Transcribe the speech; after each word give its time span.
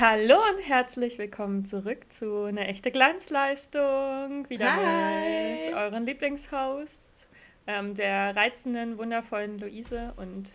Hallo 0.00 0.36
und 0.50 0.66
herzlich 0.66 1.18
willkommen 1.18 1.66
zurück 1.66 2.10
zu 2.10 2.44
einer 2.44 2.66
echte 2.68 2.90
Glanzleistung. 2.90 4.48
Wieder 4.48 4.74
Hi. 4.76 5.58
mit 5.66 5.74
euren 5.74 6.06
Lieblingshosts, 6.06 7.28
ähm, 7.66 7.94
der 7.94 8.34
reizenden, 8.34 8.96
wundervollen 8.96 9.58
Luise 9.58 10.14
und 10.16 10.52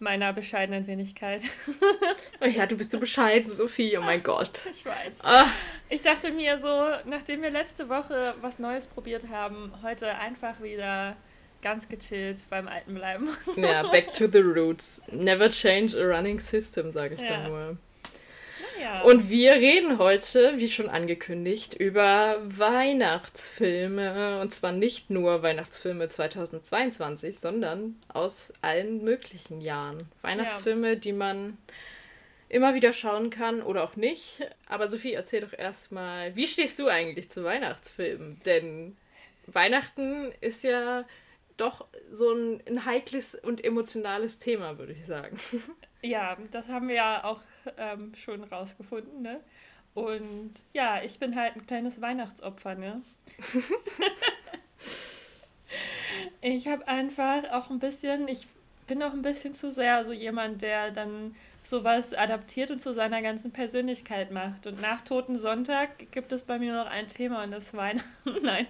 meiner 0.00 0.32
bescheidenen 0.34 0.86
Wenigkeit. 0.86 1.42
Oh 2.40 2.46
ja, 2.46 2.66
du 2.66 2.76
bist 2.76 2.90
so 2.90 2.98
bescheiden, 3.00 3.48
Sophie. 3.54 3.96
Oh 3.96 4.02
mein 4.02 4.22
Gott. 4.22 4.62
Ich 4.70 4.84
weiß. 4.84 5.20
Ah, 5.22 5.46
Ich 5.88 6.02
dachte 6.02 6.30
mir 6.30 6.58
so, 6.58 6.90
nachdem 7.06 7.40
wir 7.40 7.48
letzte 7.50 7.88
Woche 7.88 8.34
was 8.42 8.58
Neues 8.58 8.86
probiert 8.86 9.28
haben, 9.30 9.72
heute 9.82 10.14
einfach 10.16 10.60
wieder 10.60 11.16
ganz 11.62 11.88
gechillt 11.88 12.42
beim 12.50 12.68
Alten 12.68 12.92
bleiben. 12.94 13.30
ja, 13.56 13.84
back 13.84 14.12
to 14.12 14.26
the 14.30 14.38
roots. 14.42 15.00
Never 15.10 15.48
change 15.48 15.96
a 15.98 16.04
running 16.04 16.38
system, 16.38 16.92
sage 16.92 17.14
ich 17.14 17.20
Ja. 17.22 17.28
dann 17.28 17.48
nur. 17.50 17.76
Und 19.04 19.30
wir 19.30 19.52
reden 19.54 19.98
heute, 19.98 20.54
wie 20.56 20.70
schon 20.70 20.88
angekündigt, 20.88 21.74
über 21.74 22.40
Weihnachtsfilme. 22.44 24.40
Und 24.40 24.54
zwar 24.54 24.72
nicht 24.72 25.10
nur 25.10 25.42
Weihnachtsfilme 25.42 26.08
2022, 26.08 27.38
sondern 27.38 27.96
aus 28.08 28.52
allen 28.62 29.04
möglichen 29.04 29.60
Jahren. 29.60 30.08
Weihnachtsfilme, 30.22 30.96
die 30.96 31.12
man 31.12 31.58
immer 32.48 32.74
wieder 32.74 32.92
schauen 32.92 33.30
kann 33.30 33.62
oder 33.62 33.84
auch 33.84 33.96
nicht. 33.96 34.40
Aber 34.68 34.88
Sophie, 34.88 35.12
erzähl 35.12 35.40
doch 35.40 35.52
erstmal, 35.56 36.34
wie 36.36 36.46
stehst 36.46 36.78
du 36.78 36.88
eigentlich 36.88 37.30
zu 37.30 37.44
Weihnachtsfilmen? 37.44 38.40
Denn 38.46 38.96
Weihnachten 39.46 40.32
ist 40.40 40.64
ja 40.64 41.04
doch 41.56 41.86
so 42.10 42.32
ein, 42.32 42.62
ein 42.66 42.84
heikles 42.84 43.34
und 43.34 43.64
emotionales 43.64 44.38
Thema, 44.38 44.78
würde 44.78 44.92
ich 44.92 45.06
sagen. 45.06 45.38
Ja, 46.02 46.36
das 46.50 46.68
haben 46.68 46.88
wir 46.88 46.96
ja 46.96 47.24
auch 47.24 47.40
ähm, 47.76 48.14
schon 48.14 48.44
rausgefunden, 48.44 49.22
ne? 49.22 49.40
Und 49.94 50.52
ja, 50.72 51.02
ich 51.02 51.18
bin 51.18 51.36
halt 51.36 51.54
ein 51.56 51.66
kleines 51.66 52.00
Weihnachtsopfer, 52.00 52.74
ne? 52.74 53.02
ich 56.40 56.66
habe 56.66 56.86
einfach 56.88 57.44
auch 57.52 57.70
ein 57.70 57.78
bisschen, 57.78 58.26
ich 58.28 58.48
bin 58.86 59.02
auch 59.02 59.12
ein 59.12 59.22
bisschen 59.22 59.54
zu 59.54 59.70
sehr 59.70 60.04
so 60.04 60.12
jemand, 60.12 60.62
der 60.62 60.90
dann 60.90 61.34
sowas 61.62 62.12
adaptiert 62.12 62.70
und 62.70 62.80
zu 62.80 62.92
seiner 62.92 63.22
ganzen 63.22 63.50
Persönlichkeit 63.50 64.30
macht. 64.30 64.66
Und 64.66 64.80
nach 64.80 65.00
Toten 65.00 65.38
Sonntag 65.38 66.10
gibt 66.12 66.32
es 66.32 66.42
bei 66.42 66.58
mir 66.58 66.74
noch 66.74 66.86
ein 66.86 67.08
Thema 67.08 67.42
und 67.42 67.52
das 67.52 67.66
ist 67.66 67.76
Weihnachten. 67.76 68.08
Nein, 68.42 68.66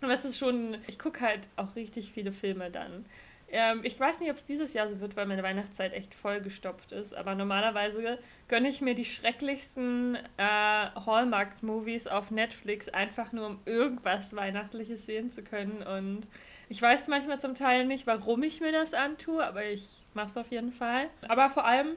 aber 0.00 0.12
es 0.12 0.24
ist 0.24 0.38
schon, 0.38 0.78
ich 0.86 0.98
gucke 0.98 1.20
halt 1.20 1.40
auch 1.56 1.76
richtig 1.76 2.12
viele 2.12 2.32
Filme 2.32 2.70
dann. 2.70 3.04
Ähm, 3.50 3.80
ich 3.82 3.98
weiß 3.98 4.20
nicht, 4.20 4.30
ob 4.30 4.36
es 4.36 4.44
dieses 4.44 4.74
Jahr 4.74 4.88
so 4.88 5.00
wird, 5.00 5.16
weil 5.16 5.26
meine 5.26 5.42
Weihnachtszeit 5.42 5.94
echt 5.94 6.14
vollgestopft 6.14 6.92
ist. 6.92 7.14
Aber 7.14 7.34
normalerweise 7.34 8.18
gönne 8.48 8.68
ich 8.68 8.80
mir 8.80 8.94
die 8.94 9.04
schrecklichsten 9.04 10.16
äh, 10.36 10.42
Hallmark-Movies 10.42 12.06
auf 12.06 12.30
Netflix, 12.30 12.88
einfach 12.88 13.32
nur 13.32 13.46
um 13.46 13.60
irgendwas 13.64 14.34
Weihnachtliches 14.36 15.06
sehen 15.06 15.30
zu 15.30 15.42
können. 15.42 15.82
Und 15.82 16.26
ich 16.68 16.80
weiß 16.82 17.08
manchmal 17.08 17.38
zum 17.38 17.54
Teil 17.54 17.86
nicht, 17.86 18.06
warum 18.06 18.42
ich 18.42 18.60
mir 18.60 18.72
das 18.72 18.92
antue, 18.92 19.44
aber 19.44 19.64
ich 19.64 19.88
mache 20.12 20.26
es 20.26 20.36
auf 20.36 20.50
jeden 20.50 20.72
Fall. 20.72 21.08
Aber 21.26 21.48
vor 21.48 21.64
allem 21.64 21.96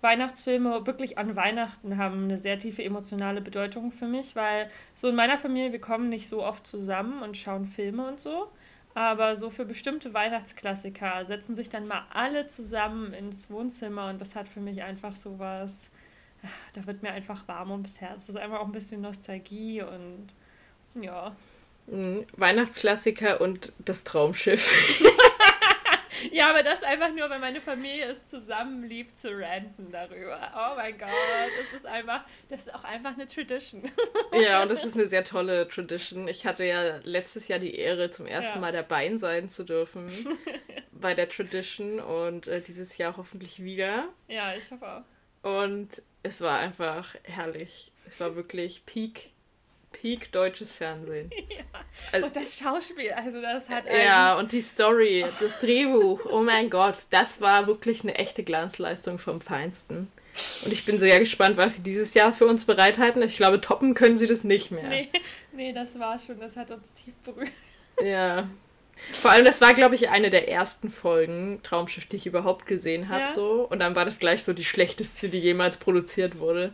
Weihnachtsfilme 0.00 0.86
wirklich 0.86 1.18
an 1.18 1.36
Weihnachten 1.36 1.98
haben 1.98 2.24
eine 2.24 2.38
sehr 2.38 2.58
tiefe 2.58 2.84
emotionale 2.84 3.40
Bedeutung 3.40 3.90
für 3.90 4.06
mich, 4.06 4.36
weil 4.36 4.70
so 4.94 5.08
in 5.08 5.14
meiner 5.14 5.38
Familie, 5.38 5.72
wir 5.72 5.80
kommen 5.80 6.08
nicht 6.08 6.28
so 6.28 6.44
oft 6.44 6.66
zusammen 6.66 7.22
und 7.22 7.36
schauen 7.36 7.66
Filme 7.66 8.06
und 8.06 8.20
so. 8.20 8.48
Aber 8.98 9.36
so 9.36 9.48
für 9.48 9.64
bestimmte 9.64 10.12
Weihnachtsklassiker 10.12 11.24
setzen 11.24 11.54
sich 11.54 11.68
dann 11.68 11.86
mal 11.86 12.02
alle 12.12 12.48
zusammen 12.48 13.12
ins 13.12 13.48
Wohnzimmer 13.48 14.08
und 14.08 14.20
das 14.20 14.34
hat 14.34 14.48
für 14.48 14.58
mich 14.58 14.82
einfach 14.82 15.14
so 15.14 15.38
was, 15.38 15.88
ah, 16.42 16.48
da 16.72 16.84
wird 16.84 17.04
mir 17.04 17.12
einfach 17.12 17.46
warm 17.46 17.70
ums 17.70 18.00
Herz. 18.00 18.26
Das 18.26 18.30
ist 18.30 18.40
einfach 18.40 18.58
auch 18.58 18.66
ein 18.66 18.72
bisschen 18.72 19.00
Nostalgie 19.00 19.82
und 19.82 20.26
ja. 21.00 21.36
Mhm. 21.86 22.26
Weihnachtsklassiker 22.32 23.40
und 23.40 23.72
das 23.78 24.02
Traumschiff. 24.02 25.00
Ja, 26.32 26.50
aber 26.50 26.62
das 26.62 26.82
einfach 26.82 27.12
nur, 27.12 27.28
weil 27.30 27.38
meine 27.38 27.60
Familie 27.60 28.06
es 28.06 28.26
zusammen 28.26 28.84
liebt 28.84 29.18
zu 29.18 29.28
ranten 29.30 29.90
darüber. 29.90 30.52
Oh 30.54 30.76
mein 30.76 30.98
Gott, 30.98 31.08
das 31.08 31.80
ist 31.80 31.86
einfach, 31.86 32.24
das 32.48 32.66
ist 32.66 32.74
auch 32.74 32.84
einfach 32.84 33.14
eine 33.14 33.26
Tradition. 33.26 33.82
ja, 34.32 34.62
und 34.62 34.70
das 34.70 34.84
ist 34.84 34.96
eine 34.96 35.06
sehr 35.06 35.24
tolle 35.24 35.68
Tradition. 35.68 36.28
Ich 36.28 36.46
hatte 36.46 36.64
ja 36.64 36.98
letztes 37.04 37.48
Jahr 37.48 37.58
die 37.58 37.74
Ehre, 37.74 38.10
zum 38.10 38.26
ersten 38.26 38.56
Ja. 38.56 38.60
Mal 38.60 38.72
dabei 38.72 39.16
sein 39.16 39.48
zu 39.48 39.64
dürfen 39.64 40.06
bei 40.92 41.14
der 41.14 41.28
Tradition 41.28 42.00
und 42.00 42.46
äh, 42.46 42.60
dieses 42.60 42.96
Jahr 42.98 43.16
hoffentlich 43.16 43.62
wieder. 43.62 44.08
Ja, 44.28 44.54
ich 44.54 44.70
hoffe 44.70 44.86
auch. 44.86 45.02
Und 45.60 46.02
es 46.22 46.40
war 46.40 46.58
einfach 46.58 47.14
herrlich. 47.22 47.92
Es 48.06 48.18
war 48.20 48.34
wirklich 48.36 48.84
Peak, 48.86 49.32
Peak 49.92 50.30
deutsches 50.32 50.72
Fernsehen. 50.72 51.30
Also- 52.12 52.26
Und 52.26 52.36
das 52.36 52.56
Schauspiel, 52.56 53.10
also 53.10 53.42
das 53.42 53.68
hat 53.68 53.84
Ja, 53.86 54.38
und 54.38 54.52
die 54.52 54.60
Story, 54.60 55.24
das 55.40 55.58
Drehbuch, 55.58 56.24
oh 56.30 56.42
mein 56.42 56.70
Gott, 56.70 57.06
das 57.10 57.40
war 57.40 57.66
wirklich 57.66 58.02
eine 58.04 58.14
echte 58.14 58.44
Glanzleistung 58.44 59.18
vom 59.18 59.40
Feinsten. 59.40 60.06
Und 60.64 60.72
ich 60.72 60.84
bin 60.84 61.00
sehr 61.00 61.18
gespannt, 61.18 61.56
was 61.56 61.74
sie 61.76 61.82
dieses 61.82 62.14
Jahr 62.14 62.32
für 62.32 62.46
uns 62.46 62.64
bereithalten. 62.64 63.20
Ich 63.22 63.36
glaube, 63.36 63.60
toppen 63.60 63.94
können 63.94 64.16
sie 64.16 64.26
das 64.28 64.44
nicht 64.44 64.70
mehr. 64.70 64.88
Nee, 64.88 65.08
nee, 65.52 65.72
das 65.72 65.98
war 65.98 66.18
schon, 66.20 66.38
das 66.38 66.56
hat 66.56 66.70
uns 66.70 66.84
tief 66.92 67.14
berührt. 67.24 67.50
Ja. 68.00 68.48
Vor 69.10 69.32
allem, 69.32 69.44
das 69.44 69.60
war, 69.60 69.74
glaube 69.74 69.96
ich, 69.96 70.08
eine 70.10 70.30
der 70.30 70.48
ersten 70.48 70.90
Folgen 70.90 71.60
Traumschiff, 71.64 72.06
die 72.06 72.16
ich 72.16 72.26
überhaupt 72.26 72.66
gesehen 72.66 73.08
habe. 73.08 73.22
Ja. 73.22 73.28
So. 73.28 73.66
Und 73.68 73.80
dann 73.80 73.96
war 73.96 74.04
das 74.04 74.18
gleich 74.20 74.44
so 74.44 74.52
die 74.52 74.64
schlechteste, 74.64 75.28
die 75.28 75.38
jemals 75.38 75.76
produziert 75.78 76.38
wurde. 76.38 76.72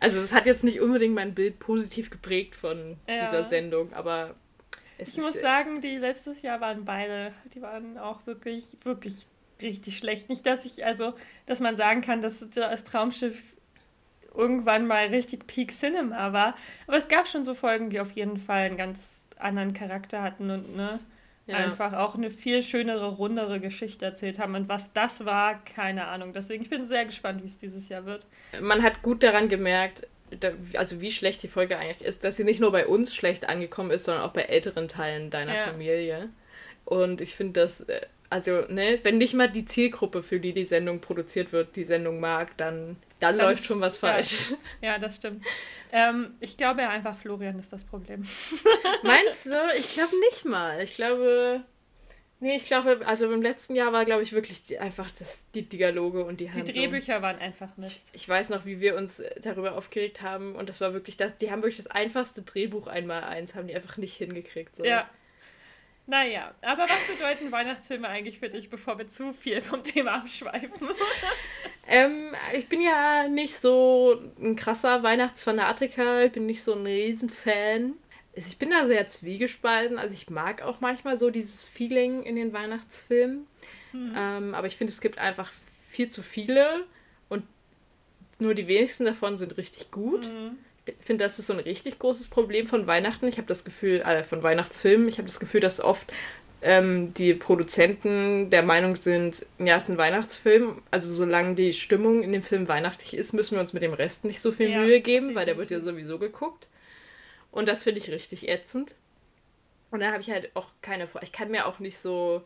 Also, 0.00 0.20
das 0.20 0.32
hat 0.32 0.46
jetzt 0.46 0.64
nicht 0.64 0.80
unbedingt 0.80 1.14
mein 1.14 1.34
Bild 1.34 1.58
positiv 1.58 2.10
geprägt 2.10 2.54
von 2.54 2.96
Ja. 3.08 3.24
dieser 3.24 3.48
Sendung, 3.48 3.92
aber 3.92 4.34
es 4.98 5.10
Ich 5.10 5.18
ist. 5.18 5.24
muss 5.24 5.40
sagen, 5.40 5.80
die 5.80 5.96
letztes 5.96 6.42
Jahr 6.42 6.60
waren 6.60 6.84
beide, 6.84 7.32
die 7.54 7.62
waren 7.62 7.98
auch 7.98 8.26
wirklich, 8.26 8.76
wirklich 8.82 9.26
richtig 9.62 9.96
schlecht. 9.98 10.28
Nicht, 10.28 10.44
dass 10.46 10.64
ich, 10.64 10.84
also, 10.84 11.14
dass 11.46 11.60
man 11.60 11.76
sagen 11.76 12.00
kann, 12.00 12.20
dass 12.20 12.46
das 12.50 12.84
Traumschiff 12.84 13.40
irgendwann 14.34 14.86
mal 14.86 15.06
richtig 15.06 15.46
Peak 15.46 15.72
Cinema 15.72 16.32
war. 16.32 16.54
Aber 16.86 16.96
es 16.96 17.08
gab 17.08 17.26
schon 17.26 17.42
so 17.42 17.54
Folgen, 17.54 17.88
die 17.90 18.00
auf 18.00 18.10
jeden 18.12 18.36
Fall 18.36 18.66
einen 18.66 18.76
ganz 18.76 19.26
anderen 19.38 19.72
Charakter 19.72 20.22
hatten 20.22 20.50
und 20.50 20.76
ne, 20.76 20.98
Ja. 21.46 21.56
einfach 21.58 21.92
auch 21.92 22.16
eine 22.16 22.30
viel 22.30 22.60
schönere, 22.60 23.06
rundere 23.06 23.60
Geschichte 23.60 24.04
erzählt 24.04 24.38
haben. 24.38 24.54
Und 24.56 24.68
was 24.68 24.92
das 24.92 25.24
war, 25.24 25.62
keine 25.64 26.08
Ahnung. 26.08 26.32
Deswegen, 26.32 26.62
ich 26.64 26.70
bin 26.70 26.84
sehr 26.84 27.04
gespannt, 27.04 27.42
wie 27.42 27.46
es 27.46 27.56
dieses 27.56 27.88
Jahr 27.88 28.04
wird. 28.04 28.26
Man 28.60 28.82
hat 28.82 29.02
gut 29.02 29.22
daran 29.22 29.48
gemerkt, 29.48 30.08
da, 30.40 30.50
also 30.76 31.00
wie 31.00 31.12
schlecht 31.12 31.42
die 31.44 31.48
Folge 31.48 31.78
eigentlich 31.78 32.06
ist, 32.06 32.24
dass 32.24 32.36
sie 32.36 32.42
nicht 32.44 32.58
nur 32.60 32.72
bei 32.72 32.86
uns 32.86 33.14
schlecht 33.14 33.48
angekommen 33.48 33.92
ist, 33.92 34.06
sondern 34.06 34.24
auch 34.24 34.32
bei 34.32 34.42
älteren 34.42 34.88
Teilen 34.88 35.30
deiner 35.30 35.54
Ja. 35.54 35.64
Familie. 35.66 36.30
Und 36.84 37.20
ich 37.20 37.36
finde 37.36 37.60
das, 37.60 37.82
äh, 37.82 38.00
also, 38.28 38.62
ne, 38.68 38.98
wenn 39.04 39.18
nicht 39.18 39.34
mal 39.34 39.48
die 39.48 39.64
Zielgruppe, 39.66 40.24
für 40.24 40.40
die 40.40 40.52
die 40.52 40.64
Sendung 40.64 41.00
produziert 41.00 41.52
wird, 41.52 41.76
die 41.76 41.84
Sendung 41.84 42.18
mag, 42.18 42.56
dann, 42.56 42.96
dann, 43.20 43.38
Dann 43.38 43.46
läuft 43.46 43.64
schon 43.64 43.80
was 43.80 44.00
ja. 44.00 44.08
falsch. 44.08 44.54
Ja, 44.82 44.98
das 44.98 45.16
stimmt. 45.16 45.44
Ähm, 45.92 46.34
ich 46.40 46.56
glaube 46.56 46.82
ja 46.82 46.90
einfach, 46.90 47.16
Florian 47.16 47.58
ist 47.58 47.72
das 47.72 47.84
Problem. 47.84 48.26
Meinst 49.02 49.46
du? 49.46 49.56
Ich 49.78 49.94
glaube 49.94 50.12
nicht 50.20 50.44
mal. 50.44 50.82
Ich 50.82 50.94
glaube. 50.94 51.62
Nee, 52.38 52.56
ich 52.56 52.66
glaube, 52.66 53.00
also 53.06 53.32
im 53.32 53.40
letzten 53.40 53.74
Jahr 53.74 53.94
war, 53.94 54.04
glaube 54.04 54.22
ich, 54.22 54.34
wirklich 54.34 54.66
die, 54.66 54.78
einfach 54.78 55.10
das, 55.18 55.44
die 55.54 55.62
Dialoge 55.62 56.22
und 56.22 56.38
die 56.38 56.44
Die 56.44 56.50
Handlung. 56.50 56.74
Drehbücher 56.74 57.22
waren 57.22 57.38
einfach 57.38 57.74
Mist. 57.78 58.10
Ich 58.12 58.28
weiß 58.28 58.50
noch, 58.50 58.66
wie 58.66 58.78
wir 58.78 58.94
uns 58.94 59.20
äh, 59.20 59.40
darüber 59.40 59.74
aufgeregt 59.74 60.20
haben 60.20 60.54
und 60.54 60.68
das 60.68 60.82
war 60.82 60.92
wirklich 60.92 61.16
das, 61.16 61.38
die 61.38 61.50
haben 61.50 61.62
wirklich 61.62 61.78
das 61.78 61.86
einfachste 61.86 62.42
Drehbuch 62.42 62.88
einmal 62.88 63.24
eins, 63.24 63.54
haben 63.54 63.68
die 63.68 63.74
einfach 63.74 63.96
nicht 63.96 64.16
hingekriegt. 64.16 64.76
So. 64.76 64.84
Ja. 64.84 65.08
Naja, 66.06 66.54
aber 66.60 66.84
was 66.84 67.16
bedeuten 67.16 67.50
Weihnachtsfilme 67.50 68.06
eigentlich 68.06 68.38
für 68.38 68.48
dich, 68.48 68.68
bevor 68.68 68.98
wir 68.98 69.08
zu 69.08 69.32
viel 69.32 69.62
vom 69.62 69.82
Thema 69.82 70.16
abschweifen? 70.16 70.90
Ähm, 71.88 72.34
ich 72.56 72.68
bin 72.68 72.80
ja 72.80 73.28
nicht 73.28 73.56
so 73.56 74.20
ein 74.40 74.56
krasser 74.56 75.02
Weihnachtsfanatiker, 75.02 76.24
ich 76.24 76.32
bin 76.32 76.46
nicht 76.46 76.62
so 76.62 76.74
ein 76.74 76.86
Riesenfan. 76.86 77.94
Also 78.34 78.48
Ich 78.48 78.58
bin 78.58 78.70
da 78.70 78.86
sehr 78.86 79.06
zwiegespalten. 79.08 79.98
Also 79.98 80.14
ich 80.14 80.28
mag 80.28 80.62
auch 80.62 80.80
manchmal 80.80 81.16
so 81.16 81.30
dieses 81.30 81.66
Feeling 81.66 82.22
in 82.24 82.36
den 82.36 82.52
Weihnachtsfilmen. 82.52 83.46
Ähm, 84.14 84.54
aber 84.54 84.66
ich 84.66 84.76
finde, 84.76 84.92
es 84.92 85.00
gibt 85.00 85.18
einfach 85.18 85.50
viel 85.88 86.08
zu 86.08 86.22
viele 86.22 86.84
und 87.28 87.44
nur 88.38 88.52
die 88.54 88.68
wenigsten 88.68 89.06
davon 89.06 89.38
sind 89.38 89.56
richtig 89.56 89.90
gut. 89.90 90.30
Ich 90.84 90.96
finde, 91.00 91.24
das 91.24 91.38
ist 91.38 91.46
so 91.46 91.54
ein 91.54 91.60
richtig 91.60 91.98
großes 91.98 92.28
Problem 92.28 92.66
von 92.66 92.86
Weihnachten. 92.86 93.26
Ich 93.26 93.38
habe 93.38 93.48
das 93.48 93.64
Gefühl, 93.64 94.02
äh, 94.02 94.22
von 94.22 94.42
Weihnachtsfilmen, 94.42 95.08
ich 95.08 95.16
habe 95.18 95.26
das 95.26 95.40
Gefühl, 95.40 95.60
dass 95.60 95.80
oft 95.80 96.12
ähm, 96.62 97.12
die 97.14 97.34
Produzenten 97.34 98.50
der 98.50 98.62
Meinung 98.62 98.96
sind, 98.96 99.46
ja, 99.58 99.76
es 99.76 99.84
ist 99.84 99.90
ein 99.90 99.98
Weihnachtsfilm. 99.98 100.82
Also 100.90 101.12
solange 101.12 101.54
die 101.54 101.72
Stimmung 101.72 102.22
in 102.22 102.32
dem 102.32 102.42
Film 102.42 102.68
weihnachtlich 102.68 103.14
ist, 103.14 103.32
müssen 103.32 103.56
wir 103.56 103.60
uns 103.60 103.72
mit 103.72 103.82
dem 103.82 103.92
Rest 103.92 104.24
nicht 104.24 104.40
so 104.40 104.52
viel 104.52 104.70
Ja, 104.70 104.78
Mühe 104.80 105.00
geben, 105.00 105.34
weil 105.34 105.46
der 105.46 105.56
wird 105.56 105.70
ja 105.70 105.80
sowieso 105.80 106.18
geguckt. 106.18 106.68
Und 107.50 107.68
das 107.68 107.84
finde 107.84 108.00
ich 108.00 108.10
richtig 108.10 108.48
ätzend. 108.48 108.94
Und 109.90 110.00
da 110.00 110.12
habe 110.12 110.20
ich 110.20 110.30
halt 110.30 110.50
auch 110.54 110.68
keine 110.82 111.06
Vor. 111.06 111.22
Ich 111.22 111.32
kann 111.32 111.50
mir 111.50 111.66
auch 111.66 111.78
nicht 111.78 111.98
so 111.98 112.42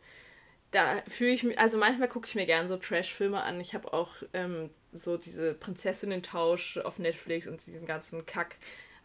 da 0.71 1.03
fühle 1.09 1.33
ich 1.33 1.43
mich, 1.43 1.59
also 1.59 1.79
manchmal 1.79 2.09
gucke 2.09 2.29
ich 2.29 2.35
mir 2.35 2.47
gerne 2.47 2.69
so 2.69 2.77
Trash-Filme 2.77 3.43
an. 3.43 3.61
Ich 3.61 3.75
habe 3.75 3.93
auch 3.93 4.17
ähm, 4.33 4.71
so 4.93 5.17
diese 5.17 5.55
Prinzessinnen-Tausch 5.55 6.79
auf 6.79 6.99
Netflix 6.99 7.47
und 7.47 7.65
diesen 7.67 7.87
ganzen 7.87 8.25
Kack 8.27 8.57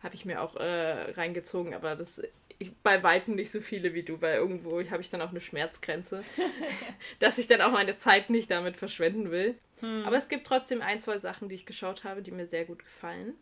habe 0.04 0.14
ich 0.16 0.26
mir 0.26 0.42
auch 0.42 0.56
äh, 0.58 1.12
reingezogen, 1.14 1.74
aber 1.74 1.96
das 1.96 2.22
ich, 2.58 2.76
bei 2.78 3.04
Weitem 3.04 3.36
nicht 3.36 3.52
so 3.52 3.62
viele 3.62 3.94
wie 3.94 4.04
du, 4.04 4.22
weil 4.22 4.36
irgendwo 4.36 4.82
habe 4.90 5.02
ich 5.02 5.10
dann 5.10 5.22
auch 5.22 5.30
eine 5.30 5.42
Schmerzgrenze, 5.42 6.24
dass 7.20 7.38
ich 7.38 7.48
dann 7.48 7.62
auch 7.62 7.72
meine 7.72 7.98
Zeit 7.98 8.30
nicht 8.30 8.52
damit 8.52 8.78
verschwenden 8.78 9.32
will. 9.32 9.56
Hm. 9.82 10.04
Aber 10.06 10.18
es 10.18 10.30
gibt 10.30 10.48
trotzdem 10.48 10.82
ein, 10.82 11.02
zwei 11.02 11.18
Sachen, 11.18 11.50
die 11.50 11.56
ich 11.56 11.66
geschaut 11.66 12.04
habe, 12.04 12.22
die 12.22 12.32
mir 12.32 12.48
sehr 12.48 12.66
gut 12.66 12.80
gefallen. 12.80 13.36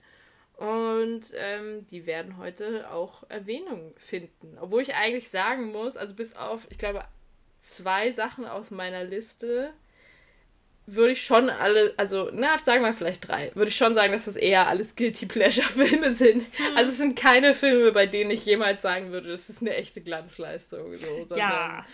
Und 0.55 1.25
ähm, 1.35 1.85
die 1.87 2.05
werden 2.05 2.37
heute 2.37 2.91
auch 2.91 3.23
Erwähnung 3.29 3.93
finden. 3.97 4.57
Obwohl 4.59 4.81
ich 4.81 4.93
eigentlich 4.93 5.29
sagen 5.29 5.71
muss, 5.71 5.97
also 5.97 6.15
bis 6.15 6.35
auf, 6.35 6.67
ich 6.69 6.77
glaube, 6.77 7.03
zwei 7.61 8.11
Sachen 8.11 8.45
aus 8.45 8.71
meiner 8.71 9.03
Liste 9.03 9.73
würde 10.85 11.13
ich 11.13 11.23
schon 11.23 11.49
alle, 11.49 11.93
also, 11.97 12.29
na, 12.33 12.57
sagen 12.59 12.83
wir 12.83 12.93
vielleicht 12.93 13.27
drei, 13.27 13.51
würde 13.55 13.69
ich 13.69 13.77
schon 13.77 13.95
sagen, 13.95 14.11
dass 14.11 14.25
das 14.25 14.35
eher 14.35 14.67
alles 14.67 14.95
Guilty 14.95 15.25
Pleasure-Filme 15.25 16.11
sind. 16.13 16.37
Mhm. 16.37 16.77
Also 16.77 16.91
es 16.91 16.97
sind 16.97 17.17
keine 17.17 17.55
Filme, 17.55 17.91
bei 17.91 18.05
denen 18.05 18.31
ich 18.31 18.45
jemals 18.45 18.81
sagen 18.81 19.11
würde, 19.11 19.29
das 19.29 19.49
ist 19.49 19.61
eine 19.61 19.75
echte 19.75 20.01
Glanzleistung. 20.01 20.97
So, 20.97 21.07
sondern, 21.25 21.37
ja. 21.37 21.85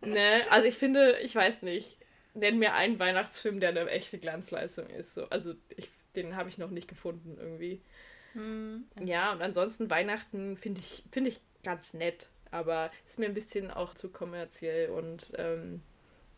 Ne, 0.00 0.42
also 0.50 0.66
ich 0.66 0.76
finde, 0.76 1.16
ich 1.22 1.34
weiß 1.34 1.62
nicht, 1.62 1.98
nenn 2.34 2.58
mir 2.58 2.74
einen 2.74 2.98
Weihnachtsfilm, 2.98 3.60
der 3.60 3.70
eine 3.70 3.88
echte 3.90 4.18
Glanzleistung 4.18 4.88
ist. 4.90 5.14
So. 5.14 5.28
Also 5.30 5.54
ich, 5.76 5.88
den 6.16 6.36
habe 6.36 6.48
ich 6.48 6.58
noch 6.58 6.70
nicht 6.70 6.88
gefunden 6.88 7.36
irgendwie. 7.38 7.80
Mhm. 8.34 8.86
Ja, 9.04 9.32
und 9.32 9.42
ansonsten 9.42 9.90
Weihnachten 9.90 10.56
finde 10.56 10.80
ich, 10.80 11.04
find 11.12 11.28
ich 11.28 11.40
ganz 11.62 11.94
nett, 11.94 12.28
aber 12.50 12.90
ist 13.06 13.18
mir 13.18 13.26
ein 13.26 13.34
bisschen 13.34 13.70
auch 13.70 13.94
zu 13.94 14.08
kommerziell 14.08 14.90
und 14.90 15.32
ähm, 15.36 15.82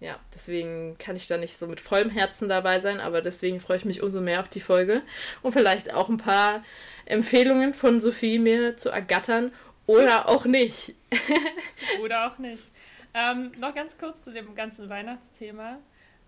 ja, 0.00 0.19
deswegen 0.35 0.97
kann 0.99 1.14
ich 1.14 1.26
da 1.26 1.37
nicht 1.37 1.58
so 1.58 1.67
mit 1.67 1.79
vollem 1.79 2.08
Herzen 2.08 2.49
dabei 2.49 2.81
sein, 2.81 3.00
aber 3.00 3.20
deswegen 3.20 3.61
freue 3.61 3.76
ich 3.76 3.85
mich 3.85 4.02
umso 4.02 4.23
mehr 4.23 4.41
auf 4.41 4.49
die 4.49 4.61
Folge 4.61 5.02
und 5.43 5.52
vielleicht 5.52 5.93
auch 5.93 6.08
ein 6.08 6.17
paar 6.17 6.62
Empfehlungen 7.05 7.75
von 7.75 8.00
Sophie 8.00 8.38
mir 8.38 8.79
zu 8.79 8.88
ergattern 8.88 9.52
oder 9.87 10.29
auch 10.29 10.47
nicht. 10.47 10.94
oder 12.02 12.31
auch 12.31 12.38
nicht. 12.38 12.70
Ähm, 13.12 13.52
noch 13.58 13.75
ganz 13.75 13.99
kurz 13.99 14.23
zu 14.23 14.32
dem 14.32 14.55
ganzen 14.55 14.88
Weihnachtsthema. 14.88 15.79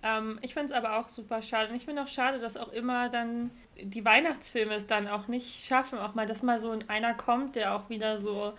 Ähm, 0.03 0.39
ich 0.43 0.53
finde 0.53 0.67
es 0.67 0.73
aber 0.73 0.99
auch 0.99 1.09
super 1.09 1.41
schade. 1.41 1.71
Und 1.71 1.77
ich 1.77 1.85
finde 1.85 2.03
auch 2.03 2.09
schade, 2.09 2.39
dass 2.41 2.57
auch 2.57 2.73
immer 2.73 3.09
dann 3.09 3.53
die 3.81 4.05
Weihnachtsfilme 4.05 4.75
es 4.75 4.87
dann 4.87 5.09
auch 5.09 5.29
nicht 5.29 5.65
schaffen, 5.65 5.99
auch 5.99 6.15
mal, 6.15 6.27
dass 6.27 6.43
mal 6.43 6.59
so 6.59 6.77
einer 6.89 7.15
kommt, 7.15 7.57
der 7.57 7.75
auch 7.75 7.89
wieder 7.89 8.19
so 8.19 8.53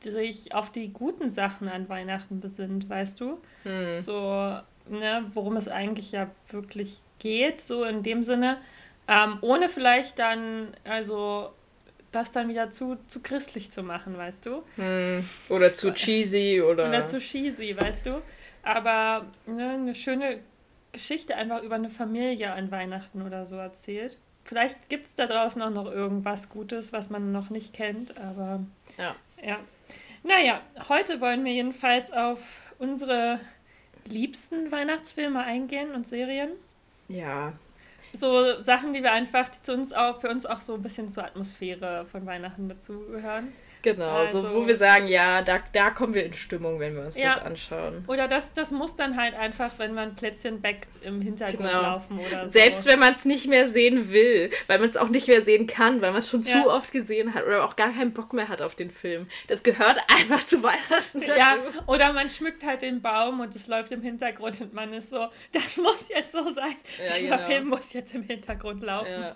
sich 0.00 0.54
auf 0.54 0.70
die 0.70 0.92
guten 0.92 1.28
Sachen 1.28 1.68
an 1.68 1.88
Weihnachten 1.88 2.40
besinnt, 2.40 2.88
weißt 2.88 3.20
du? 3.20 3.40
Hm. 3.64 3.98
So, 3.98 4.58
ne, 4.88 5.24
worum 5.34 5.56
es 5.56 5.68
eigentlich 5.68 6.12
ja 6.12 6.30
wirklich 6.50 7.00
geht, 7.18 7.60
so 7.60 7.84
in 7.84 8.02
dem 8.02 8.22
Sinne. 8.22 8.58
Ähm, 9.08 9.38
ohne 9.40 9.68
vielleicht 9.68 10.18
dann, 10.18 10.68
also 10.84 11.50
das 12.12 12.30
dann 12.30 12.48
wieder 12.48 12.70
zu, 12.70 12.96
zu 13.06 13.20
christlich 13.20 13.70
zu 13.70 13.82
machen, 13.82 14.16
weißt 14.16 14.46
du? 14.46 14.62
Hm. 14.76 15.28
Oder 15.48 15.72
zu 15.72 15.92
cheesy 15.92 16.62
oder. 16.62 16.88
Oder 16.88 17.06
zu 17.06 17.18
cheesy, 17.18 17.76
weißt 17.78 18.06
du? 18.06 18.22
Aber 18.62 19.26
ne, 19.46 19.70
eine 19.70 19.94
schöne 19.94 20.40
Geschichte 20.92 21.36
einfach 21.36 21.62
über 21.62 21.74
eine 21.74 21.90
Familie 21.90 22.52
an 22.52 22.70
Weihnachten 22.70 23.22
oder 23.22 23.46
so 23.46 23.56
erzählt. 23.56 24.18
Vielleicht 24.44 24.88
gibt 24.88 25.06
es 25.06 25.14
da 25.14 25.26
draußen 25.26 25.60
auch 25.60 25.70
noch 25.70 25.90
irgendwas 25.90 26.48
Gutes, 26.48 26.92
was 26.92 27.10
man 27.10 27.32
noch 27.32 27.50
nicht 27.50 27.74
kennt, 27.74 28.18
aber 28.18 28.60
ja. 28.96 29.14
ja. 29.42 29.58
Naja, 30.22 30.60
heute 30.88 31.20
wollen 31.20 31.44
wir 31.44 31.52
jedenfalls 31.52 32.12
auf 32.12 32.38
unsere 32.78 33.40
liebsten 34.06 34.70
Weihnachtsfilme 34.72 35.40
eingehen 35.40 35.92
und 35.92 36.06
Serien. 36.06 36.50
Ja. 37.08 37.52
So 38.12 38.60
Sachen, 38.60 38.92
die 38.92 39.02
wir 39.02 39.12
einfach, 39.12 39.48
die 39.48 39.62
zu 39.62 39.74
uns 39.74 39.92
auch, 39.92 40.20
für 40.20 40.28
uns 40.28 40.46
auch 40.46 40.60
so 40.60 40.74
ein 40.74 40.82
bisschen 40.82 41.08
zur 41.08 41.24
Atmosphäre 41.24 42.06
von 42.06 42.26
Weihnachten 42.26 42.68
dazugehören. 42.68 43.52
Genau, 43.82 44.08
also, 44.08 44.40
so 44.40 44.54
wo 44.54 44.66
wir 44.66 44.76
sagen, 44.76 45.08
ja, 45.08 45.42
da, 45.42 45.60
da 45.72 45.90
kommen 45.90 46.14
wir 46.14 46.24
in 46.24 46.32
Stimmung, 46.32 46.80
wenn 46.80 46.96
wir 46.96 47.04
uns 47.04 47.16
ja, 47.16 47.34
das 47.34 47.44
anschauen. 47.44 48.04
Oder 48.08 48.26
das, 48.28 48.52
das 48.52 48.70
muss 48.70 48.96
dann 48.96 49.16
halt 49.16 49.34
einfach, 49.34 49.72
wenn 49.78 49.94
man 49.94 50.16
Plätzchen 50.16 50.60
backt, 50.60 51.04
im 51.04 51.20
Hintergrund 51.20 51.68
genau. 51.68 51.82
laufen 51.82 52.18
oder 52.18 52.44
so. 52.44 52.50
Selbst 52.50 52.86
wenn 52.86 52.98
man 52.98 53.12
es 53.14 53.24
nicht 53.24 53.46
mehr 53.46 53.68
sehen 53.68 54.10
will, 54.10 54.50
weil 54.66 54.78
man 54.78 54.90
es 54.90 54.96
auch 54.96 55.08
nicht 55.08 55.28
mehr 55.28 55.44
sehen 55.44 55.66
kann, 55.66 56.02
weil 56.02 56.10
man 56.10 56.20
es 56.20 56.28
schon 56.28 56.42
ja. 56.42 56.62
zu 56.62 56.70
oft 56.70 56.92
gesehen 56.92 57.34
hat 57.34 57.46
oder 57.46 57.64
auch 57.64 57.76
gar 57.76 57.92
keinen 57.92 58.12
Bock 58.12 58.32
mehr 58.32 58.48
hat 58.48 58.62
auf 58.62 58.74
den 58.74 58.90
Film. 58.90 59.28
Das 59.46 59.62
gehört 59.62 59.98
einfach 60.08 60.42
zu 60.42 60.62
Weihnachten 60.62 61.20
dazu. 61.20 61.32
Ja, 61.38 61.56
oder 61.86 62.12
man 62.12 62.30
schmückt 62.30 62.64
halt 62.64 62.82
den 62.82 63.00
Baum 63.00 63.40
und 63.40 63.54
es 63.54 63.68
läuft 63.68 63.92
im 63.92 64.02
Hintergrund 64.02 64.60
und 64.60 64.74
man 64.74 64.92
ist 64.92 65.10
so, 65.10 65.28
das 65.52 65.76
muss 65.76 66.08
jetzt 66.08 66.32
so 66.32 66.48
sein. 66.48 66.76
Ja, 66.98 67.14
Dieser 67.14 67.36
genau. 67.36 67.48
Film 67.48 67.68
muss 67.68 67.92
jetzt 67.92 68.14
im 68.14 68.22
Hintergrund 68.22 68.82
laufen. 68.82 69.32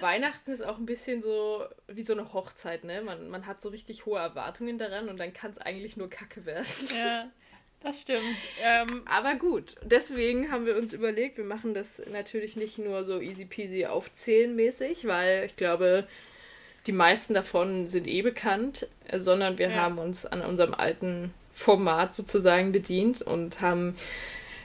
Weihnachten 0.00 0.50
ist 0.50 0.64
auch 0.64 0.78
ein 0.78 0.86
bisschen 0.86 1.22
so 1.22 1.64
wie 1.88 2.02
so 2.02 2.12
eine 2.12 2.32
Hochzeit, 2.32 2.84
ne? 2.84 3.02
Man, 3.02 3.28
man 3.28 3.46
hat 3.46 3.51
hat 3.52 3.60
so 3.60 3.68
richtig 3.68 4.06
hohe 4.06 4.18
Erwartungen 4.18 4.78
daran 4.78 5.08
und 5.08 5.20
dann 5.20 5.32
kann 5.32 5.50
es 5.50 5.58
eigentlich 5.58 5.96
nur 5.96 6.08
Kacke 6.08 6.46
werden. 6.46 6.66
Ja, 6.96 7.30
das 7.80 8.02
stimmt. 8.02 8.22
Ähm, 8.62 9.02
Aber 9.06 9.34
gut, 9.34 9.74
deswegen 9.82 10.50
haben 10.50 10.66
wir 10.66 10.76
uns 10.76 10.92
überlegt, 10.92 11.36
wir 11.36 11.44
machen 11.44 11.74
das 11.74 12.00
natürlich 12.10 12.56
nicht 12.56 12.78
nur 12.78 13.04
so 13.04 13.20
easy 13.20 13.44
peasy 13.44 13.86
aufzählenmäßig, 13.86 15.06
weil 15.06 15.44
ich 15.44 15.56
glaube, 15.56 16.06
die 16.86 16.92
meisten 16.92 17.34
davon 17.34 17.88
sind 17.88 18.06
eh 18.06 18.22
bekannt, 18.22 18.88
sondern 19.16 19.58
wir 19.58 19.70
ja. 19.70 19.74
haben 19.74 19.98
uns 19.98 20.24
an 20.24 20.42
unserem 20.42 20.74
alten 20.74 21.34
Format 21.52 22.14
sozusagen 22.14 22.72
bedient 22.72 23.20
und 23.20 23.60
haben 23.60 23.96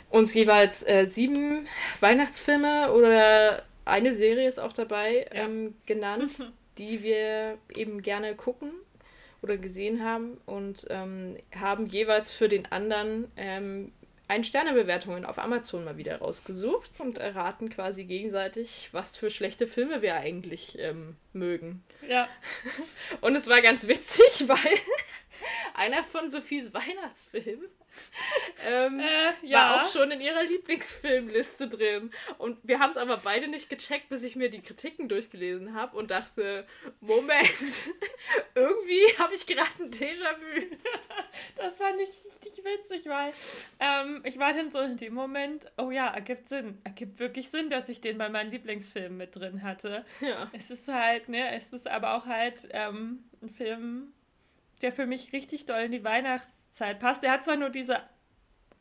uns 0.10 0.34
jeweils 0.34 0.88
äh, 0.88 1.06
sieben 1.06 1.68
Weihnachtsfilme 2.00 2.94
oder 2.94 3.64
eine 3.84 4.14
Serie 4.14 4.48
ist 4.48 4.60
auch 4.60 4.74
dabei 4.74 5.28
ja. 5.34 5.46
ähm, 5.46 5.76
genannt, 5.86 6.52
die 6.78 7.04
wir 7.04 7.58
eben 7.76 8.02
gerne 8.02 8.36
gucken 8.36 8.72
oder 9.42 9.58
gesehen 9.58 10.04
haben 10.04 10.38
und 10.46 10.88
ähm, 10.90 11.38
haben 11.56 11.88
jeweils 11.88 12.34
für 12.34 12.48
den 12.48 12.66
anderen 12.72 13.32
ähm, 13.38 13.92
Ein-Sterne-Bewertungen 14.28 15.26
auf 15.26 15.38
Amazon 15.38 15.86
mal 15.86 15.98
wieder 15.98 16.18
rausgesucht 16.18 16.92
und 17.00 17.18
erraten 17.18 17.70
quasi 17.70 18.04
gegenseitig, 18.04 18.90
was 18.92 19.16
für 19.16 19.30
schlechte 19.30 19.68
Filme 19.68 20.02
wir 20.02 20.16
eigentlich 20.16 20.78
ähm, 20.80 21.16
mögen. 21.34 21.84
Ja. 22.08 22.28
Und 23.22 23.36
es 23.36 23.48
war 23.48 23.62
ganz 23.62 23.88
witzig, 23.88 24.44
weil 24.48 24.58
einer 25.74 26.04
von 26.04 26.30
Sophies 26.30 26.74
Weihnachtsfilmen 26.74 27.70
ähm, 28.68 29.00
äh, 29.00 29.48
ja. 29.48 29.58
war 29.58 29.82
auch 29.82 29.92
schon 29.92 30.12
in 30.12 30.22
ihrer 30.22 30.44
Lieblingsfilmliste 30.44 31.68
drin. 31.68 32.12
Und 32.38 32.58
wir 32.64 32.80
haben 32.80 32.90
es 32.90 32.98
aber 32.98 33.18
beide 33.18 33.48
nicht 33.48 33.70
gecheckt, 33.70 34.10
bis 34.10 34.24
ich 34.24 34.36
mir 34.36 34.50
die 34.50 34.62
Kritiken 34.62 35.10
durchgelesen 35.10 35.74
habe 35.74 35.98
und 35.98 36.12
dachte, 36.12 36.66
Moment, 37.00 37.50
irgendwie 38.56 39.02
habe 39.18 39.36
ich 39.36 39.46
gerade 39.46 39.84
ein 39.84 39.92
Déjà-vu. 39.92 40.76
das 41.56 41.80
war 41.80 41.94
nicht 41.96 42.14
richtig 42.26 42.64
witzig, 42.64 43.06
weil 43.08 43.34
ähm, 43.80 44.22
ich 44.26 44.40
war 44.40 44.54
dann 44.54 44.72
so 44.72 44.80
in 44.80 44.98
dem 44.98 45.14
Moment, 45.14 45.66
oh 45.78 45.92
ja, 45.92 46.08
ergibt 46.08 46.48
Sinn. 46.48 46.80
Ergibt 46.84 47.20
wirklich 47.20 47.50
Sinn, 47.50 47.70
dass 47.70 47.90
ich 47.90 48.02
den 48.02 48.18
bei 48.18 48.30
meinen 48.30 48.52
Lieblingsfilmen 48.52 49.18
mit 49.18 49.36
drin 49.36 49.64
hatte. 49.64 50.06
Ja. 50.22 50.50
Es 50.54 50.70
ist 50.70 50.88
halt, 50.88 51.30
ne, 51.30 51.56
es 51.56 51.74
ist 51.74 51.88
aber 51.88 52.16
auch 52.16 52.26
halt 52.26 52.68
ähm, 52.72 53.24
ein 53.42 53.50
Film, 53.50 54.14
der 54.82 54.92
für 54.92 55.06
mich 55.06 55.34
richtig 55.34 55.66
doll 55.66 55.82
in 55.82 55.92
die 55.92 56.04
Weihnachtszeit 56.04 57.00
passt. 57.00 57.24
Der 57.24 57.32
hat 57.32 57.44
zwar 57.44 57.58
nur 57.58 57.70
diese, 57.70 58.00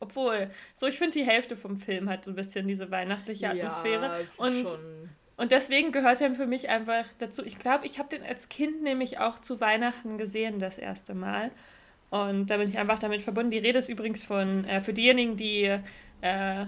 obwohl, 0.01 0.51
so 0.75 0.87
ich 0.87 0.99
finde 0.99 1.19
die 1.19 1.25
Hälfte 1.25 1.57
vom 1.57 1.77
Film 1.77 2.09
hat 2.09 2.25
so 2.25 2.33
ein 2.33 2.37
bisschen 2.37 2.67
diese 2.67 2.91
weihnachtliche 2.91 3.51
Atmosphäre. 3.51 4.07
Ja, 4.07 4.45
und, 4.45 4.69
schon. 4.69 5.11
und 5.37 5.53
deswegen 5.53 5.93
gehört 5.93 6.21
er 6.21 6.35
für 6.35 6.47
mich 6.47 6.69
einfach 6.69 7.07
dazu. 7.19 7.45
Ich 7.45 7.59
glaube, 7.59 7.87
ich 7.87 7.99
habe 7.99 8.09
den 8.09 8.23
als 8.23 8.49
Kind 8.49 8.83
nämlich 8.83 9.19
auch 9.19 9.39
zu 9.39 9.61
Weihnachten 9.61 10.19
gesehen, 10.19 10.59
das 10.59 10.79
erste 10.79 11.15
Mal. 11.15 11.51
Und 12.11 12.51
da 12.51 12.59
bin 12.59 12.69
ich 12.69 12.79
einfach 12.79 12.99
damit 12.99 13.23
verbunden. 13.23 13.51
Die 13.51 13.59
Rede 13.59 13.79
ist 13.79 13.89
übrigens 13.89 14.23
von, 14.23 14.65
äh, 14.65 14.81
für 14.81 14.93
diejenigen, 14.93 15.37
die 15.37 15.65
äh, 16.21 16.67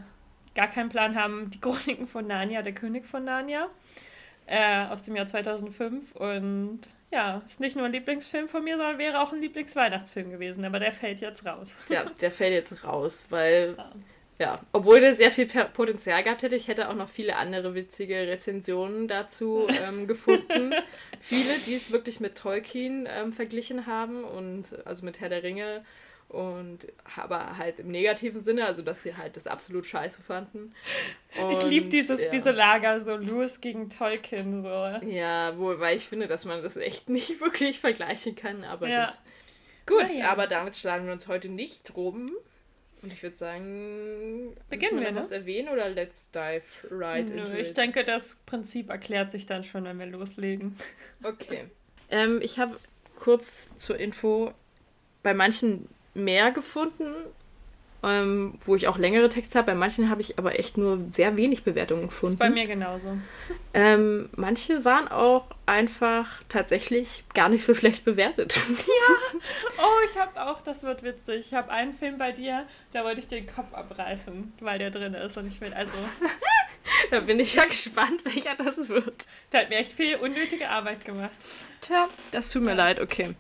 gar 0.55 0.67
keinen 0.69 0.89
Plan 0.89 1.15
haben, 1.15 1.51
die 1.51 1.61
Chroniken 1.61 2.07
von 2.07 2.27
Narnia, 2.27 2.63
der 2.63 2.75
König 2.75 3.07
von 3.07 3.25
Narnia, 3.25 3.69
äh, 4.47 4.87
aus 4.87 5.03
dem 5.03 5.15
Jahr 5.15 5.27
2005. 5.27 6.17
Und 6.17 6.81
ja, 7.11 7.43
ist 7.47 7.61
nicht 7.61 7.77
nur 7.77 7.87
ein 7.87 7.93
Lieblingsfilm 7.93 8.49
von 8.49 8.63
mir, 8.65 8.77
sondern 8.77 8.99
wäre 8.99 9.21
auch 9.21 9.33
ein 9.33 9.41
Lieblingsweihnachtsfilm 9.41 10.31
gewesen, 10.31 10.65
aber 10.65 10.79
der 10.79 10.93
fällt 10.93 11.21
jetzt 11.21 11.45
raus. 11.47 11.77
Ja, 11.89 12.05
der 12.21 12.31
fällt 12.31 12.53
jetzt 12.53 12.85
raus, 12.85 13.29
weil 13.31 13.77
ja, 13.79 13.93
ja 14.39 14.61
obwohl 14.73 15.01
der 15.01 15.15
sehr 15.15 15.31
viel 15.31 15.47
Potenzial 15.47 16.23
gehabt 16.23 16.43
hätte, 16.43 16.57
ich 16.57 16.69
hätte 16.69 16.89
auch 16.89 16.95
noch 16.95 17.09
viele 17.09 17.37
andere 17.37 17.75
witzige 17.75 18.15
Rezensionen 18.15 19.09
dazu 19.09 19.67
ähm, 19.89 20.07
gefunden. 20.07 20.75
viele, 21.21 21.55
die 21.67 21.75
es 21.75 21.93
wirklich 21.93 22.21
mit 22.21 22.37
Tolkien 22.37 23.09
ähm, 23.11 23.33
verglichen 23.33 23.87
haben 23.87 24.25
und 24.25 24.67
also 24.85 25.05
mit 25.05 25.21
Herr 25.21 25.31
der 25.31 25.43
Ringe 25.43 25.85
und 26.29 26.87
aber 27.17 27.57
halt 27.57 27.81
im 27.81 27.89
negativen 27.89 28.43
Sinne, 28.43 28.67
also 28.67 28.83
dass 28.83 29.03
sie 29.03 29.17
halt 29.17 29.37
das 29.37 29.47
absolut 29.47 29.87
scheiße 29.87 30.23
fanden. 30.23 30.75
Und, 31.41 31.53
ich 31.53 31.65
liebe 31.65 31.89
dieses 31.89 32.25
ja. 32.25 32.31
diese 32.31 32.51
Lager 32.51 33.01
so 33.01 33.17
Lewis 33.17 33.61
gegen 33.61 33.89
Tolkien 33.89 34.63
so. 34.63 35.07
Ja, 35.07 35.57
wobei 35.59 35.95
ich 35.95 36.07
finde, 36.07 36.27
dass 36.27 36.45
man 36.45 36.63
das 36.63 36.77
echt 36.77 37.09
nicht 37.09 37.41
wirklich 37.41 37.81
vergleichen 37.81 38.37
kann, 38.37 38.65
aber 38.65 38.89
ja. 38.89 39.07
gut. 39.07 40.01
Gut, 40.01 40.17
ja. 40.17 40.31
aber 40.31 40.47
damit 40.47 40.77
schlagen 40.77 41.07
wir 41.07 41.15
uns 41.15 41.29
heute 41.29 41.49
nicht 41.49 41.97
rum. 41.97 42.31
Und 43.01 43.13
ich 43.13 43.23
würde 43.23 43.37
sagen, 43.37 44.57
beginnen 44.69 45.01
wir, 45.01 45.13
noch 45.13 45.31
ne? 45.31 45.35
erwähnen 45.35 45.69
oder 45.69 45.89
let's 45.89 46.31
dive 46.33 46.63
right 46.91 47.29
Nö, 47.29 47.41
into 47.41 47.53
ich 47.53 47.69
it? 47.69 47.77
denke, 47.77 48.05
das 48.05 48.37
Prinzip 48.45 48.91
erklärt 48.91 49.31
sich 49.31 49.47
dann 49.47 49.63
schon, 49.63 49.85
wenn 49.85 49.99
wir 49.99 50.07
loslegen. 50.07 50.77
Okay. 51.23 51.65
Ähm, 52.11 52.41
ich 52.43 52.59
habe 52.59 52.79
kurz 53.17 53.77
zur 53.77 53.99
Info 53.99 54.55
bei 55.23 55.35
manchen 55.35 55.91
mehr 56.19 56.51
gefunden, 56.51 57.15
ähm, 58.05 58.55
wo 58.65 58.77
ich 58.77 58.87
auch 58.87 58.97
längere 58.97 59.29
Texte 59.29 59.59
habe. 59.59 59.73
Bei 59.73 59.75
manchen 59.75 60.09
habe 60.09 60.21
ich 60.21 60.39
aber 60.39 60.57
echt 60.59 60.79
nur 60.79 61.01
sehr 61.11 61.37
wenig 61.37 61.65
Bewertungen 61.65 62.05
Ist 62.05 62.11
gefunden. 62.11 62.39
bei 62.39 62.49
mir 62.49 62.67
genauso. 62.67 63.17
Ähm, 63.75 64.29
manche 64.37 64.85
waren 64.85 65.09
auch 65.09 65.49
einfach 65.67 66.43
tatsächlich 66.49 67.25
gar 67.35 67.49
nicht 67.49 67.65
so 67.65 67.75
schlecht 67.75 68.05
bewertet. 68.05 68.59
Oh, 69.79 70.05
ich 70.05 70.19
habe 70.19 70.43
auch, 70.43 70.61
das 70.61 70.83
wird 70.83 71.03
witzig. 71.03 71.47
Ich 71.47 71.55
habe 71.55 71.71
einen 71.71 71.93
Film 71.95 72.19
bei 72.19 72.33
dir, 72.33 72.67
da 72.93 73.05
wollte 73.05 73.21
ich 73.21 73.29
den 73.29 73.47
Kopf 73.47 73.73
abreißen, 73.73 74.53
weil 74.61 74.79
der 74.79 74.91
drin 74.91 75.15
ist. 75.15 75.37
Und 75.37 75.47
ich 75.47 75.61
will, 75.61 75.73
also, 75.73 75.93
da 77.11 77.21
bin 77.21 77.39
ich 77.39 77.55
ja 77.55 77.65
gespannt, 77.65 78.25
welcher 78.25 78.55
das 78.57 78.89
wird. 78.89 79.27
der 79.53 79.61
hat 79.63 79.69
mir 79.71 79.77
echt 79.77 79.93
viel 79.93 80.17
unnötige 80.17 80.69
Arbeit 80.69 81.05
gemacht. 81.05 81.31
Tja, 81.81 82.09
das 82.33 82.51
tut 82.51 82.63
mir 82.63 82.75
leid, 82.75 83.01
okay. 83.01 83.35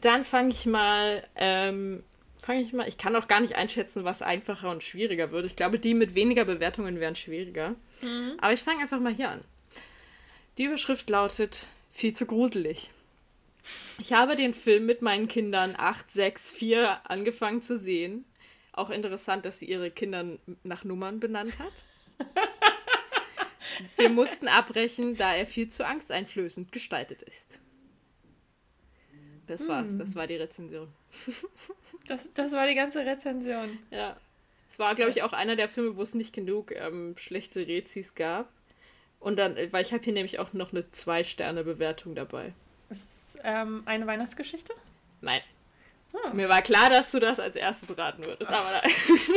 Dann 0.00 0.24
fange 0.24 0.50
ich 0.50 0.66
mal, 0.66 1.24
ähm, 1.34 2.04
fange 2.42 2.60
ich 2.60 2.72
mal, 2.72 2.88
ich 2.88 2.98
kann 2.98 3.14
auch 3.14 3.28
gar 3.28 3.40
nicht 3.40 3.54
einschätzen, 3.54 4.04
was 4.04 4.20
einfacher 4.20 4.70
und 4.70 4.82
schwieriger 4.82 5.30
wird. 5.30 5.46
Ich 5.46 5.56
glaube, 5.56 5.78
die 5.78 5.94
mit 5.94 6.14
weniger 6.14 6.44
Bewertungen 6.44 6.98
wären 6.98 7.14
schwieriger. 7.14 7.76
Aber 8.38 8.52
ich 8.52 8.60
fange 8.60 8.82
einfach 8.82 9.00
mal 9.00 9.14
hier 9.14 9.30
an. 9.30 9.44
Die 10.58 10.64
Überschrift 10.64 11.08
lautet 11.08 11.68
viel 11.92 12.14
zu 12.14 12.26
gruselig. 12.26 12.90
Ich 13.98 14.12
habe 14.12 14.34
den 14.34 14.54
Film 14.54 14.86
mit 14.86 15.02
meinen 15.02 15.28
Kindern 15.28 15.74
8, 15.78 16.10
6, 16.10 16.50
4 16.50 17.00
angefangen 17.08 17.62
zu 17.62 17.78
sehen. 17.78 18.24
Auch 18.72 18.90
interessant, 18.90 19.44
dass 19.44 19.60
sie 19.60 19.66
ihre 19.66 19.90
Kinder 19.90 20.38
nach 20.64 20.82
Nummern 20.82 21.20
benannt 21.20 21.54
hat. 21.58 21.72
Wir 23.96 24.08
mussten 24.08 24.48
abbrechen, 24.48 25.16
da 25.16 25.34
er 25.34 25.46
viel 25.46 25.68
zu 25.68 25.86
angsteinflößend 25.86 26.72
gestaltet 26.72 27.22
ist. 27.22 27.60
Das 29.46 29.68
war's, 29.68 29.96
das 29.96 30.14
war 30.14 30.26
die 30.26 30.36
Rezension. 30.36 30.88
Das, 32.06 32.28
das 32.34 32.50
war 32.50 32.66
die 32.66 32.74
ganze 32.74 33.06
Rezension. 33.06 33.78
Ja. 33.92 34.16
Es 34.68 34.76
war, 34.80 34.96
glaube 34.96 35.12
ich, 35.12 35.22
auch 35.22 35.32
einer 35.32 35.54
der 35.54 35.68
Filme, 35.68 35.96
wo 35.96 36.02
es 36.02 36.14
nicht 36.14 36.32
genug 36.32 36.72
ähm, 36.74 37.14
schlechte 37.16 37.60
Rezis 37.60 38.16
gab. 38.16 38.48
Und 39.20 39.38
dann, 39.38 39.56
äh, 39.56 39.72
weil 39.72 39.82
ich 39.82 39.92
habe 39.92 40.02
hier 40.02 40.12
nämlich 40.12 40.40
auch 40.40 40.52
noch 40.52 40.72
eine 40.72 40.90
Zwei-Sterne-Bewertung 40.90 42.16
dabei. 42.16 42.54
Ist 42.90 43.08
es 43.08 43.36
ähm, 43.44 43.82
eine 43.86 44.08
Weihnachtsgeschichte? 44.08 44.74
Nein. 45.20 45.42
Ah. 46.12 46.32
Mir 46.32 46.48
war 46.48 46.60
klar, 46.60 46.90
dass 46.90 47.12
du 47.12 47.20
das 47.20 47.38
als 47.38 47.54
erstes 47.54 47.96
raten 47.96 48.24
würdest, 48.24 48.50
aber 48.50 48.82
nein. 48.82 48.90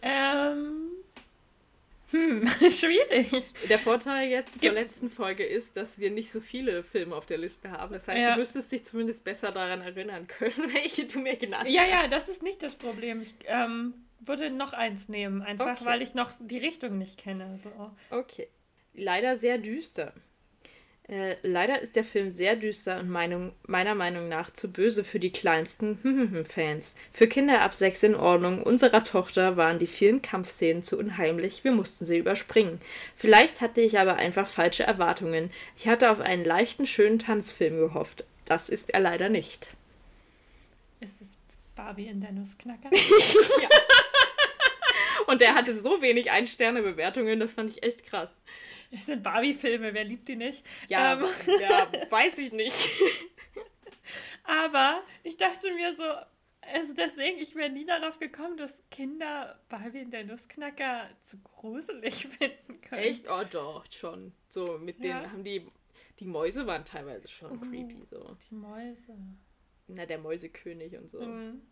Ähm. 0.00 0.87
Hm, 2.10 2.46
schwierig. 2.70 3.30
Der 3.68 3.78
Vorteil 3.78 4.28
jetzt 4.30 4.60
zur 4.60 4.72
letzten 4.72 5.10
Folge 5.10 5.44
ist, 5.44 5.76
dass 5.76 5.98
wir 5.98 6.10
nicht 6.10 6.30
so 6.30 6.40
viele 6.40 6.82
Filme 6.82 7.14
auf 7.14 7.26
der 7.26 7.38
Liste 7.38 7.70
haben. 7.70 7.92
Das 7.92 8.08
heißt, 8.08 8.18
Ja. 8.18 8.32
du 8.34 8.40
müsstest 8.40 8.72
dich 8.72 8.84
zumindest 8.84 9.24
besser 9.24 9.52
daran 9.52 9.82
erinnern 9.82 10.26
können, 10.26 10.54
welche 10.74 11.04
du 11.06 11.18
mir 11.18 11.36
genannt 11.36 11.68
Ja, 11.68 11.82
hast. 11.82 11.90
ja, 11.90 12.08
das 12.08 12.28
ist 12.28 12.42
nicht 12.42 12.62
das 12.62 12.76
Problem. 12.76 13.20
Ich 13.20 13.34
ähm, 13.46 13.94
würde 14.20 14.50
noch 14.50 14.72
eins 14.72 15.08
nehmen, 15.08 15.42
einfach 15.42 15.76
Okay. 15.76 15.84
weil 15.84 16.02
ich 16.02 16.14
noch 16.14 16.32
die 16.40 16.58
Richtung 16.58 16.96
nicht 16.98 17.18
kenne. 17.18 17.58
So. 17.62 17.70
Okay. 18.10 18.48
Leider 18.94 19.36
sehr 19.36 19.58
düster. 19.58 20.12
Äh, 21.08 21.36
leider 21.42 21.80
ist 21.80 21.96
der 21.96 22.04
Film 22.04 22.30
sehr 22.30 22.54
düster 22.54 23.00
und 23.00 23.08
Meinung, 23.08 23.52
meiner 23.66 23.94
Meinung 23.94 24.28
nach 24.28 24.50
zu 24.50 24.70
böse 24.70 25.04
für 25.04 25.18
die 25.18 25.32
kleinsten 25.32 26.44
Fans. 26.48 26.94
Für 27.12 27.26
Kinder 27.26 27.62
ab 27.62 27.72
sechs 27.72 28.02
in 28.02 28.14
Ordnung. 28.14 28.62
Unserer 28.62 29.02
Tochter 29.02 29.56
waren 29.56 29.78
die 29.78 29.86
vielen 29.86 30.20
Kampfszenen 30.20 30.82
zu 30.82 30.98
unheimlich. 30.98 31.64
Wir 31.64 31.72
mussten 31.72 32.04
sie 32.04 32.18
überspringen. 32.18 32.78
Vielleicht 33.16 33.62
hatte 33.62 33.80
ich 33.80 33.98
aber 33.98 34.16
einfach 34.16 34.46
falsche 34.46 34.82
Erwartungen. 34.82 35.50
Ich 35.78 35.88
hatte 35.88 36.10
auf 36.10 36.20
einen 36.20 36.44
leichten, 36.44 36.86
schönen 36.86 37.18
Tanzfilm 37.18 37.78
gehofft. 37.78 38.24
Das 38.44 38.68
ist 38.68 38.90
er 38.90 39.00
leider 39.00 39.30
nicht. 39.30 39.74
Ist 41.00 41.22
es 41.22 41.36
Barbie 41.74 42.08
in 42.08 42.20
der 42.20 42.32
Nussknacker? 42.32 42.90
Und 45.26 45.40
er 45.40 45.54
hatte 45.54 45.78
so 45.78 46.02
wenig 46.02 46.30
Ein-Sterne-Bewertungen, 46.30 47.40
das 47.40 47.54
fand 47.54 47.70
ich 47.70 47.82
echt 47.82 48.04
krass. 48.06 48.30
Es 48.90 49.06
sind 49.06 49.22
Barbie-Filme, 49.22 49.92
wer 49.94 50.04
liebt 50.04 50.28
die 50.28 50.36
nicht? 50.36 50.64
Ja, 50.88 51.14
Ähm, 51.14 51.26
ja 51.60 51.88
weiß 52.10 52.38
ich 52.38 52.52
nicht. 52.52 52.88
aber 54.44 55.02
ich 55.22 55.36
dachte 55.36 55.72
mir 55.74 55.92
so, 55.94 56.04
also 56.60 56.94
deswegen, 56.94 57.38
ich 57.38 57.54
wäre 57.54 57.70
nie 57.70 57.84
darauf 57.86 58.18
gekommen, 58.18 58.56
dass 58.56 58.78
Kinder 58.90 59.58
Barbie 59.68 60.00
in 60.00 60.10
der 60.10 60.24
Nussknacker 60.24 61.08
zu 61.22 61.38
gruselig 61.38 62.26
finden 62.38 62.80
können. 62.82 63.02
Echt? 63.02 63.24
Oh 63.30 63.42
doch, 63.50 63.84
schon. 63.90 64.32
So, 64.48 64.78
mit 64.78 65.02
denen 65.02 65.22
Ja. 65.22 65.30
haben 65.30 65.44
die. 65.44 65.66
Die 66.18 66.24
Mäuse 66.26 66.66
waren 66.66 66.84
teilweise 66.84 67.28
schon 67.28 67.52
Oh. 67.52 67.60
creepy, 67.60 68.04
so. 68.04 68.36
Die 68.50 68.54
Mäuse. 68.54 69.16
Na, 69.86 70.04
der 70.04 70.18
Mäusekönig 70.18 70.96
und 70.98 71.08
so. 71.10 71.20
Mhm. 71.22 71.62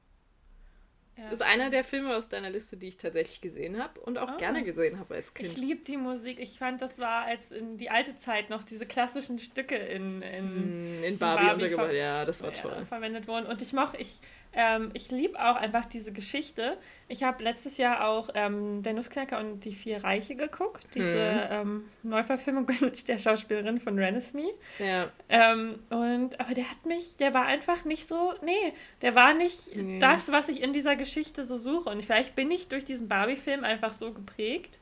Ja. 1.16 1.24
Das 1.30 1.34
ist 1.40 1.42
einer 1.42 1.70
der 1.70 1.82
Filme 1.82 2.14
aus 2.14 2.28
deiner 2.28 2.50
Liste, 2.50 2.76
die 2.76 2.88
ich 2.88 2.98
tatsächlich 2.98 3.40
gesehen 3.40 3.82
habe 3.82 3.98
und 4.00 4.18
auch 4.18 4.28
Ah. 4.32 4.36
gerne 4.36 4.62
gesehen 4.64 4.98
habe 4.98 5.14
als 5.14 5.28
Ich 5.28 5.34
Kind. 5.34 5.56
liebe 5.56 5.82
die 5.82 5.96
Musik. 5.96 6.38
Ich 6.40 6.58
fand, 6.58 6.82
das 6.82 6.98
war 6.98 7.24
als 7.24 7.52
in 7.52 7.78
die 7.78 7.88
alte 7.88 8.16
Zeit 8.16 8.50
noch 8.50 8.62
diese 8.62 8.84
klassischen 8.84 9.38
Stücke 9.38 9.76
in, 9.76 10.20
in 10.20 11.00
Mm, 11.00 11.04
In 11.04 11.18
Barbie, 11.18 11.46
Barbie 11.46 11.54
untergebracht. 11.64 11.92
Ja, 11.94 12.24
das 12.26 12.42
war 12.42 12.52
ja, 12.52 12.60
toll. 12.60 12.86
verwendet 12.86 13.26
wurden. 13.28 13.46
Und 13.46 13.62
ich 13.62 13.72
mochte, 13.72 13.96
ich, 13.96 14.20
ähm, 14.56 14.90
ich 14.94 15.10
liebe 15.10 15.38
auch 15.38 15.56
einfach 15.56 15.84
diese 15.84 16.12
Geschichte. 16.12 16.76
Ich 17.08 17.22
habe 17.22 17.44
letztes 17.44 17.76
Jahr 17.76 18.08
auch 18.08 18.30
ähm, 18.34 18.82
Der 18.82 18.94
Nussknacker 18.94 19.38
und 19.38 19.60
die 19.64 19.74
vier 19.74 20.02
Reiche 20.02 20.34
geguckt. 20.34 20.86
Diese 20.94 21.06
Mhm. 21.16 21.40
ähm, 21.50 21.84
Neuverfilmung 22.02 22.66
mit 22.80 23.06
der 23.06 23.18
Schauspielerin 23.18 23.78
von 23.78 23.98
Renesmee. 23.98 24.52
Ja. 24.78 25.10
Ähm, 25.28 25.78
und, 25.90 26.40
aber 26.40 26.54
der 26.54 26.68
hat 26.70 26.84
mich, 26.86 27.16
der 27.18 27.34
war 27.34 27.44
einfach 27.44 27.84
nicht 27.84 28.08
so, 28.08 28.32
nee, 28.42 28.72
der 29.02 29.14
war 29.14 29.34
nicht 29.34 29.76
Nee. 29.76 29.98
das, 30.00 30.32
was 30.32 30.48
ich 30.48 30.62
in 30.62 30.72
dieser 30.72 30.96
Geschichte 30.96 31.44
so 31.44 31.56
suche. 31.56 31.90
Und 31.90 32.04
vielleicht 32.04 32.34
bin 32.34 32.50
ich 32.50 32.68
durch 32.68 32.84
diesen 32.84 33.08
Barbie-Film 33.08 33.62
einfach 33.62 33.92
so 33.92 34.12
geprägt. 34.12 34.80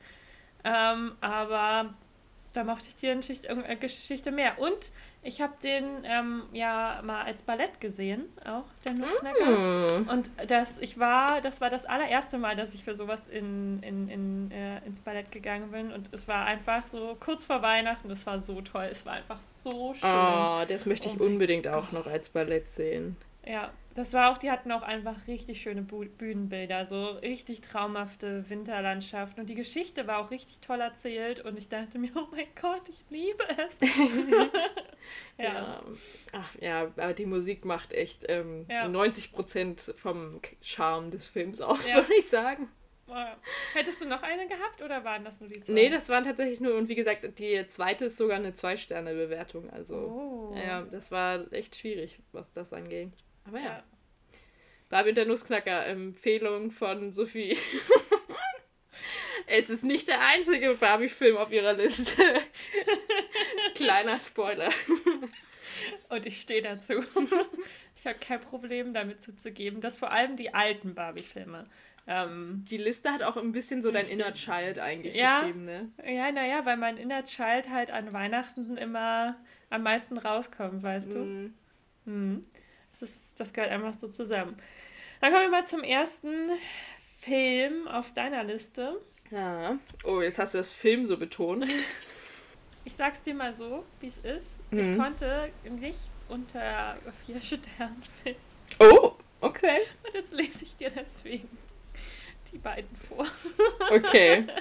Ähm, 0.64 1.12
aber 1.21 1.93
da 2.54 2.64
mochte 2.64 2.88
ich 2.88 2.97
die 2.97 3.12
Geschichte, 3.14 3.76
Geschichte 3.81 4.31
mehr. 4.31 4.59
Und 4.59 4.93
ich 5.25 5.40
habe 5.40 5.54
den 5.62 6.04
ähm, 6.04 6.43
ja 6.52 7.00
mal 7.02 7.23
als 7.23 7.43
Ballett 7.43 7.81
gesehen, 7.81 8.26
auch 8.45 8.64
der 8.87 8.95
Nussknacker. 8.95 9.99
Hm. 9.99 10.09
Und 10.09 10.31
das, 10.47 10.78
ich 10.78 10.99
war, 10.99 11.40
das 11.40 11.62
war 11.62 11.71
das 11.71 11.87
allererste 11.87 12.37
Mal, 12.37 12.57
dass 12.57 12.75
ich 12.75 12.85
für 12.85 12.95
sowas 12.95 13.26
in, 13.31 13.83
in, 13.83 14.09
in, 14.11 14.50
äh, 14.50 14.85
ins 14.85 15.00
Ballett 15.00 15.33
gegangen 15.33 15.71
bin. 15.71 15.93
Und 15.93 16.11
es 16.12 16.28
war 16.28 16.45
einfach 16.45 16.87
so 16.87 17.16
kurz 17.19 17.43
vor 17.43 17.62
Weihnachten, 17.62 18.11
es 18.11 18.26
war 18.26 18.38
so 18.38 18.61
toll, 18.61 18.88
es 18.90 19.07
war 19.07 19.14
einfach 19.14 19.40
so 19.62 19.95
schön. 19.95 20.11
Oh, 20.11 20.62
das 20.69 20.85
möchte 20.85 21.09
ich 21.09 21.19
Oh 21.19 21.25
unbedingt 21.25 21.69
auch 21.69 21.90
noch 21.90 22.07
als 22.07 22.28
Ballett 22.28 22.66
sehen. 22.66 23.16
Ja, 23.47 23.73
das 23.95 24.13
war 24.15 24.33
auch, 24.33 24.39
die 24.39 24.51
hatten 24.51 24.73
auch 24.73 24.83
einfach 24.83 25.27
richtig 25.29 25.61
schöne 25.61 25.83
Bu 25.83 26.05
Bühnenbilder, 26.07 26.87
so 26.87 27.11
richtig 27.11 27.61
traumhafte 27.61 28.49
Winterlandschaften. 28.49 29.41
Und 29.43 29.47
die 29.49 29.55
Geschichte 29.55 30.07
war 30.07 30.19
auch 30.19 30.31
richtig 30.31 30.61
toll 30.61 30.81
erzählt. 30.81 31.41
Und 31.41 31.57
ich 31.59 31.69
dachte 31.69 31.99
mir, 31.99 32.11
oh 32.17 32.27
mein 32.33 32.47
Gott, 32.61 32.89
ich 32.89 33.05
liebe 33.11 33.45
es. 33.67 33.79
ja. 35.39 35.45
Ja. 35.45 35.83
Ach 36.33 36.55
ja, 36.61 36.81
aber 36.97 37.13
die 37.13 37.27
Musik 37.27 37.65
macht 37.65 37.93
echt 37.93 38.25
ähm, 38.29 38.67
Ja. 38.69 38.87
90% 38.87 39.95
vom 39.95 40.41
K- 40.43 40.57
Charme 40.63 41.11
des 41.11 41.29
Films 41.29 41.61
aus, 41.61 41.91
Ja. 41.91 41.97
würde 41.99 42.15
ich 42.19 42.27
sagen. 42.29 42.69
Hättest 43.75 44.01
du 44.01 44.07
noch 44.09 44.23
eine 44.23 44.49
gehabt 44.49 44.81
oder 44.83 45.05
waren 45.05 45.25
das 45.25 45.39
nur 45.39 45.49
die 45.51 45.61
zwei? 45.61 45.73
Nee, 45.75 45.89
das 45.91 46.09
waren 46.09 46.25
tatsächlich 46.25 46.61
nur, 46.61 46.75
und 46.75 46.89
wie 46.89 46.95
gesagt, 46.95 47.39
die 47.39 47.65
zweite 47.67 48.07
ist 48.07 48.17
sogar 48.17 48.39
eine 48.39 48.55
Zwei-Sterne-Bewertung. 48.55 49.69
Also, 49.71 49.95
Oh. 49.97 50.55
ja, 50.57 50.83
das 50.83 51.13
war 51.13 51.53
echt 51.53 51.77
schwierig, 51.77 52.19
was 52.33 52.51
das 52.53 52.73
angeht. 52.73 53.13
Aber 53.45 53.59
ja. 53.59 53.65
Ja. 53.65 53.85
Barbie 54.89 55.11
und 55.11 55.15
der 55.17 55.27
Nussknacker, 55.27 55.87
Empfehlung 55.87 56.71
von 56.71 57.13
Sophie. 57.13 57.57
es 59.47 59.71
ist 59.71 59.83
nicht 59.85 60.09
der 60.09 60.21
einzige 60.21 60.75
Barbie-Film 60.75 61.37
auf 61.37 61.51
ihrer 61.51 61.73
Liste. 61.73 62.23
Kleiner 63.75 64.19
Spoiler. 64.21 64.71
Und 66.11 66.27
ich 66.27 66.41
stehe 66.41 66.63
dazu. 66.63 66.95
ich 67.97 68.07
habe 68.07 68.19
kein 68.21 68.41
Problem 68.41 68.95
damit 68.95 69.21
zuzugeben, 69.23 69.81
dass 69.81 69.97
vor 69.97 70.13
allem 70.13 70.37
die 70.37 70.55
alten 70.55 70.95
Barbie-Filme. 70.95 71.67
Ähm, 72.07 72.63
Die 72.71 72.77
Liste 72.77 73.11
hat 73.11 73.23
auch 73.23 73.37
ein 73.39 73.53
bisschen 73.53 73.81
so 73.83 73.91
dein. 73.91 74.07
Inner 74.07 74.35
Child 74.35 74.79
eigentlich 74.79 75.17
Ja. 75.17 75.41
geschrieben, 75.41 75.65
ne? 75.65 75.91
ja, 76.07 76.31
naja, 76.31 76.65
weil 76.67 76.77
mein 76.77 76.99
Inner 76.99 77.25
Child 77.25 77.71
halt 77.71 77.91
an 77.91 78.13
Weihnachten 78.13 78.77
immer 78.77 79.37
am 79.71 79.83
meisten 79.83 80.19
rauskommt, 80.19 80.83
weißt 80.83 81.15
du? 81.15 81.19
Mhm. 81.19 81.55
Mhm. 82.05 82.43
Das, 83.01 83.11
ist, 83.11 83.41
das 83.41 83.53
gehört 83.53 83.71
einfach 83.71 83.95
so 83.99 84.09
zusammen. 84.09 84.57
Dann 85.21 85.33
kommen 85.33 85.45
wir 85.45 85.51
mal 85.51 85.67
zum 85.67 85.83
ersten 85.83 86.51
Film 87.19 87.89
auf 87.89 88.13
deiner 88.13 88.45
Liste. 88.45 89.01
Ja. 89.31 89.79
Oh, 90.05 90.21
jetzt 90.21 90.39
hast 90.39 90.55
du 90.55 90.59
das 90.59 90.73
Film 90.73 91.05
so 91.05 91.17
betont. 91.17 91.67
Ich 92.87 92.97
sag's 92.97 93.23
dir 93.23 93.33
mal 93.33 93.55
so, 93.55 93.83
wie 94.01 94.09
es 94.09 94.19
ist. 94.19 94.61
Mhm. 94.71 94.93
Ich 94.93 94.99
konnte 94.99 95.51
nichts 95.81 96.27
unter 96.29 96.99
vier 97.25 97.41
Sternen 97.41 98.03
finden. 98.23 98.39
Oh, 98.79 99.15
Okay. 99.45 99.81
Und 100.07 100.15
jetzt 100.15 100.33
lese 100.33 100.65
ich 100.65 100.75
dir 100.77 100.91
deswegen 100.91 101.49
die 102.51 102.57
beiden 102.57 102.97
vor. 102.97 103.27
Okay. 103.91 104.47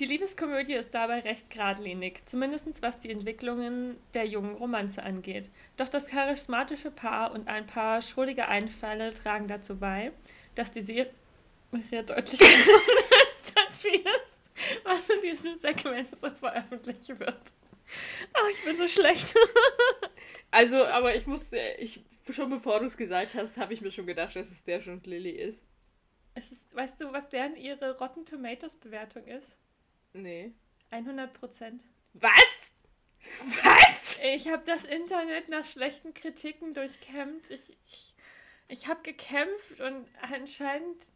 Die 0.00 0.06
Liebeskomödie 0.06 0.72
ist 0.72 0.94
dabei 0.94 1.20
recht 1.20 1.50
geradlinig, 1.50 2.22
zumindest 2.24 2.80
was 2.80 3.00
die 3.00 3.10
Entwicklungen 3.10 3.98
der 4.14 4.24
jungen 4.24 4.54
Romanze 4.54 5.02
angeht. 5.02 5.50
Doch 5.76 5.90
das 5.90 6.06
charismatische 6.06 6.90
Paar 6.90 7.32
und 7.32 7.48
ein 7.48 7.66
paar 7.66 8.00
schrullige 8.00 8.48
Einfälle 8.48 9.12
tragen 9.12 9.46
dazu 9.46 9.78
bei, 9.78 10.12
dass 10.54 10.72
die 10.72 10.80
Serie 10.80 11.12
deutlich 11.90 12.40
ist 12.40 13.58
als 13.58 13.78
vieles, 13.78 14.40
was 14.84 15.06
in 15.10 15.20
diesem 15.20 15.54
Segment 15.54 16.16
so 16.16 16.30
veröffentlicht 16.30 17.20
wird. 17.20 17.52
Oh, 18.34 18.48
ich 18.50 18.64
bin 18.64 18.78
so 18.78 18.88
schlecht. 18.88 19.34
Also, 20.52 20.84
aber 20.84 21.14
ich 21.14 21.28
musste, 21.28 21.58
ich, 21.78 22.04
schon 22.28 22.50
bevor 22.50 22.80
du 22.80 22.86
es 22.86 22.96
gesagt 22.96 23.36
hast, 23.36 23.56
habe 23.56 23.72
ich 23.72 23.82
mir 23.82 23.92
schon 23.92 24.06
gedacht, 24.06 24.34
dass 24.34 24.50
es 24.50 24.64
der 24.64 24.80
schon 24.80 25.00
Lilly 25.04 25.30
ist. 25.30 25.62
Es 26.34 26.50
ist, 26.50 26.74
weißt 26.74 27.00
du, 27.00 27.12
was 27.12 27.28
deren 27.28 27.54
ihre 27.54 27.96
Rotten 27.98 28.24
Tomatoes 28.24 28.74
Bewertung 28.74 29.24
ist? 29.26 29.56
Nee. 30.12 30.52
100 30.90 31.32
Prozent. 31.32 31.82
Was? 32.14 32.72
Was? 33.62 34.18
Ich 34.22 34.48
habe 34.48 34.62
das 34.66 34.84
Internet 34.84 35.48
nach 35.48 35.64
schlechten 35.64 36.14
Kritiken 36.14 36.74
durchkämmt. 36.74 37.48
Ich, 37.50 37.76
ich, 37.86 38.14
ich 38.68 38.88
habe 38.88 39.02
gekämpft 39.02 39.80
und 39.80 40.06
anscheinend, 40.20 41.06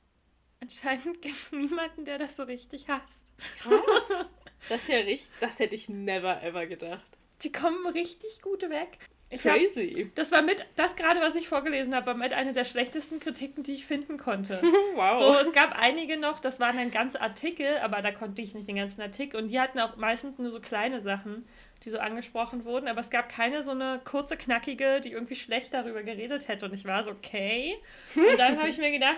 anscheinend 0.60 1.20
gibt 1.22 1.34
es 1.34 1.52
niemanden, 1.52 2.04
der 2.04 2.18
das 2.18 2.36
so 2.36 2.44
richtig 2.44 2.88
hasst. 2.88 3.32
Was? 3.64 4.26
Das 4.70 4.88
ja 4.88 4.96
richtig, 4.96 5.28
das 5.40 5.58
hätte 5.58 5.74
ich 5.74 5.90
never 5.90 6.42
ever 6.42 6.66
gedacht. 6.66 7.04
Die 7.42 7.52
kommen 7.52 7.86
richtig 7.88 8.40
gut 8.40 8.62
weg. 8.62 8.98
Crazy. 9.38 10.06
Hab, 10.06 10.14
das 10.14 10.32
war 10.32 10.42
mit, 10.42 10.64
das 10.76 10.96
gerade, 10.96 11.20
was 11.20 11.34
ich 11.34 11.48
vorgelesen 11.48 11.94
habe, 11.94 12.06
war 12.06 12.14
mit 12.14 12.32
einer 12.32 12.52
der 12.52 12.64
schlechtesten 12.64 13.18
Kritiken, 13.18 13.62
die 13.62 13.74
ich 13.74 13.86
finden 13.86 14.18
konnte. 14.18 14.60
wow. 14.94 15.18
So, 15.18 15.38
es 15.38 15.52
gab 15.52 15.78
einige 15.78 16.16
noch, 16.16 16.40
das 16.40 16.60
waren 16.60 16.76
dann 16.76 16.90
ganze 16.90 17.20
Artikel, 17.20 17.78
aber 17.82 18.02
da 18.02 18.12
konnte 18.12 18.42
ich 18.42 18.54
nicht 18.54 18.68
den 18.68 18.76
ganzen 18.76 19.02
Artikel. 19.02 19.40
Und 19.40 19.48
die 19.48 19.60
hatten 19.60 19.78
auch 19.78 19.96
meistens 19.96 20.38
nur 20.38 20.50
so 20.50 20.60
kleine 20.60 21.00
Sachen, 21.00 21.44
die 21.84 21.90
so 21.90 21.98
angesprochen 21.98 22.64
wurden. 22.64 22.88
Aber 22.88 23.00
es 23.00 23.10
gab 23.10 23.28
keine 23.28 23.62
so 23.62 23.70
eine 23.70 24.00
kurze, 24.04 24.36
knackige, 24.36 25.00
die 25.00 25.12
irgendwie 25.12 25.36
schlecht 25.36 25.74
darüber 25.74 26.02
geredet 26.02 26.48
hätte. 26.48 26.66
Und 26.66 26.74
ich 26.74 26.84
war 26.84 27.02
so, 27.02 27.10
okay. 27.10 27.76
Und 28.14 28.38
dann 28.38 28.58
habe 28.58 28.68
ich 28.68 28.78
mir 28.78 28.90
gedacht, 28.90 29.16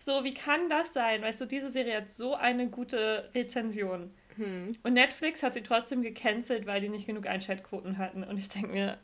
so, 0.00 0.24
wie 0.24 0.34
kann 0.34 0.68
das 0.68 0.92
sein? 0.92 1.22
Weißt 1.22 1.40
du, 1.40 1.44
diese 1.44 1.70
Serie 1.70 1.96
hat 1.96 2.10
so 2.10 2.34
eine 2.34 2.68
gute 2.68 3.30
Rezension. 3.34 4.10
Hm. 4.36 4.76
Und 4.82 4.92
Netflix 4.92 5.42
hat 5.42 5.54
sie 5.54 5.62
trotzdem 5.62 6.02
gecancelt, 6.02 6.66
weil 6.66 6.80
die 6.80 6.88
nicht 6.88 7.06
genug 7.06 7.26
Einschaltquoten 7.26 7.98
hatten. 7.98 8.22
Und 8.22 8.38
ich 8.38 8.48
denke 8.48 8.68
mir, 8.68 8.98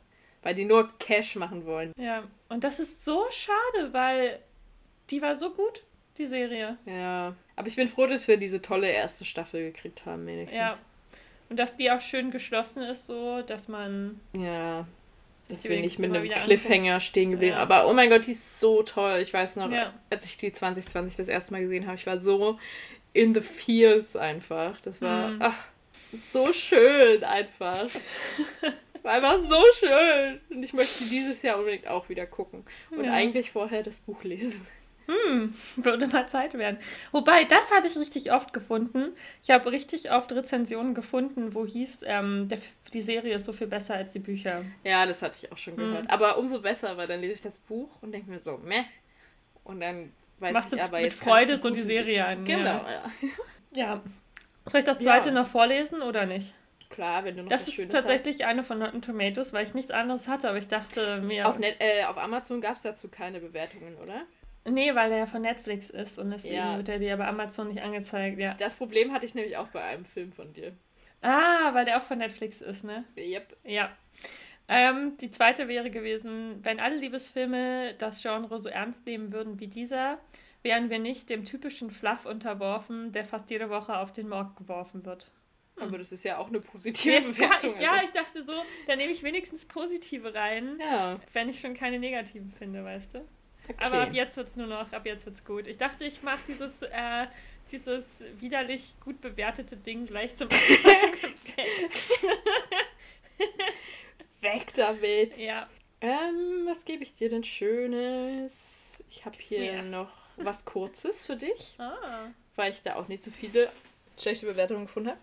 Weil 0.45 0.53
die 0.53 0.63
nur 0.65 0.89
Cash 0.99 1.35
machen 1.37 1.65
wollen. 1.65 1.91
ja. 1.97 2.23
Und 2.49 2.63
das 2.63 2.79
ist 2.79 3.03
so 3.03 3.25
schade, 3.31 3.91
weil 3.93 4.37
die 5.09 5.19
war 5.21 5.35
so 5.35 5.49
gut, 5.49 5.81
die 6.19 6.27
Serie. 6.27 6.77
Ja. 6.85 7.35
Aber 7.55 7.67
ich 7.67 7.75
bin 7.75 7.87
froh, 7.87 8.05
dass 8.05 8.27
wir 8.27 8.37
diese 8.37 8.61
tolle 8.61 8.87
erste 8.87 9.25
Staffel 9.25 9.63
gekriegt 9.71 10.05
haben, 10.05 10.27
wenigstens. 10.27 10.55
Ja. 10.59 10.77
Und 11.49 11.57
dass 11.57 11.75
die 11.75 11.89
auch 11.89 12.01
schön 12.01 12.29
geschlossen 12.29 12.83
ist, 12.83 13.07
so, 13.07 13.41
dass 13.41 13.67
man. 13.67 14.19
Ja. 14.33 14.85
Dass 15.49 15.63
wir 15.63 15.79
nicht 15.79 15.97
mit 15.97 16.11
einem 16.11 16.21
wieder 16.23 16.35
Cliffhanger 16.35 16.99
stehen 16.99 17.31
geblieben. 17.31 17.55
Ja. 17.55 17.61
Aber 17.63 17.87
oh 17.87 17.93
mein 17.93 18.09
Gott, 18.11 18.27
die 18.27 18.31
ist 18.31 18.59
so 18.59 18.83
toll. 18.83 19.17
Ich 19.21 19.33
weiß 19.33 19.55
noch, 19.55 19.71
Ja. 19.71 19.93
als 20.11 20.25
ich 20.25 20.37
die 20.37 20.51
2020 20.51 21.15
das 21.15 21.27
erste 21.27 21.53
Mal 21.53 21.61
gesehen 21.63 21.85
habe, 21.87 21.95
ich 21.97 22.05
war 22.05 22.19
so 22.19 22.59
in 23.13 23.33
the 23.33 23.41
feels 23.41 24.15
einfach. 24.15 24.79
Das 24.81 25.01
war, 25.01 25.29
Mhm. 25.29 25.41
ach, 25.41 25.65
so 26.31 26.53
schön 26.53 27.23
einfach. 27.23 27.87
war 29.05 29.13
einfach 29.13 29.39
so 29.39 29.61
schön. 29.79 30.41
Und 30.49 30.63
ich 30.63 30.73
möchte 30.73 31.05
dieses 31.05 31.41
Jahr 31.41 31.57
unbedingt 31.59 31.87
auch 31.87 32.09
wieder 32.09 32.25
gucken. 32.25 32.65
Und 32.91 33.05
Ja. 33.05 33.13
eigentlich 33.13 33.51
vorher 33.51 33.83
das 33.83 33.99
Buch 33.99 34.23
lesen. 34.23 34.65
Hm, 35.07 35.53
würde 35.75 36.07
mal 36.07 36.27
Zeit 36.27 36.55
werden. 36.55 36.77
Wobei, 37.11 37.43
das 37.43 37.71
habe 37.71 37.85
ich 37.85 37.95
richtig 37.95 38.31
oft 38.33 38.53
gefunden. 38.53 39.13
Ich 39.43 39.51
habe 39.51 39.71
richtig 39.71 40.11
oft 40.11 40.31
Rezensionen 40.31 40.95
gefunden, 40.95 41.53
wo 41.53 41.63
hieß, 41.63 42.01
ähm, 42.07 42.47
der, 42.49 42.57
die 42.91 43.03
Serie 43.03 43.35
ist 43.35 43.45
so 43.45 43.53
viel 43.53 43.67
besser 43.67 43.93
als 43.93 44.13
die 44.13 44.19
Bücher. 44.19 44.65
Ja, 44.83 45.05
das 45.05 45.21
hatte 45.21 45.37
ich 45.39 45.51
auch 45.51 45.57
schon 45.57 45.75
gehört. 45.77 46.09
Aber 46.09 46.39
umso 46.39 46.59
besser, 46.59 46.97
weil 46.97 47.05
dann 47.05 47.21
lese 47.21 47.33
ich 47.33 47.41
das 47.41 47.59
Buch 47.59 47.89
und 48.01 48.13
denke 48.13 48.31
mir 48.31 48.39
so, 48.39 48.57
meh. 48.57 48.83
Und 49.63 49.79
dann 49.81 50.11
weiß 50.39 50.53
Machst 50.53 50.73
ich 50.73 50.79
du 50.79 50.85
aber 50.85 50.97
mit 50.97 51.05
jetzt 51.11 51.19
Freude 51.23 51.57
so 51.57 51.69
die 51.69 51.81
Serie 51.81 52.25
an. 52.25 52.43
Genau, 52.43 52.63
Ja. 52.63 53.11
ja. 53.21 53.29
ja. 53.73 54.01
Soll 54.65 54.79
ich 54.79 54.85
das 54.85 54.97
zweite 54.97 55.29
Ja. 55.29 55.35
noch 55.35 55.45
vorlesen 55.47 56.01
oder 56.01 56.25
nicht? 56.25 56.51
Klar, 56.95 57.25
wenn 57.25 57.35
du 57.35 57.43
noch 57.43 57.49
Das 57.49 57.67
was 57.67 57.77
ist 57.77 57.91
tatsächlich 57.91 58.45
eine 58.45 58.63
von 58.63 58.81
Rotten 58.81 59.01
Tomatoes, 59.01 59.51
weil 59.51 59.65
ich 59.65 59.73
nichts 59.73 59.91
anderes 59.91 60.29
hatte, 60.29 60.47
aber 60.47 60.57
ich 60.57 60.69
dachte 60.69 61.19
mir. 61.21 61.43
hast. 61.43 61.51
Auf, 61.55 61.59
Net 61.59 61.75
äh, 61.79 62.05
auf 62.05 62.17
Amazon 62.17 62.61
gab 62.61 62.77
es 62.77 62.83
dazu 62.83 63.09
keine 63.09 63.41
Bewertungen, 63.41 63.97
oder? 63.97 64.21
Nee, 64.63 64.95
weil 64.95 65.09
der 65.09 65.19
ja 65.19 65.25
von 65.25 65.41
Netflix 65.41 65.89
ist 65.89 66.17
und 66.17 66.31
deswegen 66.31 66.55
Ja. 66.55 66.77
wird 66.77 66.87
der 66.87 66.99
dir 66.99 67.17
bei 67.17 67.27
Amazon 67.27 67.67
nicht 67.67 67.81
angezeigt, 67.81 68.39
ja. 68.39 68.53
Das 68.53 68.75
Problem 68.75 69.11
hatte 69.11 69.25
ich 69.25 69.35
nämlich 69.35 69.57
auch 69.57 69.67
bei 69.67 69.83
einem 69.83 70.05
Film 70.05 70.31
von 70.31 70.53
dir. 70.53 70.71
Ah, 71.21 71.73
weil 71.73 71.83
der 71.83 71.97
auch 71.97 72.01
von 72.01 72.17
Netflix 72.17 72.61
ist, 72.61 72.85
ne? 72.85 73.03
Yep. 73.17 73.57
Ja. 73.65 73.91
Ähm, 74.69 75.17
die 75.19 75.29
zweite 75.29 75.67
wäre 75.67 75.89
gewesen, 75.91 76.59
wenn 76.63 76.79
alle 76.79 76.95
Liebesfilme 76.95 77.93
das 77.97 78.21
Genre 78.21 78.57
so 78.57 78.69
ernst 78.69 79.05
nehmen 79.05 79.33
würden 79.33 79.59
wie 79.59 79.67
dieser, 79.67 80.17
wären 80.63 80.89
wir 80.89 80.99
nicht 80.99 81.29
dem 81.29 81.43
typischen 81.43 81.91
Fluff 81.91 82.25
unterworfen, 82.25 83.11
der 83.11 83.25
fast 83.25 83.49
jede 83.51 83.69
Woche 83.69 83.97
auf 83.99 84.13
den 84.13 84.29
Markt 84.29 84.55
geworfen 84.55 85.05
wird. 85.05 85.29
Aber 85.77 85.97
das 85.97 86.11
ist 86.11 86.23
ja 86.23 86.37
auch 86.37 86.47
eine 86.47 86.61
positive 86.61 87.15
ja, 87.15 87.19
Bewertung. 87.19 87.75
ich, 87.75 87.81
ja, 87.81 87.91
also. 87.93 88.05
ich 88.05 88.11
dachte 88.11 88.43
so, 88.43 88.53
da 88.87 88.95
nehme 88.95 89.11
ich 89.11 89.23
wenigstens 89.23 89.65
positive 89.65 90.33
rein, 90.33 90.79
ja. 90.79 91.19
wenn 91.33 91.49
ich 91.49 91.59
schon 91.59 91.73
keine 91.73 91.99
negativen 91.99 92.51
finde, 92.51 92.83
weißt 92.83 93.15
du? 93.15 93.17
Okay. 93.67 93.75
Aber 93.85 94.01
ab 94.01 94.13
jetzt 94.13 94.37
wird's 94.37 94.55
nur 94.55 94.67
noch, 94.67 94.93
ab 94.93 95.05
jetzt 95.05 95.25
wird's 95.25 95.43
gut. 95.43 95.67
Ich 95.67 95.77
dachte, 95.77 96.05
ich 96.05 96.21
mache 96.23 96.39
dieses, 96.47 96.81
äh, 96.83 97.27
dieses 97.71 98.23
widerlich 98.39 98.93
gut 99.03 99.19
bewertete 99.21 99.75
Ding 99.75 100.05
gleich 100.05 100.35
zum 100.35 100.49
weg. 100.51 101.33
Weg 104.41 104.73
damit. 104.75 105.37
Ja. 105.39 105.67
Ähm, 106.01 106.65
was 106.67 106.85
gebe 106.85 107.03
ich 107.03 107.15
dir 107.15 107.29
denn 107.29 107.43
Schönes? 107.43 109.03
Ich 109.09 109.25
habe 109.25 109.35
hier 109.39 109.73
mir. 109.73 109.83
noch 109.83 110.11
was 110.37 110.63
Kurzes 110.65 111.25
für 111.25 111.35
dich, 111.35 111.75
Ah. 111.79 112.27
weil 112.55 112.71
ich 112.71 112.81
da 112.81 112.95
auch 112.95 113.07
nicht 113.07 113.23
so 113.23 113.31
viele 113.31 113.71
schlechte 114.19 114.45
Bewertungen 114.45 114.85
gefunden 114.85 115.09
habe. 115.09 115.19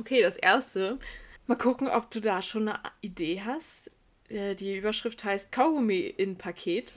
Okay, 0.00 0.22
das 0.22 0.36
erste. 0.36 0.98
Mal 1.46 1.56
gucken, 1.58 1.88
ob 1.88 2.10
du 2.10 2.20
da 2.20 2.40
schon 2.40 2.68
eine 2.68 2.80
Idee 3.02 3.42
hast. 3.44 3.90
Äh, 4.30 4.54
Die 4.54 4.76
Überschrift 4.78 5.22
heißt 5.24 5.52
Kaugummi 5.52 5.98
in 6.00 6.38
Paket. 6.38 6.94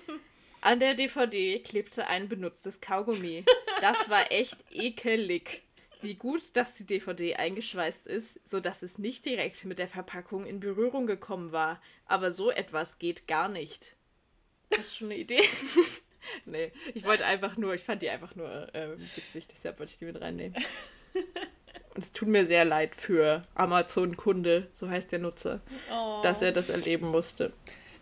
An 0.60 0.78
der 0.78 0.94
DVD 0.94 1.58
klebte 1.58 2.06
ein 2.06 2.28
benutztes 2.28 2.80
Kaugummi. 2.80 3.44
Das 3.80 4.08
war 4.08 4.30
echt 4.30 4.56
ekelig. 4.70 5.62
Wie 6.00 6.14
gut, 6.14 6.42
dass 6.56 6.74
die 6.74 6.84
DVD 6.84 7.34
eingeschweißt 7.36 8.06
ist, 8.06 8.38
sodass 8.48 8.82
es 8.82 8.98
nicht 8.98 9.24
direkt 9.24 9.64
mit 9.64 9.80
der 9.80 9.88
Verpackung 9.88 10.46
in 10.46 10.60
Berührung 10.60 11.06
gekommen 11.06 11.50
war. 11.50 11.82
Aber 12.06 12.30
so 12.30 12.50
etwas 12.52 12.98
geht 12.98 13.26
gar 13.26 13.48
nicht. 13.48 13.96
Hast 14.76 14.92
du 14.92 14.98
schon 14.98 15.10
eine 15.10 15.18
Idee? 15.20 15.42
nee, 16.44 16.70
ich 16.94 17.04
wollte 17.04 17.26
einfach 17.26 17.56
nur, 17.56 17.74
ich 17.74 17.82
fand 17.82 18.02
die 18.02 18.10
einfach 18.10 18.36
nur 18.36 18.68
ähm, 18.74 19.00
witzig, 19.16 19.48
deshalb 19.48 19.80
wollte 19.80 19.90
ich 19.92 19.98
die 19.98 20.04
mit 20.04 20.20
reinnehmen. 20.20 20.54
Und 21.94 22.02
es 22.02 22.12
tut 22.12 22.28
mir 22.28 22.46
sehr 22.46 22.64
leid 22.64 22.96
für 22.96 23.42
Amazon-Kunde, 23.54 24.66
so 24.72 24.88
heißt 24.88 25.12
der 25.12 25.20
Nutzer, 25.20 25.60
Oh, 25.92 26.20
dass 26.22 26.42
er 26.42 26.52
das 26.52 26.68
erleben 26.68 27.08
musste. 27.08 27.52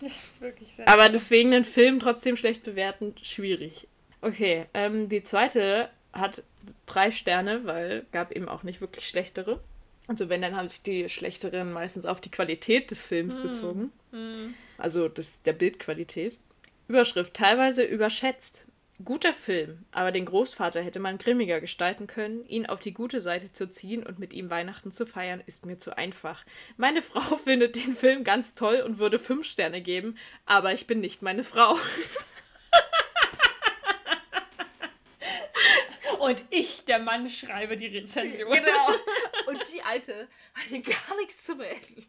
das 0.00 0.12
ist 0.12 0.40
wirklich 0.40 0.72
sehr. 0.74 0.88
Aber 0.88 1.08
deswegen 1.08 1.50
den 1.50 1.64
Film 1.64 1.98
trotzdem 1.98 2.36
schlecht 2.36 2.62
bewerten, 2.62 3.14
schwierig. 3.22 3.86
Okay, 4.22 4.66
ähm, 4.72 5.08
die 5.08 5.22
zweite 5.22 5.90
hat 6.12 6.42
drei 6.86 7.10
Sterne, 7.10 7.64
weil 7.64 8.06
gab 8.12 8.32
eben 8.32 8.48
auch 8.48 8.62
nicht 8.62 8.80
wirklich 8.80 9.06
schlechtere. 9.06 9.60
Also 10.08 10.28
wenn, 10.28 10.42
dann 10.42 10.56
haben 10.56 10.68
sich 10.68 10.82
die 10.82 11.08
schlechteren 11.08 11.72
meistens 11.72 12.06
auf 12.06 12.20
die 12.20 12.30
Qualität 12.30 12.90
des 12.90 13.00
Films 13.00 13.36
Hm. 13.36 13.42
bezogen. 13.42 13.92
Hm. 14.12 14.54
Also 14.78 15.08
das, 15.08 15.42
der 15.42 15.52
Bildqualität. 15.52 16.38
Überschrift 16.88 17.34
teilweise 17.34 17.84
überschätzt. 17.84 18.66
Guter 19.04 19.32
Film, 19.32 19.84
aber 19.90 20.12
den 20.12 20.26
Großvater 20.26 20.82
hätte 20.82 21.00
man 21.00 21.18
grimmiger 21.18 21.60
gestalten 21.60 22.06
können. 22.06 22.44
Ihn 22.46 22.66
auf 22.66 22.80
die 22.80 22.92
gute 22.92 23.20
Seite 23.20 23.52
zu 23.52 23.68
ziehen 23.68 24.04
und 24.06 24.18
mit 24.18 24.32
ihm 24.32 24.50
Weihnachten 24.50 24.92
zu 24.92 25.06
feiern, 25.06 25.42
ist 25.46 25.66
mir 25.66 25.78
zu 25.78 25.96
einfach. 25.96 26.44
Meine 26.76 27.02
Frau 27.02 27.36
findet 27.36 27.76
den 27.76 27.94
Film 27.96 28.24
ganz 28.24 28.54
toll 28.54 28.82
und 28.84 28.98
würde 28.98 29.18
fünf 29.18 29.46
Sterne 29.46 29.80
geben, 29.80 30.16
aber 30.46 30.72
ich 30.72 30.86
bin 30.86 31.00
nicht 31.00 31.22
meine 31.22 31.44
Frau. 31.44 31.78
Und 36.22 36.44
ich, 36.50 36.84
der 36.84 37.00
Mann, 37.00 37.28
schreibe 37.28 37.76
die 37.76 37.88
Rezension. 37.88 38.52
Genau. 38.52 38.90
Und 39.46 39.60
die 39.72 39.82
Alte 39.82 40.28
hat 40.54 40.66
hier 40.68 40.80
gar 40.80 41.16
nichts 41.16 41.44
zu 41.44 41.56
melden. 41.56 42.06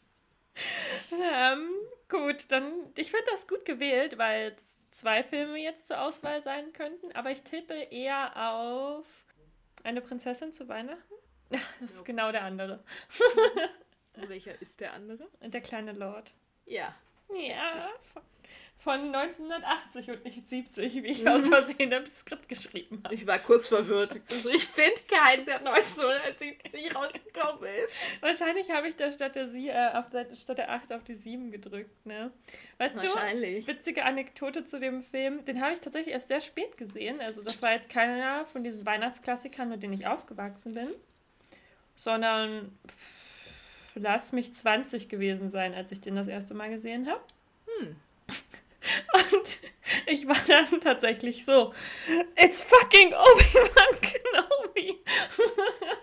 Ähm, 1.11 1.67
gut, 2.09 2.45
dann, 2.49 2.71
ich 2.95 3.09
finde 3.09 3.25
das 3.31 3.47
gut 3.47 3.65
gewählt, 3.65 4.19
weil 4.19 4.53
es 4.55 4.82
zwei 4.93 5.23
Filme 5.23 5.57
jetzt 5.57 5.87
zur 5.87 6.01
Auswahl 6.01 6.41
sein 6.43 6.71
könnten, 6.73 7.11
aber 7.13 7.31
ich 7.31 7.41
tippe 7.41 7.73
eher 7.73 8.51
auf 8.51 9.05
eine 9.83 10.01
Prinzessin 10.01 10.51
zu 10.51 10.67
Weihnachten. 10.67 11.01
Das 11.49 11.61
ist 11.81 11.95
Nope. 11.97 12.05
genau 12.07 12.31
der 12.31 12.43
andere. 12.43 12.83
Welcher 14.15 14.59
ist 14.59 14.79
der 14.81 14.93
andere? 14.93 15.27
Der 15.41 15.61
kleine 15.61 15.91
Lord. 15.91 16.31
Ja. 16.65 16.95
Ja, 17.29 17.89
von 18.83 19.15
1980 19.15 20.09
und 20.09 20.25
nicht 20.25 20.47
70, 20.47 21.03
wie 21.03 21.07
ich 21.07 21.27
aus 21.27 21.47
Versehen 21.47 21.91
im 21.91 22.05
Skript 22.05 22.49
geschrieben 22.49 23.01
habe. 23.03 23.15
Ich 23.15 23.25
war 23.25 23.39
kurz 23.39 23.69
verwirrt. 23.69 24.19
Ich 24.27 24.65
finde 24.65 24.99
keinen, 25.09 25.45
der 25.45 25.59
1970 25.59 26.93
rausgekommen 26.93 27.63
ist. 27.63 28.21
Wahrscheinlich 28.21 28.71
habe 28.71 28.89
ich 28.89 28.95
da 28.97 29.09
statt 29.11 29.35
der, 29.35 29.47
Sie, 29.49 29.69
äh, 29.69 29.93
auf 29.93 30.09
der, 30.09 30.35
statt 30.35 30.57
der 30.57 30.71
8 30.71 30.91
auf 30.91 31.03
die 31.05 31.13
7 31.13 31.51
gedrückt, 31.51 32.05
ne? 32.05 32.31
Weißt 32.77 32.97
Wahrscheinlich. 32.97 33.65
du, 33.65 33.71
witzige 33.71 34.03
Anekdote 34.03 34.65
zu 34.65 34.79
dem 34.79 35.01
Film, 35.01 35.45
den 35.45 35.61
habe 35.61 35.73
ich 35.73 35.79
tatsächlich 35.79 36.13
erst 36.13 36.27
sehr 36.27 36.41
spät 36.41 36.75
gesehen. 36.77 37.21
Also 37.21 37.41
das 37.41 37.61
war 37.61 37.71
jetzt 37.71 37.89
keiner 37.89 38.45
von 38.45 38.65
diesen 38.65 38.85
Weihnachtsklassikern, 38.85 39.69
mit 39.69 39.81
denen 39.81 39.93
ich 39.93 40.07
aufgewachsen 40.07 40.73
bin, 40.73 40.89
sondern 41.95 42.77
pff, 42.89 43.95
lass 43.95 44.33
mich 44.33 44.53
20 44.53 45.07
gewesen 45.07 45.49
sein, 45.49 45.73
als 45.73 45.91
ich 45.93 46.01
den 46.01 46.17
das 46.17 46.27
erste 46.27 46.53
Mal 46.53 46.69
gesehen 46.69 47.07
habe. 47.07 47.21
Hm. 47.79 47.95
Und 49.13 49.59
ich 50.05 50.27
war 50.27 50.37
dann 50.47 50.79
tatsächlich 50.81 51.45
so, 51.45 51.73
it's 52.35 52.61
fucking 52.61 53.13
Obi-Wan 53.13 54.01
Kenobi. 54.01 55.03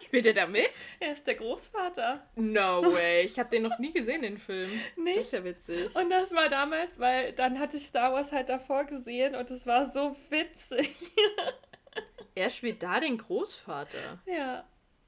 Spielt 0.04 0.26
er 0.26 0.34
da 0.34 0.46
mit? 0.46 0.70
Er 0.98 1.12
ist 1.12 1.26
der 1.26 1.36
Großvater. 1.36 2.26
No 2.36 2.82
way. 2.92 3.22
Ich 3.22 3.38
habe 3.38 3.48
den 3.48 3.62
noch 3.62 3.78
nie 3.78 3.92
gesehen, 3.92 4.22
den 4.22 4.38
Film. 4.38 4.70
Nicht? 4.96 5.18
Das 5.18 5.26
ist 5.26 5.32
ja 5.32 5.44
witzig. 5.44 5.94
Und 5.94 6.10
das 6.10 6.32
war 6.32 6.48
damals, 6.48 6.98
weil 6.98 7.32
dann 7.32 7.58
hatte 7.58 7.76
ich 7.76 7.86
Star 7.86 8.12
Wars 8.12 8.32
halt 8.32 8.48
davor 8.48 8.84
gesehen 8.84 9.34
und 9.34 9.50
es 9.50 9.66
war 9.66 9.90
so 9.90 10.16
witzig. 10.28 11.12
er 12.34 12.50
spielt 12.50 12.82
da 12.82 13.00
den 13.00 13.18
Großvater. 13.18 14.20
Ja. 14.26 14.64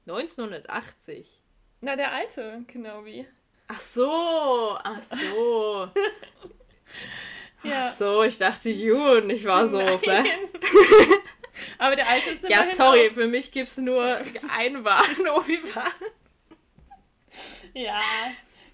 1980. 0.07 1.41
Na, 1.81 1.95
der 1.95 2.11
alte 2.11 2.63
Kenobi. 2.67 3.25
Ach 3.67 3.79
so, 3.81 4.77
ach 4.83 5.01
so. 5.01 5.89
Ja. 7.63 7.79
Ach 7.79 7.91
so, 7.91 8.23
ich 8.23 8.37
dachte 8.37 8.69
Jun, 8.69 9.29
ich 9.29 9.45
war 9.45 9.67
so. 9.67 9.79
Aber 11.77 11.95
der 11.95 12.07
alte 12.09 12.31
ist 12.31 12.47
Ja, 12.49 12.63
sorry, 12.65 13.09
auch. 13.09 13.13
für 13.13 13.27
mich 13.27 13.51
gibt 13.51 13.69
es 13.69 13.77
nur 13.77 14.19
einen 14.55 14.83
wahren 14.83 15.27
Obi-Wan. 15.35 15.91
Ja, 17.73 18.01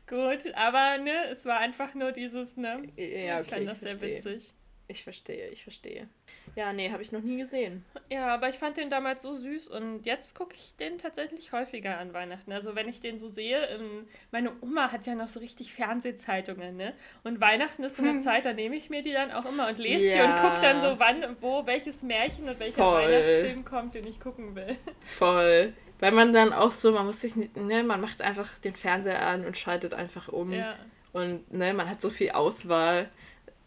gut, 0.08 0.54
aber 0.56 0.98
ne, 0.98 1.26
es 1.32 1.46
war 1.46 1.60
einfach 1.60 1.94
nur 1.94 2.12
dieses, 2.12 2.58
ne? 2.58 2.84
Ja, 2.98 3.40
okay, 3.40 3.42
ich 3.42 3.48
fand 3.50 3.68
das 3.68 3.80
sehr 3.80 4.02
witzig. 4.02 4.54
Ich 4.88 5.04
verstehe, 5.04 5.48
ich 5.50 5.64
verstehe. 5.64 6.10
Ja, 6.56 6.74
nee, 6.74 6.92
habe 6.92 7.02
ich 7.02 7.12
noch 7.12 7.22
nie 7.22 7.38
gesehen. 7.38 7.86
Ja, 8.10 8.34
aber 8.34 8.50
ich 8.50 8.56
fand 8.56 8.78
den 8.78 8.90
damals 8.90 9.22
so 9.22 9.34
süß 9.34 9.70
und 9.70 10.06
jetzt 10.06 10.36
gucke 10.36 10.56
ich 10.56 10.76
den 10.80 10.98
tatsächlich 10.98 11.52
häufiger 11.52 11.98
an 11.98 12.14
Weihnachten. 12.14 12.52
Also 12.52 12.76
wenn 12.76 12.90
ich 12.90 13.00
den 13.00 13.20
so 13.20 13.30
sehe, 13.30 13.66
ähm, 13.68 14.08
meine 14.32 14.52
Oma 14.62 14.92
hat 14.92 15.06
ja 15.06 15.16
noch 15.16 15.30
so 15.30 15.40
richtig 15.40 15.74
Fernsehzeitungen, 15.74 16.78
ne? 16.78 16.94
Und 17.24 17.40
Weihnachten 17.40 17.84
ist 17.84 17.98
so 17.98 18.04
eine 18.04 18.14
hm. 18.14 18.22
Zeit, 18.22 18.46
da 18.46 18.54
nehme 18.54 18.76
ich 18.76 18.90
mir 18.90 19.02
die 19.02 19.14
dann 19.14 19.32
auch 19.32 19.46
immer 19.46 19.68
und 19.68 19.78
lese 19.78 20.06
ja. 20.06 20.16
die 20.16 20.22
und 20.32 20.40
gucke 20.40 20.60
dann 20.62 20.82
so, 20.82 21.00
wann, 21.00 21.38
wo, 21.42 21.66
welches 21.66 22.04
Märchen 22.04 22.50
und 22.50 22.60
welcher 22.60 22.84
Voll. 22.84 23.04
Weihnachtsfilm 23.04 23.66
kommt, 23.66 23.96
den 23.96 24.08
ich 24.08 24.20
gucken 24.20 24.56
will. 24.56 24.78
Voll. 25.02 25.74
Weil 26.00 26.12
man 26.14 26.32
dann 26.34 26.54
auch 26.54 26.72
so, 26.72 26.92
man 26.92 27.06
muss 27.06 27.22
sich 27.22 27.36
nicht, 27.36 27.58
ne, 27.58 27.84
man 27.84 28.00
macht 28.00 28.22
einfach 28.22 28.58
den 28.60 28.74
Fernseher 28.74 29.26
an 29.26 29.46
und 29.46 29.58
schaltet 29.58 29.94
einfach 29.94 30.30
um. 30.30 30.54
Ja. 30.54 30.76
Und 31.12 31.52
ne, 31.52 31.74
man 31.74 31.90
hat 31.90 32.02
so 32.02 32.10
viel 32.10 32.32
Auswahl. 32.32 33.10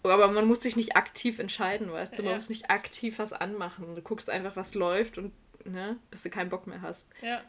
Aber 0.02 0.28
man 0.28 0.46
muss 0.46 0.60
sich 0.62 0.76
nicht 0.76 0.96
aktiv 0.96 1.38
entscheiden, 1.38 1.92
weißt 1.92 2.18
du? 2.18 2.22
Man 2.22 2.30
ja. 2.30 2.34
muss 2.36 2.48
nicht 2.48 2.70
aktiv 2.70 3.18
was 3.18 3.32
anmachen. 3.32 3.94
Du 3.94 4.02
guckst 4.02 4.28
einfach, 4.28 4.56
was 4.56 4.74
läuft 4.74 5.18
und 5.18 5.32
ne, 5.64 5.96
bis 6.10 6.22
du 6.22 6.30
keinen 6.30 6.50
Bock 6.50 6.66
mehr 6.66 6.82
hast. 6.82 7.08
Ja. 7.22 7.42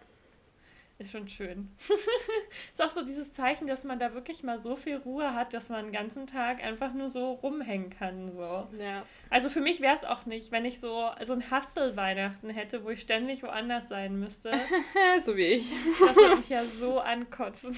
Ist 0.99 1.11
schon 1.11 1.27
schön. 1.27 1.71
ist 2.71 2.81
auch 2.81 2.91
so 2.91 3.03
dieses 3.03 3.33
Zeichen, 3.33 3.67
dass 3.67 3.83
man 3.83 3.97
da 3.97 4.13
wirklich 4.13 4.43
mal 4.43 4.59
so 4.59 4.75
viel 4.75 4.97
Ruhe 4.97 5.33
hat, 5.33 5.53
dass 5.53 5.69
man 5.69 5.85
den 5.85 5.91
ganzen 5.91 6.27
Tag 6.27 6.63
einfach 6.63 6.93
nur 6.93 7.09
so 7.09 7.31
rumhängen 7.31 7.89
kann. 7.89 8.31
So. 8.31 8.67
Ja. 8.79 9.03
Also 9.31 9.49
für 9.49 9.59
mich 9.59 9.81
wäre 9.81 9.95
es 9.95 10.03
auch 10.03 10.27
nicht, 10.27 10.51
wenn 10.51 10.65
ich 10.65 10.79
so, 10.79 11.09
so 11.23 11.33
ein 11.33 11.49
Hustle-Weihnachten 11.49 12.51
hätte, 12.51 12.83
wo 12.83 12.89
ich 12.91 13.01
ständig 13.01 13.41
woanders 13.41 13.89
sein 13.89 14.19
müsste. 14.19 14.51
so 15.21 15.35
wie 15.35 15.45
ich. 15.45 15.71
Das 15.99 16.15
würde 16.15 16.37
mich 16.37 16.49
ja 16.49 16.63
so 16.79 16.99
ankotzen. 16.99 17.75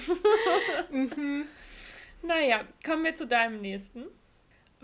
mhm. 0.90 1.46
Naja, 2.22 2.64
kommen 2.84 3.04
wir 3.04 3.14
zu 3.14 3.26
deinem 3.26 3.62
nächsten. 3.62 4.04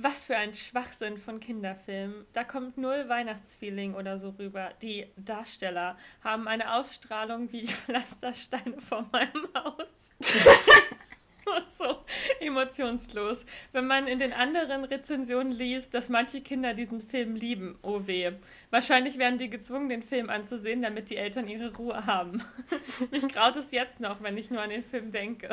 Was 0.02 0.24
für 0.24 0.36
ein 0.36 0.52
Schwachsinn 0.52 1.16
von 1.16 1.38
Kinderfilmen. 1.38 2.26
Da 2.32 2.42
kommt 2.42 2.76
null 2.76 3.08
Weihnachtsfeeling 3.08 3.94
oder 3.94 4.18
so 4.18 4.30
rüber. 4.30 4.72
Die 4.82 5.06
Darsteller 5.16 5.96
haben 6.24 6.48
eine 6.48 6.74
Ausstrahlung 6.74 7.52
wie 7.52 7.66
Pflastersteine 7.68 8.80
vor 8.80 9.08
meinem 9.12 9.46
Haus. 9.54 10.10
so 11.68 11.98
emotionslos. 12.40 13.46
Wenn 13.70 13.86
man 13.86 14.08
in 14.08 14.18
den 14.18 14.32
anderen 14.32 14.84
Rezensionen 14.84 15.52
liest, 15.52 15.94
dass 15.94 16.08
manche 16.08 16.40
Kinder 16.40 16.74
diesen 16.74 17.00
Film 17.00 17.36
lieben, 17.36 17.78
oh 17.82 18.00
weh. 18.06 18.32
Wahrscheinlich 18.70 19.18
werden 19.18 19.38
die 19.38 19.50
gezwungen, 19.50 19.88
den 19.88 20.02
Film 20.02 20.30
anzusehen, 20.30 20.82
damit 20.82 21.10
die 21.10 21.16
Eltern 21.16 21.46
ihre 21.46 21.76
Ruhe 21.76 22.06
haben. 22.06 22.42
Mich 23.12 23.28
graut 23.28 23.54
es 23.54 23.70
jetzt 23.70 24.00
noch, 24.00 24.20
wenn 24.20 24.36
ich 24.36 24.50
nur 24.50 24.62
an 24.62 24.70
den 24.70 24.82
Film 24.82 25.12
denke. 25.12 25.50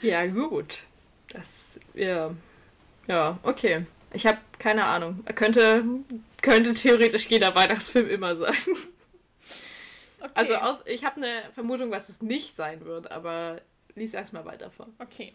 ja, 0.00 0.24
gut. 0.26 0.84
Das, 1.32 1.80
ja. 1.94 2.30
Ja, 3.06 3.38
okay. 3.42 3.86
Ich 4.12 4.26
habe 4.26 4.38
keine 4.58 4.84
Ahnung. 4.84 5.24
Könnte, 5.34 5.84
könnte 6.42 6.72
theoretisch 6.72 7.26
jeder 7.28 7.54
Weihnachtsfilm 7.54 8.08
immer 8.08 8.36
sein. 8.36 8.54
Okay. 10.18 10.30
Also 10.34 10.54
aus, 10.56 10.82
ich 10.86 11.04
habe 11.04 11.16
eine 11.16 11.52
Vermutung, 11.52 11.90
was 11.90 12.08
es 12.08 12.22
nicht 12.22 12.56
sein 12.56 12.84
wird, 12.84 13.10
aber 13.12 13.60
lies 13.94 14.14
erstmal 14.14 14.44
weiter 14.44 14.70
vor. 14.70 14.88
Okay. 14.98 15.32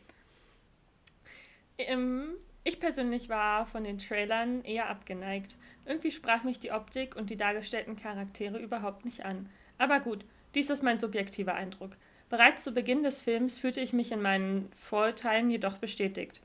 Ähm, 1.78 2.34
ich 2.64 2.80
persönlich 2.80 3.30
war 3.30 3.66
von 3.68 3.84
den 3.84 4.00
Trailern 4.00 4.64
eher 4.64 4.90
abgeneigt. 4.90 5.56
Irgendwie 5.86 6.12
sprach 6.12 6.44
mich 6.44 6.60
die 6.60 6.72
Optik 6.72 7.16
und 7.16 7.30
die 7.30 7.38
dargestellten 7.38 7.96
Charaktere 7.96 8.60
überhaupt 8.60 9.06
nicht 9.06 9.26
an. 9.26 9.50
Aber 9.78 10.00
gut, 10.00 10.26
dies 10.54 10.70
ist 10.70 10.84
mein 10.84 11.00
subjektiver 11.00 11.56
Eindruck. 11.56 11.92
Bereits 12.30 12.64
zu 12.64 12.72
Beginn 12.72 13.04
des 13.04 13.20
Films 13.20 13.58
fühlte 13.60 13.82
ich 13.82 13.94
mich 13.94 14.12
in 14.12 14.22
meinen 14.22 14.72
Vorurteilen 14.78 15.50
jedoch 15.50 15.78
bestätigt. 15.78 16.42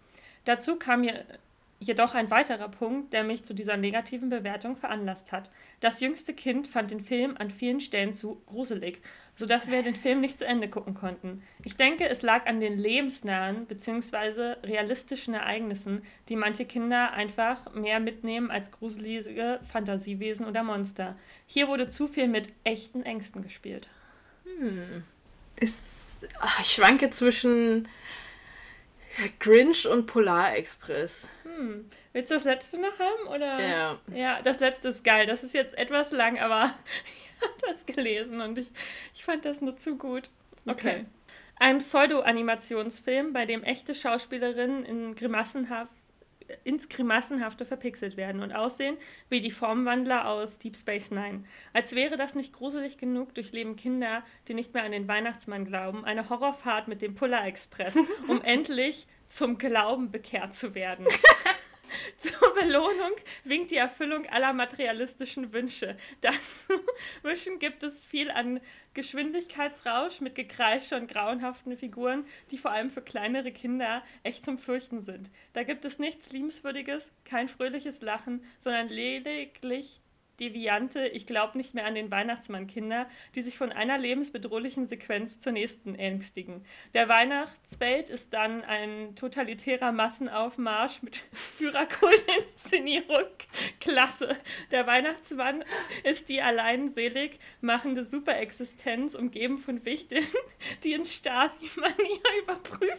Dazu 0.47 0.77
kam 0.77 1.03
mir 1.03 1.27
jedoch 1.79 2.15
ein 2.15 2.31
weiterer 2.31 2.69
Punkt, 2.69 3.13
der 3.13 3.25
mich 3.25 3.45
zu 3.45 3.53
dieser 3.53 3.77
negativen 3.77 4.31
Bewertung 4.31 4.77
veranlasst 4.77 5.33
hat. 5.33 5.51
Das 5.81 6.01
jüngste 6.01 6.33
Kind 6.33 6.69
fand 6.69 6.91
den 6.91 7.01
Film 7.01 7.37
an 7.37 7.51
vielen 7.51 7.81
Stellen 7.81 8.15
zu 8.15 8.41
gruselig, 8.47 9.03
sodass 9.35 9.71
wir 9.71 9.83
den 9.83 9.95
Film 9.95 10.21
nicht 10.21 10.39
zu 10.39 10.47
Ende 10.47 10.69
gucken 10.69 10.95
konnten. 10.95 11.43
Ich 11.65 11.77
denke, 11.77 12.09
es 12.09 12.23
lag 12.23 12.47
an 12.47 12.61
den 12.61 12.79
lebensnahen 12.79 13.67
bzw. 13.67 14.57
realistischen 14.63 15.35
Ereignissen, 15.35 16.03
die 16.29 16.37
manche 16.37 16.65
Kinder 16.65 17.13
einfach 17.13 17.75
mehr 17.75 18.01
mitnehmen 18.01 18.51
als 18.51 18.71
gruselige 18.71 19.61
Fantasiewesen 19.71 20.47
oder 20.47 20.63
Monster. 20.63 21.17
Hier 21.47 21.69
wurde 21.69 21.89
zu 21.89 22.09
viel 22.09 22.29
mit 22.29 22.49
echten 22.65 23.03
Ängsten 23.03 23.43
gespielt. 23.43 23.89
Hm. 24.45 25.03
Ist, 25.61 26.27
ach, 26.41 26.61
ich 26.61 26.73
schwanke 26.73 27.11
zwischen 27.11 27.89
Grinch 29.39 29.87
und 29.87 30.07
Polar 30.07 30.57
Express. 30.57 31.29
Hm. 31.43 31.89
Willst 32.13 32.31
du 32.31 32.35
das 32.35 32.45
letzte 32.45 32.79
noch 32.79 32.99
haben? 32.99 33.29
Oder? 33.29 33.61
Ja. 33.61 34.01
Ja, 34.15 34.43
das 34.43 34.61
letzte 34.61 34.89
ist 34.89 35.05
geil. 35.05 35.27
Das 35.27 35.43
ist 35.43 35.55
jetzt 35.55 35.77
etwas 35.77 36.13
lang, 36.13 36.39
aber 36.39 36.75
ich 37.41 37.43
habe 37.43 37.55
das 37.61 37.87
gelesen 37.87 38.41
und 38.41 38.59
ich, 38.59 38.71
ich 39.15 39.25
fand 39.25 39.45
das 39.45 39.61
nur 39.61 39.77
zu 39.77 39.97
gut. 39.97 40.31
Okay. 40.67 40.73
okay. 40.73 41.05
Ein 41.59 41.79
Pseudo-Animationsfilm, 41.79 43.33
bei 43.33 43.47
dem 43.47 43.63
echte 43.63 43.95
Schauspielerinnen 43.95 44.85
in 44.85 45.15
grimassenhaft 45.15 45.96
ins 46.65 46.89
Grimassenhafte 46.89 47.65
verpixelt 47.65 48.17
werden 48.17 48.43
und 48.43 48.53
aussehen 48.53 48.97
wie 49.29 49.41
die 49.41 49.51
Formwandler 49.51 50.29
aus 50.29 50.59
Deep 50.59 50.77
Space 50.77 51.11
Nine. 51.11 51.45
Als 51.73 51.95
wäre 51.95 52.17
das 52.17 52.35
nicht 52.35 52.53
gruselig 52.53 52.99
genug, 52.99 53.35
durchleben 53.35 53.77
Kinder, 53.77 54.23
die 54.49 54.55
nicht 54.55 54.75
mehr 54.75 54.85
an 54.85 54.93
den 54.93 55.09
Weihnachtsmann 55.09 55.65
glauben, 55.65 56.05
eine 56.05 56.29
Horrorfahrt 56.29 56.89
mit 56.89 57.03
dem 57.03 57.15
Puller 57.15 57.45
Express, 57.47 57.97
um 58.29 58.41
endlich 58.43 59.07
zum 59.29 59.59
Glauben 59.59 60.11
bekehrt 60.11 60.55
zu 60.55 60.75
werden. 60.75 61.07
Zur 62.17 62.55
Belohnung 62.55 63.13
winkt 63.45 63.71
die 63.71 63.77
Erfüllung 63.77 64.27
aller 64.27 64.53
materialistischen 64.53 65.53
Wünsche. 65.53 65.97
Dazwischen 66.21 67.59
gibt 67.59 67.83
es 67.83 68.05
viel 68.05 68.31
an 68.31 68.61
Geschwindigkeitsrausch 68.95 70.21
mit 70.21 70.35
Gekreische 70.35 70.97
und 70.97 71.11
grauenhaften 71.11 71.77
Figuren, 71.77 72.25
die 72.51 72.59
vor 72.59 72.71
allem 72.71 72.91
für 72.91 73.03
kleinere 73.03 73.53
Kinder 73.53 74.03
echt 74.23 74.45
zum 74.45 74.59
Fürchten 74.59 75.03
sind. 75.03 75.31
Da 75.53 75.63
gibt 75.63 75.85
es 75.85 75.99
nichts 75.99 76.33
Liebenswürdiges, 76.33 77.13
kein 77.25 77.49
fröhliches 77.49 78.01
Lachen, 78.01 78.45
sondern 78.59 78.89
lediglich 78.89 80.01
deviante 80.41 81.07
Ich 81.09 81.27
glaube 81.27 81.57
nicht 81.57 81.75
mehr 81.75 81.87
an 81.87 81.95
den 81.95 82.11
Weihnachtsmann-Kinder, 82.11 83.07
die 83.35 83.43
sich 83.43 83.57
von 83.57 83.73
einer 83.73 83.99
lebensbedrohlichen 83.99 84.87
Sequenz 84.87 85.41
zur 85.41 85.53
nächsten 85.53 85.95
ängstigen. 85.95 86.65
Der 86.95 87.09
Weihnachtswelt 87.09 88.11
ist 88.11 88.33
dann 88.33 88.63
ein 88.65 89.15
totalitärer 89.17 89.93
Massenaufmarsch 89.93 91.03
mit 91.03 91.17
Führerkult-Inszenierung. 91.33 93.27
Klasse. 93.81 94.37
Der 94.71 94.87
Weihnachtsmann 94.87 95.65
ist 96.05 96.29
die 96.29 96.41
allein 96.41 96.91
selig 96.91 97.39
machende 97.61 98.05
Superexistenz, 98.05 99.15
umgeben 99.15 99.59
von 99.59 99.85
Wichteln, 99.85 100.27
die 100.85 100.93
in 100.93 101.05
Stasi-Manier 101.05 102.21
überprüfen, 102.43 102.97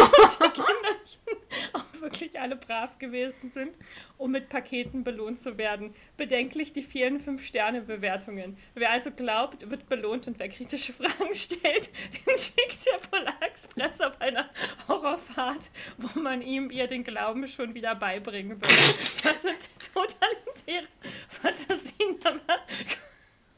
ob 0.00 0.38
die 0.54 0.62
Kinderchen 0.62 1.36
auch 1.72 1.89
wirklich 2.00 2.40
alle 2.40 2.56
brav 2.56 2.98
gewesen 2.98 3.50
sind, 3.50 3.76
um 4.18 4.30
mit 4.30 4.48
Paketen 4.48 5.04
belohnt 5.04 5.38
zu 5.38 5.58
werden. 5.58 5.94
Bedenklich 6.16 6.72
die 6.72 6.82
vielen 6.82 7.20
Fünf-Sterne-Bewertungen. 7.20 8.56
Wer 8.74 8.90
also 8.90 9.10
glaubt, 9.10 9.70
wird 9.70 9.88
belohnt 9.88 10.26
und 10.26 10.38
wer 10.38 10.48
kritische 10.48 10.92
Fragen 11.00 11.34
stellt, 11.34 11.90
den 12.14 12.36
schickt 12.36 12.86
der 12.86 12.98
Polarexpress 13.08 14.00
auf 14.00 14.20
eine 14.20 14.48
Horrorfahrt, 14.88 15.70
wo 15.98 16.18
man 16.20 16.42
ihm 16.42 16.70
ihr 16.70 16.86
den 16.86 17.04
Glauben 17.04 17.46
schon 17.48 17.74
wieder 17.74 17.94
beibringen 17.94 18.60
wird. 18.60 19.24
Das 19.24 19.42
sind 19.42 19.70
totalitäre 19.92 20.86
Fantasien, 21.28 22.18
aber 22.24 22.60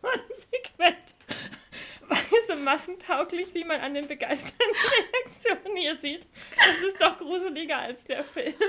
konsequent 0.00 1.14
weise 2.08 2.56
massentauglich, 2.56 3.54
wie 3.54 3.64
man 3.64 3.80
an 3.80 3.94
den 3.94 4.08
begeisterten 4.08 4.76
Reaktionen 5.24 5.76
hier 5.76 5.96
sieht. 5.96 6.26
Das 6.56 6.80
ist 6.80 7.00
doch 7.00 7.16
gruseliger 7.18 7.78
als 7.78 8.04
der 8.04 8.24
Film. 8.24 8.54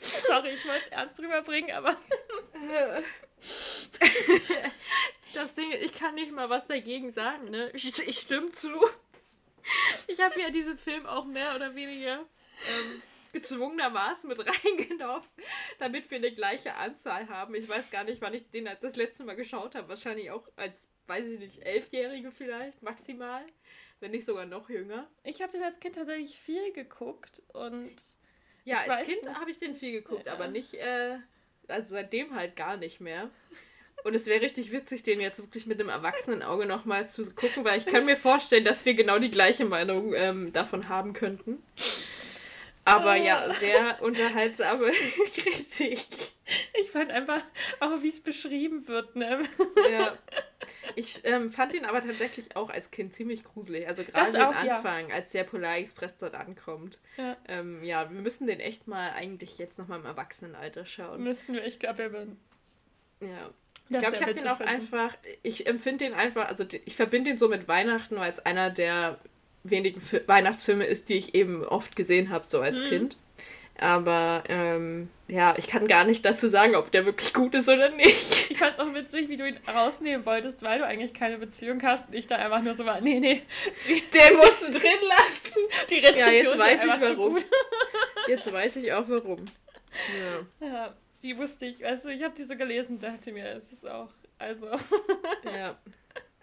Sorry, 0.00 0.50
ich 0.50 0.66
wollte 0.66 0.84
es 0.86 0.92
ernst 0.92 1.18
rüberbringen, 1.20 1.72
aber. 1.72 1.96
Das 5.34 5.54
Ding, 5.54 5.72
ich 5.72 5.94
kann 5.94 6.14
nicht 6.14 6.30
mal 6.30 6.50
was 6.50 6.66
dagegen 6.66 7.10
sagen, 7.12 7.50
ne? 7.50 7.70
Ich, 7.72 7.86
ich 8.06 8.18
stimme 8.18 8.52
zu. 8.52 8.68
Ich 10.06 10.20
habe 10.20 10.38
ja 10.40 10.50
diesen 10.50 10.76
Film 10.76 11.06
auch 11.06 11.24
mehr 11.24 11.54
oder 11.56 11.74
weniger 11.74 12.18
ähm, 12.18 13.02
gezwungenermaßen 13.32 14.28
mit 14.28 14.38
reingenommen, 14.64 15.26
damit 15.78 16.10
wir 16.10 16.18
eine 16.18 16.32
gleiche 16.32 16.74
Anzahl 16.74 17.28
haben. 17.28 17.54
Ich 17.54 17.68
weiß 17.68 17.90
gar 17.90 18.04
nicht, 18.04 18.20
wann 18.20 18.34
ich 18.34 18.50
den 18.50 18.68
das 18.80 18.96
letzte 18.96 19.24
Mal 19.24 19.36
geschaut 19.36 19.74
habe. 19.74 19.88
Wahrscheinlich 19.88 20.30
auch 20.30 20.46
als, 20.56 20.86
weiß 21.06 21.26
ich 21.28 21.38
nicht, 21.38 21.62
Elfjährige 21.62 22.30
vielleicht, 22.30 22.82
maximal. 22.82 23.44
Wenn 24.00 24.10
nicht 24.10 24.24
sogar 24.24 24.46
noch 24.46 24.68
jünger. 24.68 25.08
Ich 25.22 25.42
habe 25.42 25.52
den 25.52 25.62
als 25.62 25.78
Kind 25.78 25.94
tatsächlich 25.94 26.38
viel 26.38 26.72
geguckt 26.72 27.42
und. 27.52 27.94
Ja, 28.64 28.78
als 28.88 29.08
Kind 29.08 29.28
habe 29.38 29.50
ich 29.50 29.58
den 29.58 29.74
viel 29.74 29.92
geguckt, 29.92 30.26
ja. 30.26 30.32
aber 30.32 30.48
nicht, 30.48 30.74
äh, 30.74 31.18
also 31.68 31.90
seitdem 31.90 32.34
halt 32.34 32.54
gar 32.54 32.76
nicht 32.76 33.00
mehr. 33.00 33.30
Und 34.04 34.14
es 34.14 34.26
wäre 34.26 34.40
richtig 34.42 34.72
witzig, 34.72 35.04
den 35.04 35.20
jetzt 35.20 35.38
wirklich 35.38 35.66
mit 35.66 35.80
einem 35.80 35.88
Erwachsenenauge 35.88 36.66
nochmal 36.66 37.08
zu 37.08 37.24
gucken, 37.32 37.64
weil 37.64 37.78
ich 37.78 37.86
kann 37.86 38.04
mir 38.06 38.16
vorstellen, 38.16 38.64
dass 38.64 38.84
wir 38.84 38.94
genau 38.94 39.18
die 39.18 39.30
gleiche 39.30 39.64
Meinung 39.64 40.14
ähm, 40.14 40.52
davon 40.52 40.88
haben 40.88 41.12
könnten. 41.12 41.62
Aber 42.84 43.16
ja, 43.16 43.46
ah. 43.46 43.52
sehr 43.52 44.02
unterhaltsame 44.02 44.90
Kritik. 45.36 46.06
Ich 46.80 46.90
fand 46.90 47.10
einfach 47.10 47.42
auch, 47.80 48.02
wie 48.02 48.08
es 48.08 48.20
beschrieben 48.20 48.88
wird, 48.88 49.14
ne? 49.16 49.40
Ja. 49.90 50.18
Ich 50.96 51.20
ähm, 51.24 51.50
fand 51.50 51.74
ihn 51.74 51.84
aber 51.84 52.00
tatsächlich 52.00 52.56
auch 52.56 52.70
als 52.70 52.90
Kind 52.90 53.14
ziemlich 53.14 53.44
gruselig. 53.44 53.86
Also 53.86 54.04
gerade 54.04 54.38
am 54.40 54.54
Anfang, 54.54 55.08
ja. 55.08 55.14
als 55.14 55.30
der 55.30 55.44
Polar 55.44 55.76
Express 55.76 56.18
dort 56.18 56.34
ankommt. 56.34 57.00
Ja. 57.16 57.36
Ähm, 57.48 57.82
ja, 57.84 58.10
wir 58.10 58.20
müssen 58.20 58.46
den 58.46 58.60
echt 58.60 58.88
mal 58.88 59.12
eigentlich 59.12 59.58
jetzt 59.58 59.78
nochmal 59.78 60.00
im 60.00 60.06
Erwachsenenalter 60.06 60.84
schauen. 60.84 61.22
Müssen 61.22 61.54
wir, 61.54 61.64
ich 61.64 61.78
glaube, 61.78 61.98
wir 61.98 62.12
würden. 62.12 62.40
Ja. 63.20 63.50
Ich 63.88 63.98
glaube, 63.98 64.16
ich 64.16 64.22
habe 64.22 64.32
den 64.32 64.48
auch 64.48 64.56
finden. 64.56 64.72
einfach, 64.72 65.16
ich 65.42 65.66
empfinde 65.66 66.04
den 66.04 66.14
einfach, 66.14 66.48
also 66.48 66.64
ich 66.84 66.96
verbinde 66.96 67.30
den 67.30 67.38
so 67.38 67.48
mit 67.48 67.68
Weihnachten, 67.68 68.16
weil 68.16 68.32
es 68.32 68.38
einer 68.40 68.70
der 68.70 69.18
wenigen 69.64 70.00
Fi 70.00 70.20
Weihnachtsfilme 70.26 70.84
ist, 70.84 71.08
die 71.08 71.14
ich 71.14 71.34
eben 71.34 71.64
oft 71.64 71.96
gesehen 71.96 72.30
habe, 72.30 72.46
so 72.46 72.60
als 72.60 72.80
mhm. 72.80 72.86
Kind. 72.86 73.16
Aber 73.78 74.44
ähm, 74.48 75.08
ja, 75.28 75.54
ich 75.56 75.66
kann 75.66 75.88
gar 75.88 76.04
nicht 76.04 76.24
dazu 76.24 76.46
sagen, 76.48 76.76
ob 76.76 76.92
der 76.92 77.06
wirklich 77.06 77.32
gut 77.32 77.54
ist 77.54 77.68
oder 77.68 77.88
nicht. 77.90 78.42
Ich 78.52 78.58
fand 78.58 78.74
es 78.74 78.78
auch 78.78 78.94
witzig, 78.94 79.28
wie 79.28 79.38
du 79.38 79.48
ihn 79.48 79.58
rausnehmen 79.66 80.26
wolltest, 80.26 80.62
weil 80.62 80.78
du 80.78 80.86
eigentlich 80.86 81.14
keine 81.14 81.38
Beziehung 81.38 81.82
hast 81.82 82.10
und 82.10 82.14
ich 82.14 82.26
da 82.26 82.36
einfach 82.36 82.62
nur 82.62 82.74
so 82.74 82.84
war, 82.84 83.00
nee, 83.00 83.18
nee. 83.18 83.42
Den 83.88 84.36
musst 84.36 84.68
du 84.68 84.78
drin 84.78 84.98
lassen. 85.08 85.88
Die 85.88 85.94
Rezension 85.96 86.28
ja, 86.28 86.32
jetzt 86.32 86.58
weiß 86.58 86.84
ich 86.84 87.00
warum. 87.00 87.38
Jetzt 88.28 88.52
weiß 88.52 88.76
ich 88.76 88.92
auch 88.92 89.08
warum. 89.08 89.46
Ja. 90.60 90.66
ja 90.66 90.94
die 91.22 91.36
wusste 91.36 91.66
ich, 91.66 91.84
also 91.84 92.08
ich 92.08 92.22
habe 92.22 92.34
die 92.36 92.44
so 92.44 92.56
gelesen 92.56 92.94
und 92.94 93.02
dachte 93.02 93.32
mir, 93.32 93.46
es 93.46 93.72
ist 93.72 93.88
auch, 93.88 94.10
also. 94.38 94.68
Ja. 95.44 95.76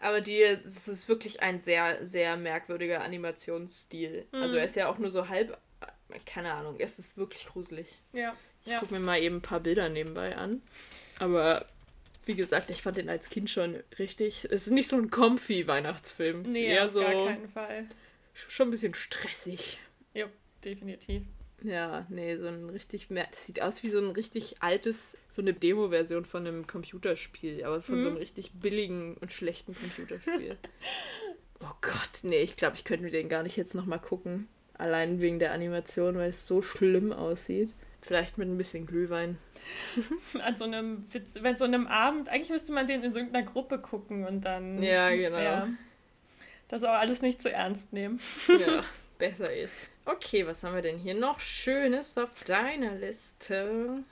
Aber 0.02 0.22
die, 0.22 0.42
es 0.42 0.88
ist 0.88 1.10
wirklich 1.10 1.42
ein 1.42 1.60
sehr, 1.60 2.06
sehr 2.06 2.38
merkwürdiger 2.38 3.02
Animationsstil. 3.02 4.26
Mhm. 4.32 4.42
Also 4.42 4.58
er 4.58 4.66
ist 4.66 4.76
ja 4.76 4.88
auch 4.88 4.98
nur 4.98 5.12
so 5.12 5.28
halb, 5.28 5.58
keine 6.26 6.54
Ahnung, 6.54 6.76
es 6.80 7.00
ist 7.00 7.18
wirklich 7.18 7.46
gruselig. 7.48 7.88
Ja. 8.14 8.36
Ich 8.64 8.72
ja. 8.72 8.80
gucke 8.80 8.94
mir 8.94 9.00
mal 9.00 9.22
eben 9.22 9.38
ein 9.38 9.42
paar 9.42 9.60
Bilder 9.60 9.90
nebenbei 9.90 10.36
an. 10.36 10.62
Aber 11.20 11.66
wie 12.26 12.36
gesagt, 12.36 12.70
ich 12.70 12.82
fand 12.82 12.98
den 12.98 13.10
als 13.10 13.30
Kind 13.30 13.50
schon 13.50 13.82
richtig. 13.98 14.46
Es 14.46 14.68
ist 14.68 14.72
nicht 14.72 14.90
so 14.90 14.96
ein 14.96 15.10
comfy 15.10 15.68
Weihnachtsfilm. 15.68 16.44
Nee, 16.44 16.68
eher 16.68 16.86
auf 16.86 16.92
so 16.92 17.00
gar 17.00 17.14
keinen 17.14 17.50
Fall. 17.50 17.88
Schon 18.34 18.68
ein 18.68 18.72
bisschen 18.72 18.94
stressig. 18.94 19.80
Ja, 20.14 20.28
definitiv. 20.64 21.24
Ja, 21.64 22.06
nee, 22.10 22.38
so 22.38 22.48
ein 22.48 22.70
richtig, 22.70 23.08
das 23.10 23.46
sieht 23.46 23.62
aus 23.62 23.84
wie 23.84 23.90
so 23.90 24.00
ein 24.00 24.12
richtig 24.12 24.62
altes, 24.62 25.18
so 25.28 25.42
eine 25.42 25.54
Demo-Version 25.54 26.26
von 26.26 26.48
einem 26.48 26.68
Computerspiel, 26.68 27.64
aber 27.64 27.82
von 27.82 27.98
mhm. 27.98 28.02
so 28.02 28.08
einem 28.10 28.18
richtig 28.18 28.54
billigen 28.54 29.16
und 29.18 29.32
schlechten 29.32 29.76
Computerspiel. 29.76 30.58
oh 31.60 31.74
Gott, 31.82 32.20
nee, 32.24 32.42
ich 32.42 32.56
glaube, 32.56 32.76
ich 32.76 32.84
könnte 32.84 33.04
mir 33.04 33.12
den 33.12 33.30
gar 33.30 33.44
nicht 33.44 33.58
jetzt 33.58 33.76
nochmal 33.76 34.00
gucken. 34.00 34.48
Allein 34.78 35.20
wegen 35.20 35.40
der 35.40 35.52
Animation, 35.52 36.16
weil 36.16 36.30
es 36.30 36.48
so 36.48 36.62
schlimm 36.62 37.12
aussieht. 37.12 37.74
Vielleicht 38.02 38.38
mit 38.38 38.48
ein 38.48 38.58
bisschen 38.58 38.86
Glühwein. 38.86 39.38
An 40.42 40.56
so 40.56 40.64
einem, 40.64 41.06
wenn 41.42 41.56
so 41.58 41.66
einem 41.66 41.86
Abend, 41.88 42.30
eigentlich 42.30 42.50
müsste 42.50 42.72
man 42.72 42.88
den 42.88 43.04
in 43.04 43.12
so 43.12 43.20
einer 43.20 43.44
Gruppe 43.44 43.80
gucken 43.80 44.26
und 44.26 44.46
dann. 44.46 44.82
Ja, 44.82 45.10
genau. 45.10 45.38
Ja, 45.38 45.68
das 46.70 46.84
auch 46.86 46.94
alles 46.94 47.22
nicht 47.22 47.42
zu 47.42 47.52
ernst 47.52 47.92
nehmen. 47.92 48.22
ja, 48.48 48.82
besser 49.20 49.54
ist. 49.54 49.92
Okay, 50.06 50.48
was 50.48 50.64
haben 50.64 50.74
wir 50.74 50.82
denn 50.82 50.98
hier 50.98 51.14
noch 51.14 51.40
Schönes 51.40 52.18
auf 52.18 52.34
deiner 52.46 52.96
Liste? 52.96 54.04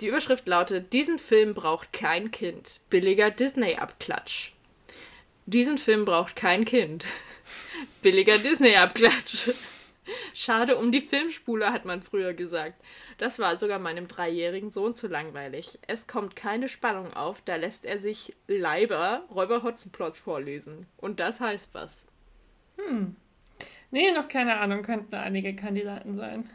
Die 0.00 0.06
Überschrift 0.06 0.48
lautet: 0.48 0.94
Diesen 0.94 1.18
Film 1.18 1.52
braucht 1.52 1.92
kein 1.92 2.30
Kind. 2.30 2.80
Billiger 2.88 3.30
Disney-Abklatsch. 3.30 4.52
Diesen 5.44 5.76
Film 5.76 6.06
braucht 6.06 6.34
kein 6.34 6.64
Kind. 6.64 7.04
Billiger 8.02 8.38
Disney-Abklatsch. 8.38 9.50
Schade 10.34 10.76
um 10.76 10.92
die 10.92 11.00
Filmspule, 11.00 11.72
hat 11.72 11.84
man 11.84 12.02
früher 12.02 12.32
gesagt. 12.32 12.80
Das 13.18 13.38
war 13.38 13.56
sogar 13.56 13.78
meinem 13.78 14.06
dreijährigen 14.06 14.70
Sohn 14.70 14.94
zu 14.94 15.08
langweilig. 15.08 15.78
Es 15.86 16.06
kommt 16.06 16.36
keine 16.36 16.68
Spannung 16.68 17.12
auf, 17.12 17.42
da 17.42 17.56
lässt 17.56 17.86
er 17.86 17.98
sich 17.98 18.34
Leiber 18.46 19.24
Räuber 19.34 19.62
Hotzenplotz 19.62 20.18
vorlesen. 20.18 20.86
Und 20.96 21.18
das 21.20 21.40
heißt 21.40 21.70
was. 21.72 22.06
Hm. 22.76 23.16
Nee, 23.90 24.12
noch 24.12 24.28
keine 24.28 24.58
Ahnung, 24.58 24.82
könnten 24.82 25.14
einige 25.14 25.54
Kandidaten 25.54 26.16
sein. 26.16 26.50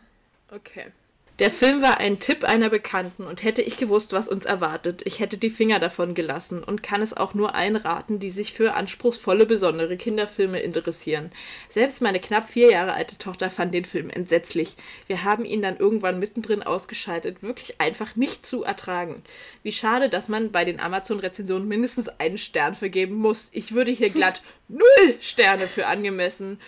Okay. 0.52 0.92
Der 1.40 1.50
Film 1.50 1.82
war 1.82 1.98
ein 1.98 2.20
Tipp 2.20 2.44
einer 2.44 2.70
Bekannten 2.70 3.24
und 3.24 3.44
hätte 3.44 3.64
ich 3.64 3.78
gewusst, 3.78 4.14
was 4.14 4.28
uns 4.28 4.46
erwartet, 4.46 5.02
ich 5.06 5.20
hätte 5.20 5.38
die 5.38 5.50
Finger 5.50 5.80
davon 5.80 6.14
gelassen 6.14 6.64
und 6.64 6.84
kann 6.84 7.02
es 7.02 7.16
auch 7.18 7.34
nur 7.34 7.56
einraten, 7.56 8.20
die 8.20 8.30
sich 8.30 8.54
für 8.54 8.74
anspruchsvolle, 8.74 9.48
besondere 9.48 9.98
Kinderfilme 9.98 10.60
interessieren. 10.60 11.32
Selbst 11.68 12.02
meine 12.02 12.20
knapp 12.20 12.48
vier 12.48 12.70
Jahre 12.70 12.94
alte 12.94 13.18
Tochter 13.18 13.50
fand 13.50 13.74
den 13.74 13.86
Film 13.86 14.12
entsetzlich. 14.12 14.76
Wir 15.08 15.24
haben 15.24 15.46
ihn 15.46 15.64
dann 15.64 15.78
irgendwann 15.78 16.20
mittendrin 16.20 16.62
ausgeschaltet, 16.62 17.42
wirklich 17.42 17.82
einfach 17.82 18.16
nicht 18.16 18.46
zu 18.46 18.64
ertragen. 18.64 19.24
Wie 19.64 19.72
schade, 19.72 20.10
dass 20.10 20.30
man 20.30 20.52
bei 20.52 20.64
den 20.64 20.80
Amazon-Rezensionen 20.80 21.68
mindestens 21.68 22.08
einen 22.08 22.38
Stern 22.38 22.76
vergeben 22.76 23.16
muss. 23.16 23.50
Ich 23.54 23.74
würde 23.74 23.92
hier 23.92 24.10
glatt 24.12 24.44
null 24.68 25.18
Sterne 25.20 25.68
für 25.68 25.88
angemessen 25.88 26.60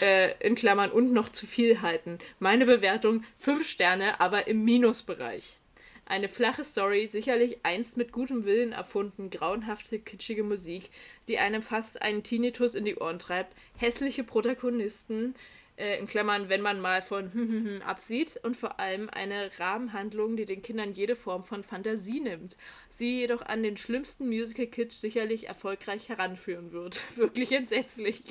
äh, 0.00 0.34
in 0.40 0.54
Klammern 0.54 0.90
und 0.90 1.12
noch 1.12 1.28
zu 1.28 1.46
viel 1.46 1.80
halten. 1.82 2.18
Meine 2.38 2.66
Bewertung 2.66 3.24
5 3.36 3.68
Sterne, 3.68 4.20
aber 4.20 4.46
im 4.46 4.64
Minusbereich. 4.64 5.58
Eine 6.06 6.28
flache 6.28 6.64
Story, 6.64 7.06
sicherlich 7.06 7.58
einst 7.64 7.98
mit 7.98 8.12
gutem 8.12 8.46
Willen 8.46 8.72
erfunden, 8.72 9.28
grauenhafte, 9.28 9.98
kitschige 9.98 10.42
Musik, 10.42 10.88
die 11.28 11.38
einem 11.38 11.60
fast 11.60 12.00
einen 12.00 12.22
Tinnitus 12.22 12.74
in 12.74 12.86
die 12.86 12.96
Ohren 12.96 13.18
treibt, 13.18 13.54
hässliche 13.76 14.24
Protagonisten, 14.24 15.34
äh, 15.78 15.98
in 15.98 16.06
Klammern, 16.06 16.48
wenn 16.48 16.60
man 16.62 16.80
mal 16.80 17.02
von 17.02 17.82
absieht, 17.86 18.40
und 18.42 18.56
vor 18.56 18.80
allem 18.80 19.08
eine 19.10 19.50
Rahmenhandlung, 19.58 20.36
die 20.36 20.46
den 20.46 20.62
Kindern 20.62 20.94
jede 20.94 21.14
Form 21.14 21.44
von 21.44 21.62
Fantasie 21.62 22.20
nimmt, 22.20 22.56
sie 22.88 23.20
jedoch 23.20 23.42
an 23.42 23.62
den 23.62 23.76
schlimmsten 23.76 24.28
Musical-Kitsch 24.28 24.94
sicherlich 24.94 25.46
erfolgreich 25.46 26.08
heranführen 26.08 26.72
wird. 26.72 27.00
Wirklich 27.16 27.52
entsetzlich. 27.52 28.22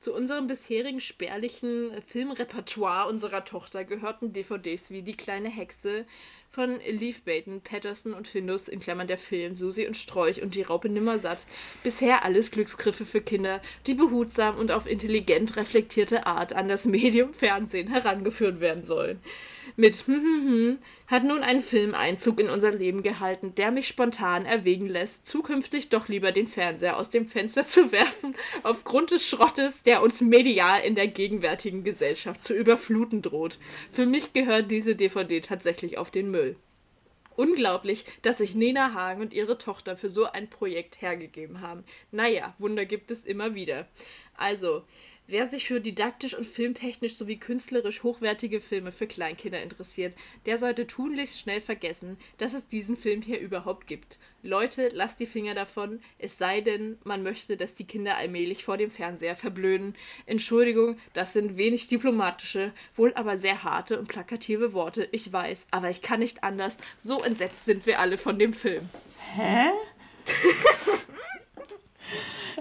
Zu 0.00 0.14
unserem 0.14 0.46
bisherigen 0.46 0.98
spärlichen 0.98 1.92
Filmrepertoire 2.06 3.06
unserer 3.06 3.44
Tochter 3.44 3.84
gehörten 3.84 4.32
DVDs 4.32 4.90
wie 4.90 5.02
Die 5.02 5.14
kleine 5.14 5.50
Hexe 5.50 6.06
von 6.48 6.80
Leaf 6.86 7.20
Baton, 7.20 7.60
Patterson 7.60 8.14
und 8.14 8.26
Findus, 8.26 8.68
in 8.68 8.80
Klammern 8.80 9.08
der 9.08 9.18
Film, 9.18 9.56
Susi 9.56 9.86
und 9.86 9.98
Strolch 9.98 10.40
und 10.40 10.54
die 10.54 10.62
Raupe 10.62 10.88
Nimmersatt. 10.88 11.44
Bisher 11.82 12.24
alles 12.24 12.50
Glücksgriffe 12.50 13.04
für 13.04 13.20
Kinder, 13.20 13.60
die 13.86 13.92
behutsam 13.92 14.56
und 14.56 14.72
auf 14.72 14.86
intelligent 14.86 15.58
reflektierte 15.58 16.24
Art 16.24 16.54
an 16.54 16.68
das 16.68 16.86
Medium 16.86 17.34
Fernsehen 17.34 17.88
herangeführt 17.88 18.60
werden 18.60 18.84
sollen 18.84 19.20
mit 19.76 19.96
hm, 20.06 20.14
hm, 20.14 20.48
hm, 20.48 20.78
hat 21.06 21.24
nun 21.24 21.42
ein 21.42 21.60
Film 21.60 21.94
Einzug 21.94 22.40
in 22.40 22.50
unser 22.50 22.72
Leben 22.72 23.02
gehalten, 23.02 23.54
der 23.54 23.70
mich 23.70 23.88
spontan 23.88 24.46
erwägen 24.46 24.86
lässt, 24.86 25.26
zukünftig 25.26 25.88
doch 25.88 26.08
lieber 26.08 26.32
den 26.32 26.46
Fernseher 26.46 26.96
aus 26.96 27.10
dem 27.10 27.26
Fenster 27.26 27.66
zu 27.66 27.92
werfen, 27.92 28.34
aufgrund 28.62 29.10
des 29.10 29.26
Schrottes, 29.26 29.82
der 29.82 30.02
uns 30.02 30.20
medial 30.20 30.80
in 30.82 30.94
der 30.94 31.08
gegenwärtigen 31.08 31.84
Gesellschaft 31.84 32.42
zu 32.44 32.54
überfluten 32.54 33.22
droht. 33.22 33.58
Für 33.90 34.06
mich 34.06 34.32
gehört 34.32 34.70
diese 34.70 34.94
DVD 34.94 35.40
tatsächlich 35.40 35.98
auf 35.98 36.10
den 36.10 36.30
Müll. 36.30 36.56
Unglaublich, 37.36 38.04
dass 38.20 38.38
sich 38.38 38.54
Nena 38.54 38.92
Hagen 38.92 39.22
und 39.22 39.32
ihre 39.32 39.56
Tochter 39.56 39.96
für 39.96 40.10
so 40.10 40.24
ein 40.26 40.50
Projekt 40.50 41.00
hergegeben 41.00 41.62
haben. 41.62 41.84
Naja, 42.10 42.54
Wunder 42.58 42.84
gibt 42.84 43.10
es 43.10 43.24
immer 43.24 43.54
wieder. 43.54 43.88
Also, 44.36 44.82
Wer 45.30 45.48
sich 45.48 45.68
für 45.68 45.80
didaktisch 45.80 46.34
und 46.34 46.44
filmtechnisch 46.44 47.14
sowie 47.14 47.36
künstlerisch 47.36 48.02
hochwertige 48.02 48.60
Filme 48.60 48.90
für 48.90 49.06
Kleinkinder 49.06 49.62
interessiert, 49.62 50.16
der 50.44 50.58
sollte 50.58 50.88
tunlichst 50.88 51.38
schnell 51.38 51.60
vergessen, 51.60 52.18
dass 52.38 52.52
es 52.52 52.66
diesen 52.66 52.96
Film 52.96 53.22
hier 53.22 53.38
überhaupt 53.38 53.86
gibt. 53.86 54.18
Leute, 54.42 54.88
lasst 54.92 55.20
die 55.20 55.26
Finger 55.26 55.54
davon, 55.54 56.02
es 56.18 56.36
sei 56.36 56.62
denn, 56.62 56.98
man 57.04 57.22
möchte, 57.22 57.56
dass 57.56 57.76
die 57.76 57.86
Kinder 57.86 58.16
allmählich 58.16 58.64
vor 58.64 58.76
dem 58.76 58.90
Fernseher 58.90 59.36
verblöden. 59.36 59.94
Entschuldigung, 60.26 60.98
das 61.12 61.32
sind 61.32 61.56
wenig 61.56 61.86
diplomatische, 61.86 62.72
wohl 62.96 63.14
aber 63.14 63.36
sehr 63.36 63.62
harte 63.62 64.00
und 64.00 64.08
plakative 64.08 64.72
Worte, 64.72 65.08
ich 65.12 65.32
weiß, 65.32 65.68
aber 65.70 65.90
ich 65.90 66.02
kann 66.02 66.18
nicht 66.18 66.42
anders. 66.42 66.76
So 66.96 67.22
entsetzt 67.22 67.66
sind 67.66 67.86
wir 67.86 68.00
alle 68.00 68.18
von 68.18 68.36
dem 68.36 68.52
Film. 68.52 68.88
Hä? 69.36 69.70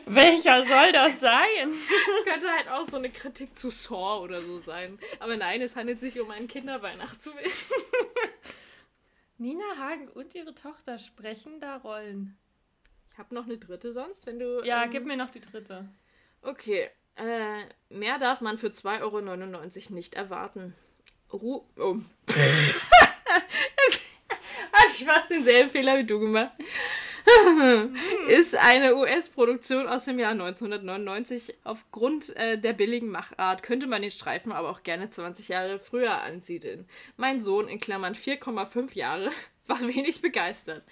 Welcher 0.05 0.65
soll 0.65 0.91
das 0.91 1.19
sein? 1.19 1.71
Es 1.71 2.25
könnte 2.25 2.51
halt 2.51 2.67
auch 2.69 2.87
so 2.87 2.97
eine 2.97 3.09
Kritik 3.09 3.57
zu 3.57 3.69
Saw 3.69 4.23
oder 4.23 4.41
so 4.41 4.59
sein. 4.59 4.99
Aber 5.19 5.37
nein, 5.37 5.61
es 5.61 5.75
handelt 5.75 5.99
sich 5.99 6.19
um 6.19 6.31
einen 6.31 6.47
Kinderweihnachtsfilm. 6.47 7.51
Nina 9.37 9.77
Hagen 9.77 10.07
und 10.09 10.35
ihre 10.35 10.53
Tochter 10.53 10.99
sprechen 10.99 11.59
da 11.59 11.77
Rollen. 11.77 12.37
Ich 13.11 13.17
habe 13.17 13.33
noch 13.33 13.45
eine 13.45 13.57
dritte 13.57 13.93
sonst, 13.93 14.25
wenn 14.25 14.39
du. 14.39 14.63
Ja, 14.63 14.83
ähm... 14.83 14.89
gib 14.89 15.05
mir 15.05 15.17
noch 15.17 15.29
die 15.29 15.41
dritte. 15.41 15.89
Okay. 16.41 16.89
Äh, 17.15 17.63
mehr 17.89 18.17
darf 18.17 18.41
man 18.41 18.57
für 18.57 18.67
2,99 18.67 19.01
Euro 19.01 19.93
nicht 19.95 20.15
erwarten. 20.15 20.73
Ru 21.31 21.65
oh. 21.77 21.97
Hatte 24.71 24.87
ich 24.87 25.05
fast 25.05 25.29
denselben 25.29 25.69
Fehler 25.69 25.97
wie 25.97 26.05
du 26.05 26.19
gemacht. 26.19 26.51
ist 28.27 28.55
eine 28.55 28.95
US-Produktion 28.95 29.87
aus 29.87 30.05
dem 30.05 30.19
Jahr 30.19 30.31
1999. 30.31 31.55
Aufgrund 31.63 32.35
äh, 32.35 32.57
der 32.57 32.73
billigen 32.73 33.09
Machart 33.09 33.63
könnte 33.63 33.87
man 33.87 34.01
den 34.01 34.11
Streifen 34.11 34.51
aber 34.51 34.69
auch 34.69 34.83
gerne 34.83 35.09
20 35.09 35.49
Jahre 35.49 35.79
früher 35.79 36.21
ansiedeln. 36.21 36.87
Mein 37.17 37.41
Sohn 37.41 37.67
in 37.67 37.79
Klammern 37.79 38.15
4,5 38.15 38.95
Jahre 38.95 39.31
war 39.67 39.79
wenig 39.81 40.21
begeistert. 40.21 40.83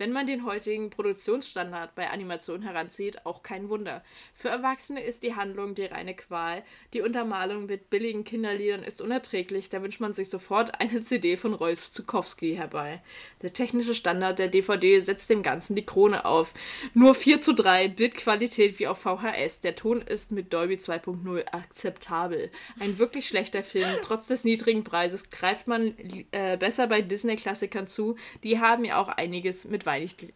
Wenn 0.00 0.12
man 0.12 0.26
den 0.26 0.46
heutigen 0.46 0.88
Produktionsstandard 0.88 1.94
bei 1.94 2.08
Animationen 2.08 2.62
heranzieht, 2.62 3.26
auch 3.26 3.42
kein 3.42 3.68
Wunder. 3.68 4.02
Für 4.32 4.48
Erwachsene 4.48 5.04
ist 5.04 5.22
die 5.22 5.34
Handlung 5.34 5.74
die 5.74 5.84
reine 5.84 6.14
Qual. 6.14 6.62
Die 6.94 7.02
Untermalung 7.02 7.66
mit 7.66 7.90
billigen 7.90 8.24
Kinderliedern 8.24 8.82
ist 8.82 9.02
unerträglich, 9.02 9.68
da 9.68 9.82
wünscht 9.82 10.00
man 10.00 10.14
sich 10.14 10.30
sofort 10.30 10.80
eine 10.80 11.02
CD 11.02 11.36
von 11.36 11.52
Rolf 11.52 11.86
Zukowski 11.86 12.54
herbei. 12.54 13.02
Der 13.42 13.52
technische 13.52 13.94
Standard 13.94 14.38
der 14.38 14.48
DVD 14.48 15.00
setzt 15.00 15.28
dem 15.28 15.42
Ganzen 15.42 15.76
die 15.76 15.84
Krone 15.84 16.24
auf. 16.24 16.54
Nur 16.94 17.14
4 17.14 17.40
zu 17.40 17.52
3, 17.52 17.88
Bildqualität 17.88 18.78
wie 18.78 18.86
auf 18.86 19.00
VHS. 19.00 19.60
Der 19.60 19.76
Ton 19.76 20.00
ist 20.00 20.32
mit 20.32 20.50
Dolby 20.54 20.76
2.0 20.76 21.44
akzeptabel. 21.52 22.50
Ein 22.78 22.98
wirklich 22.98 23.28
schlechter 23.28 23.62
Film. 23.62 23.98
Trotz 24.00 24.28
des 24.28 24.44
niedrigen 24.44 24.82
Preises 24.82 25.28
greift 25.28 25.66
man 25.66 25.94
äh, 26.30 26.56
besser 26.56 26.86
bei 26.86 27.02
Disney-Klassikern 27.02 27.86
zu. 27.86 28.16
Die 28.44 28.60
haben 28.60 28.86
ja 28.86 28.98
auch 28.98 29.08
einiges 29.08 29.66
mit 29.66 29.89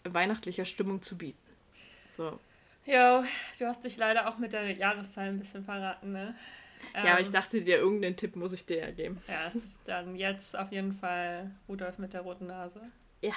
weihnachtlicher 0.05 0.65
Stimmung 0.65 1.03
zu 1.03 1.17
bieten. 1.17 1.39
So. 2.17 2.39
Ja, 2.87 3.25
du 3.59 3.67
hast 3.67 3.85
dich 3.85 3.97
leider 3.97 4.29
auch 4.29 4.39
mit 4.39 4.53
der 4.53 4.71
Jahreszahl 4.73 5.29
ein 5.29 5.39
bisschen 5.39 5.65
verraten, 5.65 6.13
ne? 6.13 6.35
Ja, 6.93 7.01
ähm, 7.01 7.07
aber 7.13 7.21
ich 7.21 7.31
dachte 7.31 7.63
dir, 7.63 7.79
irgendeinen 7.79 8.17
Tipp 8.17 8.37
muss 8.37 8.53
ich 8.53 8.67
dir 8.67 8.79
ja 8.79 8.91
geben. 8.91 9.21
Ja, 9.27 9.49
es 9.49 9.55
ist 9.55 9.81
dann 9.87 10.17
jetzt 10.17 10.57
auf 10.57 10.71
jeden 10.71 10.93
Fall 10.93 11.51
Rudolf 11.69 11.99
mit 11.99 12.13
der 12.13 12.21
roten 12.21 12.47
Nase. 12.47 12.81
Ja. 13.23 13.35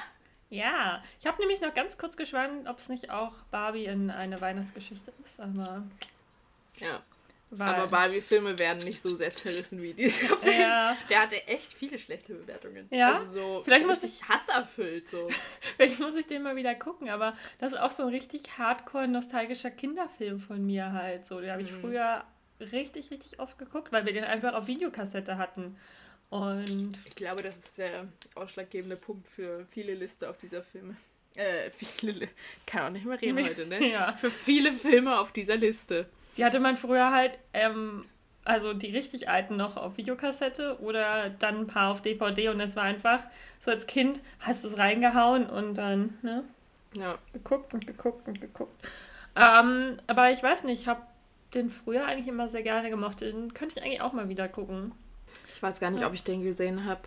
Ja, 0.49 1.03
ich 1.19 1.27
habe 1.27 1.39
nämlich 1.39 1.59
noch 1.59 1.73
ganz 1.73 1.97
kurz 1.97 2.15
geschwankt, 2.15 2.67
ob 2.69 2.79
es 2.79 2.87
nicht 2.87 3.09
auch 3.09 3.33
Barbie 3.51 3.85
in 3.85 4.09
eine 4.09 4.39
Weihnachtsgeschichte 4.39 5.11
ist, 5.23 5.39
aber. 5.39 5.83
Ja. 6.77 7.01
Weil 7.49 7.75
aber 7.75 7.87
Barbie-Filme 7.87 8.59
werden 8.59 8.83
nicht 8.83 9.01
so 9.01 9.15
sehr 9.15 9.33
zerrissen 9.33 9.81
wie 9.81 9.93
dieser 9.93 10.35
Film. 10.37 10.59
Ja. 10.59 10.97
Der 11.09 11.21
hatte 11.21 11.47
echt 11.47 11.73
viele 11.73 11.97
schlechte 11.97 12.33
Bewertungen. 12.33 12.87
Ja. 12.91 13.15
Also 13.15 13.27
so 13.27 13.61
Vielleicht 13.63 13.87
muss 13.87 14.03
ich 14.03 14.27
hasserfüllt 14.27 15.07
so. 15.07 15.29
Vielleicht 15.77 15.99
muss 15.99 16.15
ich 16.15 16.27
den 16.27 16.43
mal 16.43 16.57
wieder 16.57 16.75
gucken, 16.75 17.09
aber 17.09 17.35
das 17.59 17.73
ist 17.73 17.79
auch 17.79 17.91
so 17.91 18.03
ein 18.03 18.09
richtig 18.09 18.57
hardcore 18.57 19.07
nostalgischer 19.07 19.71
Kinderfilm 19.71 20.39
von 20.39 20.65
mir 20.65 20.91
halt 20.91 21.25
so. 21.25 21.39
Den 21.39 21.51
habe 21.51 21.61
ich 21.61 21.71
mhm. 21.71 21.81
früher 21.81 22.25
richtig 22.59 23.11
richtig 23.11 23.39
oft 23.39 23.57
geguckt, 23.57 23.91
weil 23.91 24.05
wir 24.05 24.13
den 24.13 24.25
einfach 24.25 24.53
auf 24.53 24.67
Videokassette 24.67 25.37
hatten. 25.37 25.77
Und 26.29 26.97
ich 27.05 27.15
glaube, 27.15 27.43
das 27.43 27.59
ist 27.59 27.77
der 27.77 28.07
ausschlaggebende 28.35 28.97
Punkt 28.97 29.27
für 29.27 29.65
viele 29.71 29.93
Liste 29.93 30.29
auf 30.29 30.37
dieser 30.37 30.63
Filme. 30.63 30.97
Äh, 31.35 31.69
viele, 31.71 32.27
kann 32.65 32.81
auch 32.83 32.89
nicht 32.89 33.05
mehr 33.05 33.21
reden 33.21 33.45
heute, 33.45 33.65
ne? 33.65 33.89
Ja. 33.89 34.11
Für 34.13 34.29
viele 34.29 34.73
Filme 34.73 35.17
auf 35.19 35.31
dieser 35.31 35.55
Liste. 35.55 36.07
Die 36.37 36.45
hatte 36.45 36.59
man 36.59 36.77
früher 36.77 37.11
halt, 37.11 37.37
ähm, 37.53 38.05
also 38.45 38.73
die 38.73 38.91
richtig 38.91 39.27
alten 39.27 39.57
noch 39.57 39.75
auf 39.75 39.97
Videokassette 39.97 40.79
oder 40.79 41.29
dann 41.29 41.61
ein 41.61 41.67
paar 41.67 41.91
auf 41.91 42.01
DVD 42.01 42.49
und 42.49 42.59
es 42.59 42.75
war 42.75 42.83
einfach 42.83 43.19
so 43.59 43.71
als 43.71 43.87
Kind 43.87 44.21
hast 44.39 44.63
du 44.63 44.69
es 44.69 44.77
reingehauen 44.77 45.47
und 45.47 45.75
dann, 45.75 46.17
ne? 46.21 46.43
Ja. 46.93 47.17
Geguckt 47.33 47.73
und 47.73 47.85
geguckt 47.85 48.27
und 48.27 48.39
geguckt. 48.39 48.87
Ähm, 49.35 49.97
aber 50.07 50.31
ich 50.31 50.41
weiß 50.41 50.63
nicht, 50.63 50.81
ich 50.81 50.87
habe 50.87 51.01
den 51.53 51.69
früher 51.69 52.05
eigentlich 52.05 52.27
immer 52.27 52.47
sehr 52.47 52.63
gerne 52.63 52.89
gemocht. 52.89 53.21
Den 53.21 53.53
könnte 53.53 53.79
ich 53.79 53.85
eigentlich 53.85 54.01
auch 54.01 54.13
mal 54.13 54.29
wieder 54.29 54.47
gucken. 54.47 54.93
Ich 55.51 55.61
weiß 55.61 55.79
gar 55.79 55.91
nicht, 55.91 56.01
ja. 56.01 56.07
ob 56.07 56.13
ich 56.13 56.23
den 56.23 56.43
gesehen 56.43 56.85
habe. 56.85 57.01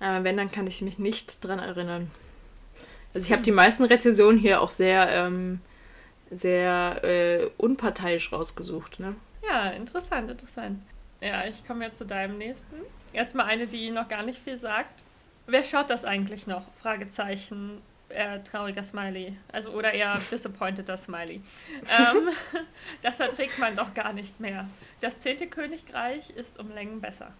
Äh, 0.00 0.24
wenn, 0.24 0.36
dann 0.36 0.50
kann 0.50 0.66
ich 0.66 0.82
mich 0.82 0.98
nicht 0.98 1.44
dran 1.44 1.58
erinnern. 1.58 2.10
Also 3.14 3.26
ich 3.26 3.32
habe 3.32 3.40
hm. 3.40 3.44
die 3.44 3.52
meisten 3.52 3.84
Rezensionen 3.84 4.38
hier 4.38 4.60
auch 4.60 4.70
sehr 4.70 5.08
ähm, 5.10 5.60
sehr 6.32 7.00
äh, 7.04 7.50
unparteiisch 7.58 8.32
rausgesucht, 8.32 9.00
ne? 9.00 9.14
Ja, 9.42 9.70
interessant, 9.70 10.30
interessant. 10.30 10.82
Ja, 11.20 11.46
ich 11.46 11.66
komme 11.66 11.84
jetzt 11.84 11.98
zu 11.98 12.06
deinem 12.06 12.38
nächsten. 12.38 12.76
Erstmal 13.12 13.46
eine, 13.46 13.66
die 13.66 13.90
noch 13.90 14.08
gar 14.08 14.22
nicht 14.22 14.40
viel 14.42 14.56
sagt. 14.56 15.02
Wer 15.46 15.64
schaut 15.64 15.90
das 15.90 16.04
eigentlich 16.04 16.46
noch? 16.46 16.62
Fragezeichen, 16.80 17.80
äh, 18.08 18.40
trauriger 18.40 18.84
Smiley. 18.84 19.36
Also, 19.52 19.70
oder 19.70 19.92
eher 19.92 20.20
disappointed 20.30 20.98
Smiley. 20.98 21.36
ähm, 21.72 22.28
das 23.02 23.20
erträgt 23.20 23.58
man 23.58 23.76
doch 23.76 23.94
gar 23.94 24.12
nicht 24.12 24.40
mehr. 24.40 24.68
Das 25.00 25.18
zehnte 25.18 25.46
Königreich 25.46 26.30
ist 26.30 26.58
um 26.58 26.70
Längen 26.70 27.00
besser. 27.00 27.32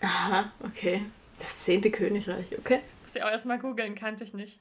Aha, 0.00 0.52
okay. 0.62 1.02
Das 1.38 1.64
zehnte 1.64 1.90
Königreich, 1.90 2.46
okay. 2.58 2.80
Muss 3.02 3.16
ich 3.16 3.22
auch 3.22 3.30
erstmal 3.30 3.58
googeln, 3.58 3.94
kannte 3.94 4.24
ich 4.24 4.34
nicht. 4.34 4.60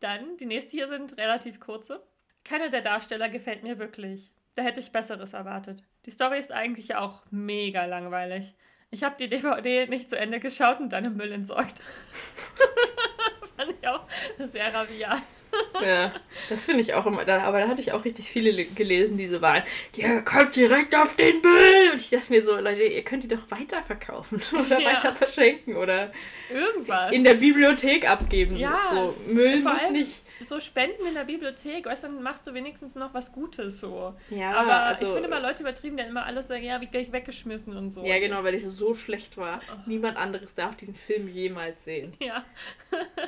Dann, 0.00 0.36
die 0.36 0.46
nächste 0.46 0.72
hier 0.72 0.88
sind 0.88 1.16
relativ 1.18 1.60
kurze. 1.60 2.02
Keiner 2.44 2.68
der 2.68 2.82
Darsteller 2.82 3.28
gefällt 3.28 3.62
mir 3.62 3.78
wirklich. 3.78 4.30
Da 4.54 4.62
hätte 4.62 4.80
ich 4.80 4.92
Besseres 4.92 5.32
erwartet. 5.32 5.82
Die 6.06 6.10
Story 6.10 6.38
ist 6.38 6.52
eigentlich 6.52 6.94
auch 6.94 7.22
mega 7.30 7.86
langweilig. 7.86 8.54
Ich 8.90 9.02
habe 9.02 9.16
die 9.18 9.28
DVD 9.28 9.86
nicht 9.86 10.08
zu 10.08 10.16
Ende 10.16 10.38
geschaut 10.38 10.78
und 10.78 10.92
dann 10.92 11.16
Müll 11.16 11.32
entsorgt. 11.32 11.80
Fand 13.56 13.74
ich 13.80 13.88
auch 13.88 14.06
sehr 14.38 14.72
rabiat. 14.72 15.22
ja, 15.84 16.12
das 16.48 16.64
finde 16.64 16.80
ich 16.80 16.94
auch 16.94 17.06
immer. 17.06 17.20
aber 17.20 17.60
da 17.60 17.68
hatte 17.68 17.80
ich 17.80 17.92
auch 17.92 18.04
richtig 18.04 18.28
viele 18.30 18.64
gelesen, 18.64 19.18
diese 19.18 19.42
waren, 19.42 19.62
ja, 19.96 20.20
kommt 20.20 20.56
direkt 20.56 20.94
auf 20.94 21.16
den 21.16 21.40
Müll. 21.40 21.92
Und 21.92 22.00
ich 22.00 22.10
dachte 22.10 22.32
mir 22.32 22.42
so, 22.42 22.56
Leute, 22.56 22.82
ihr 22.82 23.02
könnt 23.02 23.24
die 23.24 23.28
doch 23.28 23.50
weiterverkaufen 23.50 24.40
oder 24.66 24.80
ja. 24.80 24.92
weiter 24.92 25.14
verschenken 25.14 25.76
oder 25.76 26.12
irgendwas 26.52 27.12
in 27.12 27.24
der 27.24 27.34
Bibliothek 27.34 28.08
abgeben. 28.08 28.56
Ja, 28.56 28.80
so 28.90 29.14
Müll 29.26 29.60
muss 29.60 29.90
nicht 29.90 30.24
so 30.44 30.60
Spenden 30.60 31.06
in 31.06 31.14
der 31.14 31.24
Bibliothek, 31.24 31.86
weißt 31.86 32.04
du, 32.04 32.08
dann 32.08 32.22
machst 32.22 32.46
du 32.46 32.54
wenigstens 32.54 32.94
noch 32.94 33.14
was 33.14 33.32
Gutes 33.32 33.80
so. 33.80 34.14
Ja, 34.30 34.52
aber 34.54 34.82
also, 34.82 35.06
ich 35.06 35.12
finde 35.12 35.28
mal 35.28 35.40
Leute 35.40 35.62
übertrieben, 35.62 35.96
die 35.96 36.02
immer 36.02 36.26
alles 36.26 36.48
sagen, 36.48 36.64
ja, 36.64 36.80
wie 36.80 36.86
gleich 36.86 37.12
weggeschmissen 37.12 37.76
und 37.76 37.92
so. 37.92 38.04
Ja, 38.04 38.18
genau, 38.18 38.42
weil 38.44 38.54
es 38.54 38.64
so 38.64 38.94
schlecht 38.94 39.36
war. 39.36 39.60
Oh. 39.72 39.78
Niemand 39.86 40.16
anderes 40.16 40.54
darf 40.54 40.76
diesen 40.76 40.94
Film 40.94 41.28
jemals 41.28 41.84
sehen. 41.84 42.14
Ja. 42.20 42.44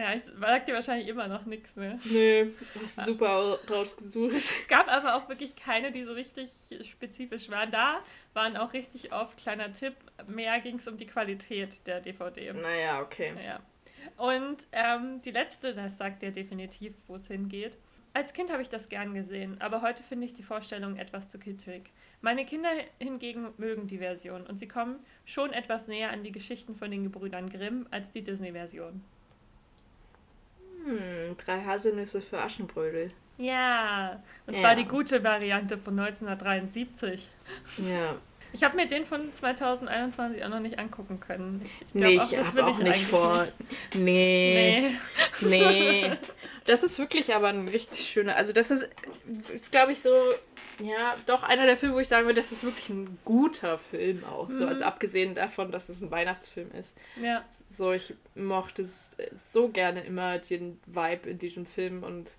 Ja, 0.00 0.14
ich 0.14 0.22
sag 0.40 0.64
dir 0.64 0.72
wahrscheinlich 0.72 1.08
immer 1.08 1.28
noch 1.28 1.44
nichts, 1.44 1.76
ne? 1.76 1.98
Nee, 2.04 2.46
hast 2.82 3.04
super 3.04 3.58
rausgesucht. 3.68 4.32
Es 4.32 4.66
gab 4.66 4.88
aber 4.88 5.14
auch 5.14 5.28
wirklich 5.28 5.54
keine, 5.54 5.92
die 5.92 6.04
so 6.04 6.14
richtig 6.14 6.48
spezifisch 6.80 7.50
waren. 7.50 7.70
Da 7.70 8.00
waren 8.32 8.56
auch 8.56 8.72
richtig 8.72 9.12
oft, 9.12 9.36
kleiner 9.36 9.72
Tipp, 9.72 9.92
mehr 10.26 10.58
ging 10.60 10.76
es 10.76 10.88
um 10.88 10.96
die 10.96 11.04
Qualität 11.04 11.86
der 11.86 12.00
DVD. 12.00 12.54
Naja, 12.54 13.02
okay. 13.02 13.34
Ja. 13.44 13.60
Und 14.16 14.66
ähm, 14.72 15.20
die 15.22 15.32
letzte, 15.32 15.74
das 15.74 15.98
sagt 15.98 16.22
ja 16.22 16.30
definitiv, 16.30 16.94
wo 17.06 17.16
es 17.16 17.26
hingeht. 17.26 17.76
Als 18.14 18.32
Kind 18.32 18.50
habe 18.50 18.62
ich 18.62 18.70
das 18.70 18.88
gern 18.88 19.12
gesehen, 19.12 19.60
aber 19.60 19.82
heute 19.82 20.02
finde 20.02 20.24
ich 20.24 20.32
die 20.32 20.42
Vorstellung 20.42 20.96
etwas 20.96 21.28
zu 21.28 21.38
kitschig. 21.38 21.92
Meine 22.22 22.46
Kinder 22.46 22.70
hingegen 22.98 23.48
mögen 23.58 23.86
die 23.86 23.98
Version 23.98 24.46
und 24.46 24.58
sie 24.58 24.66
kommen 24.66 24.98
schon 25.26 25.52
etwas 25.52 25.88
näher 25.88 26.10
an 26.10 26.24
die 26.24 26.32
Geschichten 26.32 26.74
von 26.74 26.90
den 26.90 27.04
Gebrüdern 27.04 27.50
Grimm 27.50 27.86
als 27.90 28.10
die 28.12 28.24
Disney-Version. 28.24 29.04
Hm, 30.84 31.36
drei 31.36 31.62
Haselnüsse 31.64 32.20
für 32.20 32.38
Aschenbrödel. 32.38 33.08
Ja, 33.38 34.22
und 34.46 34.56
zwar 34.56 34.74
die 34.74 34.84
gute 34.84 35.24
Variante 35.24 35.78
von 35.78 35.98
1973. 35.98 37.28
Ja. 37.78 38.16
Ich 38.52 38.64
habe 38.64 38.76
mir 38.76 38.86
den 38.86 39.06
von 39.06 39.32
2021 39.32 40.44
auch 40.44 40.48
noch 40.48 40.60
nicht 40.60 40.78
angucken 40.78 41.20
können. 41.20 41.62
Ich 41.64 41.94
nee, 41.94 42.14
ich 42.14 42.36
habe 42.36 42.66
auch, 42.66 42.78
nicht 42.78 43.04
vor. 43.04 43.46
Nicht. 43.94 43.94
Nee. 43.94 44.90
Nee. 45.40 45.48
nee. 45.48 46.12
Das 46.66 46.82
ist 46.84 46.98
wirklich 46.98 47.34
aber 47.34 47.48
ein 47.48 47.66
richtig 47.66 48.08
schöner. 48.08 48.36
Also, 48.36 48.52
das 48.52 48.70
ist, 48.70 48.88
ist 49.52 49.72
glaube 49.72 49.92
ich, 49.92 50.00
so. 50.00 50.10
Ja, 50.78 51.16
doch 51.26 51.42
einer 51.42 51.66
der 51.66 51.76
Filme, 51.76 51.96
wo 51.96 52.00
ich 52.00 52.08
sagen 52.08 52.26
würde, 52.26 52.40
das 52.40 52.52
ist 52.52 52.64
wirklich 52.64 52.88
ein 52.90 53.18
guter 53.24 53.78
Film 53.78 54.24
auch. 54.24 54.48
Mhm. 54.48 54.56
So, 54.56 54.66
also 54.66 54.84
abgesehen 54.84 55.34
davon, 55.34 55.72
dass 55.72 55.88
es 55.88 56.00
ein 56.00 56.10
Weihnachtsfilm 56.10 56.70
ist. 56.72 56.96
Ja. 57.20 57.44
So, 57.68 57.92
ich 57.92 58.14
mochte 58.34 58.86
so 59.34 59.68
gerne 59.68 60.02
immer 60.02 60.38
den 60.38 60.78
Vibe 60.86 61.30
in 61.30 61.38
diesem 61.38 61.66
Film 61.66 62.02
und 62.02 62.34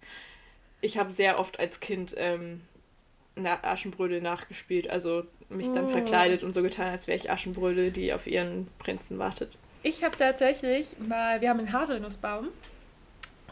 ich 0.82 0.98
habe 0.98 1.12
sehr 1.12 1.40
oft 1.40 1.60
als 1.60 1.80
Kind 1.80 2.16
ähm, 2.18 2.62
Aschenbrödel 3.38 4.22
nachgespielt. 4.22 4.90
Also 4.90 5.24
mich 5.50 5.72
dann 5.72 5.86
oh. 5.86 5.90
verkleidet 5.90 6.44
und 6.44 6.54
so 6.54 6.62
getan, 6.62 6.88
als 6.88 7.08
wäre 7.08 7.18
ich 7.18 7.30
Aschenbrödel, 7.30 7.92
die 7.92 8.14
auf 8.14 8.28
ihren 8.28 8.68
Prinzen 8.80 9.20
wartet. 9.20 9.58
Ich 9.84 10.04
habe 10.04 10.16
tatsächlich 10.18 10.88
mal, 11.00 11.42
wir 11.42 11.50
haben 11.50 11.60
einen 11.60 11.74
Haselnussbaum 11.74 12.50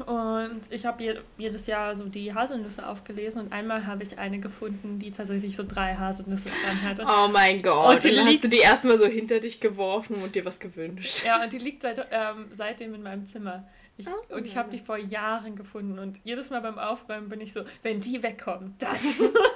und 0.06 0.62
ich 0.70 0.86
habe 0.86 1.24
jedes 1.38 1.68
Jahr 1.68 1.96
so 1.96 2.06
die 2.06 2.34
Haselnüsse 2.34 2.88
aufgelesen 2.88 3.42
und 3.42 3.54
einmal 3.54 3.86
habe 3.86 4.04
ich 4.04 4.18
eine 4.18 4.40
gefunden, 4.40 5.00
die 5.00 5.12
tatsächlich 5.12 5.56
so 5.56 5.64
drei 5.68 5.96
Haselnüsse 5.96 6.50
dran 6.50 6.82
hatte. 6.84 7.06
Oh 7.06 7.28
mein 7.28 7.62
Gott, 7.62 7.96
und, 7.96 8.04
die 8.04 8.16
dann 8.16 8.28
hast 8.28 8.44
du 8.44 8.48
die 8.48 8.60
erstmal 8.60 8.98
so 8.98 9.06
hinter 9.08 9.40
dich 9.40 9.60
geworfen 9.60 10.22
und 10.22 10.36
dir 10.36 10.46
was 10.46 10.60
gewünscht. 10.60 11.26
Ja, 11.26 11.44
und 11.44 11.52
die 11.52 11.58
liegt 11.58 11.82
seit, 11.82 12.08
ähm, 12.12 12.48
seitdem 12.52 12.94
in 12.94 13.04
meinem 13.04 13.26
Zimmer. 13.26 13.68
Ich, 13.98 14.08
oh. 14.08 14.36
Und 14.36 14.48
ich 14.48 14.56
habe 14.56 14.72
die 14.72 14.80
vor 14.80 14.98
Jahren 14.98 15.58
gefunden 15.58 16.00
und 16.00 16.20
jedes 16.24 16.50
Mal 16.50 16.62
beim 16.62 16.80
Aufräumen 16.80 17.28
bin 17.28 17.42
ich 17.42 17.52
so, 17.52 17.64
wenn 17.84 18.00
die 18.00 18.24
wegkommen, 18.24 18.76
dann. 18.80 18.96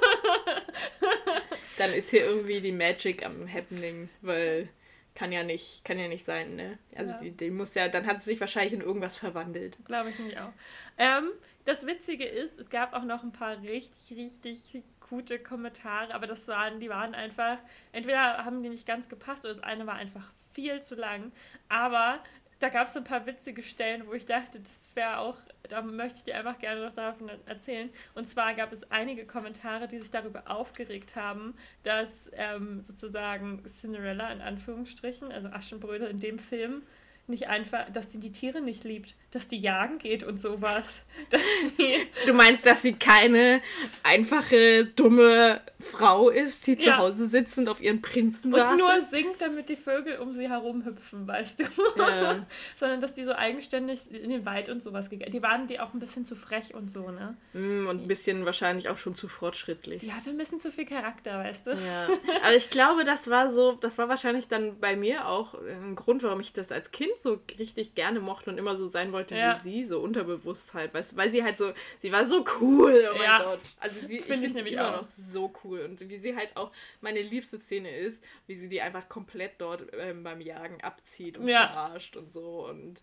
dann 1.78 1.94
ist 1.94 2.10
hier 2.10 2.26
irgendwie 2.26 2.62
die 2.62 2.72
Magic 2.72 3.26
am 3.26 3.52
Happening, 3.52 4.10
weil 4.22 4.70
kann 5.16 5.32
ja 5.32 5.44
nicht, 5.44 5.86
kann 5.86 6.00
ja 6.00 6.08
nicht 6.08 6.26
sein, 6.26 6.56
ne? 6.56 6.80
Also 6.96 7.12
ja. 7.12 7.20
die, 7.20 7.32
die 7.32 7.52
muss 7.52 7.76
ja, 7.76 7.88
dann 7.88 8.08
hat 8.08 8.22
sie 8.22 8.32
sich 8.32 8.40
wahrscheinlich 8.40 8.74
in 8.74 8.82
irgendwas 8.82 9.18
verwandelt. 9.18 9.78
Glaube 9.86 10.10
ich 10.10 10.20
nicht 10.20 10.40
auch. 10.40 10.52
Ähm, 10.98 11.30
das 11.66 11.86
Witzige 11.86 12.26
ist, 12.26 12.60
es 12.60 12.70
gab 12.70 12.94
auch 12.94 13.04
noch 13.04 13.24
ein 13.24 13.32
paar 13.32 13.62
richtig, 13.62 14.18
richtig 14.18 14.84
gute 15.10 15.40
Kommentare, 15.40 16.14
aber 16.14 16.28
das 16.28 16.48
waren, 16.48 16.80
die 16.80 16.90
waren 16.90 17.14
einfach, 17.14 17.60
entweder 17.92 18.44
haben 18.44 18.64
die 18.64 18.70
nicht 18.70 18.88
ganz 18.88 19.08
gepasst 19.08 19.46
oder 19.46 19.54
das 19.54 19.64
eine 19.64 19.86
war 19.86 19.96
einfach 19.96 20.32
viel 20.54 20.82
zu 20.82 20.96
lang, 20.96 21.32
aber 21.70 22.20
da 22.60 22.70
gab 22.70 22.88
es 22.88 22.98
ein 22.98 23.04
paar 23.04 23.26
witzige 23.26 23.62
Stellen, 23.62 24.08
wo 24.08 24.14
ich 24.14 24.26
dachte, 24.26 24.60
das 24.60 24.96
wäre 24.96 25.20
auch, 25.20 25.38
da 25.70 25.82
möchte 25.82 26.20
ich 26.20 26.24
dir 26.26 26.38
einfach 26.38 26.60
gerne 26.60 26.86
noch 26.86 26.94
davon 26.94 27.30
erzählen. 27.46 27.90
Und 28.16 28.26
zwar 28.26 28.54
gab 28.54 28.74
es 28.74 28.90
einige 28.92 29.26
Kommentare, 29.26 29.88
die 29.88 29.98
sich 29.98 30.12
darüber 30.12 30.44
aufgeregt 30.48 31.16
haben, 31.16 31.56
dass 31.84 32.30
ähm, 32.34 32.82
sozusagen 32.82 33.64
Cinderella 33.66 34.32
in 34.32 34.42
Anführungsstrichen, 34.42 35.32
also 35.32 35.48
Aschenbrödel 35.50 36.10
in 36.10 36.20
dem 36.20 36.38
Film, 36.38 36.84
nicht 37.28 37.48
einfach, 37.48 37.90
dass 37.92 38.12
sie 38.12 38.20
die 38.20 38.32
Tiere 38.32 38.62
nicht 38.62 38.84
liebt, 38.84 39.16
dass 39.32 39.48
die 39.48 39.58
jagen 39.58 39.98
geht 39.98 40.24
und 40.24 40.40
sowas. 40.40 41.04
du 42.26 42.34
meinst, 42.34 42.66
dass 42.66 42.82
sie 42.82 42.94
keine 42.94 43.62
einfache, 44.04 44.86
dumme 44.86 45.62
Frau 45.80 46.30
ist, 46.30 46.68
die 46.68 46.74
ja. 46.74 46.78
zu 46.80 46.98
Hause 46.98 47.30
sitzt 47.30 47.58
und 47.58 47.70
auf 47.70 47.82
ihren 47.82 48.02
Prinzen 48.02 48.52
wartet? 48.52 48.72
Und 48.72 48.78
nur 48.80 49.02
singt, 49.02 49.42
damit 49.42 49.70
die 49.70 49.78
Vögel 49.78 50.18
um 50.18 50.34
sie 50.34 50.50
herum 50.50 50.86
hüpfen, 50.86 51.26
weißt 51.26 51.62
du? 51.62 51.64
Ja. 51.98 52.46
Sondern, 52.76 53.00
dass 53.00 53.14
die 53.14 53.24
so 53.24 53.34
eigenständig 53.34 54.12
in 54.12 54.30
den 54.30 54.46
Wald 54.46 54.68
und 54.68 54.82
sowas 54.82 55.10
gegangen 55.10 55.32
Die 55.32 55.42
waren 55.42 55.68
die 55.68 55.80
auch 55.80 55.94
ein 55.94 56.00
bisschen 56.00 56.26
zu 56.26 56.36
frech 56.36 56.74
und 56.74 56.90
so, 56.90 57.10
ne? 57.10 57.38
Mm, 57.54 57.88
und 57.88 58.04
ein 58.04 58.08
bisschen 58.08 58.46
wahrscheinlich 58.46 58.90
auch 58.90 58.98
schon 58.98 59.16
zu 59.16 59.30
fortschrittlich. 59.30 60.02
Die 60.02 60.12
hatte 60.12 60.30
ein 60.30 60.38
bisschen 60.38 60.60
zu 60.60 60.72
viel 60.72 60.86
Charakter, 60.86 61.40
weißt 61.40 61.68
du? 61.68 61.72
Ja. 61.72 62.08
Aber 62.44 62.56
ich 62.56 62.70
glaube, 62.70 63.06
das 63.06 63.30
war 63.30 63.50
so, 63.50 63.74
das 63.74 63.98
war 63.98 64.10
wahrscheinlich 64.10 64.50
dann 64.50 64.80
bei 64.80 64.96
mir 64.98 65.28
auch 65.28 65.54
ein 65.54 65.96
Grund, 65.96 66.24
warum 66.24 66.42
ich 66.42 66.52
das 66.52 66.72
als 66.72 66.92
Kind 66.92 67.13
so 67.18 67.40
richtig 67.60 67.96
gerne 67.96 68.20
mochte 68.20 68.50
und 68.50 68.58
immer 68.58 68.78
so 68.78 68.86
sein 68.86 69.12
wollte 69.12 69.36
ja. 69.36 69.56
wie 69.56 69.60
sie, 69.60 69.84
so 69.84 70.00
unterbewusst 70.00 70.74
halt, 70.74 70.94
weißt, 70.94 71.16
weil 71.18 71.30
sie 71.30 71.44
halt 71.44 71.58
so, 71.58 71.74
sie 72.00 72.12
war 72.12 72.26
so 72.26 72.44
cool, 72.60 73.10
oh 73.12 73.18
mein 73.18 73.24
ja. 73.24 73.44
Gott. 73.44 73.62
Also 73.80 74.00
sie, 74.00 74.20
find 74.20 74.44
ich 74.44 74.52
finde 74.52 74.64
sie 74.64 74.74
immer 74.74 74.90
auch. 74.90 74.98
noch 74.98 75.04
so 75.04 75.54
cool 75.64 75.82
und 75.82 76.10
wie 76.10 76.18
sie 76.18 76.36
halt 76.36 76.56
auch, 76.56 76.72
meine 77.02 77.22
liebste 77.22 77.60
Szene 77.60 77.96
ist, 77.96 78.24
wie 78.48 78.56
sie 78.56 78.70
die 78.70 78.82
einfach 78.82 79.10
komplett 79.10 79.54
dort 79.60 79.86
ähm, 79.98 80.24
beim 80.24 80.42
Jagen 80.42 80.82
abzieht 80.82 81.38
und 81.38 81.48
ja. 81.48 81.68
verarscht 81.68 82.16
und 82.16 82.32
so 82.32 82.68
und 82.68 83.02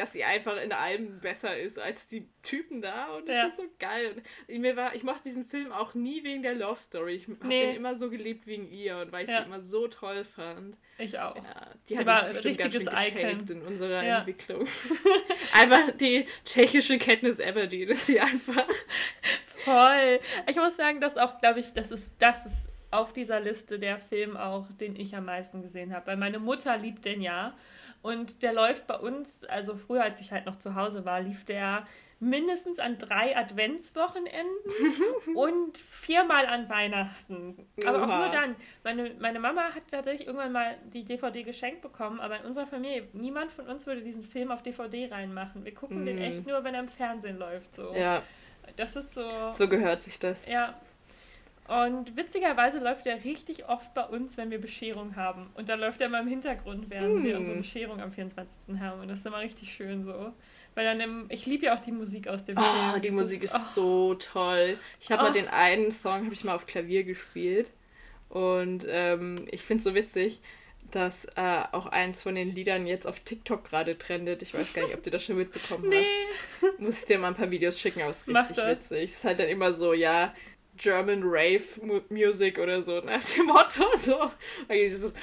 dass 0.00 0.14
sie 0.14 0.24
einfach 0.24 0.56
in 0.56 0.72
allem 0.72 1.20
besser 1.20 1.58
ist 1.58 1.78
als 1.78 2.08
die 2.08 2.26
Typen 2.42 2.80
da 2.80 3.14
und 3.16 3.28
das 3.28 3.36
ja. 3.36 3.46
ist 3.48 3.56
so 3.58 3.64
geil. 3.78 4.22
Und 4.48 4.60
mir 4.60 4.74
war, 4.74 4.94
ich 4.94 5.04
mochte 5.04 5.24
diesen 5.24 5.44
Film 5.44 5.72
auch 5.72 5.92
nie 5.92 6.24
wegen 6.24 6.42
der 6.42 6.54
Love 6.54 6.80
Story. 6.80 7.16
Ich 7.16 7.28
habe 7.28 7.46
nee. 7.46 7.66
den 7.66 7.76
immer 7.76 7.98
so 7.98 8.08
geliebt 8.08 8.46
wegen 8.46 8.70
ihr 8.72 8.96
und 8.96 9.12
weil 9.12 9.24
ich 9.24 9.30
ja. 9.30 9.42
sie 9.42 9.46
immer 9.46 9.60
so 9.60 9.88
toll 9.88 10.24
fand. 10.24 10.78
Ich 10.96 11.18
auch. 11.18 11.36
Ja, 11.36 11.70
die 11.88 11.96
sie 11.96 12.06
war 12.06 12.24
ein 12.24 12.34
richtiges 12.34 12.86
Icon 12.86 13.46
in 13.46 13.62
unserer. 13.62 14.02
Entwicklung. 14.02 14.66
einfach 15.52 15.90
die 15.92 16.26
tschechische 16.46 16.98
Katniss 16.98 17.38
Everdeen 17.38 17.90
ist 17.90 18.06
sie 18.06 18.20
einfach. 18.20 18.66
Voll. 19.58 20.20
Ich 20.48 20.56
muss 20.56 20.76
sagen, 20.76 21.00
dass 21.02 21.18
auch, 21.18 21.38
glaube 21.40 21.60
ich, 21.60 21.74
das 21.74 21.90
ist, 21.90 22.14
das 22.18 22.46
ist 22.46 22.70
auf 22.90 23.12
dieser 23.12 23.38
Liste 23.40 23.78
der 23.78 23.98
Film 23.98 24.38
auch, 24.38 24.66
den 24.80 24.96
ich 24.96 25.14
am 25.14 25.26
meisten 25.26 25.60
gesehen 25.60 25.94
habe. 25.94 26.06
Weil 26.06 26.16
meine 26.16 26.38
Mutter 26.38 26.78
liebt 26.78 27.04
den 27.04 27.20
ja. 27.20 27.54
Und 28.02 28.42
der 28.42 28.52
läuft 28.52 28.86
bei 28.86 28.98
uns, 28.98 29.44
also 29.44 29.76
früher, 29.76 30.02
als 30.02 30.20
ich 30.20 30.32
halt 30.32 30.46
noch 30.46 30.56
zu 30.56 30.74
Hause 30.74 31.04
war, 31.04 31.20
lief 31.20 31.44
der 31.44 31.86
mindestens 32.20 32.78
an 32.78 32.98
drei 32.98 33.34
Adventswochenenden 33.34 34.46
und 35.34 35.78
viermal 35.78 36.46
an 36.46 36.68
Weihnachten. 36.68 37.66
Aber 37.86 38.02
Oha. 38.02 38.04
auch 38.04 38.18
nur 38.18 38.28
dann. 38.28 38.56
Meine, 38.84 39.14
meine 39.18 39.40
Mama 39.40 39.74
hat 39.74 39.84
tatsächlich 39.90 40.26
irgendwann 40.26 40.52
mal 40.52 40.76
die 40.92 41.04
DVD 41.04 41.42
geschenkt 41.42 41.80
bekommen, 41.80 42.20
aber 42.20 42.38
in 42.38 42.44
unserer 42.44 42.66
Familie, 42.66 43.08
niemand 43.14 43.52
von 43.52 43.66
uns 43.66 43.86
würde 43.86 44.02
diesen 44.02 44.22
Film 44.22 44.50
auf 44.50 44.62
DVD 44.62 45.10
reinmachen. 45.10 45.64
Wir 45.64 45.74
gucken 45.74 46.02
mm. 46.02 46.06
den 46.06 46.18
echt 46.18 46.46
nur, 46.46 46.62
wenn 46.62 46.74
er 46.74 46.80
im 46.80 46.88
Fernsehen 46.88 47.38
läuft. 47.38 47.74
So. 47.74 47.94
Ja. 47.94 48.22
Das 48.76 48.96
ist 48.96 49.14
so. 49.14 49.48
So 49.48 49.66
gehört 49.66 50.02
sich 50.02 50.18
das. 50.18 50.46
Ja. 50.46 50.78
Und 51.70 52.16
witzigerweise 52.16 52.80
läuft 52.80 53.06
er 53.06 53.22
richtig 53.22 53.68
oft 53.68 53.94
bei 53.94 54.02
uns, 54.02 54.36
wenn 54.36 54.50
wir 54.50 54.60
Bescherung 54.60 55.14
haben. 55.14 55.50
Und 55.54 55.68
da 55.68 55.76
läuft 55.76 56.00
er 56.00 56.08
immer 56.08 56.18
im 56.18 56.26
Hintergrund, 56.26 56.90
während 56.90 57.20
mm. 57.20 57.24
wir 57.24 57.36
unsere 57.38 57.58
Bescherung 57.58 58.00
am 58.00 58.10
24. 58.10 58.80
haben. 58.80 59.02
Und 59.02 59.06
das 59.06 59.20
ist 59.20 59.26
immer 59.26 59.38
richtig 59.38 59.72
schön 59.72 60.04
so. 60.04 60.32
Weil 60.74 60.84
dann 60.84 61.00
im, 61.00 61.26
ich 61.28 61.46
liebe 61.46 61.66
ja 61.66 61.76
auch 61.76 61.80
die 61.80 61.92
Musik 61.92 62.26
aus 62.26 62.44
dem 62.44 62.58
oh, 62.58 62.60
Film. 62.60 62.92
Oh, 62.96 62.98
die 62.98 63.12
Musik 63.12 63.44
ist, 63.44 63.54
ist 63.54 63.78
oh. 63.78 64.08
so 64.08 64.14
toll. 64.14 64.78
Ich 64.98 65.12
habe 65.12 65.22
oh. 65.22 65.26
mal 65.26 65.32
den 65.32 65.46
einen 65.46 65.92
Song, 65.92 66.24
habe 66.24 66.34
ich 66.34 66.42
mal 66.42 66.56
auf 66.56 66.66
Klavier 66.66 67.04
gespielt. 67.04 67.70
Und 68.28 68.84
ähm, 68.88 69.36
ich 69.52 69.62
finde 69.62 69.78
es 69.78 69.84
so 69.84 69.94
witzig, 69.94 70.40
dass 70.90 71.26
äh, 71.36 71.62
auch 71.70 71.86
eins 71.86 72.22
von 72.22 72.34
den 72.34 72.52
Liedern 72.52 72.84
jetzt 72.88 73.06
auf 73.06 73.20
TikTok 73.20 73.62
gerade 73.62 73.96
trendet. 73.96 74.42
Ich 74.42 74.54
weiß 74.54 74.72
gar 74.72 74.82
nicht, 74.82 74.94
ob 74.94 75.04
du 75.04 75.10
das 75.10 75.22
schon 75.24 75.36
mitbekommen 75.36 75.88
nee. 75.88 76.04
hast. 76.60 76.80
Muss 76.80 76.98
ich 76.98 77.04
dir 77.04 77.18
mal 77.20 77.28
ein 77.28 77.34
paar 77.34 77.52
Videos 77.52 77.78
schicken, 77.78 78.00
aber 78.00 78.10
es 78.10 78.22
ist 78.22 78.28
richtig 78.28 78.56
witzig. 78.56 79.04
Es 79.04 79.18
ist 79.18 79.24
halt 79.24 79.38
dann 79.38 79.48
immer 79.48 79.72
so, 79.72 79.92
ja, 79.92 80.34
German 80.80 81.22
Rave 81.22 81.60
Music 82.08 82.58
oder 82.58 82.82
so, 82.82 83.00
nach 83.04 83.22
dem 83.22 83.46
Motto 83.46 83.84
so. 83.96 84.32
Dieses 84.70 85.12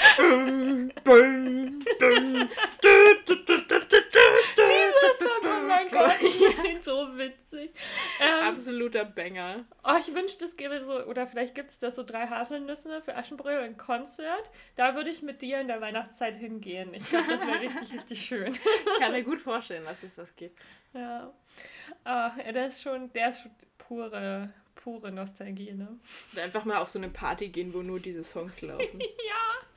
Dieser 4.55 5.13
Song, 5.13 5.41
oh 5.43 5.67
mein 5.67 5.87
Gott, 5.89 6.13
ich 6.21 6.35
finde 6.35 6.69
ihn 6.69 6.81
so 6.81 7.17
witzig. 7.17 7.71
Ähm, 8.19 8.49
Absoluter 8.49 9.03
Banger. 9.05 9.65
Oh, 9.83 9.95
ich 9.99 10.13
wünschte, 10.13 10.45
es 10.45 10.55
gäbe 10.57 10.79
so, 10.79 11.03
oder 11.05 11.25
vielleicht 11.25 11.55
gibt 11.55 11.71
es 11.71 11.79
das 11.79 11.95
so 11.95 12.03
drei 12.03 12.27
Haselnüsse 12.27 13.01
für 13.01 13.15
Aschenbrödel 13.15 13.61
ein 13.61 13.77
Konzert. 13.77 14.51
Da 14.75 14.93
würde 14.93 15.09
ich 15.09 15.23
mit 15.23 15.41
dir 15.41 15.59
in 15.59 15.67
der 15.67 15.81
Weihnachtszeit 15.81 16.35
hingehen. 16.35 16.93
Ich 16.93 17.09
glaube, 17.09 17.25
das 17.29 17.47
wäre 17.47 17.61
richtig, 17.61 17.93
richtig 17.93 18.21
schön. 18.21 18.53
Ich 18.53 18.99
kann 18.99 19.11
mir 19.11 19.23
gut 19.23 19.41
vorstellen, 19.41 19.85
dass 19.85 20.03
es 20.03 20.17
das 20.17 20.35
gibt. 20.35 20.59
Ja. 20.93 21.33
Ah, 22.03 22.29
der 22.29 22.67
ist 22.67 22.83
schon, 22.83 23.11
der 23.13 23.29
ist 23.29 23.41
schon 23.41 23.51
pure 23.79 24.53
pure 24.83 25.11
Nostalgie, 25.11 25.73
ne? 25.73 25.87
Oder 26.33 26.43
einfach 26.43 26.65
mal 26.65 26.77
auf 26.77 26.89
so 26.89 26.99
eine 26.99 27.09
Party 27.09 27.49
gehen, 27.49 27.73
wo 27.73 27.81
nur 27.81 27.99
diese 27.99 28.23
Songs 28.23 28.61
laufen. 28.61 28.99
ja, 28.99 29.67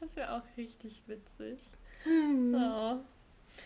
das 0.00 0.14
wäre 0.16 0.36
auch 0.36 0.56
richtig 0.56 1.02
witzig. 1.06 1.58
Hm. 2.04 2.54
Oh. 2.54 3.00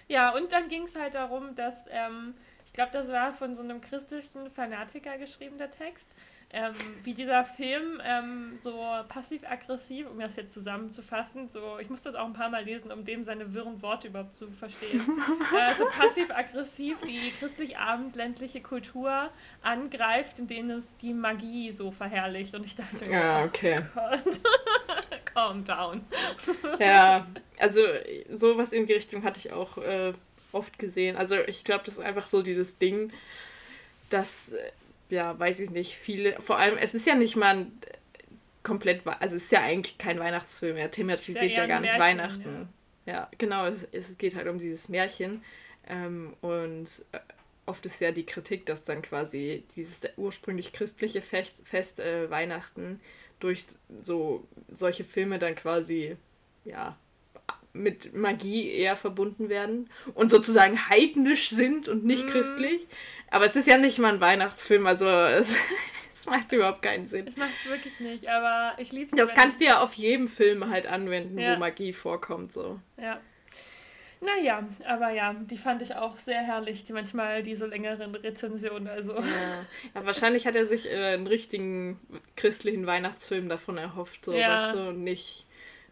Ja, 0.08 0.34
und 0.34 0.52
dann 0.52 0.68
ging 0.68 0.84
es 0.84 0.96
halt 0.96 1.14
darum, 1.14 1.54
dass, 1.54 1.84
ähm, 1.90 2.34
ich 2.66 2.72
glaube, 2.72 2.92
das 2.92 3.08
war 3.08 3.32
von 3.32 3.54
so 3.54 3.62
einem 3.62 3.80
christlichen 3.80 4.50
Fanatiker 4.50 5.18
geschrieben, 5.18 5.58
der 5.58 5.70
Text, 5.70 6.08
ähm, 6.54 6.72
wie 7.02 7.14
dieser 7.14 7.44
Film 7.44 8.00
ähm, 8.04 8.58
so 8.62 8.80
passiv-aggressiv, 9.08 10.06
um 10.08 10.20
das 10.20 10.36
jetzt 10.36 10.54
zusammenzufassen, 10.54 11.48
so, 11.48 11.78
ich 11.80 11.90
muss 11.90 12.02
das 12.02 12.14
auch 12.14 12.26
ein 12.26 12.32
paar 12.32 12.48
Mal 12.48 12.64
lesen, 12.64 12.92
um 12.92 13.04
dem 13.04 13.24
seine 13.24 13.52
wirren 13.54 13.82
Worte 13.82 14.08
überhaupt 14.08 14.32
zu 14.32 14.48
verstehen. 14.52 15.00
äh, 15.00 15.74
so 15.74 15.84
passiv-aggressiv 15.86 17.00
die 17.00 17.32
christlich-abendländliche 17.40 18.60
Kultur 18.60 19.30
angreift, 19.62 20.38
in 20.38 20.46
denen 20.46 20.70
es 20.70 20.96
die 20.98 21.12
Magie 21.12 21.72
so 21.72 21.90
verherrlicht. 21.90 22.54
Und 22.54 22.64
ich 22.64 22.76
dachte, 22.76 23.10
ja, 23.10 23.42
oh 23.42 23.46
okay. 23.46 23.80
Gott. 23.92 24.40
calm 25.34 25.64
down. 25.64 26.04
ja, 26.78 27.26
also 27.58 27.80
sowas 28.32 28.72
in 28.72 28.86
die 28.86 28.92
Richtung 28.92 29.24
hatte 29.24 29.40
ich 29.40 29.52
auch 29.52 29.78
äh, 29.78 30.12
oft 30.52 30.78
gesehen. 30.78 31.16
Also 31.16 31.34
ich 31.48 31.64
glaube, 31.64 31.82
das 31.84 31.94
ist 31.94 32.04
einfach 32.04 32.28
so 32.28 32.42
dieses 32.42 32.78
Ding, 32.78 33.12
dass 34.08 34.52
äh, 34.52 34.70
ja, 35.08 35.38
weiß 35.38 35.60
ich 35.60 35.70
nicht, 35.70 35.96
viele, 35.96 36.40
vor 36.40 36.58
allem, 36.58 36.78
es 36.78 36.94
ist 36.94 37.06
ja 37.06 37.14
nicht 37.14 37.36
mal 37.36 37.56
ein 37.56 37.80
komplett, 38.62 39.06
also 39.06 39.36
es 39.36 39.44
ist 39.44 39.52
ja 39.52 39.60
eigentlich 39.60 39.98
kein 39.98 40.18
Weihnachtsfilm, 40.18 40.76
er 40.76 40.90
thematisiert 40.90 41.52
ja, 41.52 41.62
ja 41.62 41.66
gar 41.66 41.80
nicht 41.80 41.96
Märchen, 41.96 42.18
Weihnachten. 42.18 42.68
Ja, 43.06 43.12
ja 43.12 43.30
genau, 43.38 43.66
es, 43.66 43.86
es, 43.92 44.18
geht 44.18 44.34
halt 44.34 44.48
um 44.48 44.58
dieses 44.58 44.88
Märchen. 44.88 45.44
Ähm, 45.86 46.34
und 46.40 47.04
äh, 47.12 47.18
oft 47.66 47.84
ist 47.86 48.00
ja 48.00 48.10
die 48.10 48.26
Kritik, 48.26 48.66
dass 48.66 48.84
dann 48.84 49.02
quasi 49.02 49.64
dieses 49.76 50.00
ursprünglich 50.16 50.72
christliche 50.72 51.22
Fest, 51.22 51.62
Fest 51.66 52.00
äh, 52.00 52.30
Weihnachten 52.30 53.00
durch 53.38 53.66
so 54.02 54.48
solche 54.72 55.04
Filme 55.04 55.38
dann 55.38 55.54
quasi, 55.54 56.16
ja, 56.64 56.96
mit 57.74 58.14
Magie 58.14 58.70
eher 58.70 58.96
verbunden 58.96 59.48
werden 59.48 59.90
und 60.14 60.30
sozusagen 60.30 60.88
heidnisch 60.88 61.50
sind 61.50 61.88
und 61.88 62.04
nicht 62.04 62.26
mm. 62.26 62.30
christlich. 62.30 62.86
Aber 63.30 63.44
es 63.44 63.56
ist 63.56 63.66
ja 63.66 63.76
nicht 63.76 63.98
mal 63.98 64.14
ein 64.14 64.20
Weihnachtsfilm, 64.20 64.86
also 64.86 65.08
es, 65.08 65.58
es 66.10 66.26
macht 66.26 66.52
überhaupt 66.52 66.82
keinen 66.82 67.08
Sinn. 67.08 67.26
Ich 67.26 67.36
macht 67.36 67.50
es 67.58 67.68
wirklich 67.68 68.00
nicht, 68.00 68.28
aber 68.28 68.78
ich 68.78 68.92
liebe 68.92 69.10
es. 69.10 69.18
Das 69.18 69.34
kannst 69.34 69.60
du 69.60 69.64
ja 69.64 69.80
auf 69.80 69.92
jedem 69.94 70.28
Film 70.28 70.70
halt 70.70 70.86
anwenden, 70.86 71.38
ja. 71.38 71.54
wo 71.54 71.58
Magie 71.58 71.92
vorkommt, 71.92 72.52
so. 72.52 72.80
Ja. 72.96 73.20
Naja, 74.20 74.66
aber 74.86 75.10
ja, 75.10 75.34
die 75.34 75.58
fand 75.58 75.82
ich 75.82 75.96
auch 75.96 76.16
sehr 76.16 76.40
herrlich, 76.40 76.84
die, 76.84 76.92
manchmal 76.92 77.42
diese 77.42 77.66
längeren 77.66 78.14
Rezensionen. 78.14 78.88
Also. 78.88 79.16
Ja. 79.16 79.22
ja 79.94 80.06
wahrscheinlich 80.06 80.46
hat 80.46 80.56
er 80.56 80.64
sich 80.64 80.90
äh, 80.90 81.14
einen 81.14 81.26
richtigen 81.26 82.00
christlichen 82.36 82.86
Weihnachtsfilm 82.86 83.48
davon 83.48 83.76
erhofft, 83.76 84.24
so 84.24 84.32
ja. 84.32 84.48
weißt 84.48 84.74
du, 84.76 84.88
und 84.90 85.02
nicht, 85.02 85.46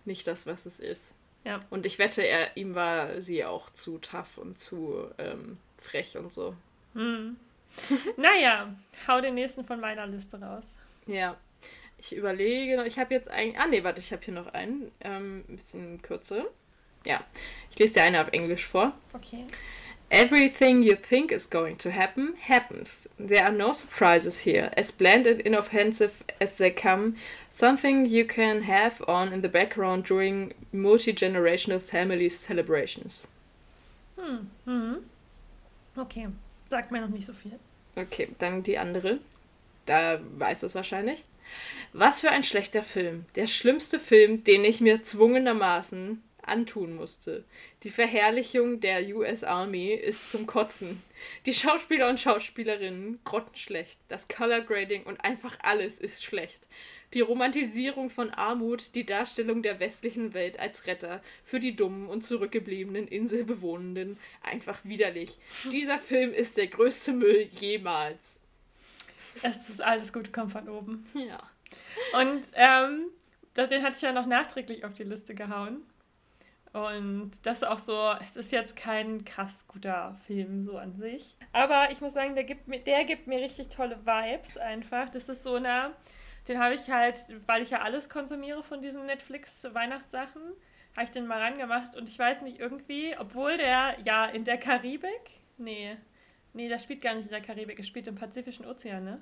nicht 0.05 0.26
das, 0.26 0.47
was 0.47 0.64
es 0.64 0.80
ist. 0.80 1.14
Ja. 1.45 1.61
Und 1.70 1.86
ich 1.86 1.99
wette, 1.99 2.22
er, 2.22 2.57
ihm 2.57 2.74
war 2.74 3.20
sie 3.20 3.45
auch 3.45 3.70
zu 3.70 3.99
tough 3.99 4.38
und 4.38 4.59
zu 4.59 5.09
ähm, 5.18 5.55
frech 5.76 6.16
und 6.16 6.32
so. 6.32 6.55
Hm. 6.95 7.36
naja, 8.16 8.74
hau 9.09 9.20
den 9.20 9.34
nächsten 9.34 9.64
von 9.64 9.80
meiner 9.80 10.07
Liste 10.07 10.40
raus. 10.40 10.76
Ja. 11.07 11.36
Ich 11.99 12.16
überlege 12.16 12.76
noch, 12.76 12.84
ich 12.84 12.99
habe 12.99 13.14
jetzt 13.14 13.28
eigentlich. 13.28 13.59
Ah, 13.59 13.66
nee, 13.66 13.84
warte, 13.84 14.01
ich 14.01 14.12
habe 14.12 14.24
hier 14.24 14.34
noch 14.34 14.53
einen. 14.53 14.90
Ähm, 15.01 15.45
ein 15.49 15.57
bisschen 15.57 16.03
kürzer. 16.03 16.45
Ja. 17.05 17.24
Ich 17.70 17.78
lese 17.78 17.95
dir 17.95 18.03
eine 18.03 18.20
auf 18.20 18.28
Englisch 18.28 18.66
vor. 18.66 18.93
Okay. 19.12 19.47
Everything 20.13 20.83
you 20.83 20.95
think 20.95 21.33
is 21.33 21.47
going 21.47 21.77
to 21.77 21.91
happen 21.91 22.35
happens. 22.39 23.07
There 23.19 23.43
are 23.43 23.51
no 23.51 23.73
surprises 23.73 24.41
here. 24.41 24.71
As 24.77 24.91
bland 24.91 25.27
and 25.27 25.41
inoffensive 25.41 26.23
as 26.39 26.59
they 26.59 26.71
come, 26.71 27.17
something 27.49 28.05
you 28.05 28.27
can 28.27 28.65
have 28.65 29.03
on 29.09 29.33
in 29.33 29.41
the 29.41 29.49
background 29.49 30.05
during 30.05 30.53
multi 30.71 31.15
generational 31.15 31.81
family 31.81 32.29
celebrations. 32.29 33.27
Hm. 34.19 34.51
Mhm. 34.67 35.03
Okay. 35.97 36.29
Sagt 36.69 36.93
mir 36.93 37.01
noch 37.01 37.09
nicht 37.09 37.27
so 37.27 37.33
viel. 37.33 37.59
Okay, 37.97 38.29
dann 38.39 38.63
die 38.63 38.77
andere. 38.77 39.19
Da 39.87 40.21
weißt 40.39 40.63
du 40.63 40.67
es 40.67 40.75
wahrscheinlich. 40.75 41.25
Was 41.95 42.21
für 42.21 42.31
ein 42.31 42.45
schlechter 42.45 42.83
Film. 42.83 43.25
Der 43.35 43.47
schlimmste 43.47 43.99
Film, 43.99 44.45
den 44.45 44.65
ich 44.65 44.83
mir 44.83 45.03
zwungenermaßen 45.03 46.23
antun 46.43 46.95
musste. 46.95 47.45
Die 47.82 47.90
Verherrlichung 47.90 48.80
der 48.80 49.07
US 49.14 49.45
Army 49.45 49.93
ist 49.93 50.30
zum 50.30 50.47
Kotzen. 50.47 51.03
Die 51.47 51.55
Schauspieler 51.55 52.09
und 52.09 52.20
Schauspielerinnen 52.20 53.20
grottenschlecht. 53.24 53.99
Das 54.09 54.28
Color 54.28 54.61
Grading 54.62 55.05
und 55.05 55.24
einfach 55.24 55.59
alles 55.62 55.99
ist 55.99 56.24
schlecht. 56.24 56.66
Die 57.14 57.20
Romantisierung 57.20 58.09
von 58.09 58.30
Armut, 58.30 58.95
die 58.95 59.05
Darstellung 59.05 59.62
der 59.62 59.80
westlichen 59.80 60.32
Welt 60.32 60.59
als 60.59 60.86
Retter 60.86 61.22
für 61.45 61.61
die 61.61 61.76
dummen 61.76 62.09
und 62.09 62.22
zurückgebliebenen 62.22 63.07
Inselbewohnenden 63.07 64.18
einfach 64.43 64.80
widerlich. 64.84 65.38
Dieser 65.70 65.99
Film 65.99 66.32
ist 66.32 66.57
der 66.57 66.68
größte 66.68 67.12
Müll 67.12 67.49
jemals. 67.61 68.40
Es 69.43 69.68
ist 69.68 69.80
alles 69.80 70.12
gut, 70.12 70.32
kommt 70.32 70.53
von 70.53 70.68
oben. 70.68 71.07
Ja. 71.14 71.43
Und 72.18 72.51
ähm, 72.55 73.07
den 73.57 73.82
hatte 73.82 73.97
ich 73.97 74.03
ja 74.03 74.12
noch 74.12 74.26
nachträglich 74.26 74.84
auf 74.84 74.95
die 74.95 75.05
Liste 75.05 75.34
gehauen. 75.34 75.82
Und 76.73 77.33
das 77.45 77.59
ist 77.59 77.68
auch 77.68 77.79
so, 77.79 78.14
es 78.23 78.37
ist 78.37 78.51
jetzt 78.51 78.77
kein 78.77 79.25
krass 79.25 79.66
guter 79.68 80.14
Film 80.27 80.64
so 80.64 80.79
an 80.79 80.95
sich. 80.95 81.37
Aber 81.53 81.91
ich 81.91 82.01
muss 82.01 82.14
sagen, 82.14 82.35
der 82.35 82.45
gibt 82.45 82.66
mir, 82.66 82.81
der 82.81 83.05
gibt 83.05 83.27
mir 83.27 83.41
richtig 83.41 83.68
tolle 83.68 83.99
Vibes 84.07 84.57
einfach. 84.57 85.11
Das 85.11 85.29
ist 85.29 85.43
so 85.43 85.57
eine, 85.57 85.93
den 86.49 86.59
habe 86.59 86.75
ich 86.75 86.91
halt, 86.91 87.18
weil 87.47 87.62
ich 87.62 87.70
ja 87.70 87.83
alles 87.83 88.09
konsumiere 88.09 88.62
von 88.62 88.81
diesen 88.81 89.05
Netflix-Weihnachtssachen, 89.05 90.43
habe 90.97 91.05
ich 91.05 91.11
den 91.11 91.27
mal 91.27 91.43
rangemacht 91.43 91.95
und 91.95 92.09
ich 92.09 92.18
weiß 92.18 92.41
nicht, 92.43 92.59
irgendwie, 92.59 93.14
obwohl 93.18 93.59
der 93.59 93.97
ja 94.05 94.27
in 94.27 94.45
der 94.45 94.57
Karibik, 94.57 95.43
nee, 95.59 95.97
nee, 96.55 96.68
der 96.68 96.79
spielt 96.79 97.03
gar 97.03 97.14
nicht 97.14 97.27
in 97.27 97.33
der 97.33 97.43
Karibik, 97.43 97.79
er 97.79 97.85
spielt 97.85 98.07
im 98.07 98.14
Pazifischen 98.14 98.64
Ozean, 98.64 99.05
ne? 99.05 99.20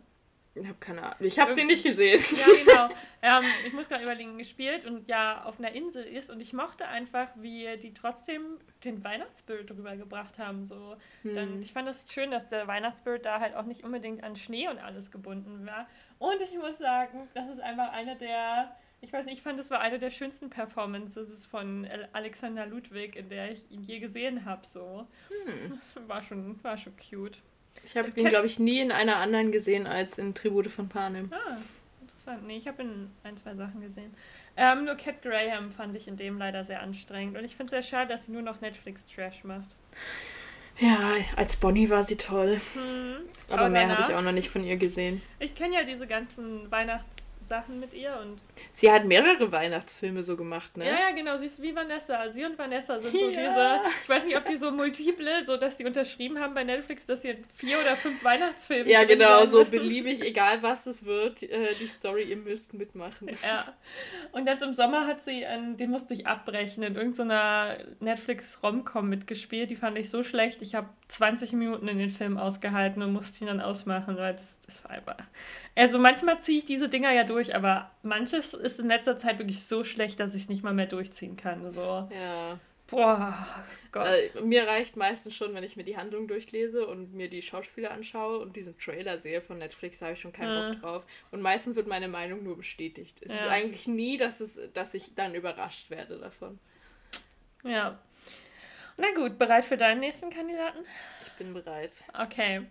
Ich 0.54 0.66
habe 0.66 0.78
keine 0.80 1.02
Ahnung. 1.02 1.16
Ich 1.20 1.38
habe 1.38 1.54
den 1.54 1.68
nicht 1.68 1.84
gesehen. 1.84 2.20
Ja, 2.36 2.86
genau. 2.88 2.94
Ähm, 3.22 3.44
ich 3.66 3.74
muss 3.74 3.90
gerade 3.90 4.02
überlegen, 4.02 4.38
gespielt 4.38 4.86
und 4.86 5.06
ja 5.06 5.44
auf 5.44 5.58
einer 5.58 5.72
Insel 5.72 6.02
ist 6.04 6.30
und 6.30 6.40
ich 6.40 6.54
mochte 6.54 6.88
einfach, 6.88 7.28
wie 7.36 7.76
die 7.76 7.92
trotzdem 7.92 8.56
den 8.82 9.04
Weihnachtsbild 9.04 9.68
drüber 9.68 9.94
gebracht 9.94 10.38
haben. 10.38 10.64
So. 10.64 10.96
Hm. 11.20 11.34
Dann, 11.34 11.62
ich 11.62 11.74
fand 11.74 11.86
das 11.86 12.10
schön, 12.10 12.30
dass 12.30 12.48
der 12.48 12.66
Weihnachtsbild 12.66 13.26
da 13.26 13.38
halt 13.38 13.54
auch 13.54 13.66
nicht 13.66 13.84
unbedingt 13.84 14.24
an 14.24 14.36
Schnee 14.36 14.68
und 14.68 14.78
alles 14.78 15.10
gebunden 15.10 15.66
war. 15.66 15.86
Und 16.18 16.40
ich 16.40 16.56
muss 16.56 16.78
sagen, 16.78 17.28
das 17.34 17.50
ist 17.50 17.60
einfach 17.60 17.92
eine 17.92 18.16
der, 18.16 18.74
ich 19.02 19.12
weiß 19.12 19.26
nicht, 19.26 19.34
ich 19.34 19.42
fand, 19.42 19.58
das 19.58 19.70
war 19.70 19.80
eine 19.80 19.98
der 19.98 20.10
schönsten 20.10 20.48
Performances 20.48 21.44
von 21.44 21.86
Alexander 22.14 22.64
Ludwig, 22.64 23.16
in 23.16 23.28
der 23.28 23.52
ich 23.52 23.70
ihn 23.70 23.82
je 23.82 23.98
gesehen 23.98 24.46
habe. 24.46 24.66
So. 24.66 25.06
Hm. 25.28 25.78
Das 25.94 26.08
war 26.08 26.22
schon, 26.22 26.64
war 26.64 26.78
schon 26.78 26.94
cute. 26.96 27.42
Ich 27.84 27.96
habe 27.96 28.08
ihn, 28.14 28.28
glaube 28.28 28.46
ich, 28.46 28.58
nie 28.58 28.80
in 28.80 28.92
einer 28.92 29.16
anderen 29.16 29.52
gesehen 29.52 29.86
als 29.86 30.18
in 30.18 30.34
Tribute 30.34 30.68
von 30.68 30.88
Panem. 30.88 31.32
Ah, 31.32 31.56
interessant. 32.02 32.46
Nee, 32.46 32.56
ich 32.58 32.68
habe 32.68 32.82
in 32.82 33.10
ein, 33.24 33.36
zwei 33.36 33.54
Sachen 33.54 33.80
gesehen. 33.80 34.14
Ähm, 34.56 34.84
nur 34.84 34.96
Cat 34.96 35.22
Graham 35.22 35.70
fand 35.72 35.96
ich 35.96 36.06
in 36.08 36.16
dem 36.16 36.38
leider 36.38 36.64
sehr 36.64 36.82
anstrengend. 36.82 37.38
Und 37.38 37.44
ich 37.44 37.56
finde 37.56 37.66
es 37.76 37.86
sehr 37.86 37.98
schade, 37.98 38.10
dass 38.12 38.26
sie 38.26 38.32
nur 38.32 38.42
noch 38.42 38.60
Netflix-Trash 38.60 39.44
macht. 39.44 39.74
Ja, 40.78 41.14
als 41.36 41.56
Bonnie 41.56 41.90
war 41.90 42.02
sie 42.04 42.16
toll. 42.16 42.60
Hm, 42.74 43.16
aber, 43.48 43.60
aber 43.62 43.70
mehr 43.70 43.88
habe 43.88 44.02
ich 44.08 44.14
auch 44.14 44.22
noch 44.22 44.32
nicht 44.32 44.48
von 44.50 44.64
ihr 44.64 44.76
gesehen. 44.76 45.20
Ich 45.38 45.54
kenne 45.54 45.74
ja 45.76 45.84
diese 45.84 46.06
ganzen 46.06 46.70
Weihnachts- 46.70 47.29
Sachen 47.50 47.80
mit 47.80 47.92
ihr 47.94 48.16
und. 48.22 48.40
Sie 48.70 48.90
hat 48.90 49.04
mehrere 49.04 49.50
Weihnachtsfilme 49.50 50.22
so 50.22 50.36
gemacht, 50.36 50.76
ne? 50.76 50.86
Ja, 50.86 50.92
ja, 50.92 51.10
genau. 51.10 51.36
Sie 51.36 51.46
ist 51.46 51.60
wie 51.60 51.74
Vanessa. 51.74 52.30
Sie 52.30 52.44
und 52.44 52.56
Vanessa 52.56 53.00
sind 53.00 53.10
so 53.10 53.28
ja. 53.28 53.42
diese. 53.42 53.90
Ich 54.02 54.08
weiß 54.08 54.24
nicht, 54.24 54.36
ob 54.36 54.46
die 54.46 54.54
so 54.54 54.70
multiple, 54.70 55.44
so 55.44 55.56
dass 55.56 55.76
sie 55.76 55.84
unterschrieben 55.84 56.38
haben 56.38 56.54
bei 56.54 56.62
Netflix, 56.62 57.04
dass 57.06 57.22
sie 57.22 57.36
vier 57.54 57.80
oder 57.80 57.96
fünf 57.96 58.22
Weihnachtsfilme. 58.22 58.88
Ja, 58.88 59.02
genau, 59.02 59.44
so 59.46 59.64
beliebig, 59.64 60.22
egal 60.22 60.62
was 60.62 60.86
es 60.86 61.04
wird, 61.04 61.42
äh, 61.42 61.74
die 61.80 61.88
Story, 61.88 62.22
ihr 62.22 62.36
müsst 62.36 62.72
mitmachen. 62.72 63.28
Ja. 63.42 63.74
Und 64.30 64.46
jetzt 64.46 64.62
im 64.62 64.72
Sommer 64.72 65.08
hat 65.08 65.20
sie, 65.20 65.44
einen, 65.44 65.76
den 65.76 65.90
musste 65.90 66.14
ich 66.14 66.28
abbrechen, 66.28 66.84
in 66.84 66.94
irgendeiner 66.94 67.78
Netflix-Romcom 67.98 69.08
mitgespielt. 69.08 69.70
Die 69.70 69.76
fand 69.76 69.98
ich 69.98 70.08
so 70.08 70.22
schlecht. 70.22 70.62
Ich 70.62 70.76
habe 70.76 70.88
20 71.10 71.52
Minuten 71.52 71.88
in 71.88 71.98
den 71.98 72.08
Film 72.08 72.38
ausgehalten 72.38 73.02
und 73.02 73.12
musste 73.12 73.44
ihn 73.44 73.48
dann 73.48 73.60
ausmachen, 73.60 74.16
weil 74.16 74.34
es, 74.34 74.60
das 74.60 74.84
war 74.84 74.92
einfach. 74.92 75.16
Also 75.74 75.98
manchmal 75.98 76.40
ziehe 76.40 76.58
ich 76.58 76.64
diese 76.64 76.88
Dinger 76.88 77.12
ja 77.12 77.24
durch, 77.24 77.54
aber 77.54 77.90
manches 78.02 78.54
ist 78.54 78.78
in 78.78 78.88
letzter 78.88 79.16
Zeit 79.16 79.38
wirklich 79.38 79.64
so 79.64 79.82
schlecht, 79.82 80.20
dass 80.20 80.34
ich 80.34 80.42
es 80.42 80.48
nicht 80.48 80.62
mal 80.62 80.74
mehr 80.74 80.86
durchziehen 80.86 81.36
kann. 81.36 81.70
So. 81.70 82.08
Ja. 82.14 82.58
Boah, 82.86 83.46
Gott. 83.92 84.06
Äh, 84.06 84.40
mir 84.42 84.66
reicht 84.66 84.96
meistens 84.96 85.34
schon, 85.34 85.54
wenn 85.54 85.62
ich 85.62 85.76
mir 85.76 85.84
die 85.84 85.96
Handlung 85.96 86.26
durchlese 86.26 86.86
und 86.86 87.14
mir 87.14 87.28
die 87.28 87.42
Schauspieler 87.42 87.92
anschaue 87.92 88.38
und 88.38 88.56
diesen 88.56 88.76
Trailer 88.78 89.18
sehe 89.18 89.40
von 89.40 89.58
Netflix, 89.58 90.02
habe 90.02 90.14
ich 90.14 90.20
schon 90.20 90.32
keinen 90.32 90.72
Bock 90.72 90.82
drauf. 90.82 91.04
Und 91.30 91.40
meistens 91.40 91.76
wird 91.76 91.86
meine 91.86 92.08
Meinung 92.08 92.42
nur 92.42 92.56
bestätigt. 92.56 93.18
Es 93.20 93.32
ja. 93.32 93.38
ist 93.38 93.46
eigentlich 93.48 93.86
nie, 93.86 94.16
dass, 94.16 94.40
es, 94.40 94.58
dass 94.74 94.94
ich 94.94 95.14
dann 95.14 95.34
überrascht 95.34 95.90
werde 95.90 96.18
davon. 96.18 96.58
Ja. 97.62 97.98
Na 99.00 99.12
gut, 99.14 99.38
bereit 99.38 99.64
für 99.64 99.78
deinen 99.78 100.00
nächsten 100.00 100.28
Kandidaten? 100.28 100.80
Ich 101.26 101.32
bin 101.32 101.54
bereit. 101.54 101.90
Okay. 102.12 102.66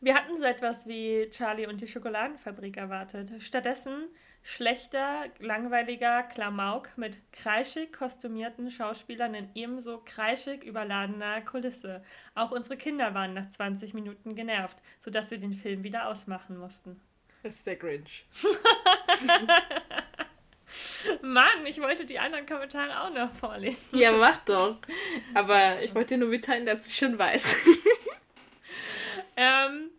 Wir 0.00 0.14
hatten 0.14 0.36
so 0.36 0.44
etwas 0.44 0.86
wie 0.86 1.30
Charlie 1.30 1.66
und 1.66 1.80
die 1.80 1.88
Schokoladenfabrik 1.88 2.76
erwartet. 2.76 3.32
Stattdessen 3.42 4.08
schlechter, 4.42 5.24
langweiliger 5.38 6.24
Klamauk 6.24 6.90
mit 6.98 7.18
kreischig 7.32 7.90
kostümierten 7.90 8.70
Schauspielern 8.70 9.32
in 9.32 9.48
ebenso 9.54 10.02
kreischig 10.04 10.62
überladener 10.62 11.40
Kulisse. 11.40 12.04
Auch 12.34 12.50
unsere 12.50 12.76
Kinder 12.76 13.14
waren 13.14 13.32
nach 13.32 13.48
20 13.48 13.94
Minuten 13.94 14.34
genervt, 14.34 14.76
sodass 15.00 15.30
wir 15.30 15.38
den 15.38 15.54
Film 15.54 15.84
wieder 15.84 16.06
ausmachen 16.06 16.58
mussten. 16.58 17.00
Das 17.42 17.54
ist 17.54 17.66
der 17.66 17.76
Grinch. 17.76 18.26
Mann, 21.22 21.66
ich 21.66 21.80
wollte 21.80 22.04
die 22.04 22.18
anderen 22.18 22.46
Kommentare 22.46 23.02
auch 23.02 23.10
noch 23.10 23.32
vorlesen. 23.32 23.96
Ja, 23.96 24.12
mach 24.12 24.38
doch. 24.44 24.78
Aber 25.34 25.82
ich 25.82 25.94
wollte 25.94 26.14
dir 26.14 26.18
nur 26.18 26.28
mitteilen, 26.28 26.66
dass 26.66 26.88
ich 26.88 26.96
schon 26.96 27.18
weiß. 27.18 27.66
ähm, 29.36 29.90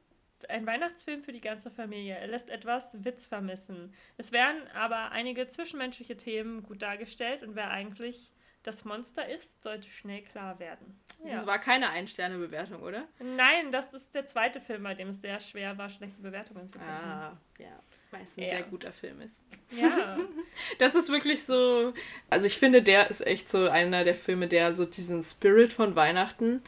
ein 0.50 0.66
Weihnachtsfilm 0.66 1.24
für 1.24 1.32
die 1.32 1.42
ganze 1.42 1.72
Familie. 1.72 2.16
Er 2.16 2.28
lässt 2.28 2.50
etwas 2.50 3.04
Witz 3.04 3.26
vermissen. 3.26 3.94
Es 4.18 4.32
werden 4.32 4.68
aber 4.74 5.12
einige 5.12 5.48
zwischenmenschliche 5.48 6.18
Themen 6.18 6.64
gut 6.64 6.82
dargestellt 6.82 7.44
und 7.44 7.56
wer 7.56 7.70
eigentlich 7.70 8.34
das 8.64 8.84
Monster 8.84 9.28
ist, 9.28 9.64
sollte 9.64 9.90
schnell 9.90 10.24
klar 10.24 10.60
werden. 10.60 11.00
Ja. 11.24 11.36
Das 11.36 11.46
war 11.46 11.58
keine 11.58 11.90
Ein-Sterne-Bewertung, 11.90 12.82
oder? 12.82 13.08
Nein, 13.20 13.72
das 13.72 13.94
ist 13.94 14.14
der 14.14 14.26
zweite 14.26 14.60
Film, 14.60 14.84
bei 14.84 14.94
dem 14.94 15.10
es 15.10 15.22
sehr 15.22 15.40
schwer 15.40 15.78
war, 15.78 15.90
schlechte 15.90 16.22
Bewertungen 16.22 16.68
zu 16.68 16.78
finden. 16.78 16.94
Ah, 16.94 17.38
ja. 17.58 17.80
Weil 18.12 18.22
es 18.24 18.38
ein 18.38 18.44
ja. 18.44 18.50
sehr 18.50 18.64
guter 18.64 18.92
Film 18.92 19.22
ist. 19.22 19.42
Ja. 19.72 20.18
das 20.80 20.96
ist 20.96 21.10
wirklich 21.10 21.44
so. 21.44 21.94
Also, 22.30 22.46
ich 22.46 22.58
finde, 22.58 22.82
der 22.82 23.10
ist 23.10 23.26
echt 23.26 23.50
so 23.50 23.70
einer 23.70 24.04
der 24.04 24.16
Filme, 24.16 24.48
der 24.48 24.76
so 24.76 24.86
diesen 24.86 25.22
Spirit 25.24 25.74
von 25.74 25.96
Weihnachten 25.96 26.62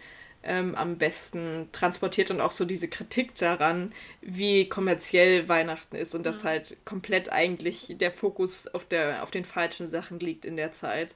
ähm, 0.44 0.76
am 0.76 0.98
besten 0.98 1.70
transportiert 1.72 2.32
und 2.32 2.42
auch 2.42 2.52
so 2.52 2.66
diese 2.66 2.88
Kritik 2.88 3.36
daran, 3.36 3.94
wie 4.22 4.70
kommerziell 4.70 5.48
Weihnachten 5.50 5.96
ist 5.96 6.16
und 6.16 6.22
mhm. 6.22 6.26
dass 6.26 6.44
halt 6.44 6.78
komplett 6.86 7.32
eigentlich 7.32 7.96
der 7.98 8.12
Fokus 8.12 8.68
auf, 8.68 8.86
der, 8.86 9.24
auf 9.24 9.32
den 9.32 9.44
falschen 9.46 9.90
Sachen 9.90 10.20
liegt 10.20 10.46
in 10.46 10.56
der 10.56 10.72
Zeit. 10.72 11.16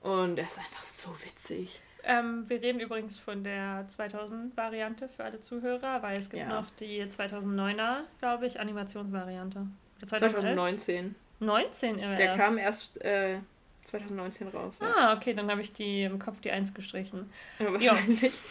Und 0.00 0.38
er 0.38 0.44
ist 0.44 0.58
einfach 0.58 0.82
so 0.82 1.08
witzig. 1.24 1.80
Ähm, 2.06 2.44
wir 2.48 2.60
reden 2.60 2.80
übrigens 2.80 3.18
von 3.18 3.44
der 3.44 3.86
2000-Variante 3.88 5.08
für 5.08 5.24
alle 5.24 5.40
Zuhörer, 5.40 6.02
weil 6.02 6.18
es 6.18 6.28
gibt 6.28 6.42
ja. 6.42 6.60
noch 6.60 6.70
die 6.78 7.02
2009er, 7.02 8.00
glaube 8.20 8.46
ich, 8.46 8.60
Animationsvariante. 8.60 9.66
2019. 10.06 11.14
19 11.40 11.96
Der 11.98 12.18
erst. 12.18 12.38
kam 12.38 12.58
erst 12.58 13.02
äh, 13.02 13.38
2019 13.84 14.48
raus. 14.48 14.78
Ja. 14.80 14.94
Ah, 14.96 15.16
okay, 15.16 15.34
dann 15.34 15.50
habe 15.50 15.60
ich 15.60 15.72
die 15.72 16.04
im 16.04 16.18
Kopf 16.18 16.40
die 16.40 16.50
1 16.50 16.74
gestrichen. 16.74 17.30
Ja, 17.58 17.72
wahrscheinlich. 17.72 18.40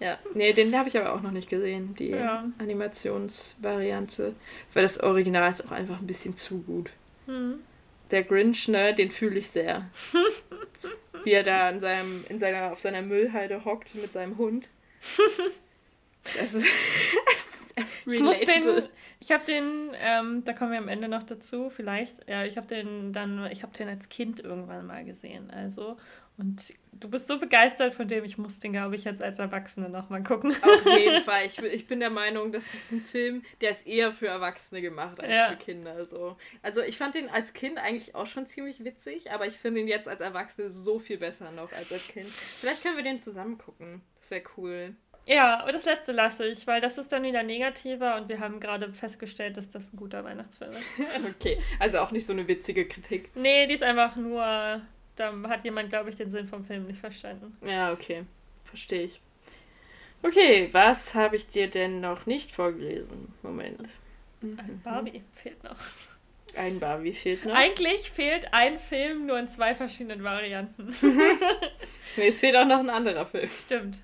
Ja, 0.00 0.16
nee, 0.32 0.52
den 0.52 0.76
habe 0.78 0.88
ich 0.88 0.96
aber 0.96 1.12
auch 1.12 1.22
noch 1.22 1.32
nicht 1.32 1.48
gesehen, 1.48 1.96
die 1.96 2.10
ja. 2.10 2.44
Animationsvariante. 2.58 4.32
Weil 4.72 4.82
das 4.84 5.00
Original 5.00 5.50
ist 5.50 5.66
auch 5.66 5.72
einfach 5.72 5.98
ein 5.98 6.06
bisschen 6.06 6.36
zu 6.36 6.62
gut. 6.62 6.90
Hm. 7.26 7.58
Der 8.12 8.22
Grinch, 8.22 8.68
ne, 8.68 8.94
den 8.94 9.10
fühle 9.10 9.40
ich 9.40 9.50
sehr. 9.50 9.90
Wie 11.24 11.32
er 11.32 11.42
da 11.42 11.70
in 11.70 11.80
seinem, 11.80 12.24
in 12.28 12.38
seiner, 12.38 12.72
auf 12.72 12.80
seiner 12.80 13.02
Müllhalde 13.02 13.64
hockt 13.64 13.94
mit 13.94 14.12
seinem 14.12 14.38
Hund. 14.38 14.68
Das 16.36 16.54
ist, 16.54 16.66
ich 18.06 18.20
muss 18.20 18.38
den, 18.40 18.82
ich 19.20 19.32
habe 19.32 19.44
den, 19.44 19.92
ähm, 20.00 20.44
da 20.44 20.52
kommen 20.52 20.72
wir 20.72 20.78
am 20.78 20.88
Ende 20.88 21.08
noch 21.08 21.22
dazu, 21.22 21.70
vielleicht. 21.70 22.28
Ja, 22.28 22.44
ich 22.44 22.56
habe 22.56 22.66
den 22.66 23.12
dann, 23.12 23.46
ich 23.50 23.62
habe 23.62 23.72
den 23.72 23.88
als 23.88 24.08
Kind 24.08 24.40
irgendwann 24.40 24.86
mal 24.86 25.04
gesehen. 25.04 25.50
Also 25.50 25.96
und 26.36 26.72
du 27.00 27.08
bist 27.08 27.26
so 27.26 27.38
begeistert 27.38 27.94
von 27.94 28.08
dem, 28.08 28.24
ich 28.24 28.38
muss 28.38 28.58
den, 28.58 28.72
glaube 28.72 28.96
ich, 28.96 29.04
jetzt 29.04 29.22
als 29.22 29.38
Erwachsene 29.38 29.88
nochmal 29.88 30.22
gucken. 30.22 30.50
Auf 30.50 30.98
jeden 30.98 31.22
Fall. 31.24 31.46
Ich, 31.46 31.58
ich 31.58 31.86
bin 31.86 32.00
der 32.00 32.10
Meinung, 32.10 32.52
das 32.52 32.64
ist 32.74 32.92
ein 32.92 33.00
Film, 33.00 33.42
der 33.60 33.70
ist 33.70 33.86
eher 33.86 34.12
für 34.12 34.28
Erwachsene 34.28 34.80
gemacht 34.80 35.20
als 35.20 35.30
ja. 35.30 35.50
für 35.50 35.56
Kinder. 35.56 36.06
So. 36.06 36.36
Also 36.62 36.82
ich 36.82 36.98
fand 36.98 37.14
den 37.14 37.28
als 37.28 37.52
Kind 37.52 37.78
eigentlich 37.78 38.14
auch 38.14 38.26
schon 38.26 38.46
ziemlich 38.46 38.84
witzig, 38.84 39.30
aber 39.32 39.46
ich 39.46 39.54
finde 39.54 39.80
ihn 39.80 39.88
jetzt 39.88 40.08
als 40.08 40.20
Erwachsene 40.20 40.70
so 40.70 40.98
viel 40.98 41.18
besser 41.18 41.50
noch 41.52 41.72
als 41.72 41.92
als 41.92 42.08
Kind. 42.08 42.28
Vielleicht 42.28 42.82
können 42.82 42.96
wir 42.96 43.04
den 43.04 43.20
zusammen 43.20 43.58
gucken. 43.58 44.02
Das 44.20 44.30
wäre 44.30 44.42
cool. 44.56 44.94
Ja, 45.28 45.60
aber 45.60 45.72
das 45.72 45.84
letzte 45.84 46.12
lasse 46.12 46.46
ich, 46.46 46.66
weil 46.66 46.80
das 46.80 46.96
ist 46.96 47.12
dann 47.12 47.22
wieder 47.22 47.42
negativer 47.42 48.16
und 48.16 48.30
wir 48.30 48.40
haben 48.40 48.60
gerade 48.60 48.90
festgestellt, 48.94 49.58
dass 49.58 49.68
das 49.68 49.92
ein 49.92 49.96
guter 49.96 50.24
Weihnachtsfilm 50.24 50.70
ist. 50.70 50.86
okay, 51.36 51.58
also 51.78 51.98
auch 51.98 52.12
nicht 52.12 52.26
so 52.26 52.32
eine 52.32 52.48
witzige 52.48 52.88
Kritik. 52.88 53.30
Nee, 53.34 53.66
die 53.66 53.74
ist 53.74 53.82
einfach 53.82 54.16
nur, 54.16 54.80
da 55.18 55.34
hat 55.48 55.64
jemand, 55.64 55.90
glaube 55.90 56.10
ich, 56.10 56.16
den 56.16 56.30
Sinn 56.30 56.48
vom 56.48 56.64
Film 56.64 56.86
nicht 56.86 57.00
verstanden. 57.00 57.56
Ja, 57.66 57.92
okay, 57.92 58.24
verstehe 58.64 59.04
ich. 59.04 59.20
Okay, 60.22 60.68
was 60.72 61.14
habe 61.14 61.36
ich 61.36 61.46
dir 61.46 61.68
denn 61.68 62.00
noch 62.00 62.26
nicht 62.26 62.52
vorgelesen? 62.52 63.32
Moment. 63.42 63.88
Ein 64.42 64.80
Barbie 64.82 65.22
fehlt 65.34 65.62
noch. 65.62 65.76
Ein 66.56 66.80
Barbie 66.80 67.12
fehlt 67.12 67.44
noch. 67.44 67.54
Eigentlich 67.54 68.10
fehlt 68.10 68.52
ein 68.52 68.80
Film 68.80 69.26
nur 69.26 69.38
in 69.38 69.48
zwei 69.48 69.74
verschiedenen 69.74 70.24
Varianten. 70.24 70.88
nee, 72.16 72.28
es 72.28 72.40
fehlt 72.40 72.56
auch 72.56 72.66
noch 72.66 72.80
ein 72.80 72.90
anderer 72.90 73.26
Film. 73.26 73.48
Stimmt. 73.48 74.00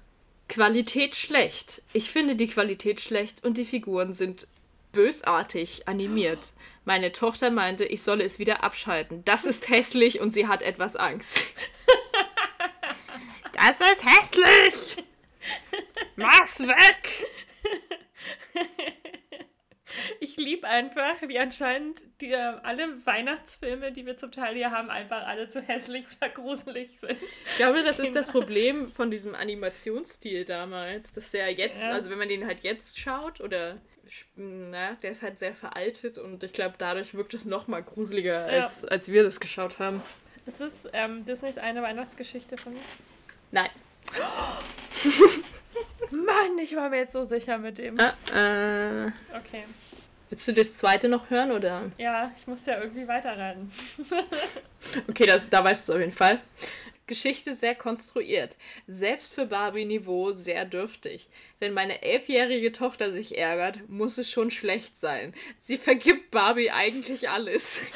Qualität 0.48 1.16
schlecht. 1.16 1.82
Ich 1.92 2.10
finde 2.10 2.36
die 2.36 2.48
Qualität 2.48 3.00
schlecht 3.00 3.44
und 3.44 3.56
die 3.56 3.64
Figuren 3.64 4.12
sind 4.12 4.46
bösartig 4.94 5.86
animiert. 5.86 6.52
Meine 6.84 7.12
Tochter 7.12 7.50
meinte, 7.50 7.84
ich 7.84 8.02
solle 8.02 8.24
es 8.24 8.38
wieder 8.38 8.64
abschalten. 8.64 9.24
Das 9.24 9.44
ist 9.44 9.68
hässlich 9.68 10.20
und 10.20 10.32
sie 10.32 10.48
hat 10.48 10.62
etwas 10.62 10.96
Angst. 10.96 11.46
Das 13.56 13.80
ist 13.80 14.04
hässlich! 14.04 15.04
Mach's 16.16 16.60
weg! 16.60 17.24
Ich 20.20 20.36
liebe 20.36 20.66
einfach, 20.66 21.14
wie 21.26 21.38
anscheinend 21.38 22.00
die, 22.20 22.32
äh, 22.32 22.54
alle 22.62 23.06
Weihnachtsfilme, 23.06 23.92
die 23.92 24.06
wir 24.06 24.16
zum 24.16 24.32
Teil 24.32 24.54
hier 24.54 24.70
haben, 24.70 24.90
einfach 24.90 25.26
alle 25.26 25.48
zu 25.48 25.60
hässlich 25.60 26.04
oder 26.16 26.30
gruselig 26.30 26.98
sind. 26.98 27.12
Ich 27.22 27.56
glaube, 27.56 27.82
das 27.82 27.98
ist 28.00 28.14
das 28.14 28.30
Problem 28.30 28.90
von 28.90 29.10
diesem 29.10 29.34
Animationsstil 29.34 30.44
damals, 30.44 31.12
dass 31.12 31.30
der 31.30 31.52
jetzt, 31.52 31.80
ja. 31.80 31.90
also 31.90 32.10
wenn 32.10 32.18
man 32.18 32.28
den 32.28 32.46
halt 32.46 32.64
jetzt 32.64 32.98
schaut 32.98 33.40
oder 33.40 33.80
na, 34.36 34.92
der 35.02 35.10
ist 35.10 35.22
halt 35.22 35.38
sehr 35.38 35.54
veraltet 35.54 36.18
und 36.18 36.42
ich 36.42 36.52
glaube, 36.52 36.74
dadurch 36.78 37.14
wirkt 37.14 37.34
es 37.34 37.44
noch 37.44 37.68
mal 37.68 37.82
gruseliger, 37.82 38.52
ja. 38.52 38.62
als, 38.62 38.84
als 38.84 39.10
wir 39.10 39.22
das 39.22 39.40
geschaut 39.40 39.78
haben. 39.78 40.02
Ist 40.46 40.60
es 40.60 40.88
ähm, 40.92 41.24
Disneys 41.24 41.58
eine 41.58 41.82
Weihnachtsgeschichte 41.82 42.56
von 42.56 42.74
mir? 42.74 42.80
Nein. 43.50 43.70
Mann, 46.10 46.58
ich 46.60 46.76
war 46.76 46.90
mir 46.90 46.98
jetzt 46.98 47.12
so 47.12 47.24
sicher 47.24 47.58
mit 47.58 47.78
dem. 47.78 47.94
Uh, 47.94 48.12
uh. 48.32 49.10
Okay. 49.36 49.64
Willst 50.28 50.48
du 50.48 50.52
das 50.52 50.76
zweite 50.76 51.08
noch 51.08 51.30
hören, 51.30 51.52
oder? 51.52 51.90
Ja, 51.98 52.32
ich 52.36 52.46
muss 52.46 52.66
ja 52.66 52.80
irgendwie 52.80 53.06
weiterreiten. 53.06 53.70
okay, 55.08 55.26
das, 55.26 55.48
da 55.48 55.62
weißt 55.62 55.88
du 55.88 55.92
es 55.92 55.96
auf 55.96 56.00
jeden 56.00 56.16
Fall. 56.16 56.40
Geschichte 57.06 57.54
sehr 57.54 57.74
konstruiert. 57.74 58.56
Selbst 58.86 59.34
für 59.34 59.46
Barbie-Niveau 59.46 60.32
sehr 60.32 60.64
dürftig. 60.64 61.28
Wenn 61.58 61.72
meine 61.72 62.02
elfjährige 62.02 62.72
Tochter 62.72 63.12
sich 63.12 63.36
ärgert, 63.36 63.88
muss 63.88 64.18
es 64.18 64.30
schon 64.30 64.50
schlecht 64.50 64.96
sein. 64.96 65.34
Sie 65.58 65.76
vergibt 65.76 66.30
Barbie 66.30 66.70
eigentlich 66.70 67.28
alles. 67.28 67.82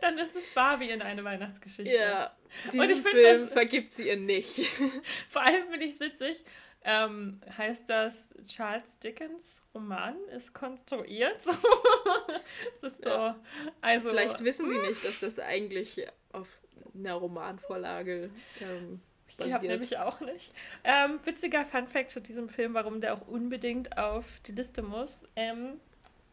Dann 0.00 0.18
ist 0.18 0.34
es 0.34 0.48
Barbie 0.50 0.90
in 0.90 1.02
eine 1.02 1.22
Weihnachtsgeschichte. 1.24 1.94
Ja. 1.94 2.34
Diesen 2.66 2.80
Und 2.80 2.90
ich 2.90 3.00
Film 3.00 3.22
das, 3.22 3.52
vergibt 3.52 3.92
sie 3.92 4.08
ihr 4.08 4.16
nicht. 4.16 4.66
Vor 5.28 5.42
allem 5.42 5.68
finde 5.70 5.84
ich 5.84 5.92
es 5.92 6.00
witzig. 6.00 6.42
Ähm, 6.82 7.40
heißt 7.58 7.90
das, 7.90 8.30
Charles 8.48 8.98
Dickens 8.98 9.60
Roman 9.74 10.16
ist 10.34 10.54
konstruiert? 10.54 11.44
das 12.80 12.92
ist 12.92 13.04
ja. 13.04 13.34
so, 13.34 13.40
also, 13.82 14.10
Vielleicht 14.10 14.42
wissen 14.42 14.70
die 14.70 14.78
nicht, 14.78 15.04
dass 15.04 15.20
das 15.20 15.38
eigentlich 15.38 16.06
auf 16.32 16.48
einer 16.94 17.14
Romanvorlage 17.14 18.30
ähm, 18.60 19.00
ich 19.38 19.52
habe 19.52 19.66
nämlich 19.66 19.96
auch 19.98 20.20
nicht. 20.20 20.52
Ähm, 20.84 21.18
witziger 21.24 21.64
Fun-Fact 21.64 22.10
zu 22.10 22.20
diesem 22.20 22.48
Film, 22.48 22.74
warum 22.74 23.00
der 23.00 23.14
auch 23.14 23.26
unbedingt 23.26 23.96
auf 23.98 24.40
die 24.46 24.52
Liste 24.52 24.82
muss. 24.82 25.22
Ähm, 25.36 25.80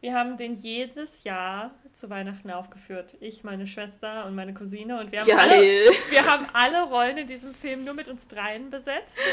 wir 0.00 0.14
haben 0.14 0.36
den 0.36 0.54
jedes 0.54 1.24
Jahr 1.24 1.72
zu 1.92 2.08
Weihnachten 2.08 2.50
aufgeführt. 2.50 3.16
Ich, 3.20 3.42
meine 3.42 3.66
Schwester 3.66 4.26
und 4.26 4.36
meine 4.36 4.54
Cousine. 4.54 5.00
Und 5.00 5.10
wir 5.10 5.20
haben, 5.20 5.32
alle, 5.32 5.60
wir 5.60 6.24
haben 6.24 6.46
alle 6.52 6.82
Rollen 6.84 7.18
in 7.18 7.26
diesem 7.26 7.52
Film 7.52 7.84
nur 7.84 7.94
mit 7.94 8.08
uns 8.08 8.28
dreien 8.28 8.70
besetzt. 8.70 9.18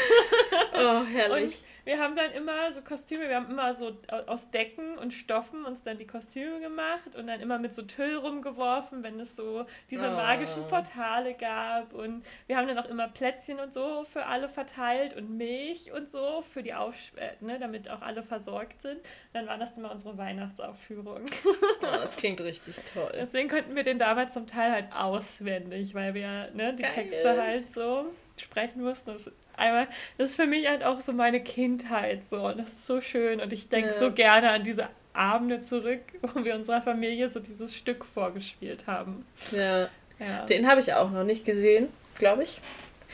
Oh, 0.78 1.04
herrlich. 1.04 1.56
Und 1.56 1.64
wir 1.86 2.00
haben 2.00 2.16
dann 2.16 2.32
immer 2.32 2.72
so 2.72 2.82
Kostüme, 2.82 3.28
wir 3.28 3.36
haben 3.36 3.48
immer 3.48 3.72
so 3.72 3.96
aus 4.26 4.50
Decken 4.50 4.98
und 4.98 5.14
Stoffen 5.14 5.64
uns 5.64 5.84
dann 5.84 5.98
die 5.98 6.06
Kostüme 6.06 6.58
gemacht 6.58 7.14
und 7.16 7.28
dann 7.28 7.40
immer 7.40 7.58
mit 7.60 7.72
so 7.72 7.82
Tüll 7.82 8.16
rumgeworfen, 8.16 9.04
wenn 9.04 9.20
es 9.20 9.36
so 9.36 9.64
diese 9.88 10.08
oh. 10.08 10.16
magischen 10.16 10.66
Portale 10.66 11.34
gab. 11.34 11.94
Und 11.94 12.24
wir 12.48 12.56
haben 12.56 12.66
dann 12.66 12.76
auch 12.78 12.88
immer 12.88 13.06
Plätzchen 13.06 13.60
und 13.60 13.72
so 13.72 14.04
für 14.04 14.26
alle 14.26 14.48
verteilt 14.48 15.14
und 15.14 15.36
Milch 15.36 15.92
und 15.92 16.08
so 16.08 16.42
für 16.42 16.64
die 16.64 16.74
Aufsch 16.74 17.12
äh, 17.14 17.32
ne, 17.38 17.60
damit 17.60 17.88
auch 17.88 18.02
alle 18.02 18.24
versorgt 18.24 18.82
sind. 18.82 19.00
Dann 19.32 19.46
waren 19.46 19.60
das 19.60 19.76
immer 19.76 19.92
unsere 19.92 20.18
Weihnachtsaufführungen. 20.18 21.24
Oh, 21.44 21.52
das 21.82 22.16
klingt 22.16 22.40
richtig 22.40 22.74
toll. 22.92 23.12
Deswegen 23.14 23.48
konnten 23.48 23.76
wir 23.76 23.84
den 23.84 23.98
damals 23.98 24.32
zum 24.32 24.48
Teil 24.48 24.72
halt 24.72 24.92
auswendig, 24.92 25.94
weil 25.94 26.14
wir 26.14 26.50
ne, 26.52 26.74
die 26.74 26.82
Geil. 26.82 26.90
Texte 26.90 27.40
halt 27.40 27.70
so 27.70 28.06
sprechen 28.40 28.82
mussten. 28.82 29.10
Das 29.10 29.26
ist, 29.26 29.36
einmal, 29.56 29.88
das 30.18 30.30
ist 30.30 30.36
für 30.36 30.46
mich 30.46 30.66
halt 30.66 30.84
auch 30.84 31.00
so 31.00 31.12
meine 31.12 31.42
Kindheit 31.42 32.24
so. 32.24 32.46
Und 32.46 32.58
das 32.58 32.68
ist 32.68 32.86
so 32.86 33.00
schön. 33.00 33.40
Und 33.40 33.52
ich 33.52 33.68
denke 33.68 33.90
ja. 33.90 33.94
so 33.94 34.12
gerne 34.12 34.50
an 34.50 34.62
diese 34.62 34.88
Abende 35.12 35.60
zurück, 35.60 36.00
wo 36.22 36.44
wir 36.44 36.54
unserer 36.54 36.82
Familie 36.82 37.28
so 37.28 37.40
dieses 37.40 37.74
Stück 37.74 38.04
vorgespielt 38.04 38.86
haben. 38.86 39.26
Ja. 39.50 39.88
ja. 40.18 40.44
Den 40.48 40.68
habe 40.68 40.80
ich 40.80 40.92
auch 40.92 41.10
noch 41.10 41.24
nicht 41.24 41.44
gesehen, 41.44 41.88
glaube 42.18 42.44
ich. 42.44 42.60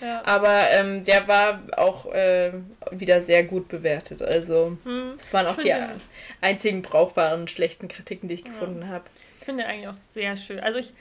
Ja. 0.00 0.22
Aber 0.24 0.70
ähm, 0.70 1.04
der 1.04 1.28
war 1.28 1.62
auch 1.76 2.06
äh, 2.06 2.52
wieder 2.90 3.22
sehr 3.22 3.44
gut 3.44 3.68
bewertet. 3.68 4.20
Also, 4.20 4.76
hm, 4.82 5.12
das 5.14 5.32
waren 5.32 5.46
auch 5.46 5.56
die 5.56 5.72
einzigen 6.40 6.82
brauchbaren 6.82 7.46
schlechten 7.46 7.86
Kritiken, 7.86 8.28
die 8.28 8.34
ich 8.36 8.44
gefunden 8.44 8.88
habe. 8.88 9.04
Ich 9.38 9.44
finde 9.44 9.64
eigentlich 9.66 9.88
auch 9.88 9.96
sehr 9.96 10.36
schön. 10.36 10.58
Also, 10.58 10.80
ich, 10.80 10.92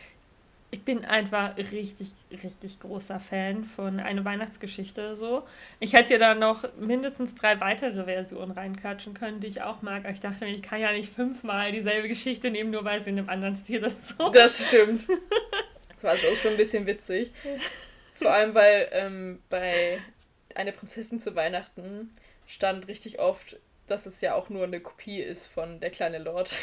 ich 0.73 0.85
bin 0.85 1.03
einfach 1.03 1.57
richtig, 1.57 2.13
richtig 2.31 2.79
großer 2.79 3.19
Fan 3.19 3.65
von 3.65 3.99
Eine 3.99 4.23
Weihnachtsgeschichte. 4.23 5.17
So. 5.17 5.43
Ich 5.81 5.93
hätte 5.93 6.13
ja 6.13 6.19
da 6.19 6.33
noch 6.33 6.63
mindestens 6.77 7.35
drei 7.35 7.59
weitere 7.59 8.05
Versionen 8.05 8.51
reinklatschen 8.51 9.13
können, 9.13 9.41
die 9.41 9.47
ich 9.47 9.61
auch 9.61 9.81
mag. 9.81 10.05
Aber 10.05 10.13
ich 10.13 10.21
dachte 10.21 10.45
mir, 10.45 10.51
ich 10.51 10.61
kann 10.61 10.79
ja 10.79 10.93
nicht 10.93 11.13
fünfmal 11.13 11.73
dieselbe 11.73 12.07
Geschichte 12.07 12.49
nehmen, 12.49 12.71
nur 12.71 12.85
weil 12.85 13.01
sie 13.01 13.09
in 13.09 13.19
einem 13.19 13.29
anderen 13.29 13.57
Stil 13.57 13.83
ist. 13.83 14.17
So. 14.17 14.29
Das 14.29 14.65
stimmt. 14.65 15.03
Das 16.01 16.05
war 16.05 16.11
also 16.29 16.35
schon 16.35 16.51
ein 16.51 16.57
bisschen 16.57 16.87
witzig. 16.87 17.31
Vor 18.15 18.31
allem, 18.31 18.55
weil 18.55 18.89
ähm, 18.91 19.39
bei 19.49 19.99
Eine 20.55 20.71
Prinzessin 20.71 21.19
zu 21.19 21.35
Weihnachten 21.35 22.09
stand 22.47 22.87
richtig 22.87 23.19
oft, 23.19 23.57
dass 23.91 24.05
es 24.05 24.21
ja 24.21 24.35
auch 24.35 24.49
nur 24.49 24.63
eine 24.63 24.79
Kopie 24.79 25.21
ist 25.21 25.47
von 25.47 25.79
Der 25.79 25.89
kleine 25.89 26.17
Lord. 26.17 26.57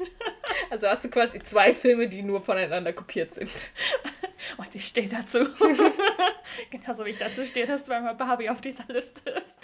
also 0.70 0.88
hast 0.88 1.04
du 1.04 1.10
quasi 1.10 1.40
zwei 1.40 1.74
Filme, 1.74 2.08
die 2.08 2.22
nur 2.22 2.40
voneinander 2.40 2.92
kopiert 2.92 3.34
sind. 3.34 3.50
Und 4.56 4.74
ich 4.74 4.86
stehe 4.86 5.08
dazu. 5.08 5.40
Genauso 6.70 7.04
wie 7.04 7.10
ich 7.10 7.18
dazu 7.18 7.44
stehe, 7.44 7.66
dass 7.66 7.84
zweimal 7.84 8.14
Barbie 8.14 8.48
auf 8.48 8.60
dieser 8.60 8.84
Liste 8.88 9.28
ist. 9.30 9.58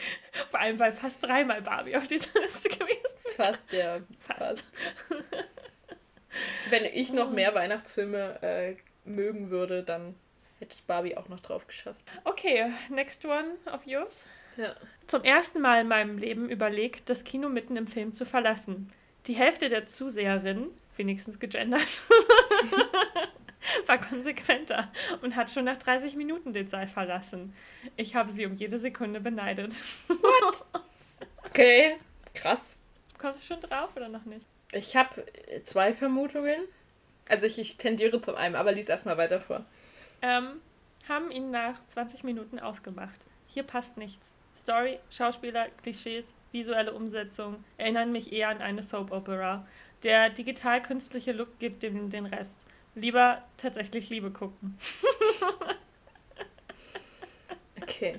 Vor 0.51 0.61
allem, 0.61 0.79
weil 0.79 0.93
fast 0.93 1.25
dreimal 1.25 1.63
Barbie 1.63 1.97
auf 1.97 2.07
dieser 2.09 2.41
Liste 2.41 2.69
gewesen 2.69 2.91
ist. 3.25 3.37
Fast, 3.37 3.73
ja. 3.73 4.01
Fast. 4.19 4.41
fast. 4.41 4.67
Wenn 6.69 6.85
ich 6.85 7.13
noch 7.13 7.31
mehr 7.31 7.55
Weihnachtsfilme 7.55 8.43
äh, 8.43 8.77
mögen 9.05 9.51
würde, 9.51 9.83
dann 9.83 10.15
hätte 10.59 10.77
Barbie 10.87 11.17
auch 11.17 11.29
noch 11.29 11.41
drauf 11.41 11.67
geschafft. 11.67 12.03
Okay, 12.25 12.73
next 12.91 13.25
one 13.25 13.57
of 13.73 13.87
yours. 13.87 14.25
Ja. 14.57 14.75
Zum 15.07 15.23
ersten 15.23 15.61
Mal 15.61 15.83
in 15.83 15.89
meinem 15.89 16.19
Leben 16.19 16.49
überlegt, 16.49 17.09
das 17.09 17.25
Kino 17.25 17.49
mitten 17.49 17.77
im 17.77 17.87
Film 17.87 18.13
zu 18.13 18.25
verlassen. 18.25 18.93
Die 19.27 19.35
Hälfte 19.35 19.69
der 19.69 19.87
Zuseherinnen, 19.87 20.69
wenigstens 20.97 21.39
gegendert, 21.39 22.03
war 23.87 24.01
konsequenter 24.01 24.91
und 25.23 25.37
hat 25.37 25.51
schon 25.51 25.65
nach 25.65 25.77
30 25.77 26.17
Minuten 26.17 26.53
den 26.53 26.69
Saal 26.69 26.89
verlassen. 26.89 27.55
Ich 27.97 28.15
habe 28.15 28.33
sie 28.33 28.47
um 28.47 28.55
jede 28.55 28.79
Sekunde 28.79 29.21
beneidet. 29.21 29.75
What? 30.09 30.65
Okay, 31.49 31.97
krass. 32.35 32.77
Kommst 33.17 33.41
du 33.41 33.47
schon 33.47 33.61
drauf 33.61 33.91
oder 33.97 34.09
noch 34.09 34.25
nicht? 34.25 34.45
Ich 34.73 34.95
habe 34.95 35.25
zwei 35.65 35.95
Vermutungen. 35.95 36.61
Also 37.29 37.47
ich, 37.47 37.59
ich 37.59 37.79
tendiere 37.79 38.21
zum 38.21 38.35
einen, 38.35 38.57
aber 38.57 38.73
lies 38.73 38.89
erstmal 38.89 39.17
weiter 39.17 39.41
vor 39.41 39.65
ähm, 40.23 40.61
haben 41.09 41.31
ihn 41.31 41.51
nach 41.51 41.79
20 41.87 42.25
Minuten 42.25 42.59
ausgemacht. 42.59 43.21
Hier 43.47 43.63
passt 43.63 43.97
nichts. 43.97 44.36
Story, 44.67 44.99
Schauspieler, 45.11 45.69
Klischees, 45.81 46.33
visuelle 46.51 46.93
Umsetzung 46.93 47.63
erinnern 47.79 48.11
mich 48.11 48.33
eher 48.33 48.49
an 48.49 48.61
eine 48.61 48.83
Soap 48.83 49.13
Opera. 49.13 49.65
Der 50.03 50.29
digital-künstliche 50.29 51.31
Look 51.31 51.61
gibt 51.61 51.85
dem 51.85 52.11
den 52.11 52.27
Rest. 52.27 52.67
Lieber 52.97 53.45
tatsächlich 53.59 54.11
Liebe 54.11 54.33
gucken. 54.33 54.77
okay. 57.81 58.19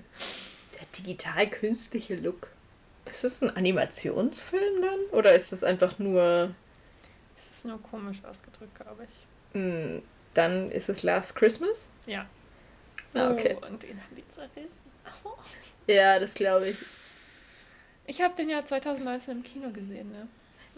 Der 0.79 0.87
digital-künstliche 0.97 2.15
Look. 2.15 2.49
Ist 3.09 3.25
das 3.25 3.43
ein 3.43 3.49
Animationsfilm 3.49 4.81
dann? 4.81 4.99
Oder 5.11 5.35
ist 5.35 5.51
das 5.51 5.65
einfach 5.65 5.99
nur. 5.99 6.55
Es 7.35 7.49
ist 7.49 7.65
nur 7.65 7.81
komisch 7.83 8.23
ausgedrückt, 8.23 8.73
glaube 8.73 9.03
ich. 9.03 9.59
Hm, 9.59 10.01
dann 10.33 10.71
ist 10.71 10.87
es 10.87 11.03
Last 11.03 11.35
Christmas? 11.35 11.89
Ja. 12.05 12.25
Ah, 13.13 13.31
okay. 13.31 13.57
Oh, 13.61 13.65
und 13.65 13.83
den 13.83 14.01
haben 14.01 14.15
die 14.15 14.27
zerrissen. 14.29 14.86
Ja, 15.87 16.19
das 16.19 16.33
glaube 16.33 16.69
ich. 16.69 16.77
Ich 18.05 18.21
habe 18.21 18.35
den 18.35 18.49
ja 18.49 18.63
2019 18.63 19.37
im 19.37 19.43
Kino 19.43 19.69
gesehen, 19.69 20.11
ne? 20.11 20.27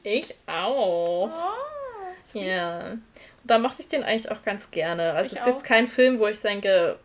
Ich 0.04 0.34
auch. 0.48 1.30
Oh, 1.30 2.38
ja. 2.38 2.92
Und 2.92 3.04
da 3.44 3.60
mochte 3.60 3.82
ich 3.82 3.88
den 3.88 4.04
eigentlich 4.04 4.32
auch 4.32 4.44
ganz 4.44 4.72
gerne. 4.72 5.14
Also 5.14 5.28
es 5.28 5.42
ist 5.42 5.44
auch. 5.44 5.48
jetzt 5.48 5.64
kein 5.64 5.88
Film, 5.88 6.20
wo 6.20 6.28
ich 6.28 6.40
denke, 6.40 6.98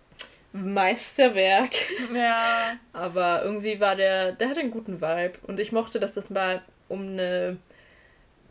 Meisterwerk. 0.52 1.72
Ja. 2.14 2.76
Aber 2.92 3.42
irgendwie 3.42 3.80
war 3.80 3.96
der, 3.96 4.32
der 4.32 4.48
hat 4.48 4.58
einen 4.58 4.70
guten 4.70 5.00
Vibe. 5.00 5.34
Und 5.46 5.60
ich 5.60 5.72
mochte, 5.72 6.00
dass 6.00 6.12
das 6.12 6.30
mal 6.30 6.62
um 6.88 7.08
eine 7.08 7.58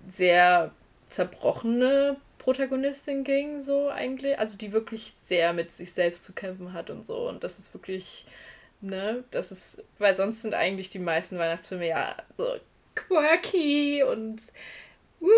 sehr 0.08 0.72
zerbrochene 1.10 2.18
Protagonistin 2.40 3.24
ging, 3.24 3.60
so 3.60 3.90
eigentlich. 3.90 4.38
Also 4.38 4.58
die 4.58 4.74
wirklich 4.74 5.14
sehr 5.26 5.54
mit 5.54 5.72
sich 5.72 5.94
selbst 5.94 6.26
zu 6.26 6.34
kämpfen 6.34 6.74
hat 6.74 6.90
und 6.90 7.06
so. 7.06 7.30
Und 7.30 7.44
das 7.44 7.58
ist 7.58 7.74
wirklich, 7.74 8.26
ne, 8.84 9.24
das 9.32 9.52
ist, 9.52 9.84
weil 9.98 10.16
sonst 10.16 10.42
sind 10.42 10.54
eigentlich 10.54 10.90
die 10.90 11.00
meisten 11.00 11.40
Weihnachtsfilme 11.40 11.88
ja 11.88 12.16
so 12.36 12.48
quirky 12.96 14.04
und 14.04 14.42
woo. 15.20 15.30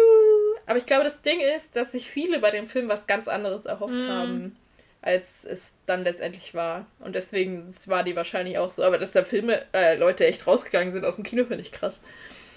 Aber 0.65 0.77
ich 0.77 0.85
glaube, 0.85 1.03
das 1.03 1.21
Ding 1.21 1.39
ist, 1.39 1.75
dass 1.75 1.91
sich 1.91 2.09
viele 2.09 2.39
bei 2.39 2.51
dem 2.51 2.67
Film 2.67 2.89
was 2.89 3.07
ganz 3.07 3.27
anderes 3.27 3.65
erhofft 3.65 3.93
mm. 3.93 4.09
haben, 4.09 4.57
als 5.01 5.45
es 5.45 5.75
dann 5.85 6.03
letztendlich 6.03 6.53
war. 6.53 6.87
Und 6.99 7.13
deswegen 7.15 7.73
war 7.85 8.03
die 8.03 8.15
wahrscheinlich 8.15 8.57
auch 8.57 8.71
so. 8.71 8.83
Aber 8.83 8.97
dass 8.97 9.11
da 9.11 9.23
Filme, 9.23 9.61
äh, 9.73 9.95
Leute 9.95 10.25
echt 10.25 10.47
rausgegangen 10.47 10.91
sind 10.91 11.05
aus 11.05 11.15
dem 11.15 11.23
Kino, 11.23 11.45
finde 11.45 11.61
ich 11.61 11.71
krass. 11.71 12.01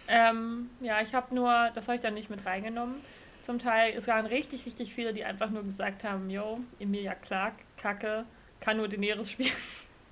Ähm, 0.09 0.71
ja, 0.81 1.03
ich 1.03 1.15
habe 1.15 1.35
nur, 1.35 1.71
das 1.75 1.87
habe 1.87 1.97
ich 1.97 2.01
dann 2.01 2.15
nicht 2.15 2.31
mit 2.31 2.47
reingenommen 2.47 2.97
zum 3.43 3.59
Teil. 3.59 3.93
Es 3.95 4.09
waren 4.09 4.25
richtig, 4.25 4.65
richtig 4.65 4.95
viele, 4.95 5.13
die 5.13 5.25
einfach 5.25 5.51
nur 5.51 5.65
gesagt 5.65 6.03
haben, 6.03 6.31
yo, 6.31 6.61
Emilia 6.81 7.15
Clark, 7.15 7.55
Kacke, 7.77 8.25
kann 8.61 8.79
nur 8.79 8.89
Daenerys 8.89 9.31
spielen. 9.31 9.53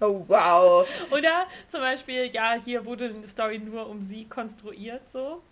Oh, 0.01 0.25
wow. 0.29 0.87
Oder 1.11 1.47
zum 1.69 1.81
Beispiel, 1.81 2.27
ja, 2.27 2.55
hier 2.55 2.85
wurde 2.85 3.07
eine 3.07 3.27
Story 3.27 3.59
nur 3.59 3.89
um 3.89 4.03
sie 4.03 4.27
konstruiert, 4.27 5.09
so. 5.09 5.43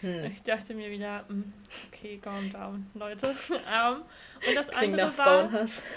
Hm. 0.00 0.24
Ich 0.26 0.42
dachte 0.42 0.74
mir 0.74 0.90
wieder, 0.90 1.24
hm, 1.28 1.52
okay, 1.88 2.18
calm 2.22 2.50
down, 2.50 2.90
Leute. 2.94 3.34
um, 3.48 3.56
ähm, 3.70 4.02
und 4.46 4.54
das 4.54 4.68
Klingt 4.68 4.98
andere 4.98 5.18
war, 5.18 5.50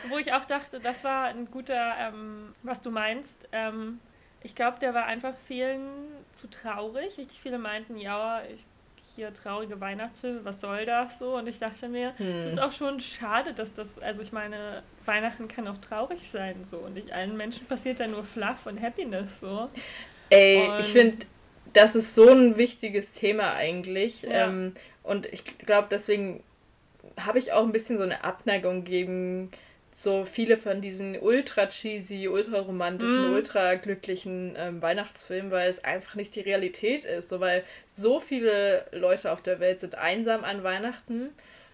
wo 0.09 0.17
ich 0.17 0.33
auch 0.33 0.45
dachte, 0.45 0.79
das 0.79 1.03
war 1.03 1.25
ein 1.25 1.49
guter, 1.49 1.95
ähm, 1.99 2.51
was 2.63 2.81
du 2.81 2.91
meinst. 2.91 3.47
Ähm, 3.51 3.99
ich 4.41 4.55
glaube, 4.55 4.79
der 4.79 4.93
war 4.93 5.05
einfach 5.05 5.35
vielen 5.47 5.81
zu 6.33 6.49
traurig. 6.49 7.17
Richtig 7.17 7.39
viele 7.39 7.57
meinten, 7.57 7.97
ja, 7.97 8.41
ich 8.43 8.65
hier 9.15 9.33
traurige 9.33 9.79
Weihnachtsfilme, 9.79 10.43
was 10.43 10.59
soll 10.59 10.85
das 10.85 11.19
so? 11.19 11.37
Und 11.37 11.47
ich 11.47 11.59
dachte 11.59 11.87
mir, 11.87 12.13
hm. 12.17 12.27
es 12.39 12.53
ist 12.53 12.59
auch 12.59 12.71
schon 12.71 12.99
schade, 12.99 13.53
dass 13.53 13.73
das, 13.73 13.99
also 13.99 14.21
ich 14.21 14.31
meine, 14.31 14.83
Weihnachten 15.05 15.47
kann 15.47 15.67
auch 15.67 15.77
traurig 15.77 16.21
sein 16.29 16.63
so 16.63 16.77
und 16.77 16.95
nicht 16.95 17.11
allen 17.11 17.37
Menschen 17.37 17.65
passiert 17.67 17.99
da 17.99 18.07
nur 18.07 18.23
Fluff 18.23 18.65
und 18.65 18.81
Happiness 18.81 19.39
so. 19.39 19.67
Ey, 20.29 20.67
und 20.67 20.79
ich 20.79 20.87
finde, 20.87 21.25
das 21.73 21.95
ist 21.95 22.15
so 22.15 22.29
ein 22.29 22.57
wichtiges 22.57 23.13
Thema 23.13 23.53
eigentlich. 23.53 24.23
Ja. 24.23 24.47
Ähm, 24.47 24.73
und 25.03 25.25
ich 25.27 25.43
glaube, 25.59 25.87
deswegen 25.91 26.43
habe 27.19 27.37
ich 27.37 27.51
auch 27.51 27.63
ein 27.63 27.71
bisschen 27.71 27.97
so 27.97 28.03
eine 28.03 28.23
Abneigung 28.23 28.83
gegen 28.83 29.51
so 29.93 30.25
viele 30.25 30.57
von 30.57 30.81
diesen 30.81 31.19
ultra 31.19 31.67
cheesy, 31.67 32.27
ultra 32.27 32.59
romantischen, 32.59 33.29
mm. 33.29 33.33
ultra 33.33 33.75
glücklichen 33.75 34.55
ähm, 34.57 34.81
Weihnachtsfilmen, 34.81 35.51
weil 35.51 35.69
es 35.69 35.83
einfach 35.83 36.15
nicht 36.15 36.35
die 36.35 36.41
Realität 36.41 37.05
ist. 37.05 37.29
So, 37.29 37.39
weil 37.39 37.63
so 37.87 38.19
viele 38.19 38.85
Leute 38.91 39.31
auf 39.31 39.41
der 39.41 39.59
Welt 39.59 39.79
sind 39.79 39.95
einsam 39.95 40.43
an 40.43 40.63
Weihnachten 40.63 41.29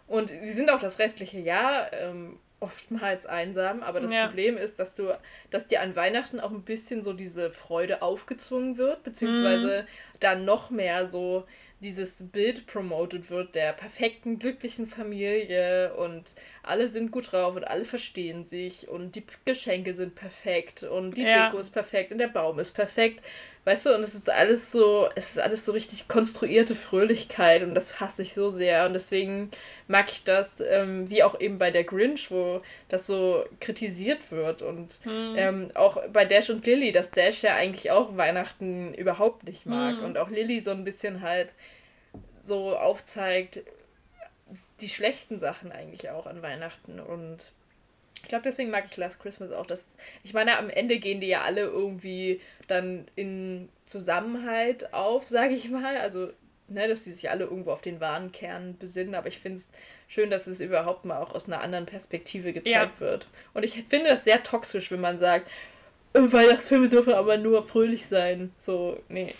und 0.07 0.29
sie 0.29 0.53
sind 0.53 0.69
auch 0.69 0.79
das 0.79 0.99
restliche 0.99 1.39
Jahr 1.39 1.93
ähm, 1.93 2.37
oftmals 2.59 3.25
einsam, 3.25 3.83
aber 3.83 4.01
das 4.01 4.11
ja. 4.11 4.27
Problem 4.27 4.57
ist, 4.57 4.79
dass 4.79 4.95
du, 4.95 5.17
dass 5.49 5.67
dir 5.67 5.81
an 5.81 5.95
Weihnachten 5.95 6.39
auch 6.39 6.51
ein 6.51 6.63
bisschen 6.63 7.01
so 7.01 7.13
diese 7.13 7.51
Freude 7.51 8.01
aufgezwungen 8.01 8.77
wird, 8.77 9.03
beziehungsweise 9.03 9.83
mm. 9.83 10.17
dann 10.19 10.45
noch 10.45 10.69
mehr 10.69 11.07
so 11.07 11.45
dieses 11.81 12.23
Bild 12.31 12.67
promoted 12.67 13.29
wird 13.29 13.55
der 13.55 13.73
perfekten, 13.73 14.39
glücklichen 14.39 14.85
Familie 14.85 15.93
und 15.95 16.35
alle 16.63 16.87
sind 16.87 17.11
gut 17.11 17.31
drauf 17.31 17.55
und 17.55 17.63
alle 17.63 17.85
verstehen 17.85 18.45
sich 18.45 18.87
und 18.87 19.15
die 19.15 19.23
Geschenke 19.45 19.93
sind 19.93 20.15
perfekt 20.15 20.83
und 20.83 21.17
die 21.17 21.23
ja. 21.23 21.47
Deko 21.47 21.57
ist 21.57 21.71
perfekt 21.71 22.11
und 22.11 22.17
der 22.17 22.27
Baum 22.27 22.59
ist 22.59 22.71
perfekt. 22.71 23.25
Weißt 23.65 23.85
du, 23.85 23.93
und 23.93 24.01
es 24.01 24.15
ist 24.15 24.29
alles 24.29 24.71
so, 24.71 25.09
es 25.15 25.31
ist 25.31 25.39
alles 25.39 25.65
so 25.65 25.73
richtig 25.73 26.07
konstruierte 26.07 26.75
Fröhlichkeit 26.75 27.61
und 27.61 27.75
das 27.75 27.99
hasse 27.99 28.21
ich 28.21 28.33
so 28.33 28.49
sehr. 28.49 28.85
Und 28.85 28.93
deswegen 28.93 29.51
mag 29.87 30.11
ich 30.11 30.23
das, 30.23 30.61
ähm, 30.61 31.09
wie 31.09 31.23
auch 31.23 31.39
eben 31.39 31.57
bei 31.57 31.69
der 31.69 31.83
Grinch, 31.83 32.31
wo 32.31 32.61
das 32.87 33.05
so 33.05 33.45
kritisiert 33.59 34.31
wird. 34.31 34.61
Und 34.61 34.99
hm. 35.03 35.35
ähm, 35.37 35.71
auch 35.75 36.01
bei 36.11 36.25
Dash 36.25 36.49
und 36.49 36.65
Lily, 36.65 36.91
dass 36.91 37.11
Dash 37.11 37.43
ja 37.43 37.55
eigentlich 37.55 37.91
auch 37.91 38.15
Weihnachten 38.15 38.93
überhaupt 38.93 39.43
nicht 39.43 39.65
mag. 39.65 39.97
Hm. 39.97 40.05
Und 40.05 40.17
auch 40.17 40.29
Lily 40.29 40.61
so 40.61 40.71
ein 40.71 40.85
bisschen 40.85 41.21
halt 41.21 41.51
so 42.43 42.77
aufzeigt, 42.77 43.59
die 44.79 44.89
schlechten 44.89 45.39
Sachen 45.39 45.71
eigentlich 45.71 46.09
auch 46.09 46.27
an 46.27 46.41
Weihnachten. 46.41 46.99
Und 46.99 47.51
Ich 48.21 48.29
glaube, 48.29 48.43
deswegen 48.43 48.69
mag 48.69 48.85
ich 48.89 48.97
Last 48.97 49.19
Christmas 49.21 49.51
auch. 49.51 49.65
Dass, 49.65 49.87
ich 50.23 50.33
meine, 50.33 50.57
am 50.57 50.69
Ende 50.69 50.99
gehen 50.99 51.21
die 51.21 51.27
ja 51.27 51.41
alle 51.41 51.61
irgendwie 51.61 52.41
dann 52.67 53.07
in 53.15 53.69
Zusammenhalt 53.85 54.93
auf, 54.93 55.27
sage 55.27 55.53
ich 55.53 55.69
mal. 55.69 55.97
Also, 55.97 56.31
ne, 56.67 56.87
dass 56.87 57.03
die 57.03 57.11
sich 57.11 57.29
alle 57.29 57.45
irgendwo 57.45 57.71
auf 57.71 57.81
den 57.81 57.99
wahren 57.99 58.31
Kern 58.31 58.77
besinnen. 58.77 59.15
Aber 59.15 59.27
ich 59.27 59.39
finde 59.39 59.57
es 59.57 59.71
schön, 60.07 60.29
dass 60.29 60.47
es 60.47 60.61
überhaupt 60.61 61.05
mal 61.05 61.19
auch 61.19 61.33
aus 61.33 61.47
einer 61.47 61.61
anderen 61.61 61.85
Perspektive 61.85 62.53
gezeigt 62.53 62.99
ja. 62.99 62.99
wird. 62.99 63.27
Und 63.53 63.63
ich 63.63 63.83
finde 63.87 64.09
das 64.09 64.23
sehr 64.23 64.43
toxisch, 64.43 64.91
wenn 64.91 65.01
man 65.01 65.19
sagt, 65.19 65.49
äh, 66.13 66.19
Weihnachtsfilme 66.19 66.89
dürfen 66.89 67.13
aber 67.13 67.37
nur 67.37 67.63
fröhlich 67.63 68.05
sein. 68.05 68.51
So, 68.57 69.01
nee. 69.07 69.33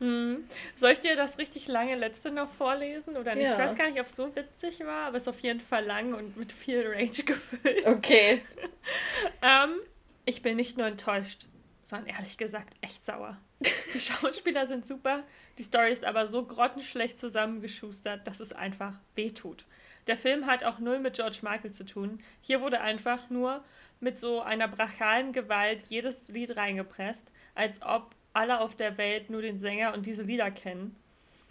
Hm. 0.00 0.44
Soll 0.76 0.92
ich 0.92 1.00
dir 1.00 1.14
das 1.14 1.38
richtig 1.38 1.68
lange 1.68 1.94
letzte 1.94 2.30
noch 2.30 2.48
vorlesen? 2.48 3.16
Oder 3.18 3.34
nicht? 3.34 3.44
Ja. 3.44 3.52
Ich 3.52 3.58
weiß 3.58 3.76
gar 3.76 3.88
nicht, 3.88 4.00
ob 4.00 4.06
es 4.06 4.16
so 4.16 4.34
witzig 4.34 4.80
war, 4.80 5.06
aber 5.06 5.16
es 5.16 5.24
ist 5.24 5.28
auf 5.28 5.40
jeden 5.40 5.60
Fall 5.60 5.84
lang 5.84 6.14
und 6.14 6.36
mit 6.36 6.52
viel 6.52 6.86
Rage 6.86 7.22
gefüllt. 7.24 7.86
Okay. 7.86 8.42
ähm, 9.42 9.74
ich 10.24 10.40
bin 10.40 10.56
nicht 10.56 10.78
nur 10.78 10.86
enttäuscht, 10.86 11.46
sondern 11.82 12.08
ehrlich 12.08 12.38
gesagt 12.38 12.74
echt 12.80 13.04
sauer. 13.04 13.36
Die 13.92 14.00
Schauspieler 14.00 14.64
sind 14.64 14.86
super, 14.86 15.22
die 15.58 15.64
Story 15.64 15.92
ist 15.92 16.04
aber 16.04 16.26
so 16.26 16.46
grottenschlecht 16.46 17.18
zusammengeschustert, 17.18 18.26
dass 18.26 18.40
es 18.40 18.54
einfach 18.54 18.94
wehtut. 19.14 19.66
Der 20.06 20.16
Film 20.16 20.46
hat 20.46 20.64
auch 20.64 20.78
null 20.78 20.98
mit 20.98 21.14
George 21.14 21.40
Michael 21.42 21.72
zu 21.72 21.84
tun. 21.84 22.22
Hier 22.40 22.62
wurde 22.62 22.80
einfach 22.80 23.28
nur 23.28 23.62
mit 24.00 24.16
so 24.16 24.40
einer 24.40 24.66
brachialen 24.66 25.34
Gewalt 25.34 25.84
jedes 25.90 26.28
Lied 26.28 26.56
reingepresst, 26.56 27.30
als 27.54 27.82
ob 27.82 28.14
alle 28.32 28.60
auf 28.60 28.74
der 28.74 28.98
Welt 28.98 29.30
nur 29.30 29.42
den 29.42 29.58
Sänger 29.58 29.94
und 29.94 30.06
diese 30.06 30.22
Lieder 30.22 30.50
kennen. 30.50 30.96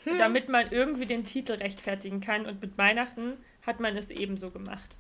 Hm. 0.04 0.18
Damit 0.18 0.50
man 0.50 0.72
irgendwie 0.72 1.06
den 1.06 1.26
Titel 1.26 1.54
rechtfertigen 1.54 2.22
kann 2.22 2.46
und 2.46 2.62
mit 2.62 2.78
Weihnachten 2.78 3.34
hat 3.66 3.80
man 3.80 3.96
es 3.98 4.10
ebenso 4.10 4.50
gemacht. 4.50 4.98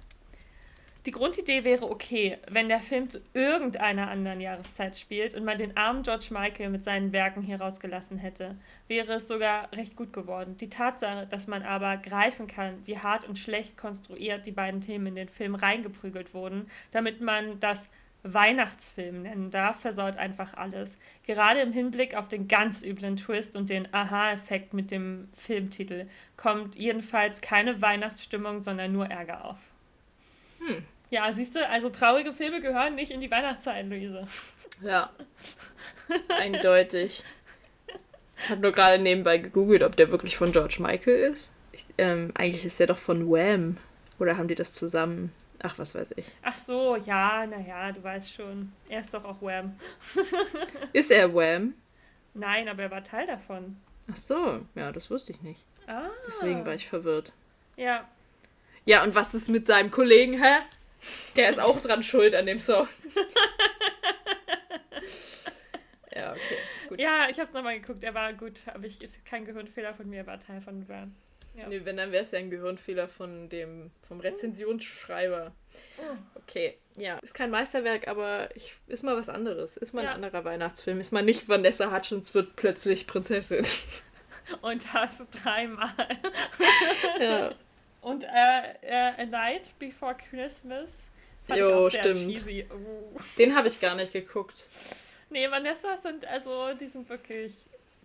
Die 1.05 1.11
Grundidee 1.11 1.63
wäre 1.63 1.89
okay, 1.89 2.38
wenn 2.49 2.67
der 2.67 2.82
Film 2.82 3.09
zu 3.09 3.21
irgendeiner 3.34 4.09
anderen 4.09 4.41
Jahreszeit 4.41 4.97
spielt 4.97 5.34
und 5.34 5.45
man 5.45 5.57
den 5.57 5.77
armen 5.77 6.03
George 6.03 6.27
Michael 6.32 6.69
mit 6.69 6.84
seinen 6.84 7.13
Werken 7.13 7.41
hier 7.41 7.61
rausgelassen 7.61 8.17
hätte, 8.17 8.57
wäre 8.89 9.13
es 9.13 9.30
sogar 9.30 9.71
recht 9.71 9.95
gut 9.95 10.11
geworden. 10.11 10.57
Die 10.57 10.69
Tatsache, 10.69 11.25
dass 11.25 11.47
man 11.47 11.63
aber 11.63 11.95
greifen 11.95 12.47
kann, 12.47 12.86
wie 12.86 12.97
hart 12.97 13.27
und 13.27 13.38
schlecht 13.38 13.77
konstruiert 13.77 14.45
die 14.45 14.51
beiden 14.51 14.82
Themen 14.82 15.07
in 15.07 15.15
den 15.15 15.30
Film 15.30 15.55
reingeprügelt 15.55 16.34
wurden, 16.34 16.69
damit 16.91 17.21
man 17.21 17.61
das 17.61 17.88
Weihnachtsfilm 18.24 19.24
nennen 19.24 19.49
darf, 19.49 19.80
versaut 19.80 20.17
einfach 20.17 20.53
alles. 20.55 20.97
Gerade 21.26 21.61
im 21.61 21.72
Hinblick 21.72 22.15
auf 22.15 22.28
den 22.28 22.47
ganz 22.47 22.84
üblen 22.84 23.15
Twist 23.15 23.55
und 23.55 23.70
den 23.70 23.93
Aha-Effekt 23.93 24.74
mit 24.74 24.91
dem 24.91 25.30
Filmtitel 25.36 26.05
kommt 26.36 26.76
jedenfalls 26.76 27.41
keine 27.41 27.82
Weihnachtsstimmung, 27.82 28.61
sondern 28.61 28.91
nur 28.91 29.07
Ärger 29.07 29.45
auf. 29.45 29.57
Hm. 30.59 30.84
Ja, 31.09 31.32
siehst 31.32 31.55
du, 31.55 31.67
also 31.67 31.89
traurige 31.89 32.34
Filme 32.34 32.61
gehören 32.61 32.95
nicht 32.95 33.11
in 33.11 33.20
die 33.20 33.32
Weihnachtszeit, 33.32 33.88
Luise. 33.88 34.28
Ja. 34.82 35.09
Eindeutig. 36.38 37.24
Ich 38.38 38.49
habe 38.49 38.61
nur 38.61 38.72
gerade 38.72 39.01
nebenbei 39.01 39.38
gegoogelt, 39.38 39.84
ob 39.84 39.95
der 39.95 40.11
wirklich 40.11 40.38
von 40.38 40.51
George 40.51 40.78
Michael 40.80 41.32
ist. 41.32 41.51
Ich, 41.72 41.86
ähm, 41.97 42.32
eigentlich 42.36 42.65
ist 42.65 42.80
der 42.80 42.88
doch 42.88 42.97
von 42.97 43.30
Wham. 43.30 43.78
Oder 44.20 44.38
haben 44.38 44.47
die 44.47 44.55
das 44.55 44.74
zusammen? 44.74 45.32
Ach, 45.62 45.78
was 45.78 45.93
weiß 45.93 46.14
ich. 46.16 46.26
Ach 46.41 46.57
so, 46.57 46.95
ja, 46.95 47.45
naja, 47.45 47.91
du 47.91 48.01
weißt 48.01 48.32
schon. 48.32 48.72
Er 48.88 49.01
ist 49.01 49.14
doch 49.14 49.26
auch 49.26 49.41
Wham. 49.41 49.78
ist 50.93 51.12
er 51.12 51.34
Wham? 51.34 51.74
Nein, 52.34 52.70
aber 52.70 52.84
er 52.84 52.91
war 52.91 53.03
Teil 53.03 53.28
davon. 53.28 53.76
Ach 54.10 54.16
so, 54.16 54.66
ja, 54.76 54.91
das 54.91 55.12
wusste 55.12 55.34
ich 55.34 55.41
nicht. 55.41 55.66
Ah. 55.88 56.10
Deswegen 56.26 56.66
war 56.66 56.76
ich 56.76 56.88
verwirrt. 56.88 57.34
Ja. 57.76 58.07
Ja, 58.86 59.03
und 59.03 59.16
was 59.16 59.34
ist 59.34 59.49
mit 59.49 59.68
seinem 59.68 59.91
Kollegen, 59.91 60.41
hä? 60.41 60.60
Der 61.36 61.49
ist 61.49 61.60
auch 61.60 61.82
dran 61.82 62.03
schuld 62.03 62.36
an 62.36 62.45
dem 62.45 62.60
Song. 62.60 62.88
ja, 66.16 66.32
okay, 66.32 66.57
gut. 66.88 66.99
Ja, 66.99 67.28
ich 67.30 67.39
hab's 67.39 67.53
nochmal 67.53 67.80
geguckt. 67.80 68.03
Er 68.03 68.14
war 68.14 68.34
gut, 68.34 68.62
aber 68.68 68.86
ich 68.86 69.01
ist 69.01 69.26
kein 69.26 69.45
Gehirnfehler 69.45 69.93
von 69.93 70.10
mir, 70.10 70.20
er 70.20 70.28
war 70.28 70.39
Teil 70.39 70.62
von 70.62 70.88
Wham. 70.88 71.16
Ja. 71.56 71.68
Nee, 71.68 71.82
wenn, 71.84 71.97
dann 71.97 72.12
wäre 72.12 72.24
es 72.24 72.32
ja 72.32 72.39
ein 72.39 72.50
Gehirnfehler 72.50 73.08
von 73.08 73.50
dem, 73.50 73.91
vom 74.08 74.20
Rezensionsschreiber. 74.20 75.52
Oh. 75.97 76.16
Okay, 76.36 76.78
ja. 76.95 77.18
Ist 77.20 77.34
kein 77.34 77.50
Meisterwerk, 77.50 78.08
aber 78.08 78.56
ich, 78.56 78.74
ist 78.88 79.04
mal 79.04 79.16
was 79.16 79.30
anderes. 79.30 79.78
Ist 79.78 79.93
mal 79.93 80.04
ja. 80.04 80.10
ein 80.10 80.16
anderer 80.24 80.43
Weihnachtsfilm. 80.45 81.00
Ist 81.00 81.12
mal 81.12 81.24
nicht 81.24 81.50
Vanessa 81.50 81.93
Hutchins 81.93 82.34
wird 82.34 82.56
plötzlich 82.56 83.08
Prinzessin. 83.08 83.66
Und 84.62 84.86
das 84.93 85.28
dreimal. 85.30 85.93
ja. 87.20 87.54
Und 88.02 88.24
äh, 88.24 88.74
äh, 88.82 89.22
A 89.22 89.26
Night 89.26 89.70
Before 89.78 90.16
Christmas 90.16 91.10
fand 91.47 91.60
jo, 91.60 91.68
ich 91.68 91.74
auch 91.76 91.91
sehr 91.91 92.04
stimmt. 92.04 92.32
cheesy. 92.32 92.66
Uh. 92.72 93.20
Den 93.38 93.56
habe 93.56 93.68
ich 93.68 93.80
gar 93.80 93.95
nicht 93.95 94.14
geguckt. 94.14 94.66
Nee, 95.30 95.50
Vanessa 95.52 95.95
sind 95.97 96.26
also, 96.26 96.74
die 96.74 96.88
sind 96.88 97.08
wirklich 97.10 97.54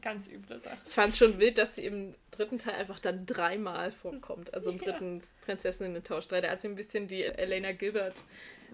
ganz 0.03 0.28
üble 0.28 0.61
Sachen. 0.61 0.78
Ich 0.84 0.92
fand 0.92 1.12
es 1.12 1.18
schon 1.18 1.38
wild, 1.38 1.57
dass 1.59 1.76
sie 1.76 1.86
im 1.86 2.14
dritten 2.37 2.59
Teil 2.59 2.74
einfach 2.74 2.99
dann 2.99 3.26
dreimal 3.26 3.93
vorkommt. 3.93 4.55
Also 4.55 4.70
im 4.70 4.78
dritten 4.78 5.18
ja. 5.18 5.24
Prinzessinnen-Tauschstreit. 5.45 6.45
Da 6.45 6.51
hat 6.51 6.61
sie 6.61 6.68
ein 6.68 6.74
bisschen 6.74 7.09
die 7.09 7.24
Elena 7.24 7.72
Gilbert 7.72 8.24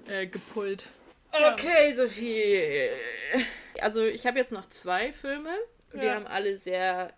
äh, 0.08 0.26
gepullt. 0.26 0.86
Okay, 1.32 1.92
Sophie. 1.92 2.88
Also 3.80 4.04
ich 4.04 4.26
habe 4.26 4.38
jetzt 4.38 4.52
noch 4.52 4.66
zwei 4.66 5.12
Filme. 5.12 5.54
Die 5.92 6.04
ja. 6.04 6.14
haben 6.14 6.26
alle 6.26 6.56
sehr, 6.56 7.12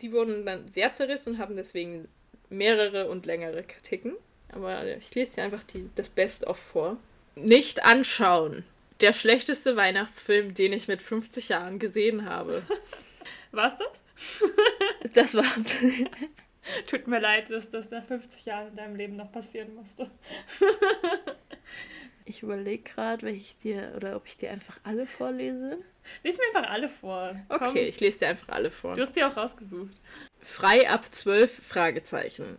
die 0.00 0.12
wurden 0.12 0.46
dann 0.46 0.68
sehr 0.68 0.92
zerrissen 0.92 1.34
und 1.34 1.38
haben 1.38 1.56
deswegen 1.56 2.08
mehrere 2.50 3.08
und 3.08 3.26
längere 3.26 3.62
Kritiken. 3.62 4.16
Aber 4.50 4.86
ich 4.86 5.14
lese 5.14 5.36
dir 5.36 5.44
einfach 5.44 5.62
die, 5.62 5.90
das 5.94 6.08
Best-of 6.08 6.58
vor. 6.58 6.96
Nicht 7.34 7.84
anschauen. 7.84 8.64
Der 9.00 9.12
schlechteste 9.12 9.76
Weihnachtsfilm, 9.76 10.54
den 10.54 10.72
ich 10.72 10.88
mit 10.88 11.02
50 11.02 11.50
Jahren 11.50 11.78
gesehen 11.78 12.28
habe. 12.28 12.62
War's 13.52 13.76
das? 13.76 14.02
das 15.14 15.34
war's. 15.34 15.76
Tut 16.86 17.06
mir 17.06 17.18
leid, 17.18 17.50
dass 17.50 17.70
das 17.70 17.90
nach 17.90 18.04
50 18.04 18.44
Jahren 18.44 18.68
in 18.68 18.76
deinem 18.76 18.96
Leben 18.96 19.16
noch 19.16 19.32
passieren 19.32 19.74
musste. 19.74 20.10
ich 22.24 22.42
überlege 22.42 22.82
gerade, 22.82 23.22
welche 23.22 23.40
ich 23.40 23.56
dir 23.56 23.92
oder 23.96 24.16
ob 24.16 24.26
ich 24.26 24.36
dir 24.36 24.50
einfach 24.50 24.78
alle 24.84 25.06
vorlese. 25.06 25.78
Lies 26.22 26.36
mir 26.36 26.44
einfach 26.54 26.70
alle 26.70 26.88
vor. 26.88 27.28
Okay, 27.48 27.64
Komm. 27.64 27.76
ich 27.76 28.00
lese 28.00 28.18
dir 28.18 28.28
einfach 28.28 28.50
alle 28.50 28.70
vor. 28.70 28.94
Du 28.94 29.00
hast 29.02 29.16
die 29.16 29.24
auch 29.24 29.36
rausgesucht. 29.36 30.00
Frei 30.40 30.88
ab 30.90 31.06
12 31.10 31.66
Fragezeichen 31.66 32.58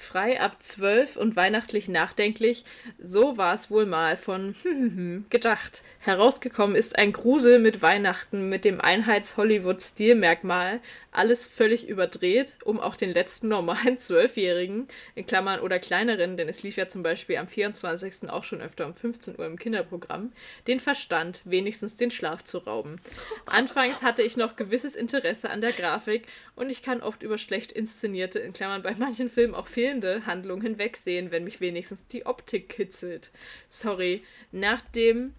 frei 0.00 0.40
ab 0.40 0.62
zwölf 0.62 1.16
und 1.16 1.36
weihnachtlich 1.36 1.88
nachdenklich, 1.88 2.64
so 2.98 3.36
war 3.36 3.54
es 3.54 3.70
wohl 3.70 3.86
mal 3.86 4.16
von 4.16 4.54
gedacht. 5.30 5.82
Herausgekommen 6.02 6.76
ist 6.76 6.98
ein 6.98 7.12
Grusel 7.12 7.58
mit 7.58 7.82
Weihnachten 7.82 8.48
mit 8.48 8.64
dem 8.64 8.80
Einheits-Hollywood-Stilmerkmal, 8.80 10.80
alles 11.12 11.44
völlig 11.44 11.86
überdreht, 11.86 12.54
um 12.64 12.80
auch 12.80 12.96
den 12.96 13.12
letzten 13.12 13.48
normalen 13.48 13.98
Zwölfjährigen, 13.98 14.88
in 15.14 15.26
Klammern 15.26 15.60
oder 15.60 15.78
kleineren, 15.78 16.38
denn 16.38 16.48
es 16.48 16.62
lief 16.62 16.78
ja 16.78 16.88
zum 16.88 17.02
Beispiel 17.02 17.36
am 17.36 17.48
24. 17.48 18.30
auch 18.30 18.44
schon 18.44 18.62
öfter 18.62 18.86
um 18.86 18.94
15 18.94 19.38
Uhr 19.38 19.44
im 19.44 19.58
Kinderprogramm, 19.58 20.32
den 20.66 20.80
Verstand, 20.80 21.42
wenigstens 21.44 21.98
den 21.98 22.10
Schlaf 22.10 22.44
zu 22.44 22.58
rauben. 22.58 22.98
Anfangs 23.44 24.02
hatte 24.02 24.22
ich 24.22 24.38
noch 24.38 24.56
gewisses 24.56 24.96
Interesse 24.96 25.50
an 25.50 25.60
der 25.60 25.72
Grafik 25.72 26.26
und 26.60 26.68
ich 26.68 26.82
kann 26.82 27.00
oft 27.00 27.22
über 27.22 27.38
schlecht 27.38 27.72
inszenierte, 27.72 28.38
in 28.38 28.52
Klammern 28.52 28.82
bei 28.82 28.94
manchen 28.94 29.30
Filmen 29.30 29.54
auch 29.54 29.66
fehlende 29.66 30.26
Handlung 30.26 30.60
hinwegsehen, 30.60 31.30
wenn 31.30 31.44
mich 31.44 31.62
wenigstens 31.62 32.06
die 32.06 32.26
Optik 32.26 32.68
kitzelt. 32.68 33.30
Sorry, 33.70 34.22
nach 34.52 34.82
dem 34.82 35.32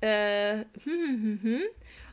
äh, 0.00 0.58
hm, 0.84 0.84
hm, 0.84 1.40
hm, 1.42 1.62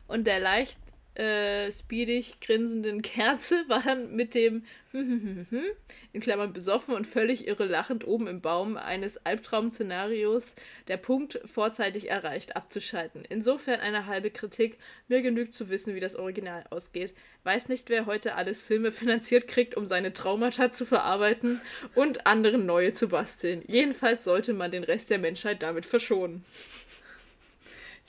und 0.08 0.26
der 0.26 0.40
leicht 0.40 0.80
äh, 1.18 1.72
speedig 1.72 2.40
grinsenden 2.40 3.02
Kerze 3.02 3.64
war 3.68 3.82
dann 3.82 4.14
mit 4.14 4.34
dem 4.34 4.64
in 4.92 6.20
Klammern 6.20 6.52
besoffen 6.52 6.94
und 6.94 7.06
völlig 7.06 7.46
irre 7.46 7.64
lachend 7.66 8.06
oben 8.06 8.26
im 8.26 8.40
Baum 8.40 8.76
eines 8.76 9.18
Albtraum-Szenarios 9.24 10.54
der 10.88 10.96
Punkt 10.96 11.40
vorzeitig 11.44 12.10
erreicht 12.10 12.56
abzuschalten. 12.56 13.24
Insofern 13.28 13.80
eine 13.80 14.06
halbe 14.06 14.30
Kritik. 14.30 14.78
Mir 15.08 15.22
genügt 15.22 15.52
zu 15.52 15.68
wissen, 15.68 15.94
wie 15.94 16.00
das 16.00 16.16
Original 16.16 16.64
ausgeht. 16.70 17.14
Weiß 17.44 17.68
nicht, 17.68 17.90
wer 17.90 18.06
heute 18.06 18.34
alles 18.34 18.62
Filme 18.62 18.92
finanziert 18.92 19.48
kriegt, 19.48 19.76
um 19.76 19.86
seine 19.86 20.12
Traumata 20.12 20.70
zu 20.70 20.86
verarbeiten 20.86 21.60
und 21.94 22.26
anderen 22.26 22.66
neue 22.66 22.92
zu 22.92 23.08
basteln. 23.08 23.62
Jedenfalls 23.66 24.24
sollte 24.24 24.54
man 24.54 24.70
den 24.70 24.84
Rest 24.84 25.10
der 25.10 25.18
Menschheit 25.18 25.62
damit 25.62 25.86
verschonen 25.86 26.44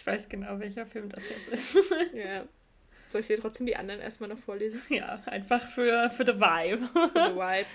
weiß 0.07 0.29
genau, 0.29 0.59
welcher 0.59 0.85
Film 0.85 1.09
das 1.09 1.23
jetzt 1.29 1.75
ist. 1.75 1.93
ja. 2.13 2.47
Soll 3.09 3.21
ich 3.21 3.27
dir 3.27 3.39
trotzdem 3.39 3.65
die 3.65 3.75
anderen 3.75 4.01
erstmal 4.01 4.29
noch 4.29 4.39
vorlesen? 4.39 4.81
Ja, 4.89 5.21
einfach 5.25 5.69
für, 5.71 6.09
für 6.11 6.25
the 6.25 6.33
Vibe. 6.39 6.87
Für 6.93 7.29
the 7.29 7.35
Vibe. 7.35 7.67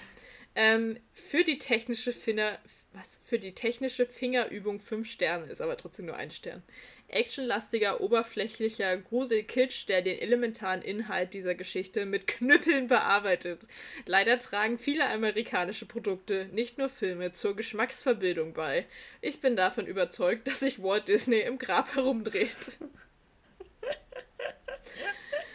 Ähm, 0.55 0.99
für 1.15 1.45
die 1.45 1.59
technische 1.59 2.13
Finger, 2.13 2.59
was? 2.93 3.19
Für 3.25 3.39
die 3.39 3.55
technische 3.55 4.05
Fingerübung 4.05 4.81
fünf 4.81 5.11
Sterne, 5.11 5.47
ist 5.47 5.63
aber 5.63 5.77
trotzdem 5.79 6.05
nur 6.07 6.17
ein 6.17 6.31
Stern. 6.31 6.63
actionlastiger, 7.09 8.01
oberflächlicher 8.03 8.97
Gruselkitsch, 8.99 9.89
der 9.89 10.03
den 10.03 10.19
elementaren 10.19 10.83
Inhalt 10.83 11.33
dieser 11.33 11.55
Geschichte 11.55 12.05
mit 12.05 12.27
Knüppeln 12.27 12.89
bearbeitet. 12.89 13.67
Leider 14.07 14.39
tragen 14.39 14.79
viele 14.79 15.07
amerikanische 15.07 15.87
Produkte, 15.87 16.49
nicht 16.53 16.77
nur 16.79 16.89
Filme, 16.91 17.33
zur 17.33 17.57
Geschmacksverbildung 17.57 18.53
bei. 18.53 18.87
Ich 19.23 19.41
bin 19.41 19.57
davon 19.57 19.87
überzeugt, 19.87 20.47
dass 20.47 20.61
sich 20.61 20.83
Walt 20.83 21.09
Disney 21.09 21.41
im 21.41 21.59
Grab 21.59 21.95
herumdreht. 21.95 22.79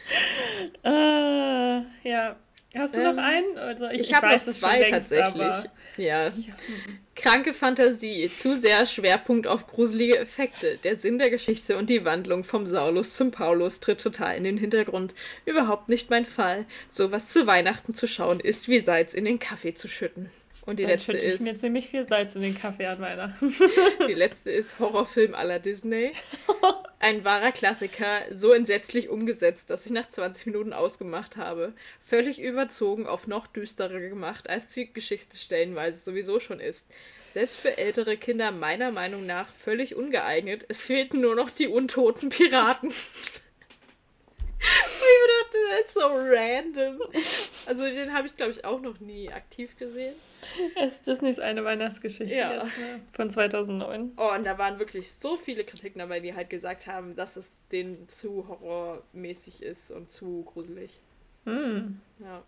äh, 0.84 2.10
ja. 2.10 2.36
Hast 2.76 2.96
du 2.96 3.00
ähm, 3.00 3.16
noch 3.16 3.24
einen? 3.24 3.58
Also 3.58 3.88
ich, 3.88 4.02
ich, 4.02 4.10
ich 4.10 4.14
habe 4.14 4.28
noch 4.28 4.38
zwei 4.38 4.80
längst, 4.80 4.92
tatsächlich. 4.92 5.42
Aber... 5.42 5.66
Ja. 5.98 6.32
Kranke 7.16 7.54
Fantasie, 7.54 8.30
zu 8.30 8.56
sehr 8.56 8.86
Schwerpunkt 8.86 9.48
auf 9.48 9.66
gruselige 9.66 10.20
Effekte. 10.20 10.78
Der 10.84 10.96
Sinn 10.96 11.18
der 11.18 11.32
Geschichte 11.32 11.78
und 11.78 11.90
die 11.90 12.06
Wandlung 12.06 12.44
vom 12.44 12.68
Saulus 12.68 13.16
zum 13.16 13.32
Paulus 13.32 13.80
tritt 13.80 14.02
total 14.02 14.38
in 14.38 14.44
den 14.44 14.58
Hintergrund. 14.58 15.16
Überhaupt 15.46 15.90
nicht 15.90 16.12
mein 16.12 16.26
Fall. 16.26 16.66
Sowas 16.90 17.32
zu 17.32 17.48
Weihnachten 17.48 17.96
zu 17.96 18.08
schauen 18.08 18.40
ist 18.40 18.68
wie 18.68 18.80
Salz 18.80 19.16
in 19.16 19.26
den 19.26 19.40
Kaffee 19.40 19.74
zu 19.74 19.88
schütten. 19.88 20.30
Und 20.68 20.80
die 20.80 20.84
Dann 20.84 20.92
letzte 20.92 21.14
ist. 21.14 21.36
ich 21.36 21.40
mir 21.40 21.56
ziemlich 21.56 21.88
viel 21.88 22.04
Salz 22.04 22.36
in 22.36 22.42
den 22.42 22.60
Kaffee 22.60 22.88
an 22.88 23.00
Weihnachten. 23.00 23.56
die 24.08 24.14
letzte 24.14 24.52
ist 24.52 24.78
Horrorfilm 24.80 25.32
la 25.32 25.60
Disney. 25.60 26.12
Ein 27.00 27.24
wahrer 27.24 27.54
Klassiker, 27.54 28.24
so 28.32 28.52
entsetzlich 28.52 29.08
umgesetzt, 29.08 29.70
dass 29.70 29.86
ich 29.86 29.94
nach 29.94 30.10
20 30.10 30.46
Minuten 30.48 30.74
ausgemacht 30.74 31.38
habe. 31.38 31.72
Völlig 32.02 32.42
überzogen 32.42 33.08
auf 33.08 33.28
noch 33.28 33.48
düsterer 33.48 34.02
gemacht, 34.02 34.50
als 34.50 34.68
die 34.68 34.92
Geschichte 34.92 35.38
stellenweise 35.38 36.02
sowieso 36.04 36.42
schon 36.42 36.60
ist. 36.60 36.86
Selbst 37.32 37.56
für 37.56 37.78
ältere 37.78 38.18
Kinder 38.18 38.52
meiner 38.52 38.92
Meinung 38.92 39.26
nach 39.26 39.48
völlig 39.48 39.96
ungeeignet. 39.96 40.66
Es 40.68 40.84
fehlten 40.84 41.22
nur 41.22 41.36
noch 41.36 41.50
die 41.50 41.68
untoten 41.70 42.28
Piraten. 42.28 42.92
Ich 44.60 45.44
dachte, 45.44 45.58
das 45.72 45.86
ist 45.86 45.94
so 45.94 46.08
random. 46.08 47.02
Also 47.66 47.84
den 47.84 48.14
habe 48.14 48.28
ich, 48.28 48.36
glaube 48.36 48.52
ich, 48.52 48.64
auch 48.66 48.82
noch 48.82 49.00
nie 49.00 49.30
aktiv 49.30 49.76
gesehen. 49.78 50.16
Es 50.76 50.96
ist 50.96 51.08
Disneys 51.08 51.40
eine 51.40 51.64
Weihnachtsgeschichte 51.64 52.36
ja. 52.36 52.64
jetzt, 52.64 52.78
ne? 52.78 53.02
von 53.12 53.30
2009. 53.30 54.14
Oh, 54.18 54.32
und 54.34 54.46
da 54.46 54.58
waren 54.58 54.80
wirklich 54.80 55.12
so 55.12 55.38
viele 55.38 55.64
Kritiken 55.64 56.00
dabei, 56.00 56.20
die 56.20 56.34
halt 56.34 56.50
gesagt 56.50 56.88
haben, 56.88 57.16
dass 57.16 57.36
es 57.36 57.60
denen 57.72 58.08
zu 58.08 58.48
horrormäßig 58.48 59.64
ist 59.64 59.92
und 59.92 60.10
zu 60.10 60.44
gruselig. 60.44 61.00
Hm. 61.48 62.02
Ja. 62.20 62.44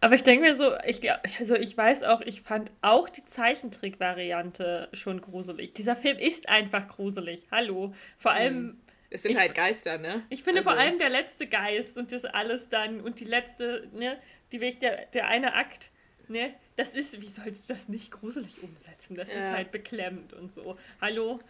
Aber 0.00 0.14
ich 0.14 0.22
denke 0.24 0.44
mir 0.44 0.54
so, 0.54 0.72
ich, 0.86 1.00
also 1.38 1.54
ich 1.54 1.76
weiß 1.76 2.02
auch, 2.02 2.20
ich 2.20 2.42
fand 2.42 2.70
auch 2.82 3.08
die 3.08 3.24
Zeichentrick-Variante 3.24 4.88
schon 4.92 5.22
gruselig. 5.22 5.72
Dieser 5.72 5.96
Film 5.96 6.18
ist 6.18 6.50
einfach 6.50 6.86
gruselig. 6.86 7.46
Hallo. 7.50 7.94
Vor 8.18 8.32
allem. 8.32 8.54
Hm. 8.56 8.81
Es 9.12 9.22
sind 9.22 9.32
ich, 9.32 9.38
halt 9.38 9.54
Geister, 9.54 9.98
ne? 9.98 10.24
Ich 10.30 10.42
finde 10.42 10.60
also. 10.60 10.70
vor 10.70 10.78
allem 10.78 10.98
der 10.98 11.10
letzte 11.10 11.46
Geist 11.46 11.98
und 11.98 12.12
das 12.12 12.24
alles 12.24 12.68
dann 12.68 13.00
und 13.00 13.20
die 13.20 13.24
letzte, 13.24 13.88
ne, 13.92 14.18
die 14.52 14.58
der, 14.58 15.06
der 15.06 15.28
eine 15.28 15.54
Akt, 15.54 15.90
ne, 16.28 16.54
das 16.76 16.94
ist, 16.94 17.20
wie 17.20 17.28
sollst 17.28 17.68
du 17.68 17.74
das 17.74 17.88
nicht 17.88 18.10
gruselig 18.10 18.62
umsetzen? 18.62 19.14
Das 19.14 19.30
ja. 19.30 19.38
ist 19.38 19.56
halt 19.56 19.70
beklemmend 19.70 20.32
und 20.32 20.52
so. 20.52 20.78
Hallo, 21.00 21.40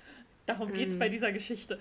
darum 0.46 0.72
geht's 0.72 0.94
hm. 0.94 0.98
bei 0.98 1.08
dieser 1.08 1.30
Geschichte. 1.30 1.78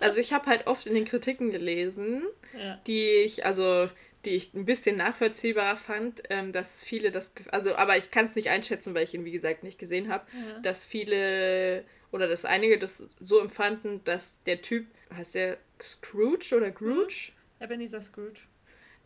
also 0.00 0.18
ich 0.18 0.32
habe 0.32 0.46
halt 0.46 0.68
oft 0.68 0.86
in 0.86 0.94
den 0.94 1.04
Kritiken 1.04 1.50
gelesen, 1.50 2.22
ja. 2.56 2.80
die 2.86 3.08
ich, 3.24 3.44
also 3.44 3.90
die 4.26 4.30
ich 4.30 4.52
ein 4.54 4.64
bisschen 4.64 4.96
nachvollziehbar 4.96 5.76
fand, 5.76 6.22
ähm, 6.30 6.52
dass 6.52 6.82
viele 6.82 7.10
das, 7.10 7.32
also 7.50 7.76
aber 7.76 7.96
ich 7.96 8.10
kann 8.10 8.26
es 8.26 8.34
nicht 8.34 8.48
einschätzen, 8.48 8.94
weil 8.94 9.04
ich 9.04 9.14
ihn 9.14 9.24
wie 9.24 9.32
gesagt 9.32 9.62
nicht 9.62 9.78
gesehen 9.78 10.08
habe, 10.08 10.26
ja. 10.32 10.58
dass 10.60 10.84
viele 10.84 11.84
oder 12.12 12.28
dass 12.28 12.44
einige 12.44 12.78
das 12.78 13.02
so 13.20 13.40
empfanden, 13.40 14.02
dass 14.04 14.42
der 14.44 14.62
Typ, 14.62 14.86
heißt 15.14 15.34
der 15.34 15.58
Scrooge 15.80 16.54
oder 16.56 16.70
Scrooge? 16.70 17.32
Ebenezer 17.60 18.02
Scrooge 18.02 18.40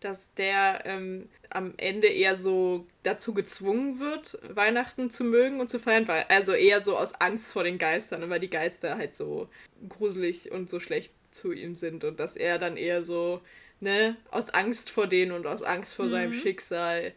dass 0.01 0.33
der 0.35 0.83
ähm, 0.87 1.29
am 1.51 1.75
Ende 1.77 2.09
eher 2.09 2.35
so 2.35 2.87
dazu 3.03 3.35
gezwungen 3.35 4.01
wird, 4.01 4.39
Weihnachten 4.55 5.11
zu 5.11 5.25
mögen 5.25 5.61
und 5.61 5.69
zu 5.69 5.79
feiern, 5.79 6.09
weil, 6.09 6.25
also 6.29 6.53
eher 6.53 6.81
so 6.81 6.97
aus 6.97 7.15
Angst 7.21 7.53
vor 7.53 7.65
den 7.65 7.79
Geistern, 7.79 8.29
weil 8.31 8.41
die 8.41 8.51
Geister 8.51 8.97
halt 8.97 9.15
so 9.15 9.49
gruselig 9.89 10.51
und 10.51 10.71
so 10.71 10.81
schlecht 10.81 11.13
zu 11.31 11.53
ihm 11.53 11.77
sind 11.77 12.05
und 12.05 12.19
dass 12.19 12.37
er 12.37 12.59
dann 12.59 12.77
eher 12.77 13.03
so, 13.03 13.41
ne, 13.81 14.17
aus 14.31 14.51
Angst 14.51 14.91
vor 14.91 15.07
denen 15.07 15.33
und 15.33 15.47
aus 15.47 15.63
Angst 15.63 15.95
vor 15.95 16.07
mhm. 16.07 16.11
seinem 16.11 16.33
Schicksal 16.33 17.13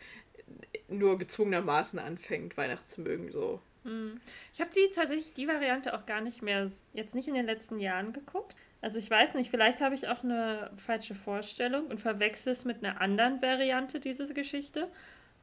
nur 0.88 1.18
gezwungenermaßen 1.18 2.00
anfängt, 2.00 2.58
Weihnachten 2.58 2.90
zu 2.90 3.02
mögen, 3.02 3.32
so. 3.32 3.62
Mhm. 3.84 4.20
Ich 4.54 4.62
habe 4.62 4.72
die 4.76 4.90
tatsächlich 4.94 5.34
die 5.34 5.48
Variante 5.48 5.94
auch 5.94 6.06
gar 6.06 6.22
nicht 6.22 6.42
mehr, 6.42 6.70
jetzt 6.94 7.16
nicht 7.16 7.28
in 7.28 7.34
den 7.34 7.46
letzten 7.46 7.80
Jahren 7.80 8.14
geguckt. 8.14 8.56
Also 8.82 9.00
ich 9.00 9.10
weiß 9.10 9.34
nicht, 9.36 9.50
vielleicht 9.50 9.82
habe 9.82 9.96
ich 9.96 10.10
auch 10.10 10.24
eine 10.24 10.70
falsche 10.76 11.16
Vorstellung 11.16 11.88
und 11.88 12.02
verwechsel 12.02 12.52
es 12.52 12.66
mit 12.66 12.84
einer 12.84 13.00
anderen 13.00 13.42
Variante 13.42 14.00
dieser 14.00 14.34
Geschichte. 14.34 14.90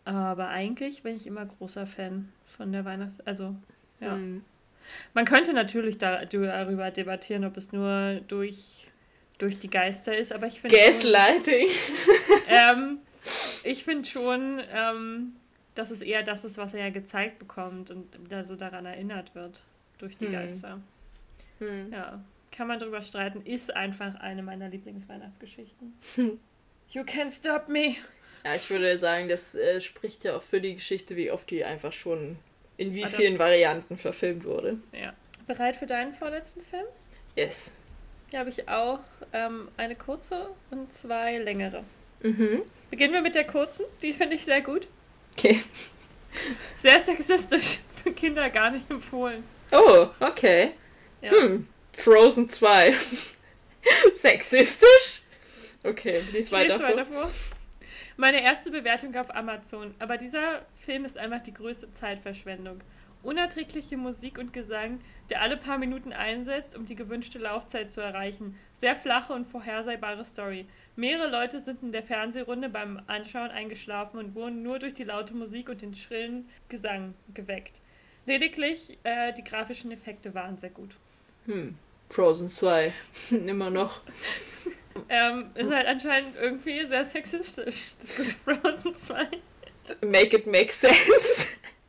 Aber 0.04 0.48
eigentlich 0.48 1.02
bin 1.02 1.16
ich 1.16 1.26
immer 1.26 1.46
großer 1.46 1.86
Fan 1.86 2.32
von 2.46 2.72
der 2.72 2.84
Weihnachts... 2.84 3.20
Also, 3.20 3.54
ja. 4.00 4.16
Mhm. 4.16 4.44
Man 5.14 5.24
könnte 5.24 5.52
natürlich 5.52 5.98
darüber 5.98 6.90
debattieren, 6.90 7.44
ob 7.44 7.56
es 7.56 7.72
nur 7.72 8.20
durch, 8.28 8.89
durch 9.40 9.58
die 9.58 9.70
Geister 9.70 10.16
ist, 10.16 10.32
aber 10.32 10.46
ich 10.46 10.60
finde... 10.60 10.76
Gaslighting! 10.76 11.68
ähm, 12.48 12.98
ich 13.64 13.84
finde 13.84 14.08
schon, 14.08 14.62
ähm, 14.72 15.36
dass 15.74 15.90
es 15.90 16.00
eher 16.00 16.22
das 16.22 16.44
ist, 16.44 16.58
was 16.58 16.74
er 16.74 16.84
ja 16.84 16.90
gezeigt 16.90 17.38
bekommt 17.38 17.90
und 17.90 18.06
da 18.28 18.44
so 18.44 18.56
daran 18.56 18.86
erinnert 18.86 19.34
wird 19.34 19.62
durch 19.98 20.16
die 20.16 20.28
mhm. 20.28 20.32
Geister. 20.32 20.80
Mhm. 21.58 21.92
Ja 21.92 22.20
kann 22.50 22.68
man 22.68 22.78
darüber 22.78 23.02
streiten, 23.02 23.42
ist 23.42 23.74
einfach 23.74 24.16
eine 24.16 24.42
meiner 24.42 24.68
Lieblingsweihnachtsgeschichten. 24.68 25.94
you 26.90 27.02
can't 27.02 27.30
stop 27.30 27.68
me. 27.68 27.96
Ja, 28.44 28.54
ich 28.54 28.70
würde 28.70 28.98
sagen, 28.98 29.28
das 29.28 29.54
äh, 29.54 29.80
spricht 29.80 30.24
ja 30.24 30.36
auch 30.36 30.42
für 30.42 30.60
die 30.60 30.74
Geschichte, 30.74 31.16
wie 31.16 31.30
oft 31.30 31.50
die 31.50 31.64
einfach 31.64 31.92
schon 31.92 32.38
in 32.76 32.94
wie 32.94 33.04
vielen 33.04 33.38
Varianten 33.38 33.96
verfilmt 33.98 34.44
wurde. 34.44 34.78
Ja. 34.92 35.12
Bereit 35.46 35.76
für 35.76 35.86
deinen 35.86 36.14
vorletzten 36.14 36.62
Film? 36.62 36.86
Yes. 37.36 37.74
Hier 38.30 38.38
habe 38.38 38.50
ich 38.50 38.68
auch 38.68 39.00
ähm, 39.32 39.68
eine 39.76 39.96
kurze 39.96 40.50
und 40.70 40.92
zwei 40.92 41.38
längere. 41.38 41.82
Mhm. 42.22 42.62
Beginnen 42.90 43.12
wir 43.12 43.22
mit 43.22 43.34
der 43.34 43.44
kurzen. 43.44 43.84
Die 44.02 44.12
finde 44.12 44.36
ich 44.36 44.44
sehr 44.44 44.60
gut. 44.60 44.86
Okay. 45.36 45.60
Sehr 46.76 47.00
sexistisch. 47.00 47.80
Für 48.02 48.12
Kinder 48.12 48.48
gar 48.50 48.70
nicht 48.70 48.88
empfohlen. 48.88 49.42
Oh, 49.72 50.06
okay. 50.20 50.72
Ja. 51.20 51.32
Hm. 51.32 51.66
Frozen 51.92 52.48
2. 52.48 52.94
Sexistisch? 54.12 55.22
Okay, 55.82 56.22
lies 56.32 56.52
weiter, 56.52 56.78
vor. 56.78 56.88
weiter 56.88 57.06
vor. 57.06 57.30
Meine 58.16 58.42
erste 58.42 58.70
Bewertung 58.70 59.14
auf 59.16 59.34
Amazon. 59.34 59.94
Aber 59.98 60.16
dieser 60.16 60.62
Film 60.84 61.04
ist 61.04 61.18
einfach 61.18 61.42
die 61.42 61.54
größte 61.54 61.90
Zeitverschwendung. 61.90 62.80
Unerträgliche 63.22 63.96
Musik 63.96 64.38
und 64.38 64.52
Gesang, 64.52 65.00
der 65.28 65.42
alle 65.42 65.56
paar 65.56 65.78
Minuten 65.78 66.12
einsetzt, 66.12 66.76
um 66.76 66.86
die 66.86 66.94
gewünschte 66.94 67.38
Laufzeit 67.38 67.92
zu 67.92 68.00
erreichen. 68.00 68.58
Sehr 68.74 68.96
flache 68.96 69.32
und 69.32 69.46
vorhersehbare 69.46 70.24
Story. 70.24 70.66
Mehrere 70.96 71.30
Leute 71.30 71.60
sind 71.60 71.82
in 71.82 71.92
der 71.92 72.02
Fernsehrunde 72.02 72.68
beim 72.68 73.02
Anschauen 73.06 73.50
eingeschlafen 73.50 74.18
und 74.18 74.34
wurden 74.34 74.62
nur 74.62 74.78
durch 74.78 74.94
die 74.94 75.04
laute 75.04 75.34
Musik 75.34 75.68
und 75.68 75.82
den 75.82 75.94
schrillen 75.94 76.48
Gesang 76.68 77.14
geweckt. 77.34 77.80
Lediglich 78.26 78.98
äh, 79.02 79.32
die 79.32 79.44
grafischen 79.44 79.90
Effekte 79.92 80.34
waren 80.34 80.56
sehr 80.58 80.70
gut. 80.70 80.90
Hm. 81.46 81.76
Frozen 82.10 82.50
2. 82.50 82.92
Immer 83.30 83.70
noch. 83.70 84.00
Ähm, 85.08 85.50
ist 85.54 85.72
halt 85.72 85.86
anscheinend 85.86 86.36
irgendwie 86.36 86.84
sehr 86.84 87.04
sexistisch, 87.04 87.94
das 87.98 88.16
gute 88.16 88.34
Frozen 88.44 88.94
2. 88.94 89.26
Make 90.02 90.36
it 90.36 90.46
make 90.46 90.72
sense. 90.72 91.46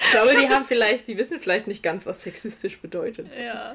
Ich 0.00 0.10
glaube, 0.10 0.36
die 0.36 0.48
haben 0.48 0.64
vielleicht, 0.64 1.08
die 1.08 1.16
wissen 1.16 1.40
vielleicht 1.40 1.66
nicht 1.66 1.82
ganz, 1.82 2.06
was 2.06 2.22
sexistisch 2.22 2.78
bedeutet. 2.78 3.34
Ja. 3.36 3.74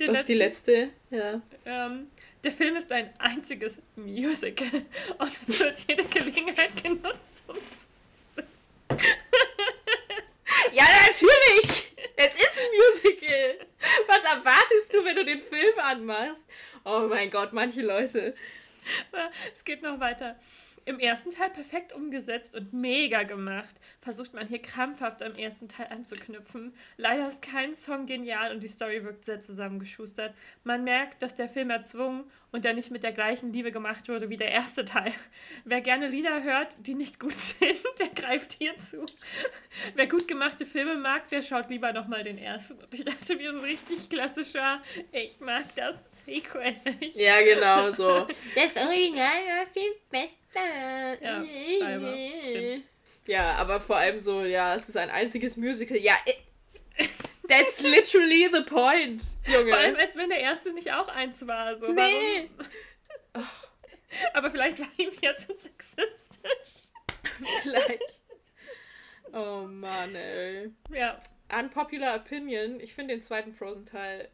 Die 0.00 0.08
was 0.08 0.14
letzte, 0.14 0.32
die 0.32 0.38
letzte? 0.38 0.88
Ja. 1.10 1.40
Ähm, 1.64 2.08
der 2.44 2.52
Film 2.52 2.76
ist 2.76 2.92
ein 2.92 3.10
einziges 3.18 3.80
Musical 3.96 4.68
und 5.18 5.32
es 5.32 5.60
wird 5.60 5.78
jede 5.88 6.04
Gelegenheit 6.04 6.82
genutzt, 6.82 7.42
um 7.46 7.56
zu 7.56 8.96
Ja, 10.72 10.84
natürlich! 10.84 11.92
Es 12.16 12.34
ist 12.34 12.58
ein 12.58 12.70
Musical! 12.76 13.66
Was 14.06 14.24
erwartest 14.24 14.92
du, 14.92 15.04
wenn 15.04 15.16
du 15.16 15.24
den 15.24 15.40
Film 15.40 15.78
anmachst? 15.78 16.36
Oh 16.84 17.06
mein 17.08 17.30
Gott, 17.30 17.52
manche 17.52 17.82
Leute. 17.82 18.34
Es 19.54 19.64
geht 19.64 19.82
noch 19.82 19.98
weiter. 19.98 20.38
Im 20.86 21.00
ersten 21.00 21.30
Teil 21.30 21.50
perfekt 21.50 21.92
umgesetzt 21.92 22.54
und 22.54 22.72
mega 22.72 23.24
gemacht. 23.24 23.74
Versucht 24.00 24.32
man 24.34 24.46
hier 24.46 24.62
krampfhaft 24.62 25.20
am 25.20 25.32
ersten 25.32 25.68
Teil 25.68 25.88
anzuknüpfen. 25.90 26.72
Leider 26.96 27.26
ist 27.26 27.42
kein 27.42 27.74
Song 27.74 28.06
genial 28.06 28.54
und 28.54 28.62
die 28.62 28.68
Story 28.68 29.04
wirkt 29.04 29.24
sehr 29.24 29.40
zusammengeschustert. 29.40 30.32
Man 30.62 30.84
merkt, 30.84 31.22
dass 31.22 31.34
der 31.34 31.48
Film 31.48 31.70
erzwungen 31.70 32.24
und 32.52 32.64
der 32.64 32.72
nicht 32.72 32.92
mit 32.92 33.02
der 33.02 33.12
gleichen 33.12 33.52
Liebe 33.52 33.72
gemacht 33.72 34.08
wurde 34.08 34.30
wie 34.30 34.36
der 34.36 34.52
erste 34.52 34.84
Teil. 34.84 35.12
Wer 35.64 35.80
gerne 35.80 36.08
Lieder 36.08 36.44
hört, 36.44 36.76
die 36.78 36.94
nicht 36.94 37.18
gut 37.18 37.34
sind, 37.34 37.82
der 37.98 38.08
greift 38.08 38.52
hier 38.52 38.78
zu. 38.78 39.06
Wer 39.96 40.06
gut 40.06 40.28
gemachte 40.28 40.64
Filme 40.64 40.96
mag, 40.96 41.28
der 41.30 41.42
schaut 41.42 41.68
lieber 41.68 41.92
nochmal 41.92 42.22
den 42.22 42.38
ersten. 42.38 42.74
Und 42.74 42.94
ich 42.94 43.04
dachte 43.04 43.34
mir 43.34 43.52
so 43.52 43.60
richtig 43.60 44.08
klassischer, 44.08 44.80
ich 45.10 45.40
mag 45.40 45.64
das 45.74 45.96
Sequel 46.26 46.76
nicht. 47.00 47.16
Ja, 47.16 47.40
genau 47.40 47.92
so. 47.92 48.26
Das 48.54 48.84
Original 48.84 49.28
war 49.46 49.66
viel 49.72 49.94
besser. 50.10 51.22
Ja, 51.22 51.44
scheinbar. 51.44 52.14
Ja, 53.26 53.52
aber 53.56 53.80
vor 53.80 53.96
allem 53.96 54.18
so, 54.20 54.44
ja, 54.44 54.74
es 54.74 54.88
ist 54.88 54.96
ein 54.96 55.10
einziges 55.10 55.56
Musical. 55.56 55.96
Ja, 55.96 56.16
that's 57.48 57.80
literally 57.80 58.48
the 58.52 58.62
point, 58.62 59.24
Junge. 59.46 59.70
Vor 59.70 59.78
allem, 59.78 59.96
als 59.96 60.16
wenn 60.16 60.28
der 60.28 60.40
erste 60.40 60.72
nicht 60.72 60.92
auch 60.92 61.08
eins 61.08 61.46
war. 61.46 61.76
So. 61.76 61.92
Nee. 61.92 62.50
Warum? 63.32 63.46
Aber 64.32 64.50
vielleicht 64.50 64.78
war 64.78 64.88
ihm 64.98 65.10
jetzt 65.20 65.46
zu 65.46 65.56
sexistisch. 65.56 66.88
vielleicht. 67.62 68.22
Oh 69.32 69.66
Mann, 69.68 70.14
ey. 70.14 70.70
Ja. 70.90 71.20
Unpopular 71.52 72.16
Opinion. 72.16 72.80
Ich 72.80 72.94
finde 72.94 73.14
den 73.14 73.22
zweiten 73.22 73.52
Frozen-Teil 73.52 74.28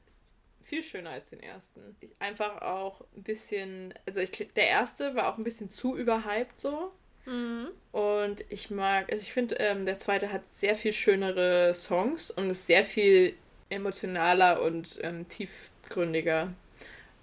viel 0.63 0.83
schöner 0.83 1.11
als 1.11 1.31
den 1.31 1.41
ersten. 1.41 1.97
Einfach 2.19 2.63
auch 2.63 3.03
ein 3.17 3.23
bisschen, 3.23 3.95
also 4.07 4.21
ich, 4.21 4.31
der 4.31 4.69
erste 4.69 5.15
war 5.15 5.33
auch 5.33 5.39
ein 5.39 5.45
bisschen 5.45 5.71
zu 5.71 5.97
überhyped 5.97 6.59
so. 6.59 6.93
Mhm. 7.25 7.69
Und 7.93 8.45
ich 8.49 8.71
mag, 8.71 9.11
also 9.13 9.23
ich 9.23 9.33
finde, 9.33 9.57
ähm, 9.57 9.87
der 9.87 9.99
zweite 9.99 10.33
hat 10.33 10.43
sehr 10.53 10.75
viel 10.75 10.93
schönere 10.93 11.75
Songs 11.75 12.31
und 12.31 12.51
ist 12.51 12.67
sehr 12.67 12.85
viel 12.85 13.35
emotionaler 13.71 14.63
und 14.63 14.99
ähm, 15.03 15.29
tiefgründiger. 15.29 16.53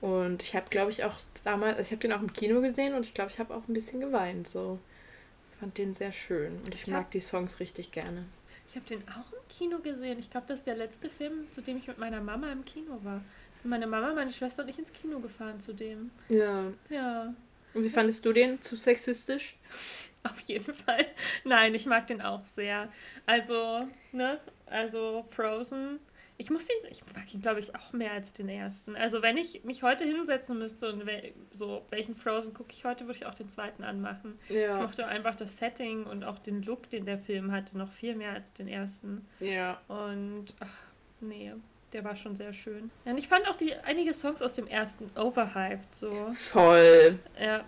Und 0.01 0.41
ich 0.43 0.55
habe, 0.55 0.69
glaube 0.69 0.91
ich, 0.91 1.03
auch 1.03 1.15
damals, 1.43 1.77
also 1.77 1.87
ich 1.87 1.91
habe 1.91 2.01
den 2.01 2.13
auch 2.13 2.21
im 2.21 2.31
Kino 2.31 2.61
gesehen 2.61 2.93
und 2.93 3.05
ich 3.05 3.13
glaube, 3.13 3.31
ich 3.31 3.39
habe 3.39 3.53
auch 3.53 3.67
ein 3.67 3.73
bisschen 3.73 3.99
geweint. 3.99 4.47
So, 4.47 4.79
ich 5.51 5.59
fand 5.59 5.77
den 5.77 5.93
sehr 5.93 6.13
schön 6.13 6.57
und 6.65 6.73
ich, 6.73 6.83
ich 6.83 6.87
mag 6.87 7.11
die 7.11 7.19
Songs 7.19 7.59
richtig 7.59 7.91
gerne. 7.91 8.25
Ich 8.69 8.75
habe 8.75 8.85
den 8.85 9.01
auch 9.09 9.33
im 9.33 9.38
Kino 9.49 9.79
gesehen. 9.79 10.19
Ich 10.19 10.29
glaube, 10.29 10.47
das 10.47 10.59
ist 10.59 10.67
der 10.67 10.77
letzte 10.77 11.09
Film, 11.09 11.51
zu 11.51 11.61
dem 11.61 11.77
ich 11.77 11.87
mit 11.87 11.97
meiner 11.97 12.21
Mama 12.21 12.51
im 12.51 12.63
Kino 12.63 12.99
war. 13.03 13.21
Meine 13.63 13.87
Mama, 13.87 14.13
meine 14.13 14.31
Schwester 14.31 14.63
und 14.63 14.69
ich 14.69 14.79
ins 14.79 14.93
Kino 14.93 15.19
gefahren 15.19 15.59
zu 15.59 15.73
dem. 15.73 16.11
Ja. 16.29 16.71
Ja. 16.89 17.33
Und 17.73 17.83
wie 17.83 17.89
fandest 17.89 18.25
du 18.25 18.31
den? 18.31 18.61
Zu 18.61 18.75
sexistisch? 18.75 19.55
Auf 20.23 20.39
jeden 20.41 20.73
Fall. 20.73 21.05
Nein, 21.43 21.75
ich 21.75 21.85
mag 21.85 22.07
den 22.07 22.21
auch 22.21 22.45
sehr. 22.45 22.89
Also, 23.25 23.87
ne? 24.11 24.39
Also 24.65 25.25
Frozen 25.31 25.99
ich 26.39 26.49
muss 26.49 26.69
ihn, 26.69 26.89
ich 26.89 27.03
mag 27.13 27.31
ihn, 27.33 27.41
glaube 27.41 27.59
ich, 27.59 27.75
auch 27.75 27.91
mehr 27.91 28.13
als 28.13 28.31
den 28.31 28.47
ersten. 28.47 28.95
Also 28.95 29.21
wenn 29.21 29.35
ich 29.35 29.65
mich 29.65 29.83
heute 29.83 30.05
hinsetzen 30.05 30.57
müsste 30.57 30.93
und 30.93 31.03
so, 31.51 31.85
welchen 31.89 32.15
Frozen 32.15 32.53
gucke 32.53 32.71
ich 32.71 32.85
heute, 32.85 33.05
würde 33.05 33.17
ich 33.17 33.25
auch 33.25 33.33
den 33.33 33.49
zweiten 33.49 33.83
anmachen. 33.83 34.39
Ja. 34.47 34.75
Ich 34.75 34.81
mochte 34.81 35.05
einfach 35.05 35.35
das 35.35 35.57
Setting 35.57 36.05
und 36.05 36.23
auch 36.23 36.39
den 36.39 36.63
Look, 36.63 36.89
den 36.89 37.05
der 37.05 37.19
Film 37.19 37.51
hatte, 37.51 37.77
noch 37.77 37.91
viel 37.91 38.15
mehr 38.15 38.31
als 38.31 38.53
den 38.53 38.69
ersten. 38.69 39.27
Ja. 39.41 39.81
Und, 39.89 40.45
ach, 40.61 40.77
nee, 41.19 41.51
der 41.91 42.05
war 42.05 42.15
schon 42.15 42.37
sehr 42.37 42.53
schön. 42.53 42.89
Ja, 43.03 43.11
und 43.11 43.17
ich 43.17 43.27
fand 43.27 43.45
auch 43.49 43.57
die 43.57 43.75
einige 43.75 44.13
Songs 44.13 44.41
aus 44.41 44.53
dem 44.53 44.67
ersten 44.67 45.11
overhyped, 45.17 45.93
so. 45.93 46.31
Voll. 46.31 47.19
Ja. 47.37 47.65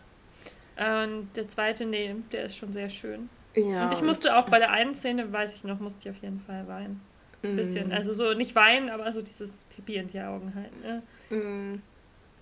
Und 1.03 1.27
der 1.35 1.49
zweite, 1.49 1.85
nee, 1.85 2.15
der 2.31 2.45
ist 2.45 2.55
schon 2.55 2.71
sehr 2.71 2.87
schön. 2.87 3.29
Ja. 3.53 3.87
Und 3.87 3.91
ich 3.91 4.01
musste 4.01 4.37
auch 4.37 4.47
bei 4.47 4.59
der 4.59 4.71
einen 4.71 4.95
Szene, 4.95 5.29
weiß 5.29 5.55
ich 5.55 5.65
noch, 5.65 5.81
musste 5.81 5.99
ich 6.07 6.15
auf 6.15 6.23
jeden 6.23 6.39
Fall 6.39 6.65
weinen. 6.69 7.10
Ein 7.43 7.55
bisschen. 7.55 7.89
Mm. 7.89 7.93
Also 7.93 8.13
so 8.13 8.33
nicht 8.33 8.55
weinen, 8.55 8.89
aber 8.89 9.11
so 9.11 9.21
dieses 9.21 9.65
Pipi 9.65 9.95
in 9.95 10.07
die 10.07 10.21
Augen 10.21 10.53
halt. 10.53 10.71
Ne? 10.81 11.03
Mm. 11.29 11.81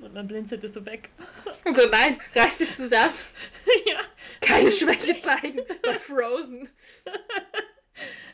Und 0.04 0.16
dann 0.16 0.28
blinzelt 0.28 0.64
es 0.64 0.74
so 0.74 0.86
weg. 0.86 1.10
So, 1.76 1.88
nein, 1.90 2.18
reiß 2.34 2.58
dich 2.58 2.74
zusammen. 2.74 3.14
ja. 3.86 4.00
Keine 4.42 4.72
Schwäche 4.72 5.20
zeigen. 5.20 5.62
Bei 5.84 5.98
Frozen. 6.00 6.68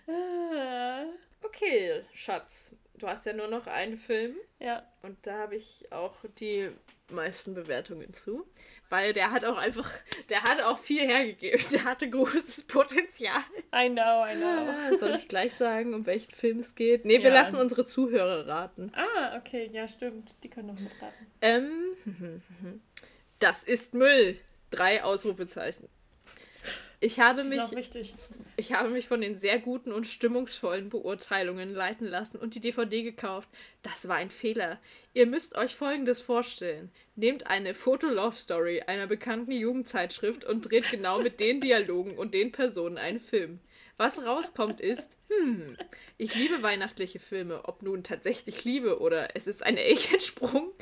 okay, 1.42 2.04
Schatz. 2.14 2.74
Du 2.98 3.08
hast 3.08 3.26
ja 3.26 3.34
nur 3.34 3.48
noch 3.48 3.68
einen 3.68 3.98
Film. 3.98 4.36
Ja. 4.60 4.88
Und 5.02 5.18
da 5.24 5.40
habe 5.40 5.56
ich 5.56 5.92
auch 5.92 6.16
die 6.40 6.70
meisten 7.10 7.56
Bewertungen 7.56 8.14
zu 8.14 8.46
weil 8.90 9.14
der 9.14 9.32
hat 9.32 9.46
auch 9.46 9.58
einfach, 9.58 9.90
der 10.30 10.44
hat 10.44 10.62
auch 10.62 10.80
viel 10.80 11.02
hergegeben. 11.02 11.62
Der 11.72 11.84
hatte 11.84 12.10
großes 12.10 12.64
Potenzial. 12.64 13.40
I 13.74 13.90
know, 13.90 14.26
I 14.26 14.36
know. 14.36 14.98
Soll 14.98 15.16
ich 15.16 15.28
gleich 15.28 15.54
sagen, 15.54 15.94
um 15.94 16.06
welchen 16.06 16.32
Film 16.32 16.60
es 16.60 16.76
geht? 16.76 17.06
Nee, 17.06 17.20
wir 17.20 17.30
ja. 17.30 17.34
lassen 17.34 17.58
unsere 17.58 17.86
Zuhörer 17.86 18.48
raten. 18.48 18.92
Ah, 18.96 19.38
okay, 19.38 19.70
ja, 19.74 19.88
stimmt. 19.88 20.36
Die 20.44 20.50
können 20.50 20.68
noch 20.68 20.80
mitraten. 20.80 21.28
Ähm, 21.42 21.96
das 23.40 23.64
ist 23.64 23.94
Müll. 23.94 24.40
Drei 24.72 25.04
Ausrufezeichen. 25.04 25.88
Ich 27.06 27.20
habe 27.20 27.44
mich, 27.44 27.62
ich 28.58 28.74
habe 28.74 28.90
mich 28.90 29.08
von 29.08 29.22
den 29.22 29.36
sehr 29.38 29.60
guten 29.60 29.92
und 29.92 30.08
stimmungsvollen 30.08 30.90
Beurteilungen 30.90 31.72
leiten 31.72 32.08
lassen 32.08 32.38
und 32.38 32.56
die 32.56 32.60
DVD 32.60 33.04
gekauft. 33.04 33.48
Das 33.84 34.08
war 34.08 34.16
ein 34.16 34.32
Fehler. 34.32 34.80
Ihr 35.14 35.28
müsst 35.28 35.56
euch 35.56 35.76
Folgendes 35.76 36.20
vorstellen. 36.20 36.90
Nehmt 37.16 37.46
eine 37.46 37.76
Foto-Love-Story 37.76 38.86
einer 38.88 39.06
bekannten 39.06 39.52
Jugendzeitschrift 39.52 40.46
und 40.46 40.64
dreht 40.64 40.90
genau 40.90 41.22
mit 41.22 41.40
den 41.40 41.62
Dialogen 41.62 42.18
und 42.18 42.34
den 42.34 42.52
Personen 42.52 42.98
einen 42.98 43.20
Film. 43.20 43.60
Was 43.98 44.22
rauskommt 44.22 44.82
ist, 44.82 45.16
hm, 45.30 45.78
ich 46.18 46.36
liebe 46.36 46.62
weihnachtliche 46.62 47.20
Filme, 47.20 47.64
ob 47.64 47.82
nun 47.82 48.04
tatsächlich 48.04 48.66
Liebe 48.66 49.00
oder 49.00 49.38
es 49.38 49.48
ist 49.48 49.64
ein 49.64 49.78
Elchensprung. 49.78 50.74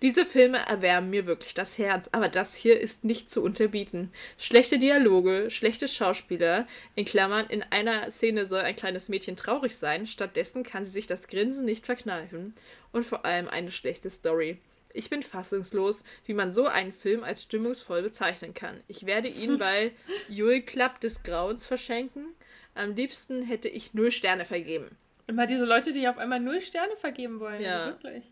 Diese 0.00 0.24
Filme 0.24 0.56
erwärmen 0.56 1.10
mir 1.10 1.26
wirklich 1.26 1.52
das 1.52 1.76
Herz, 1.76 2.08
aber 2.12 2.30
das 2.30 2.56
hier 2.56 2.80
ist 2.80 3.04
nicht 3.04 3.30
zu 3.30 3.42
unterbieten. 3.42 4.10
Schlechte 4.38 4.78
Dialoge, 4.78 5.50
schlechte 5.50 5.86
Schauspieler, 5.86 6.66
in 6.94 7.04
Klammern, 7.04 7.46
in 7.50 7.62
einer 7.62 8.10
Szene 8.10 8.46
soll 8.46 8.62
ein 8.62 8.76
kleines 8.76 9.10
Mädchen 9.10 9.36
traurig 9.36 9.76
sein, 9.76 10.06
stattdessen 10.06 10.62
kann 10.62 10.86
sie 10.86 10.92
sich 10.92 11.06
das 11.06 11.28
Grinsen 11.28 11.66
nicht 11.66 11.84
verkneifen 11.84 12.54
und 12.90 13.04
vor 13.04 13.26
allem 13.26 13.48
eine 13.48 13.70
schlechte 13.70 14.08
Story. 14.08 14.56
Ich 14.94 15.10
bin 15.10 15.22
fassungslos, 15.22 16.04
wie 16.24 16.34
man 16.34 16.52
so 16.52 16.66
einen 16.66 16.92
Film 16.92 17.22
als 17.24 17.42
stimmungsvoll 17.42 18.02
bezeichnen 18.02 18.54
kann. 18.54 18.82
Ich 18.88 19.04
werde 19.04 19.28
ihn 19.28 19.58
bei 19.58 19.92
Jul 20.28 20.62
Club 20.62 21.00
des 21.00 21.22
Grauens 21.22 21.66
verschenken. 21.66 22.34
Am 22.74 22.94
liebsten 22.94 23.42
hätte 23.42 23.68
ich 23.68 23.94
null 23.94 24.10
Sterne 24.10 24.44
vergeben. 24.44 24.96
Immer 25.26 25.46
diese 25.46 25.64
Leute, 25.64 25.92
die 25.92 26.08
auf 26.08 26.18
einmal 26.18 26.40
null 26.40 26.60
Sterne 26.60 26.96
vergeben 26.96 27.40
wollen. 27.40 27.60
Ja. 27.60 27.84
Also 27.84 27.92
wirklich. 27.92 28.24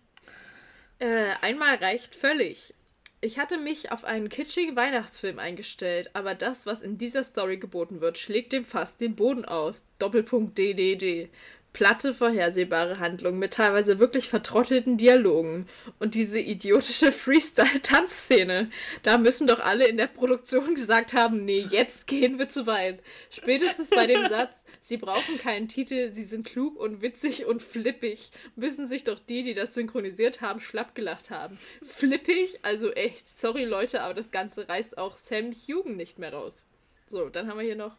Äh, 0.98 1.32
einmal 1.40 1.76
reicht 1.76 2.14
völlig. 2.14 2.74
Ich 3.22 3.38
hatte 3.38 3.58
mich 3.58 3.92
auf 3.92 4.04
einen 4.04 4.30
kitschigen 4.30 4.76
Weihnachtsfilm 4.76 5.38
eingestellt, 5.38 6.10
aber 6.14 6.34
das, 6.34 6.64
was 6.64 6.80
in 6.80 6.96
dieser 6.96 7.22
Story 7.22 7.58
geboten 7.58 8.00
wird, 8.00 8.16
schlägt 8.16 8.52
dem 8.52 8.64
Fass 8.64 8.96
den 8.96 9.14
Boden 9.14 9.44
aus. 9.44 9.84
Doppelpunkt 9.98 10.56
DDD 10.56 11.28
platte, 11.72 12.14
vorhersehbare 12.14 12.98
Handlung 12.98 13.38
mit 13.38 13.54
teilweise 13.54 13.98
wirklich 13.98 14.28
vertrottelten 14.28 14.96
Dialogen 14.96 15.66
und 15.98 16.14
diese 16.14 16.40
idiotische 16.40 17.12
Freestyle-Tanzszene. 17.12 18.70
Da 19.02 19.18
müssen 19.18 19.46
doch 19.46 19.60
alle 19.60 19.86
in 19.86 19.96
der 19.96 20.08
Produktion 20.08 20.74
gesagt 20.74 21.12
haben, 21.12 21.44
nee, 21.44 21.66
jetzt 21.70 22.06
gehen 22.06 22.38
wir 22.38 22.48
zu 22.48 22.66
weit. 22.66 23.00
Spätestens 23.30 23.90
bei 23.90 24.06
dem 24.06 24.28
Satz, 24.28 24.64
sie 24.80 24.96
brauchen 24.96 25.38
keinen 25.38 25.68
Titel, 25.68 26.12
sie 26.12 26.24
sind 26.24 26.46
klug 26.46 26.78
und 26.78 27.02
witzig 27.02 27.46
und 27.46 27.62
flippig, 27.62 28.30
müssen 28.56 28.88
sich 28.88 29.04
doch 29.04 29.18
die, 29.18 29.42
die 29.42 29.54
das 29.54 29.74
synchronisiert 29.74 30.40
haben, 30.40 30.60
schlapp 30.60 30.94
gelacht 30.94 31.30
haben. 31.30 31.58
Flippig? 31.82 32.58
Also 32.62 32.90
echt. 32.92 33.38
Sorry 33.38 33.64
Leute, 33.64 34.02
aber 34.02 34.14
das 34.14 34.30
Ganze 34.30 34.68
reißt 34.68 34.98
auch 34.98 35.16
Sam 35.16 35.52
Hugen 35.52 35.96
nicht 35.96 36.18
mehr 36.18 36.32
raus. 36.32 36.64
So, 37.06 37.28
dann 37.28 37.48
haben 37.48 37.58
wir 37.58 37.64
hier 37.64 37.76
noch 37.76 37.96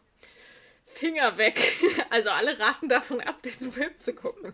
Finger 0.92 1.36
weg. 1.38 1.58
Also 2.10 2.28
alle 2.28 2.58
raten 2.58 2.88
davon 2.88 3.20
ab, 3.22 3.42
diesen 3.42 3.72
Film 3.72 3.96
zu 3.96 4.12
gucken. 4.14 4.52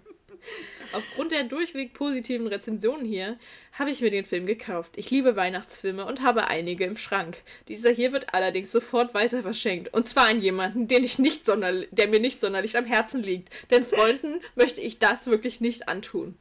Aufgrund 0.93 1.33
der 1.33 1.45
durchweg 1.45 1.93
positiven 1.93 2.47
Rezensionen 2.47 3.05
hier 3.05 3.39
habe 3.73 3.91
ich 3.91 4.01
mir 4.01 4.11
den 4.11 4.25
Film 4.25 4.47
gekauft. 4.47 4.93
Ich 4.97 5.11
liebe 5.11 5.37
Weihnachtsfilme 5.37 6.07
und 6.07 6.23
habe 6.23 6.49
einige 6.49 6.85
im 6.85 6.97
Schrank. 6.97 7.43
Dieser 7.69 7.91
hier 7.91 8.13
wird 8.13 8.33
allerdings 8.33 8.73
sofort 8.73 9.13
weiter 9.13 9.43
verschenkt. 9.43 9.93
Und 9.95 10.09
zwar 10.09 10.29
an 10.29 10.41
jemanden, 10.41 10.89
den 10.89 11.05
ich 11.05 11.19
nicht 11.19 11.47
der 11.47 12.09
mir 12.09 12.21
nicht 12.21 12.41
sonderlich 12.41 12.77
am 12.77 12.87
Herzen 12.87 13.23
liegt. 13.23 13.51
Denn 13.71 13.85
Freunden 13.85 14.41
möchte 14.55 14.81
ich 14.81 14.99
das 14.99 15.27
wirklich 15.27 15.61
nicht 15.61 15.89
antun. 15.89 16.37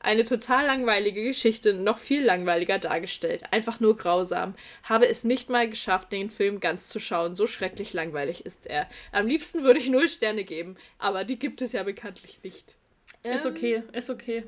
Eine 0.00 0.24
total 0.24 0.66
langweilige 0.66 1.24
Geschichte, 1.24 1.74
noch 1.74 1.98
viel 1.98 2.24
langweiliger 2.24 2.78
dargestellt. 2.78 3.42
Einfach 3.50 3.80
nur 3.80 3.96
grausam. 3.96 4.54
Habe 4.84 5.08
es 5.08 5.24
nicht 5.24 5.50
mal 5.50 5.68
geschafft, 5.68 6.12
den 6.12 6.30
Film 6.30 6.60
ganz 6.60 6.88
zu 6.88 7.00
schauen. 7.00 7.34
So 7.34 7.46
schrecklich 7.46 7.92
langweilig 7.92 8.46
ist 8.46 8.66
er. 8.66 8.88
Am 9.10 9.26
liebsten 9.26 9.64
würde 9.64 9.80
ich 9.80 9.90
null 9.90 10.08
Sterne 10.08 10.44
geben, 10.44 10.76
aber 10.98 11.24
die 11.24 11.38
gibt 11.38 11.62
es 11.62 11.72
ja 11.72 11.82
bekanntlich 11.82 12.38
nicht. 12.44 12.77
Ist 13.22 13.44
ähm, 13.44 13.52
okay, 13.52 13.82
ist 13.92 14.10
okay. 14.10 14.44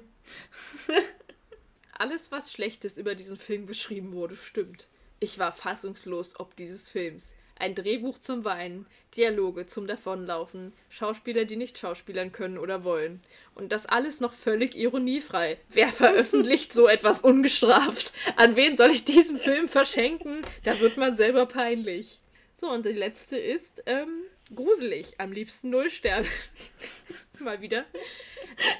alles, 2.01 2.33
was 2.33 2.53
Schlechtes 2.53 2.97
über 2.99 3.15
diesen 3.15 3.37
Film 3.37 3.67
beschrieben 3.67 4.13
wurde, 4.13 4.37
stimmt. 4.37 4.87
Ich 5.21 5.39
war 5.39 5.53
fassungslos 5.53 6.39
ob 6.41 6.57
dieses 6.57 6.89
Films. 6.89 7.35
ein 7.59 7.75
Drehbuch 7.75 8.19
zum 8.19 8.45
Weinen, 8.45 8.87
Dialoge 9.15 9.67
zum 9.67 9.87
Davonlaufen, 9.87 10.73
Schauspieler, 10.89 11.45
die 11.45 11.57
nicht 11.57 11.77
schauspielern 11.77 12.33
können 12.33 12.57
oder 12.57 12.85
wollen. 12.85 13.21
Und 13.55 13.71
das 13.71 13.85
alles 13.85 14.21
noch 14.21 14.33
völlig 14.33 14.75
ironiefrei. 14.75 15.59
Wer 15.69 15.89
veröffentlicht 15.89 16.73
so 16.73 16.89
etwas 16.89 17.21
ungestraft? 17.21 18.15
An 18.37 18.57
wen 18.57 18.79
soll 18.79 18.91
ich 18.91 19.05
diesen 19.05 19.39
Film 19.39 19.69
verschenken? 19.69 20.41
Da 20.65 20.81
wird 20.81 20.97
man 20.97 21.17
selber 21.17 21.45
peinlich. 21.45 22.21
So, 22.59 22.71
und 22.71 22.87
die 22.87 22.93
letzte 22.93 23.37
ist 23.37 23.83
ähm, 23.85 24.23
gruselig. 24.55 25.15
Am 25.19 25.33
liebsten 25.33 25.69
Null 25.69 25.91
Sterne. 25.91 26.27
Mal 27.45 27.61
wieder. 27.61 27.85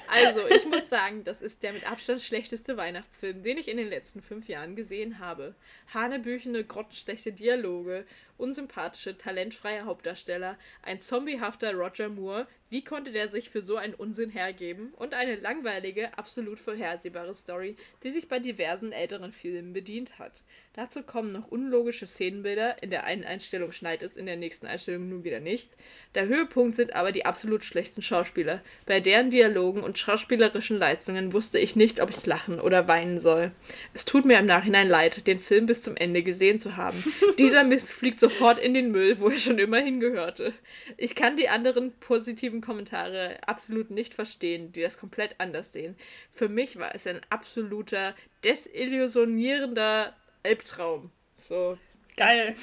Also, 0.07 0.47
ich 0.47 0.65
muss 0.65 0.89
sagen, 0.89 1.23
das 1.23 1.41
ist 1.41 1.63
der 1.63 1.73
mit 1.73 1.89
Abstand 1.89 2.21
schlechteste 2.21 2.77
Weihnachtsfilm, 2.77 3.43
den 3.43 3.57
ich 3.57 3.67
in 3.67 3.77
den 3.77 3.89
letzten 3.89 4.21
fünf 4.21 4.47
Jahren 4.47 4.75
gesehen 4.75 5.19
habe. 5.19 5.55
Hanebüchene, 5.93 6.63
grottenschlechte 6.63 7.33
Dialoge, 7.33 8.05
unsympathische, 8.37 9.17
talentfreie 9.17 9.85
Hauptdarsteller, 9.85 10.57
ein 10.83 11.01
zombiehafter 11.01 11.73
Roger 11.73 12.09
Moore, 12.09 12.47
wie 12.71 12.85
konnte 12.85 13.11
der 13.11 13.27
sich 13.27 13.49
für 13.49 13.61
so 13.61 13.75
einen 13.75 13.93
Unsinn 13.93 14.29
hergeben? 14.29 14.93
Und 14.97 15.13
eine 15.13 15.35
langweilige, 15.35 16.17
absolut 16.17 16.57
vorhersehbare 16.57 17.35
Story, 17.35 17.75
die 18.01 18.11
sich 18.11 18.29
bei 18.29 18.39
diversen 18.39 18.93
älteren 18.93 19.33
Filmen 19.33 19.73
bedient 19.73 20.19
hat. 20.19 20.41
Dazu 20.73 21.03
kommen 21.03 21.33
noch 21.33 21.49
unlogische 21.49 22.07
Szenenbilder, 22.07 22.81
in 22.81 22.89
der 22.89 23.03
einen 23.03 23.25
Einstellung 23.25 23.73
schneit 23.73 24.01
es, 24.01 24.15
in 24.15 24.25
der 24.25 24.37
nächsten 24.37 24.67
Einstellung 24.67 25.09
nun 25.09 25.25
wieder 25.25 25.41
nicht. 25.41 25.69
Der 26.15 26.27
Höhepunkt 26.27 26.77
sind 26.77 26.95
aber 26.95 27.11
die 27.11 27.25
absolut 27.25 27.65
schlechten 27.65 28.01
Schauspieler. 28.01 28.61
Bei 28.85 29.01
deren 29.01 29.31
Dialogen 29.31 29.83
und 29.83 29.99
schauspielerischen 29.99 30.77
Leistungen 30.77 31.33
wusste 31.33 31.59
ich 31.59 31.75
nicht, 31.75 31.99
ob 31.99 32.09
ich 32.09 32.25
lachen 32.25 32.61
oder 32.61 32.87
weinen 32.87 33.19
soll. 33.19 33.51
Es 33.93 34.05
tut 34.05 34.23
mir 34.23 34.39
im 34.39 34.45
Nachhinein 34.45 34.87
leid, 34.87 35.27
den 35.27 35.39
Film 35.39 35.65
bis 35.65 35.81
zum 35.81 35.97
Ende 35.97 36.23
gesehen 36.23 36.57
zu 36.57 36.77
haben. 36.77 37.03
Dieser 37.37 37.65
Mist 37.65 37.91
fliegt 37.91 38.21
sofort 38.21 38.57
in 38.57 38.73
den 38.73 38.91
Müll, 38.91 39.19
wo 39.19 39.27
er 39.27 39.39
schon 39.39 39.59
immer 39.59 39.79
hingehörte. 39.79 40.53
Ich 40.95 41.15
kann 41.15 41.35
die 41.35 41.49
anderen 41.49 41.91
positiven 41.99 42.60
Kommentare 42.61 43.37
absolut 43.47 43.91
nicht 43.91 44.13
verstehen, 44.13 44.71
die 44.71 44.81
das 44.81 44.97
komplett 44.97 45.35
anders 45.39 45.73
sehen. 45.73 45.95
Für 46.29 46.49
mich 46.49 46.77
war 46.77 46.93
es 46.95 47.07
ein 47.07 47.21
absoluter 47.29 48.15
desillusionierender 48.43 50.15
Albtraum. 50.43 51.11
So. 51.37 51.77
Geil. 52.17 52.55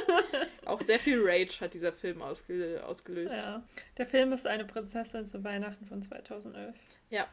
Auch 0.64 0.80
sehr 0.82 0.98
viel 0.98 1.20
Rage 1.20 1.60
hat 1.60 1.74
dieser 1.74 1.92
Film 1.92 2.22
ausge 2.22 2.82
ausgelöst. 2.86 3.36
Ja. 3.36 3.62
Der 3.98 4.06
Film 4.06 4.32
ist 4.32 4.46
eine 4.46 4.64
Prinzessin 4.64 5.26
zu 5.26 5.42
Weihnachten 5.42 5.84
von 5.84 6.02
2011. 6.02 6.74
Ja. 7.10 7.26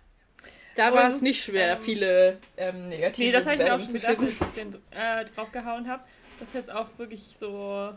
Da 0.75 0.93
war 0.93 1.07
es 1.07 1.21
nicht 1.21 1.43
schwer, 1.43 1.73
ähm, 1.73 1.81
viele 1.81 2.39
ähm, 2.57 2.87
negative 2.87 3.27
Nee, 3.27 3.31
das 3.31 3.45
habe 3.45 3.57
ich 3.57 3.61
mir 3.61 3.75
auch 3.75 3.79
schon 3.79 3.93
gedacht, 3.93 4.19
als 4.19 4.31
ich 4.31 4.47
den 4.55 4.75
äh, 4.91 5.25
draufgehauen 5.25 5.87
habe. 5.87 6.03
Das 6.39 6.47
ist 6.49 6.55
jetzt 6.55 6.71
auch 6.71 6.87
wirklich 6.97 7.37
so, 7.37 7.93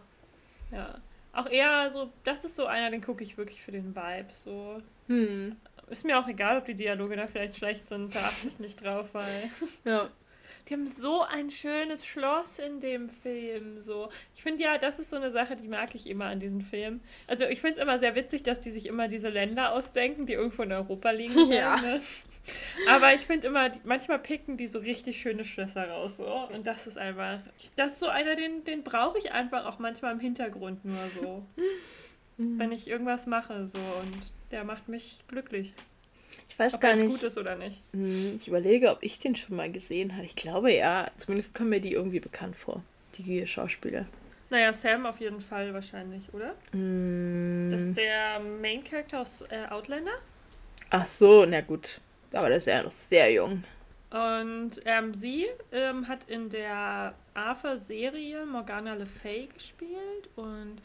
ja, 0.70 1.00
auch 1.34 1.48
eher 1.48 1.90
so, 1.90 2.12
das 2.24 2.44
ist 2.44 2.56
so 2.56 2.66
einer, 2.66 2.90
den 2.90 3.00
gucke 3.00 3.22
ich 3.22 3.36
wirklich 3.36 3.62
für 3.62 3.72
den 3.72 3.94
Vibe. 3.94 4.28
So. 4.44 4.82
Hm. 5.08 5.56
Ist 5.90 6.04
mir 6.04 6.18
auch 6.18 6.28
egal, 6.28 6.58
ob 6.58 6.64
die 6.64 6.74
Dialoge 6.74 7.16
da 7.16 7.26
vielleicht 7.26 7.56
schlecht 7.56 7.88
sind, 7.88 8.14
da 8.14 8.20
achte 8.20 8.48
ich 8.48 8.58
nicht 8.58 8.84
drauf, 8.84 9.08
weil. 9.12 9.50
Ja. 9.84 10.08
Die 10.68 10.72
haben 10.72 10.86
so 10.86 11.20
ein 11.20 11.50
schönes 11.50 12.06
Schloss 12.06 12.58
in 12.58 12.80
dem 12.80 13.10
Film. 13.10 13.82
So. 13.82 14.08
Ich 14.34 14.42
finde 14.42 14.62
ja, 14.62 14.78
das 14.78 14.98
ist 14.98 15.10
so 15.10 15.16
eine 15.16 15.30
Sache, 15.30 15.56
die 15.56 15.68
mag 15.68 15.94
ich 15.94 16.08
immer 16.08 16.24
an 16.26 16.40
diesen 16.40 16.62
Filmen. 16.62 17.02
Also 17.26 17.44
ich 17.44 17.60
finde 17.60 17.76
es 17.76 17.82
immer 17.82 17.98
sehr 17.98 18.14
witzig, 18.14 18.44
dass 18.44 18.62
die 18.62 18.70
sich 18.70 18.86
immer 18.86 19.08
diese 19.08 19.28
Länder 19.28 19.72
ausdenken, 19.72 20.24
die 20.24 20.32
irgendwo 20.32 20.62
in 20.62 20.72
Europa 20.72 21.10
liegen. 21.10 21.34
Ja. 21.52 21.76
ne? 21.76 22.00
Aber 22.88 23.14
ich 23.14 23.22
finde 23.22 23.46
immer, 23.46 23.70
manchmal 23.84 24.18
picken 24.18 24.56
die 24.56 24.66
so 24.66 24.78
richtig 24.78 25.20
schöne 25.20 25.44
Schlösser 25.44 25.88
raus. 25.88 26.18
So. 26.18 26.26
Und 26.52 26.66
das 26.66 26.86
ist 26.86 26.98
einfach, 26.98 27.40
das 27.76 27.92
ist 27.92 28.00
so 28.00 28.08
einer, 28.08 28.36
den, 28.36 28.64
den 28.64 28.82
brauche 28.82 29.18
ich 29.18 29.32
einfach 29.32 29.64
auch 29.64 29.78
manchmal 29.78 30.12
im 30.12 30.20
Hintergrund 30.20 30.84
nur 30.84 31.08
so. 31.20 31.44
Mhm. 32.36 32.58
wenn 32.58 32.72
ich 32.72 32.88
irgendwas 32.88 33.26
mache. 33.26 33.64
so 33.64 33.78
Und 33.78 34.32
der 34.50 34.64
macht 34.64 34.88
mich 34.88 35.24
glücklich. 35.28 35.72
Ich 36.48 36.58
weiß 36.58 36.74
ob 36.74 36.80
gar 36.80 36.94
nicht. 36.94 37.08
gut 37.08 37.22
ist 37.22 37.38
oder 37.38 37.56
nicht. 37.56 37.80
Hm, 37.92 38.36
ich 38.36 38.48
überlege, 38.48 38.90
ob 38.90 38.98
ich 39.02 39.18
den 39.18 39.34
schon 39.34 39.56
mal 39.56 39.70
gesehen 39.70 40.14
habe. 40.14 40.26
Ich 40.26 40.36
glaube 40.36 40.72
ja. 40.72 41.10
Zumindest 41.16 41.54
kommen 41.54 41.70
mir 41.70 41.80
die 41.80 41.92
irgendwie 41.92 42.20
bekannt 42.20 42.56
vor. 42.56 42.82
Die 43.16 43.46
Schauspieler. 43.46 44.06
Naja, 44.50 44.72
Sam 44.72 45.06
auf 45.06 45.18
jeden 45.20 45.40
Fall 45.40 45.72
wahrscheinlich, 45.72 46.22
oder? 46.32 46.54
Mm. 46.72 47.70
Das 47.70 47.82
ist 47.82 47.96
der 47.96 48.40
Main 48.40 48.84
Character 48.84 49.20
aus 49.20 49.42
äh, 49.42 49.66
Outlander. 49.70 50.12
Ach 50.90 51.04
so, 51.04 51.44
na 51.46 51.60
gut. 51.60 52.00
Aber 52.34 52.48
der 52.48 52.58
ist 52.58 52.66
ja 52.66 52.82
noch 52.82 52.90
sehr 52.90 53.32
jung. 53.32 53.64
Und 54.10 54.80
ähm, 54.84 55.12
sie 55.12 55.48
ähm, 55.72 56.06
hat 56.06 56.28
in 56.28 56.48
der 56.48 57.14
Arthur-Serie 57.34 58.46
Morgana 58.46 58.94
Le 58.94 59.06
Fay 59.06 59.48
gespielt 59.52 60.28
und 60.36 60.76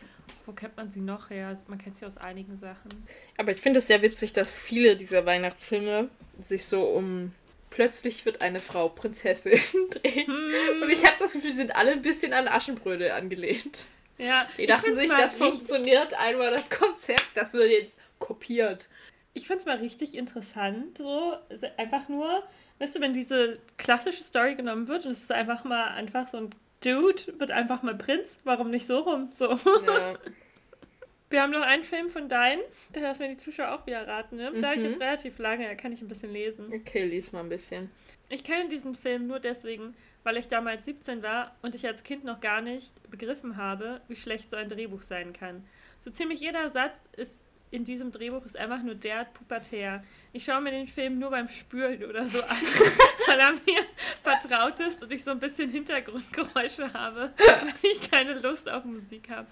wo 0.48 0.52
kennt 0.52 0.76
man 0.78 0.90
sie 0.90 1.02
noch 1.02 1.30
her? 1.30 1.56
Man 1.68 1.78
kennt 1.78 1.96
sie 1.96 2.08
aus 2.08 2.18
einigen 2.18 2.58
Sachen. 2.58 2.90
Aber 3.38 3.52
ich 3.52 3.62
finde 3.62 3.80
es 3.80 3.88
sehr 3.88 4.02
witzig, 4.02 4.34
dass 4.34 4.60
viele 4.60 4.96
dieser 4.96 5.28
Weihnachtsfilme 5.28 6.10
sich 6.42 6.66
so 6.66 6.86
um 6.86 7.34
plötzlich 7.70 8.26
wird 8.26 8.42
eine 8.42 8.60
Frau 8.60 8.90
Prinzessin 8.90 9.60
drehen. 9.92 10.26
Hm. 10.26 10.82
Und 10.82 10.90
ich 10.90 11.06
habe 11.06 11.18
das 11.20 11.34
Gefühl, 11.34 11.52
sie 11.52 11.58
sind 11.58 11.76
alle 11.76 11.92
ein 11.92 12.02
bisschen 12.02 12.34
an 12.34 12.48
Aschenbrödel 12.48 13.12
angelehnt. 13.12 13.86
Ja, 14.18 14.48
die 14.58 14.66
dachten 14.66 14.96
sich, 14.96 15.10
das 15.10 15.36
funktioniert 15.36 16.14
einmal 16.16 16.52
das 16.52 16.70
Konzept, 16.70 17.30
das 17.36 17.54
wird 17.54 17.70
jetzt 17.70 17.98
kopiert. 18.18 18.90
Ich 19.34 19.48
finde 19.48 19.60
es 19.60 19.66
mal 19.66 19.78
richtig 19.78 20.16
interessant, 20.16 20.98
so 20.98 21.34
einfach 21.78 22.10
nur, 22.10 22.44
weißt 22.80 22.96
du, 22.96 23.02
wenn 23.02 23.14
diese 23.14 23.60
klassische 23.78 24.24
Story 24.24 24.56
genommen 24.56 24.88
wird 24.88 25.06
und 25.06 25.12
es 25.12 25.24
ist 25.24 25.32
einfach 25.32 25.64
mal 25.64 25.90
einfach 25.90 26.28
so 26.28 26.38
ein 26.38 26.50
Dude 26.82 27.40
wird 27.40 27.52
einfach 27.52 27.84
mal 27.84 27.96
Prinz, 27.96 28.40
warum 28.44 28.70
nicht 28.70 28.88
so 28.88 29.00
rum? 29.00 29.30
So. 29.32 29.52
Ja. 29.52 30.18
Wir 31.30 31.44
haben 31.44 31.52
noch 31.52 31.62
einen 31.62 31.84
Film 31.84 32.10
von 32.10 32.28
deinen, 32.28 32.62
da 32.92 33.02
lassen 33.02 33.22
wir 33.22 33.28
die 33.28 33.38
Zuschauer 33.38 33.74
auch 33.76 33.86
wieder 33.86 34.08
raten. 34.08 34.38
Ne? 34.38 34.46
Da 34.46 34.58
mhm. 34.58 34.66
habe 34.66 34.76
ich 34.78 34.82
jetzt 34.82 35.00
relativ 35.00 35.38
lange, 35.38 35.68
da 35.68 35.76
kann 35.76 35.92
ich 35.92 36.02
ein 36.02 36.08
bisschen 36.08 36.34
lesen. 36.34 36.74
Okay, 36.74 37.06
lies 37.06 37.32
mal 37.32 37.42
ein 37.42 37.50
bisschen. 37.50 37.92
Ich 38.30 38.44
kenne 38.44 38.68
diesen 38.68 38.96
Film 38.96 39.28
nur 39.28 39.40
deswegen, 39.40 39.94
weil 40.24 40.38
ich 40.38 40.48
damals 40.48 40.86
17 40.86 41.22
war 41.22 41.56
und 41.62 41.76
ich 41.76 41.86
als 41.86 42.02
Kind 42.02 42.24
noch 42.24 42.40
gar 42.40 42.62
nicht 42.62 43.12
begriffen 43.12 43.58
habe, 43.58 44.02
wie 44.08 44.16
schlecht 44.16 44.50
so 44.50 44.56
ein 44.56 44.70
Drehbuch 44.70 45.04
sein 45.04 45.32
kann. 45.32 45.68
So 46.00 46.10
ziemlich 46.10 46.40
jeder 46.40 46.68
Satz 46.72 47.08
ist 47.16 47.46
in 47.72 47.84
diesem 47.84 48.12
Drehbuch 48.12 48.46
ist 48.46 48.58
einfach 48.58 48.82
nur 48.82 48.96
der 48.96 49.26
pubertär. 49.26 50.04
Ich 50.34 50.46
schaue 50.46 50.62
mir 50.62 50.72
den 50.72 50.88
Film 50.88 51.20
nur 51.20 51.30
beim 51.30 51.50
Spülen 51.50 52.04
oder 52.04 52.26
so 52.26 52.42
an, 52.42 52.58
weil 53.28 53.40
er 53.40 53.52
mir 53.52 53.86
vertraut 54.24 54.80
ist 54.80 55.04
und 55.04 55.12
ich 55.12 55.24
so 55.24 55.32
ein 55.32 55.40
bisschen 55.40 55.70
Hintergrundgeräusche 55.70 56.94
habe, 56.94 57.34
wenn 57.38 57.92
ich 57.92 58.10
keine 58.10 58.34
Lust 58.40 58.70
auf 58.70 58.86
Musik 58.86 59.30
habe. 59.30 59.48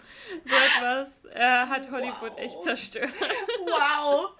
So 0.45 0.56
etwas 0.56 1.26
äh, 1.26 1.39
hat 1.39 1.91
Hollywood 1.91 2.31
wow. 2.31 2.39
echt 2.39 2.64
zerstört. 2.64 3.11
Wow! 3.65 4.31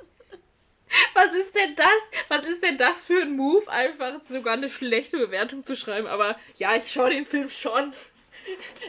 Was 1.14 1.34
ist 1.34 1.54
denn 1.56 1.76
das? 1.76 1.88
Was 2.30 2.46
ist 2.46 2.64
denn 2.64 2.78
das 2.78 3.04
für 3.04 3.22
ein 3.22 3.36
Move, 3.36 3.70
einfach 3.70 4.22
sogar 4.24 4.54
eine 4.54 4.70
schlechte 4.70 5.18
Bewertung 5.18 5.66
zu 5.66 5.76
schreiben? 5.76 6.08
Aber 6.08 6.38
ja, 6.56 6.76
ich 6.76 6.92
schaue 6.92 7.10
den 7.10 7.26
Film 7.26 7.50
schon. 7.50 7.94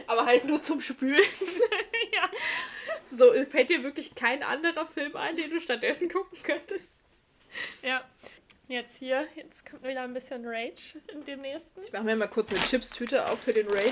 Aber 0.07 0.25
halt 0.25 0.45
nur 0.45 0.61
zum 0.61 0.79
Spülen. 0.79 1.19
ja. 2.13 2.29
So, 3.09 3.33
fällt 3.45 3.69
dir 3.69 3.83
wirklich 3.83 4.13
kein 4.15 4.43
anderer 4.43 4.85
Film 4.85 5.15
ein, 5.15 5.35
den 5.35 5.49
du 5.49 5.59
stattdessen 5.59 6.09
gucken 6.09 6.37
könntest? 6.43 6.93
Ja. 7.81 8.03
Jetzt 8.67 8.97
hier, 8.97 9.27
jetzt 9.35 9.65
kommt 9.67 9.81
wieder 9.83 10.03
ein 10.03 10.13
bisschen 10.13 10.45
Rage 10.45 11.01
in 11.11 11.23
dem 11.23 11.41
nächsten. 11.41 11.81
Ich 11.81 11.91
mache 11.91 12.03
mir 12.03 12.15
mal 12.15 12.27
kurz 12.27 12.51
eine 12.51 12.59
Chips-Tüte 12.59 13.27
auf 13.27 13.39
für 13.41 13.51
den 13.51 13.67
Rage. 13.67 13.89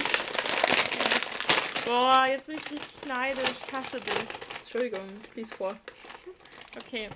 Boah, 1.88 2.28
jetzt 2.30 2.46
bin 2.46 2.58
ich 2.58 2.72
richtig 2.72 3.06
neidisch. 3.08 3.50
Ich 3.66 3.74
hasse 3.74 4.00
dich. 4.00 4.14
Entschuldigung, 4.60 5.08
lies 5.34 5.52
vor. 5.52 5.76
Okay. 6.76 7.10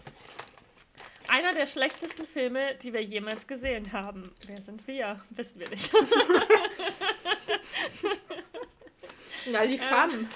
Einer 1.28 1.54
der 1.54 1.68
schlechtesten 1.68 2.26
Filme, 2.26 2.74
die 2.82 2.94
wir 2.94 3.04
jemals 3.04 3.46
gesehen 3.46 3.94
haben. 3.94 4.34
Wer 4.48 4.60
sind 4.60 4.88
wir? 4.88 5.24
Wissen 5.30 5.60
wir 5.60 5.70
nicht. 5.70 5.92
Na, 9.52 9.68
die 9.68 9.78
Femme. 9.78 10.28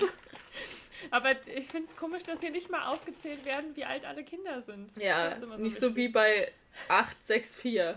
Aber 1.12 1.32
ich 1.48 1.68
finde 1.68 1.88
es 1.88 1.96
komisch, 1.96 2.24
dass 2.24 2.42
hier 2.42 2.52
nicht 2.52 2.70
mal 2.70 2.88
aufgezählt 2.88 3.46
werden, 3.46 3.76
wie 3.76 3.86
alt 3.86 4.06
alle 4.06 4.24
Kinder 4.24 4.62
sind. 4.62 4.90
Ja, 4.98 5.38
so 5.40 5.46
nicht 5.58 5.78
so 5.78 5.96
wie 5.96 6.08
bei 6.08 6.52
864. 6.88 7.96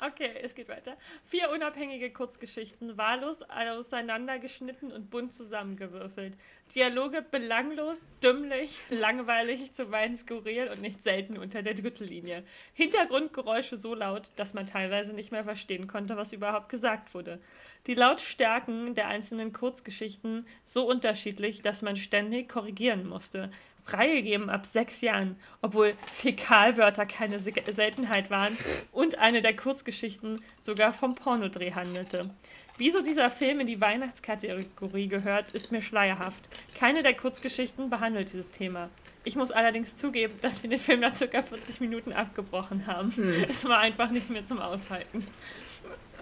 Okay, 0.00 0.30
es 0.42 0.54
geht 0.54 0.68
weiter. 0.68 0.96
Vier 1.24 1.50
unabhängige 1.50 2.10
Kurzgeschichten, 2.10 2.98
wahllos 2.98 3.42
auseinandergeschnitten 3.42 4.92
und 4.92 5.10
bunt 5.10 5.32
zusammengewürfelt. 5.32 6.36
Dialoge 6.74 7.22
belanglos, 7.22 8.06
dümmlich, 8.22 8.78
langweilig, 8.90 9.72
zuweilen 9.72 10.16
skurril 10.16 10.68
und 10.68 10.80
nicht 10.80 11.02
selten 11.02 11.38
unter 11.38 11.62
der 11.62 11.74
Drittellinie. 11.74 12.42
Hintergrundgeräusche 12.74 13.76
so 13.76 13.94
laut, 13.94 14.32
dass 14.36 14.54
man 14.54 14.66
teilweise 14.66 15.12
nicht 15.12 15.32
mehr 15.32 15.44
verstehen 15.44 15.86
konnte, 15.86 16.16
was 16.16 16.32
überhaupt 16.32 16.68
gesagt 16.68 17.14
wurde. 17.14 17.40
Die 17.86 17.94
Lautstärken 17.94 18.94
der 18.94 19.08
einzelnen 19.08 19.52
Kurzgeschichten 19.52 20.46
so 20.64 20.88
unterschiedlich, 20.88 21.62
dass 21.62 21.82
man 21.82 21.96
ständig 21.96 22.48
korrigieren 22.48 23.06
musste 23.06 23.50
freigegeben 23.84 24.50
ab 24.50 24.66
sechs 24.66 25.00
Jahren, 25.00 25.36
obwohl 25.62 25.94
Fäkalwörter 26.12 27.06
keine 27.06 27.38
Seltenheit 27.38 28.30
waren 28.30 28.56
und 28.92 29.18
eine 29.18 29.42
der 29.42 29.54
Kurzgeschichten 29.54 30.40
sogar 30.60 30.92
vom 30.92 31.14
Pornodreh 31.14 31.72
handelte. 31.72 32.30
Wieso 32.76 33.02
dieser 33.02 33.30
Film 33.30 33.60
in 33.60 33.68
die 33.68 33.80
Weihnachtskategorie 33.80 35.06
gehört, 35.06 35.52
ist 35.52 35.70
mir 35.70 35.80
schleierhaft. 35.80 36.48
Keine 36.76 37.04
der 37.04 37.14
Kurzgeschichten 37.14 37.88
behandelt 37.88 38.32
dieses 38.32 38.50
Thema. 38.50 38.90
Ich 39.22 39.36
muss 39.36 39.52
allerdings 39.52 39.94
zugeben, 39.94 40.34
dass 40.42 40.62
wir 40.62 40.70
den 40.70 40.80
Film 40.80 41.00
nach 41.00 41.16
ca. 41.16 41.42
40 41.42 41.80
Minuten 41.80 42.12
abgebrochen 42.12 42.86
haben. 42.86 43.14
Hm. 43.14 43.44
Es 43.48 43.66
war 43.68 43.78
einfach 43.78 44.10
nicht 44.10 44.28
mehr 44.28 44.44
zum 44.44 44.58
Aushalten. 44.58 45.24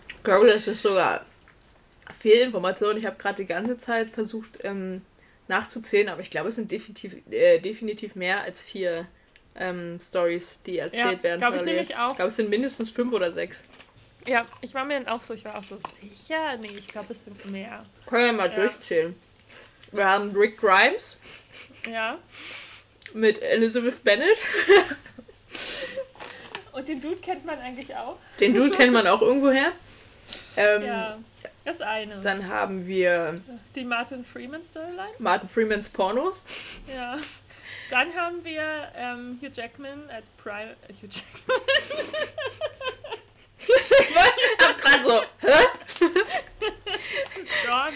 Ich 0.09 0.23
glaube, 0.23 0.47
das 0.47 0.67
ist 0.67 0.83
sogar 0.83 1.25
Fehlinformation. 2.13 2.99
Ich 2.99 3.07
habe 3.07 3.17
gerade 3.17 3.37
die 3.43 3.47
ganze 3.47 3.79
Zeit 3.79 4.11
versucht 4.11 4.59
ähm, 4.63 5.01
nachzuzählen, 5.48 6.09
aber 6.09 6.20
ich 6.20 6.31
glaube, 6.31 6.48
es 6.48 6.55
sind 6.55 6.70
definitiv, 6.70 7.16
äh, 7.31 7.59
definitiv 7.59 8.14
mehr 8.14 8.43
als 8.43 8.62
vier 8.62 9.06
ähm, 9.56 9.98
Stories, 10.01 10.60
die 10.64 10.78
erzählt 10.78 11.19
ja, 11.19 11.23
werden. 11.23 11.40
Glaube 11.40 11.56
ich 11.56 11.64
nämlich 11.64 11.97
auch. 11.97 12.10
Ich 12.10 12.16
glaube, 12.16 12.28
es 12.28 12.36
sind 12.36 12.51
mindestens 12.51 12.90
fünf 12.90 13.12
oder 13.12 13.31
sechs. 13.31 13.62
Ja, 14.27 14.47
ich 14.60 14.73
war 14.74 14.85
mir 14.85 15.01
dann 15.01 15.09
auch 15.09 15.20
so, 15.20 15.35
ich 15.35 15.44
war 15.44 15.59
auch 15.59 15.62
so 15.62 15.77
sicher. 16.01 16.56
Nee, 16.60 16.70
ich 16.78 16.89
glaube, 16.89 17.09
es 17.10 17.24
sind 17.24 17.44
mehr. 17.51 17.85
Können 18.06 18.27
wir 18.27 18.32
mal 18.32 18.48
ja. 18.48 18.55
durchzählen. 18.55 19.16
Wir 19.90 20.09
haben 20.09 20.31
Rick 20.31 20.59
Grimes. 20.59 21.16
Ja. 21.90 22.19
Mit 23.12 23.43
Elizabeth 23.43 24.02
Bennet. 24.05 24.39
Und 26.73 26.89
den 26.89 27.01
Dude 27.01 27.16
kennt 27.16 27.44
man 27.44 27.59
eigentlich 27.59 27.94
auch. 27.94 28.16
Den 28.40 28.55
Dude 28.55 28.70
kennt 28.77 28.93
man 28.93 29.06
auch 29.06 29.20
irgendwoher. 29.20 29.73
Ähm, 30.56 30.82
ja, 30.82 31.19
das 31.65 31.81
eine. 31.81 32.21
Dann 32.21 32.49
haben 32.49 32.87
wir. 32.87 33.41
Die 33.75 33.85
Martin 33.85 34.25
Freeman 34.25 34.63
Storyline. 34.63 35.13
Martin 35.19 35.49
Freemans 35.49 35.89
Pornos. 35.89 36.45
Ja. 36.93 37.19
Dann 37.91 38.15
haben 38.15 38.45
wir 38.45 38.63
ähm, 38.97 39.39
Hugh 39.41 39.51
Jackman 39.53 40.09
als 40.11 40.29
Prime. 40.43 40.75
Äh, 40.89 40.93
Hugh 41.03 41.09
Jackman. 41.11 41.59
ich 43.59 44.67
hab 44.67 44.79
gerade 44.79 45.05
so, 45.05 45.23
hä? 45.41 46.09
John, 47.65 47.93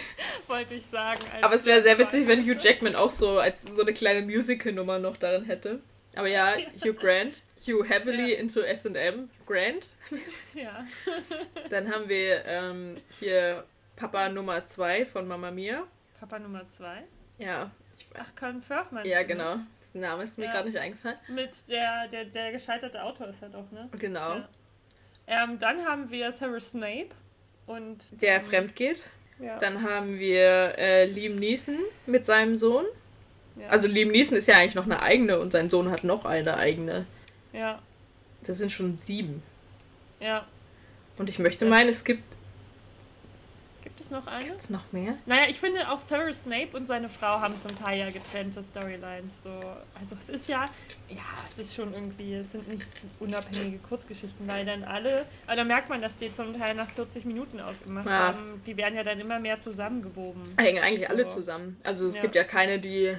wollte 0.48 0.74
ich 0.74 0.86
sagen. 0.86 1.20
Aber 1.42 1.54
es 1.54 1.64
wäre 1.64 1.82
sehr 1.82 1.98
witzig, 1.98 2.26
wenn 2.26 2.44
Hugh 2.44 2.58
Jackman 2.60 2.94
auch 2.94 3.10
so 3.10 3.38
als 3.38 3.62
so 3.62 3.82
eine 3.82 3.92
kleine 3.92 4.24
Musical-Nummer 4.26 4.98
noch 4.98 5.16
darin 5.16 5.44
hätte. 5.44 5.80
Aber 6.16 6.28
ja, 6.28 6.56
Hugh 6.82 6.94
Grant. 6.94 7.42
Hugh 7.66 7.84
heavily 7.88 8.32
ja. 8.32 8.38
into 8.38 8.60
SM. 8.62 9.28
Grant. 9.46 9.88
Ja. 10.54 10.86
Dann 11.70 11.92
haben 11.92 12.08
wir 12.08 12.44
ähm, 12.46 12.96
hier 13.20 13.64
Papa 13.96 14.28
Nummer 14.28 14.64
2 14.64 15.06
von 15.06 15.28
Mama 15.28 15.50
Mia. 15.50 15.86
Papa 16.18 16.38
Nummer 16.38 16.68
2? 16.68 17.04
Ja. 17.38 17.70
Ach, 18.18 18.34
Colin 18.34 18.62
Firth 18.62 18.92
meinst 18.92 19.10
Ja, 19.10 19.20
du? 19.20 19.26
genau. 19.28 19.56
Der 19.94 20.00
Name 20.00 20.22
ist 20.22 20.38
mir 20.38 20.46
ja. 20.46 20.52
gerade 20.52 20.68
nicht 20.68 20.78
eingefallen. 20.78 21.18
Mit 21.28 21.68
der, 21.68 22.08
der, 22.08 22.24
der 22.24 22.52
gescheiterte 22.52 23.02
Autor 23.02 23.28
ist 23.28 23.42
er 23.42 23.50
doch, 23.50 23.70
ne? 23.70 23.88
Genau. 23.98 24.42
Ähm, 25.26 25.58
dann 25.58 25.84
haben 25.84 26.10
wir 26.10 26.30
Sarah 26.32 26.60
Snape 26.60 27.08
und. 27.66 28.22
Der 28.22 28.36
ähm, 28.36 28.42
fremd 28.42 28.76
geht. 28.76 29.02
Dann 29.60 29.82
haben 29.82 30.18
wir 30.18 30.78
äh, 30.78 31.04
Liam 31.04 31.36
Neeson 31.36 31.78
mit 32.06 32.24
seinem 32.24 32.56
Sohn. 32.56 32.86
Ja. 33.60 33.68
Also 33.68 33.88
Liam 33.88 34.08
Neeson 34.08 34.36
ist 34.36 34.48
ja 34.48 34.56
eigentlich 34.56 34.74
noch 34.74 34.84
eine 34.84 35.02
eigene 35.02 35.38
und 35.38 35.52
sein 35.52 35.70
Sohn 35.70 35.90
hat 35.90 36.04
noch 36.04 36.24
eine 36.24 36.56
eigene. 36.56 37.06
Ja. 37.52 37.80
Das 38.44 38.58
sind 38.58 38.70
schon 38.70 38.98
sieben. 38.98 39.42
Ja. 40.20 40.46
Und 41.18 41.30
ich 41.30 41.38
möchte 41.38 41.64
meinen, 41.64 41.88
es 41.88 42.04
gibt 42.04 42.22
Gibt 43.86 44.00
es 44.00 44.10
noch 44.10 44.26
eine? 44.26 44.44
Gibt 44.44 44.60
es 44.60 44.68
noch 44.68 44.92
mehr? 44.92 45.14
Naja, 45.26 45.44
ich 45.48 45.60
finde 45.60 45.88
auch 45.88 46.00
Sarah 46.00 46.34
Snape 46.34 46.76
und 46.76 46.86
seine 46.86 47.08
Frau 47.08 47.40
haben 47.40 47.58
zum 47.60 47.74
Teil 47.76 48.00
ja 48.00 48.10
getrennte 48.10 48.60
Storylines. 48.60 49.44
So. 49.44 49.50
Also 50.00 50.16
es 50.16 50.28
ist 50.28 50.48
ja, 50.48 50.68
ja, 51.08 51.22
es 51.48 51.56
ist 51.56 51.74
schon 51.74 51.94
irgendwie, 51.94 52.34
es 52.34 52.50
sind 52.50 52.68
nicht 52.68 52.86
unabhängige 53.20 53.78
Kurzgeschichten, 53.78 54.46
weil 54.48 54.66
dann 54.66 54.82
alle, 54.82 55.24
aber 55.46 55.56
da 55.56 55.64
merkt 55.64 55.88
man, 55.88 56.02
dass 56.02 56.18
die 56.18 56.32
zum 56.32 56.58
Teil 56.58 56.74
nach 56.74 56.90
40 56.90 57.24
Minuten 57.24 57.60
ausgemacht 57.60 58.06
ja. 58.06 58.34
haben. 58.34 58.60
Die 58.66 58.76
werden 58.76 58.96
ja 58.96 59.04
dann 59.04 59.20
immer 59.20 59.38
mehr 59.38 59.60
zusammengewoben. 59.60 60.42
Hängen 60.60 60.82
eigentlich 60.82 61.06
so. 61.06 61.12
alle 61.12 61.28
zusammen. 61.28 61.80
Also 61.84 62.08
es 62.08 62.16
ja. 62.16 62.22
gibt 62.22 62.34
ja 62.34 62.44
keine, 62.44 62.80
die 62.80 63.16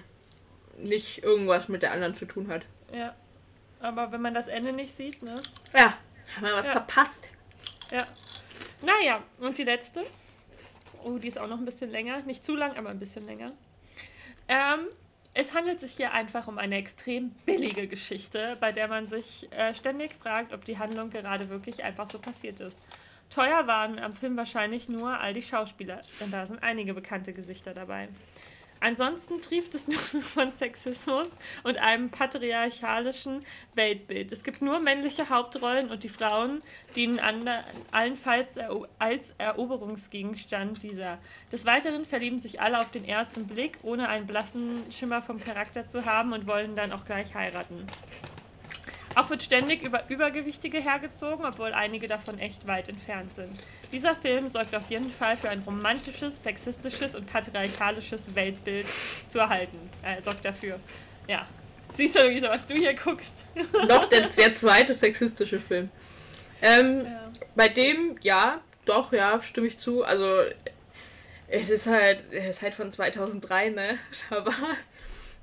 nicht 0.78 1.24
irgendwas 1.24 1.68
mit 1.68 1.84
der 1.84 1.92
anderen 1.92 2.16
zu 2.16 2.26
tun 2.26 2.48
hat. 2.50 2.66
Ja. 2.94 3.16
Aber 3.80 4.12
wenn 4.12 4.22
man 4.22 4.34
das 4.34 4.48
Ende 4.48 4.74
nicht 4.74 4.94
sieht, 4.94 5.22
ne? 5.22 5.36
Ja, 5.74 5.98
haben 6.36 6.46
wir 6.46 6.56
was 6.56 6.66
ja. 6.66 6.72
verpasst. 6.74 7.28
Ja. 7.92 8.06
Naja, 8.82 9.24
und 9.40 9.58
die 9.58 9.64
letzte? 9.64 10.06
Oh, 11.04 11.18
die 11.18 11.28
ist 11.28 11.38
auch 11.38 11.48
noch 11.48 11.60
ein 11.60 11.66
bisschen 11.66 11.92
länger. 11.92 12.22
Nicht 12.24 12.44
zu 12.44 12.56
lang, 12.56 12.76
aber 12.76 12.90
ein 12.90 13.00
bisschen 13.00 13.26
länger. 13.26 13.52
Ähm, 14.48 14.88
es 15.34 15.54
handelt 15.54 15.80
sich 15.80 15.92
hier 15.92 16.14
einfach 16.14 16.48
um 16.48 16.58
eine 16.58 16.78
extrem 16.78 17.30
billige 17.46 17.88
Geschichte, 17.88 18.58
bei 18.60 18.72
der 18.72 18.88
man 18.88 19.06
sich 19.06 19.48
äh, 19.52 19.74
ständig 19.76 20.14
fragt, 20.16 20.54
ob 20.54 20.66
die 20.66 20.80
Handlung 20.80 21.12
gerade 21.12 21.50
wirklich 21.50 21.84
einfach 21.84 22.08
so 22.08 22.18
passiert 22.18 22.60
ist. 22.60 22.80
Teuer 23.30 23.68
waren 23.68 24.00
am 24.00 24.14
Film 24.14 24.38
wahrscheinlich 24.38 24.90
nur 24.90 25.20
all 25.20 25.34
die 25.34 25.42
Schauspieler, 25.42 26.02
denn 26.20 26.32
da 26.32 26.46
sind 26.46 26.64
einige 26.64 26.94
bekannte 26.94 27.34
Gesichter 27.34 27.74
dabei. 27.74 28.10
Ansonsten 28.80 29.42
trieft 29.42 29.76
es 29.76 29.88
nur 29.88 30.00
von 30.34 30.52
Sexismus 30.52 31.36
und 31.64 31.78
einem 31.78 32.10
patriarchalischen 32.10 33.40
Weltbild. 33.76 34.32
Es 34.32 34.44
gibt 34.44 34.62
nur 34.62 34.80
männliche 34.80 35.30
Hauptrollen 35.30 35.90
und 35.90 36.04
die 36.04 36.10
Frauen 36.10 36.62
dienen 36.96 37.20
allenfalls 37.92 38.60
als 39.00 39.32
Eroberungsgegenstand 39.38 40.84
dieser. 40.84 41.18
Des 41.52 41.66
Weiteren 41.66 42.06
verlieben 42.06 42.40
sich 42.40 42.62
alle 42.62 42.80
auf 42.80 42.92
den 42.92 43.06
ersten 43.06 43.48
Blick, 43.48 43.78
ohne 43.84 44.10
einen 44.10 44.28
blassen 44.28 44.84
Schimmer 44.92 45.22
vom 45.22 45.40
Charakter 45.40 45.88
zu 45.88 46.06
haben 46.06 46.34
und 46.34 46.48
wollen 46.48 46.76
dann 46.76 46.92
auch 46.92 47.06
gleich 47.06 47.34
heiraten. 47.34 47.88
Auch 49.18 49.32
wird 49.32 49.42
ständig 49.42 49.82
über 49.82 50.04
Übergewichtige 50.10 50.78
hergezogen, 50.78 51.44
obwohl 51.44 51.74
einige 51.74 52.08
davon 52.08 52.38
echt 52.38 52.68
weit 52.68 52.88
entfernt 52.88 53.34
sind. 53.34 53.50
Dieser 53.92 54.16
Film 54.16 54.48
sorgt 54.48 54.76
auf 54.76 54.88
jeden 54.92 55.10
Fall 55.10 55.36
für 55.36 55.50
ein 55.50 55.64
romantisches, 55.66 56.44
sexistisches 56.44 57.16
und 57.16 57.26
patriarchalisches 57.26 58.36
Weltbild 58.36 58.86
zu 59.28 59.40
erhalten. 59.40 59.80
Er 60.04 60.22
sorgt 60.22 60.46
dafür. 60.46 60.80
Ja. 61.28 61.48
Siehst 61.96 62.16
du, 62.16 62.20
Luisa, 62.20 62.50
was 62.50 62.68
du 62.68 62.76
hier 62.76 62.94
guckst? 62.94 63.44
Doch, 63.88 64.08
der, 64.08 64.28
der 64.28 64.54
zweite 64.54 64.94
sexistische 64.94 65.60
Film. 65.60 65.90
Ähm, 66.62 67.06
ja. 67.06 67.32
Bei 67.56 67.70
dem, 67.70 68.18
ja, 68.22 68.62
doch, 68.86 69.14
ja, 69.14 69.42
stimme 69.42 69.66
ich 69.66 69.80
zu. 69.80 70.04
Also, 70.04 70.44
es 71.48 71.72
ist 71.72 71.88
halt, 71.88 72.26
es 72.32 72.46
ist 72.46 72.62
halt 72.62 72.76
von 72.76 72.92
2003, 72.92 73.70
ne? 73.70 73.98
Da 74.30 74.46
war, 74.46 74.54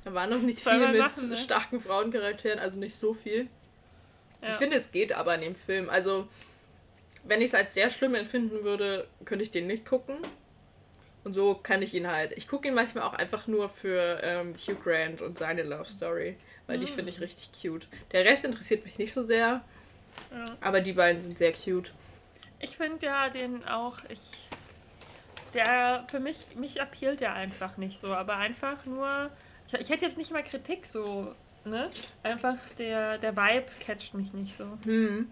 da 0.04 0.14
war 0.14 0.26
noch 0.28 0.40
nicht 0.40 0.60
viel 0.60 0.86
mit 0.88 0.98
machen, 0.98 1.30
ne? 1.30 1.36
starken 1.36 1.80
Frauencharakteren, 1.80 2.60
also 2.60 2.78
nicht 2.78 2.94
so 2.94 3.14
viel. 3.14 3.48
Ja. 4.44 4.50
Ich 4.50 4.56
finde, 4.56 4.76
es 4.76 4.92
geht 4.92 5.12
aber 5.12 5.34
in 5.34 5.40
dem 5.40 5.54
Film. 5.54 5.88
Also, 5.88 6.28
wenn 7.24 7.40
ich 7.40 7.48
es 7.48 7.54
als 7.54 7.74
sehr 7.74 7.90
schlimm 7.90 8.14
empfinden 8.14 8.62
würde, 8.62 9.06
könnte 9.24 9.42
ich 9.42 9.50
den 9.50 9.66
nicht 9.66 9.86
gucken. 9.86 10.16
Und 11.24 11.32
so 11.32 11.54
kann 11.54 11.80
ich 11.80 11.94
ihn 11.94 12.06
halt. 12.06 12.32
Ich 12.36 12.46
gucke 12.46 12.68
ihn 12.68 12.74
manchmal 12.74 13.04
auch 13.04 13.14
einfach 13.14 13.46
nur 13.46 13.70
für 13.70 14.20
ähm, 14.22 14.54
Hugh 14.56 14.76
Grant 14.84 15.22
und 15.22 15.38
seine 15.38 15.62
Love 15.62 15.86
Story, 15.86 16.36
weil 16.66 16.76
mhm. 16.76 16.80
die 16.82 16.86
finde 16.86 17.10
ich 17.10 17.20
richtig 17.20 17.50
cute. 17.60 17.88
Der 18.12 18.26
Rest 18.26 18.44
interessiert 18.44 18.84
mich 18.84 18.98
nicht 18.98 19.14
so 19.14 19.22
sehr, 19.22 19.64
ja. 20.30 20.56
aber 20.60 20.82
die 20.82 20.92
beiden 20.92 21.22
sind 21.22 21.38
sehr 21.38 21.52
cute. 21.52 21.92
Ich 22.60 22.76
finde 22.76 23.06
ja 23.06 23.30
den 23.30 23.64
auch, 23.64 23.98
ich. 24.10 24.48
Der 25.54 26.04
für 26.10 26.18
mich, 26.18 26.56
mich 26.56 26.82
appealt 26.82 27.20
ja 27.20 27.32
einfach 27.32 27.76
nicht 27.78 28.00
so, 28.00 28.12
aber 28.12 28.36
einfach 28.36 28.84
nur. 28.84 29.30
Ich, 29.68 29.74
ich 29.74 29.88
hätte 29.88 30.04
jetzt 30.04 30.18
nicht 30.18 30.30
mal 30.30 30.42
Kritik 30.42 30.84
so 30.84 31.34
ne? 31.64 31.90
Einfach 32.22 32.56
der, 32.78 33.18
der 33.18 33.36
Vibe 33.36 33.66
catcht 33.80 34.14
mich 34.14 34.32
nicht 34.32 34.56
so. 34.56 34.64
Hm. 34.84 35.28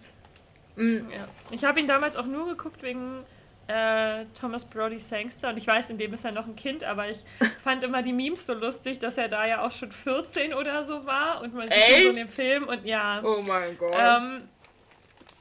Mhm. 0.77 1.07
Ja. 1.11 1.29
Ich 1.51 1.65
habe 1.65 1.81
ihn 1.81 1.87
damals 1.87 2.17
auch 2.17 2.27
nur 2.27 2.47
geguckt 2.49 2.83
wegen 2.83 3.25
äh, 3.69 4.25
Thomas 4.39 4.65
Brody 4.65 4.99
Sangster 4.99 5.51
und 5.51 5.57
ich 5.57 5.67
weiß, 5.67 5.91
in 5.91 5.99
dem 5.99 6.13
ist 6.15 6.25
er 6.25 6.33
noch 6.33 6.47
ein 6.47 6.57
Kind, 6.57 6.85
aber 6.85 7.09
ich 7.09 7.25
fand 7.63 7.85
immer 7.85 8.03
die 8.03 8.13
Memes 8.13 8.47
so 8.47 8.55
lustig, 8.55 8.99
dass 8.99 9.19
er 9.19 9.29
da 9.29 9.47
ja 9.47 9.65
auch 9.65 9.73
schon 9.73 9.93
14 9.93 10.55
oder 10.55 10.85
so 10.85 11.05
war 11.05 11.43
und 11.43 11.55
man 11.55 11.71
sieht 11.71 12.03
so 12.03 12.09
in 12.11 12.17
dem 12.17 12.29
Film 12.29 12.69
und 12.69 12.85
ja. 12.85 13.21
Oh 13.23 13.43
mein 13.47 13.77
Gott. 13.79 13.95
Ähm, 13.97 14.43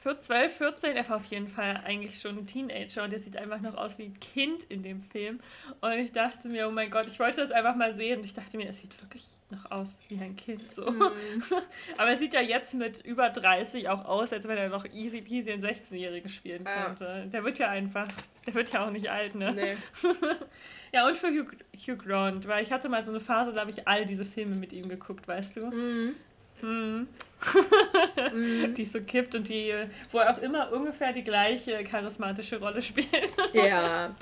für 0.02 0.18
12, 0.18 0.56
14, 0.56 0.96
er 0.96 1.08
war 1.08 1.16
auf 1.16 1.24
jeden 1.26 1.46
Fall 1.46 1.80
eigentlich 1.84 2.20
schon 2.20 2.38
ein 2.38 2.46
Teenager 2.46 3.04
und 3.04 3.12
er 3.12 3.20
sieht 3.20 3.36
einfach 3.36 3.60
noch 3.60 3.76
aus 3.76 3.98
wie 3.98 4.04
ein 4.04 4.18
Kind 4.18 4.64
in 4.64 4.82
dem 4.82 5.00
Film. 5.00 5.38
Und 5.80 5.92
ich 5.92 6.10
dachte 6.10 6.48
mir, 6.48 6.66
oh 6.66 6.72
mein 6.72 6.90
Gott, 6.90 7.06
ich 7.06 7.20
wollte 7.20 7.40
das 7.40 7.52
einfach 7.52 7.76
mal 7.76 7.92
sehen 7.92 8.18
und 8.18 8.24
ich 8.24 8.34
dachte 8.34 8.56
mir, 8.56 8.66
er 8.66 8.72
sieht 8.72 9.00
wirklich 9.00 9.24
noch 9.52 9.70
aus 9.70 9.96
wie 10.08 10.18
ein 10.18 10.34
Kind 10.34 10.72
so. 10.72 10.84
Mhm. 10.90 11.42
Aber 11.96 12.10
er 12.10 12.16
sieht 12.16 12.34
ja 12.34 12.40
jetzt 12.40 12.74
mit 12.74 13.00
über 13.02 13.30
30 13.30 13.88
auch 13.88 14.04
aus, 14.04 14.32
als 14.32 14.48
wenn 14.48 14.58
er 14.58 14.68
noch 14.68 14.84
easy 14.86 15.20
peasy 15.20 15.52
einen 15.52 15.62
16-Jährigen 15.62 16.28
spielen 16.28 16.64
könnte. 16.64 17.04
Ja. 17.04 17.26
Der 17.26 17.44
wird 17.44 17.58
ja 17.58 17.68
einfach, 17.68 18.08
der 18.46 18.54
wird 18.54 18.72
ja 18.72 18.84
auch 18.84 18.90
nicht 18.90 19.10
alt, 19.10 19.34
ne? 19.34 19.52
Nee. 19.54 19.76
ja, 20.92 21.06
und 21.06 21.16
für 21.16 21.28
Hugh, 21.28 21.50
Hugh 21.76 21.96
Grant, 21.96 22.48
weil 22.48 22.62
ich 22.62 22.72
hatte 22.72 22.88
mal 22.88 23.04
so 23.04 23.12
eine 23.12 23.20
Phase, 23.20 23.52
da 23.52 23.60
habe 23.60 23.70
ich 23.70 23.86
all 23.86 24.04
diese 24.04 24.24
Filme 24.24 24.56
mit 24.56 24.72
ihm 24.72 24.88
geguckt, 24.88 25.28
weißt 25.28 25.56
du? 25.56 25.66
Mhm. 25.66 26.14
Mhm. 26.62 27.08
die 28.76 28.84
so 28.84 29.00
kippt 29.00 29.34
und 29.34 29.48
die, 29.48 29.74
wo 30.10 30.18
er 30.18 30.34
auch 30.34 30.38
immer 30.38 30.72
ungefähr 30.72 31.12
die 31.12 31.24
gleiche 31.24 31.82
charismatische 31.84 32.58
Rolle 32.58 32.82
spielt. 32.82 33.34
ja. 33.52 34.14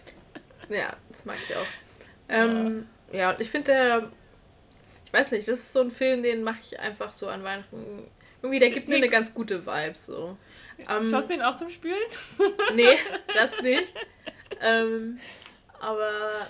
Ja, 0.71 0.97
das 1.09 1.25
mag 1.25 1.37
ich 1.43 1.55
auch. 1.55 1.67
Ähm, 2.29 2.87
ja, 3.13 3.35
ich 3.39 3.51
finde 3.51 3.73
der, 3.73 4.11
ich 5.11 5.19
weiß 5.19 5.33
nicht, 5.33 5.49
das 5.49 5.59
ist 5.59 5.73
so 5.73 5.81
ein 5.81 5.91
Film, 5.91 6.23
den 6.23 6.45
mache 6.45 6.61
ich 6.63 6.79
einfach 6.79 7.13
so 7.13 7.27
an 7.27 7.43
Weihnachten. 7.43 8.05
Irgendwie, 8.43 8.61
der 8.61 8.71
gibt 8.71 8.89
mir 8.89 8.95
eine 8.95 9.09
ganz 9.09 9.35
gute 9.35 9.67
Vibe 9.67 9.97
so. 9.97 10.37
Ähm, 10.89 11.05
Schaust 11.05 11.29
du 11.29 11.35
ihn 11.35 11.43
auch 11.43 11.57
zum 11.57 11.69
Spülen? 11.69 11.99
nee, 12.77 12.97
das 13.35 13.61
nicht. 13.61 13.93
ähm, 14.63 15.19
aber 15.81 16.47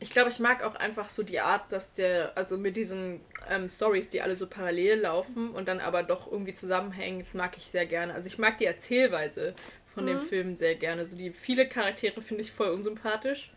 ich 0.00 0.08
glaube, 0.08 0.30
ich 0.30 0.38
mag 0.38 0.64
auch 0.64 0.74
einfach 0.74 1.10
so 1.10 1.22
die 1.22 1.38
Art, 1.38 1.70
dass 1.70 1.92
der, 1.92 2.32
also 2.34 2.56
mit 2.56 2.78
diesen 2.78 3.20
ähm, 3.50 3.68
Stories, 3.68 4.08
die 4.08 4.22
alle 4.22 4.36
so 4.36 4.46
parallel 4.46 5.00
laufen 5.00 5.50
und 5.50 5.68
dann 5.68 5.80
aber 5.80 6.02
doch 6.02 6.32
irgendwie 6.32 6.54
zusammenhängen, 6.54 7.18
das 7.18 7.34
mag 7.34 7.58
ich 7.58 7.66
sehr 7.66 7.84
gerne. 7.84 8.14
Also 8.14 8.28
ich 8.28 8.38
mag 8.38 8.56
die 8.56 8.64
Erzählweise 8.64 9.54
von 9.92 10.04
mhm. 10.04 10.08
dem 10.08 10.20
Film 10.22 10.56
sehr 10.56 10.76
gerne. 10.76 11.02
Also 11.02 11.18
die 11.18 11.30
viele 11.30 11.68
Charaktere 11.68 12.22
finde 12.22 12.40
ich 12.40 12.52
voll 12.52 12.68
unsympathisch. 12.68 13.52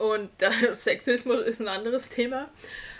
Und 0.00 0.30
der 0.40 0.74
Sexismus 0.74 1.42
ist 1.42 1.60
ein 1.60 1.68
anderes 1.68 2.08
Thema. 2.08 2.48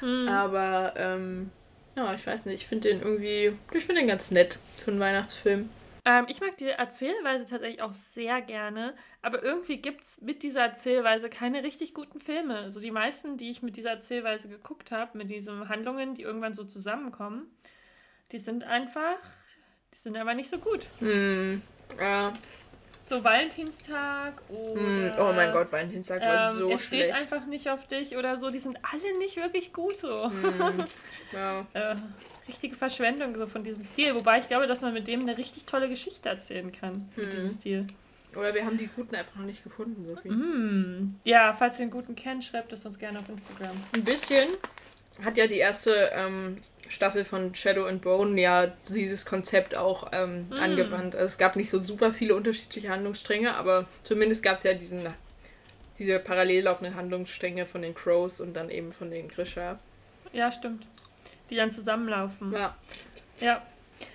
Mhm. 0.03 0.29
Aber 0.29 0.95
ähm, 0.97 1.51
ja, 1.97 2.15
ich 2.15 2.27
weiß 2.27 2.45
nicht, 2.47 2.61
ich 2.61 2.67
finde 2.67 2.91
den 2.91 3.01
irgendwie, 3.01 3.53
ich 3.73 3.85
finde 3.85 4.03
den 4.03 4.09
ganz 4.09 4.31
nett 4.31 4.59
für 4.77 4.91
einen 4.91 5.01
Weihnachtsfilm. 5.01 5.71
Ähm, 6.05 6.27
ich 6.29 6.41
mag 6.41 6.57
die 6.59 6.67
Erzählweise 6.67 7.47
tatsächlich 7.47 7.83
auch 7.83 7.93
sehr 7.93 8.41
gerne, 8.43 8.95
aber 9.23 9.43
irgendwie 9.43 9.79
gibt 9.79 10.03
es 10.03 10.21
mit 10.21 10.43
dieser 10.43 10.61
Erzählweise 10.61 11.31
keine 11.31 11.63
richtig 11.63 11.95
guten 11.95 12.21
Filme. 12.21 12.59
Also 12.59 12.81
die 12.81 12.91
meisten, 12.91 13.37
die 13.37 13.51
ich 13.51 13.63
mit 13.63 13.77
dieser 13.77 13.91
Erzählweise 13.91 14.49
geguckt 14.49 14.93
habe, 14.93 15.17
mit 15.17 15.31
diesen 15.31 15.69
Handlungen, 15.69 16.15
die 16.15 16.23
irgendwann 16.23 16.55
so 16.55 16.65
zusammenkommen, 16.65 17.51
die 18.33 18.39
sind 18.39 18.65
einfach, 18.65 19.19
die 19.95 19.99
sind 19.99 20.17
aber 20.17 20.35
nicht 20.35 20.51
so 20.51 20.59
gut. 20.59 20.87
Hm, 21.01 21.63
ja. 21.99 22.33
So 23.11 23.25
Valentinstag 23.25 24.41
oder. 24.49 24.81
Mm, 24.81 25.13
oh 25.19 25.33
mein 25.33 25.51
Gott, 25.51 25.73
Valentinstag 25.73 26.23
war 26.23 26.53
ähm, 26.53 26.57
so 26.57 26.71
er 26.71 26.79
schlecht. 26.79 27.13
steht 27.13 27.13
einfach 27.13 27.45
nicht 27.45 27.69
auf 27.69 27.85
dich 27.89 28.17
oder 28.17 28.39
so. 28.39 28.51
Die 28.51 28.61
sind 28.61 28.79
alle 28.83 29.19
nicht 29.19 29.37
wirklich 29.37 29.73
gut 29.73 29.97
so. 29.97 30.29
Mm, 30.29 30.85
ja. 31.33 31.67
äh, 31.73 31.97
richtige 32.47 32.77
Verschwendung 32.77 33.35
so 33.35 33.49
von 33.49 33.65
diesem 33.65 33.83
Stil. 33.83 34.15
Wobei 34.15 34.39
ich 34.39 34.47
glaube, 34.47 34.69
dass 34.69 34.83
man 34.83 34.95
mit 34.95 35.09
dem 35.09 35.23
eine 35.23 35.37
richtig 35.37 35.65
tolle 35.65 35.89
Geschichte 35.89 36.29
erzählen 36.29 36.71
kann. 36.71 37.11
Mit 37.17 37.27
mm. 37.27 37.31
diesem 37.31 37.51
Stil. 37.51 37.87
Oder 38.37 38.55
wir 38.55 38.65
haben 38.65 38.79
die 38.79 38.87
Guten 38.87 39.17
einfach 39.17 39.35
noch 39.35 39.47
nicht 39.47 39.65
gefunden, 39.65 40.07
Sophie. 40.07 40.31
Mm. 40.31 41.17
Ja, 41.25 41.53
falls 41.53 41.81
ihr 41.81 41.87
den 41.87 41.91
Guten 41.91 42.15
kennt, 42.15 42.45
schreibt 42.45 42.73
es 42.73 42.87
uns 42.87 42.97
gerne 42.97 43.19
auf 43.19 43.29
Instagram. 43.29 43.75
Ein 43.93 44.05
bisschen 44.05 44.51
hat 45.25 45.37
ja 45.37 45.47
die 45.47 45.59
erste 45.59 46.11
ähm, 46.13 46.59
Staffel 46.89 47.25
von 47.25 47.55
Shadow 47.55 47.87
and 47.87 48.03
Bone 48.03 48.41
ja 48.41 48.67
dieses 48.89 49.25
Konzept 49.25 49.77
auch 49.77 50.11
ähm, 50.13 50.49
mm. 50.49 50.53
angewandt. 50.55 51.15
Also 51.15 51.27
es 51.27 51.39
gab 51.39 51.57
nicht 51.57 51.71
so 51.71 51.81
super 51.81 52.13
viele 52.13 52.35
unterschiedliche 52.35 52.89
Handlungsstränge, 52.89 53.55
aber 53.55 53.87
zumindest 54.03 54.43
gab 54.43 54.55
es 54.55 54.65
ja 54.65 54.75
diesen, 54.75 55.07
diese 55.99 56.19
parallel 56.19 56.65
laufenden 56.65 56.97
Handlungsstränge 56.97 57.67
von 57.67 57.83
den 57.83 57.95
Crows 57.95 58.41
und 58.41 58.55
dann 58.55 58.71
eben 58.71 58.93
von 58.93 59.11
den 59.11 59.29
Grisha. 59.29 59.79
Ja, 60.33 60.51
stimmt. 60.51 60.87
Die 61.49 61.57
dann 61.57 61.71
zusammenlaufen. 61.71 62.53
Ja. 62.53 62.77
Ja. 63.41 63.63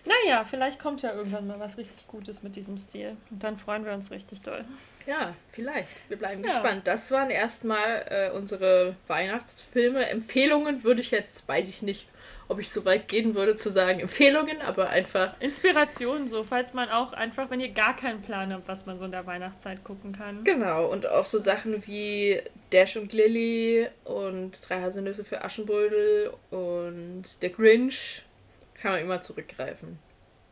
Naja, 0.03 0.43
vielleicht 0.43 0.79
kommt 0.79 1.01
ja 1.01 1.13
irgendwann 1.13 1.47
mal 1.47 1.59
was 1.59 1.77
richtig 1.77 2.07
Gutes 2.07 2.43
mit 2.43 2.55
diesem 2.55 2.77
Stil. 2.77 3.15
Und 3.29 3.43
dann 3.43 3.57
freuen 3.57 3.85
wir 3.85 3.93
uns 3.93 4.11
richtig 4.11 4.41
doll. 4.41 4.65
Ja, 5.05 5.35
vielleicht. 5.51 6.09
Wir 6.09 6.17
bleiben 6.17 6.43
ja. 6.43 6.49
gespannt. 6.49 6.87
Das 6.87 7.11
waren 7.11 7.29
erstmal 7.29 8.05
äh, 8.09 8.35
unsere 8.35 8.95
Weihnachtsfilme. 9.07 10.09
Empfehlungen 10.09 10.83
würde 10.83 11.01
ich 11.01 11.11
jetzt, 11.11 11.47
weiß 11.47 11.69
ich 11.69 11.81
nicht, 11.81 12.07
ob 12.47 12.59
ich 12.59 12.69
so 12.69 12.85
weit 12.85 13.07
gehen 13.07 13.35
würde 13.35 13.55
zu 13.55 13.69
sagen 13.69 13.99
Empfehlungen, 13.99 14.61
aber 14.61 14.89
einfach. 14.89 15.39
Inspiration, 15.39 16.27
so, 16.27 16.43
falls 16.43 16.73
man 16.73 16.89
auch 16.89 17.13
einfach, 17.13 17.49
wenn 17.49 17.59
ihr 17.59 17.69
gar 17.69 17.95
keinen 17.95 18.21
Plan 18.21 18.53
habt, 18.53 18.67
was 18.67 18.85
man 18.85 18.97
so 18.97 19.05
in 19.05 19.11
der 19.11 19.25
Weihnachtszeit 19.25 19.83
gucken 19.83 20.13
kann. 20.13 20.43
Genau, 20.43 20.87
und 20.87 21.07
auch 21.07 21.25
so 21.25 21.39
Sachen 21.39 21.85
wie 21.87 22.41
Dash 22.71 22.97
und 22.97 23.13
Lily 23.13 23.87
und 24.03 24.57
Drei 24.67 24.81
Haselnüsse 24.81 25.23
für 25.23 25.43
Aschenbrödel 25.43 26.33
und 26.51 27.23
Der 27.41 27.49
Grinch 27.49 28.23
kann 28.75 28.91
man 28.91 29.01
immer 29.01 29.21
zurückgreifen. 29.21 29.99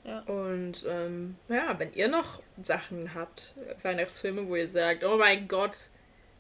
Ja. 0.04 0.20
Und 0.22 0.86
ähm, 0.88 1.38
ja, 1.48 1.78
wenn 1.80 1.94
ihr 1.94 2.08
noch 2.08 2.42
Sachen 2.62 3.14
habt, 3.14 3.54
Weihnachtsfilme, 3.84 4.48
wo 4.48 4.56
ihr 4.56 4.68
sagt, 4.68 5.04
oh 5.04 5.18
mein 5.18 5.48
Gott, 5.48 5.90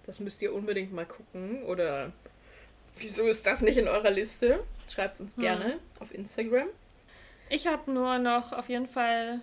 das 0.06 0.19
müsst 0.19 0.41
ihr 0.41 0.53
unbedingt 0.53 0.91
mal 0.91 1.06
gucken 1.06 1.64
oder 1.64 2.11
wieso 2.98 3.23
ist 3.23 3.48
das 3.48 3.61
nicht 3.61 3.77
in 3.77 3.88
eurer 3.88 4.11
Liste? 4.11 4.64
Schreibt 4.90 5.22
uns 5.22 5.35
gerne 5.35 5.65
hm. 5.65 5.80
auf 5.99 6.14
Instagram. 6.14 6.68
Ich 7.49 7.68
habe 7.68 7.91
nur 7.91 8.18
noch 8.19 8.52
auf 8.52 8.68
jeden 8.69 8.88
Fall 8.88 9.40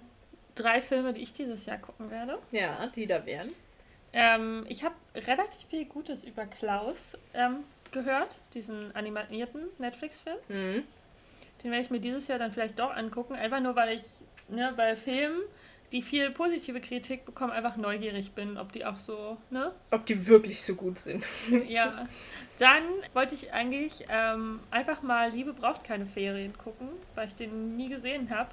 drei 0.55 0.81
Filme, 0.81 1.13
die 1.13 1.23
ich 1.23 1.33
dieses 1.33 1.67
Jahr 1.67 1.79
gucken 1.79 2.11
werde. 2.11 2.39
Ja, 2.51 2.89
die 2.89 3.07
da 3.07 3.25
wären. 3.25 3.51
Ähm, 4.13 4.65
ich 4.69 4.83
habe 4.83 4.95
relativ 5.15 5.69
viel 5.69 5.85
Gutes 5.85 6.25
über 6.25 6.45
Klaus 6.47 7.17
ähm, 7.33 7.65
gehört, 7.93 8.39
diesen 8.55 8.95
animierten 8.95 9.63
Netflix-Film. 9.79 10.39
Mhm. 10.49 10.85
Den 11.63 11.71
werde 11.71 11.85
ich 11.85 11.91
mir 11.91 12.01
dieses 12.01 12.29
Jahr 12.29 12.39
dann 12.39 12.53
vielleicht 12.53 12.79
doch 12.79 12.95
angucken, 12.95 13.35
einfach 13.35 13.61
nur 13.61 13.77
weil 13.77 13.97
ich, 13.97 14.03
ne, 14.49 14.73
bei 14.77 14.97
Filmen, 14.97 15.41
die 15.93 16.03
viel 16.03 16.31
positive 16.31 16.81
Kritik 16.81 17.25
bekommen, 17.25 17.53
einfach 17.53 17.77
neugierig 17.77 18.33
bin, 18.33 18.57
ob 18.57 18.73
die 18.73 18.85
auch 18.85 18.97
so, 18.97 19.37
ne? 19.51 19.73
Ob 19.91 20.07
die 20.07 20.27
wirklich 20.29 20.63
so 20.63 20.75
gut 20.75 20.99
sind. 20.99 21.25
ja. 21.69 22.07
Dann 22.59 22.83
wollte 23.13 23.35
ich 23.35 23.53
eigentlich 23.53 24.05
ähm, 24.09 24.61
einfach 24.71 25.03
mal 25.03 25.31
Liebe 25.31 25.53
braucht 25.53 25.83
keine 25.85 26.07
Ferien 26.07 26.57
gucken, 26.57 26.89
weil 27.15 27.27
ich 27.27 27.35
den 27.35 27.77
nie 27.77 27.89
gesehen 27.89 28.31
habe. 28.31 28.51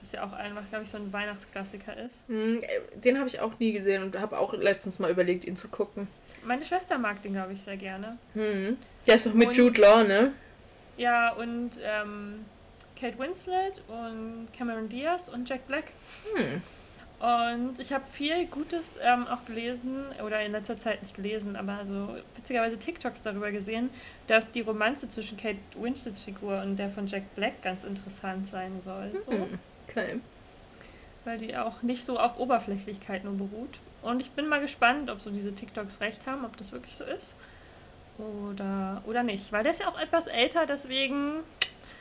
Das 0.00 0.12
ja 0.12 0.24
auch 0.24 0.32
einfach, 0.32 0.62
glaube 0.68 0.84
ich, 0.84 0.90
so 0.90 0.98
ein 0.98 1.12
Weihnachtsklassiker 1.12 1.96
ist. 1.96 2.28
Hm, 2.28 2.62
äh, 2.62 2.98
den 2.98 3.18
habe 3.18 3.28
ich 3.28 3.40
auch 3.40 3.58
nie 3.58 3.72
gesehen 3.72 4.02
und 4.02 4.18
habe 4.18 4.38
auch 4.38 4.52
letztens 4.54 4.98
mal 4.98 5.10
überlegt, 5.10 5.44
ihn 5.44 5.56
zu 5.56 5.68
gucken. 5.68 6.08
Meine 6.44 6.64
Schwester 6.64 6.98
mag 6.98 7.22
den, 7.22 7.32
glaube 7.32 7.54
ich, 7.54 7.62
sehr 7.62 7.78
gerne. 7.78 8.18
Hm. 8.34 8.76
Der 9.06 9.14
ist 9.14 9.26
auch 9.26 9.34
mit 9.34 9.48
und, 9.48 9.56
Jude 9.56 9.80
Law, 9.80 10.04
ne? 10.04 10.32
Ja, 10.96 11.32
und 11.32 11.72
ähm, 11.82 12.44
Kate 12.98 13.18
Winslet 13.18 13.82
und 13.88 14.48
Cameron 14.56 14.88
Diaz 14.88 15.28
und 15.28 15.48
Jack 15.48 15.66
Black. 15.66 15.92
Hm. 16.34 16.62
Und 17.20 17.78
ich 17.78 17.92
habe 17.92 18.04
viel 18.04 18.46
Gutes 18.46 18.98
ähm, 19.02 19.26
auch 19.28 19.44
gelesen, 19.46 20.04
oder 20.24 20.42
in 20.42 20.52
letzter 20.52 20.76
Zeit 20.76 21.00
nicht 21.02 21.14
gelesen, 21.14 21.56
aber 21.56 21.86
so 21.86 22.16
witzigerweise 22.36 22.78
TikToks 22.78 23.22
darüber 23.22 23.50
gesehen, 23.50 23.88
dass 24.26 24.50
die 24.50 24.60
Romanze 24.60 25.08
zwischen 25.08 25.38
Kate 25.38 25.58
Winslets 25.76 26.20
Figur 26.20 26.60
und 26.60 26.76
der 26.76 26.90
von 26.90 27.06
Jack 27.06 27.34
Black 27.34 27.62
ganz 27.62 27.84
interessant 27.84 28.48
sein 28.48 28.80
soll. 28.82 29.10
So. 29.24 29.32
Hm, 29.32 29.58
okay. 29.88 30.20
Weil 31.24 31.38
die 31.38 31.56
auch 31.56 31.82
nicht 31.82 32.04
so 32.04 32.18
auf 32.18 32.38
Oberflächlichkeit 32.38 33.24
nur 33.24 33.34
beruht. 33.34 33.78
Und 34.02 34.20
ich 34.20 34.32
bin 34.32 34.46
mal 34.46 34.60
gespannt, 34.60 35.08
ob 35.08 35.20
so 35.22 35.30
diese 35.30 35.54
TikToks 35.54 36.00
recht 36.00 36.26
haben, 36.26 36.44
ob 36.44 36.58
das 36.58 36.72
wirklich 36.72 36.94
so 36.94 37.04
ist. 37.04 37.34
Oder, 38.18 39.02
oder 39.06 39.22
nicht. 39.22 39.52
Weil 39.52 39.62
der 39.62 39.72
ist 39.72 39.80
ja 39.80 39.88
auch 39.88 39.98
etwas 39.98 40.26
älter, 40.26 40.66
deswegen 40.66 41.40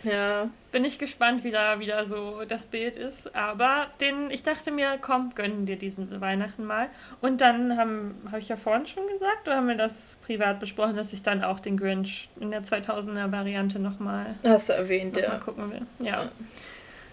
ja. 0.04 0.50
bin 0.72 0.86
ich 0.86 1.00
gespannt, 1.00 1.44
wie 1.44 1.52
da 1.52 1.80
wieder 1.80 2.06
so 2.06 2.44
das 2.48 2.66
Bild 2.66 2.96
ist. 2.96 3.36
Aber 3.36 3.88
den, 4.00 4.30
ich 4.30 4.44
dachte 4.44 4.72
mir, 4.72 4.98
komm, 5.02 5.34
gönnen 5.36 5.66
dir 5.66 5.78
diesen 5.78 6.22
Weihnachten 6.22 6.66
mal. 6.66 6.90
Und 7.22 7.42
dann 7.42 7.78
habe 7.78 8.12
hab 8.32 8.40
ich 8.40 8.50
ja 8.50 8.58
vorhin 8.58 8.86
schon 8.86 9.08
gesagt, 9.08 9.48
oder 9.48 9.58
haben 9.58 9.68
wir 9.68 9.76
das 9.76 10.18
privat 10.26 10.60
besprochen, 10.60 10.96
dass 10.96 11.14
ich 11.14 11.24
dann 11.24 11.44
auch 11.44 11.60
den 11.60 11.78
Grinch 11.78 12.30
in 12.40 12.52
der 12.52 12.64
2000er 12.64 13.32
Variante 13.32 13.80
nochmal. 13.80 14.36
Hast 14.44 14.70
du 14.70 14.74
erwähnt, 14.74 15.16
noch 15.16 15.22
ja. 15.22 15.30
Mal 15.30 15.40
gucken 15.40 15.72
will. 15.72 15.82
ja. 16.00 16.24
ja. 16.24 16.32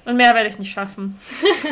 Und 0.05 0.17
mehr 0.17 0.35
werde 0.35 0.49
ich 0.49 0.59
nicht 0.59 0.73
schaffen. 0.73 1.19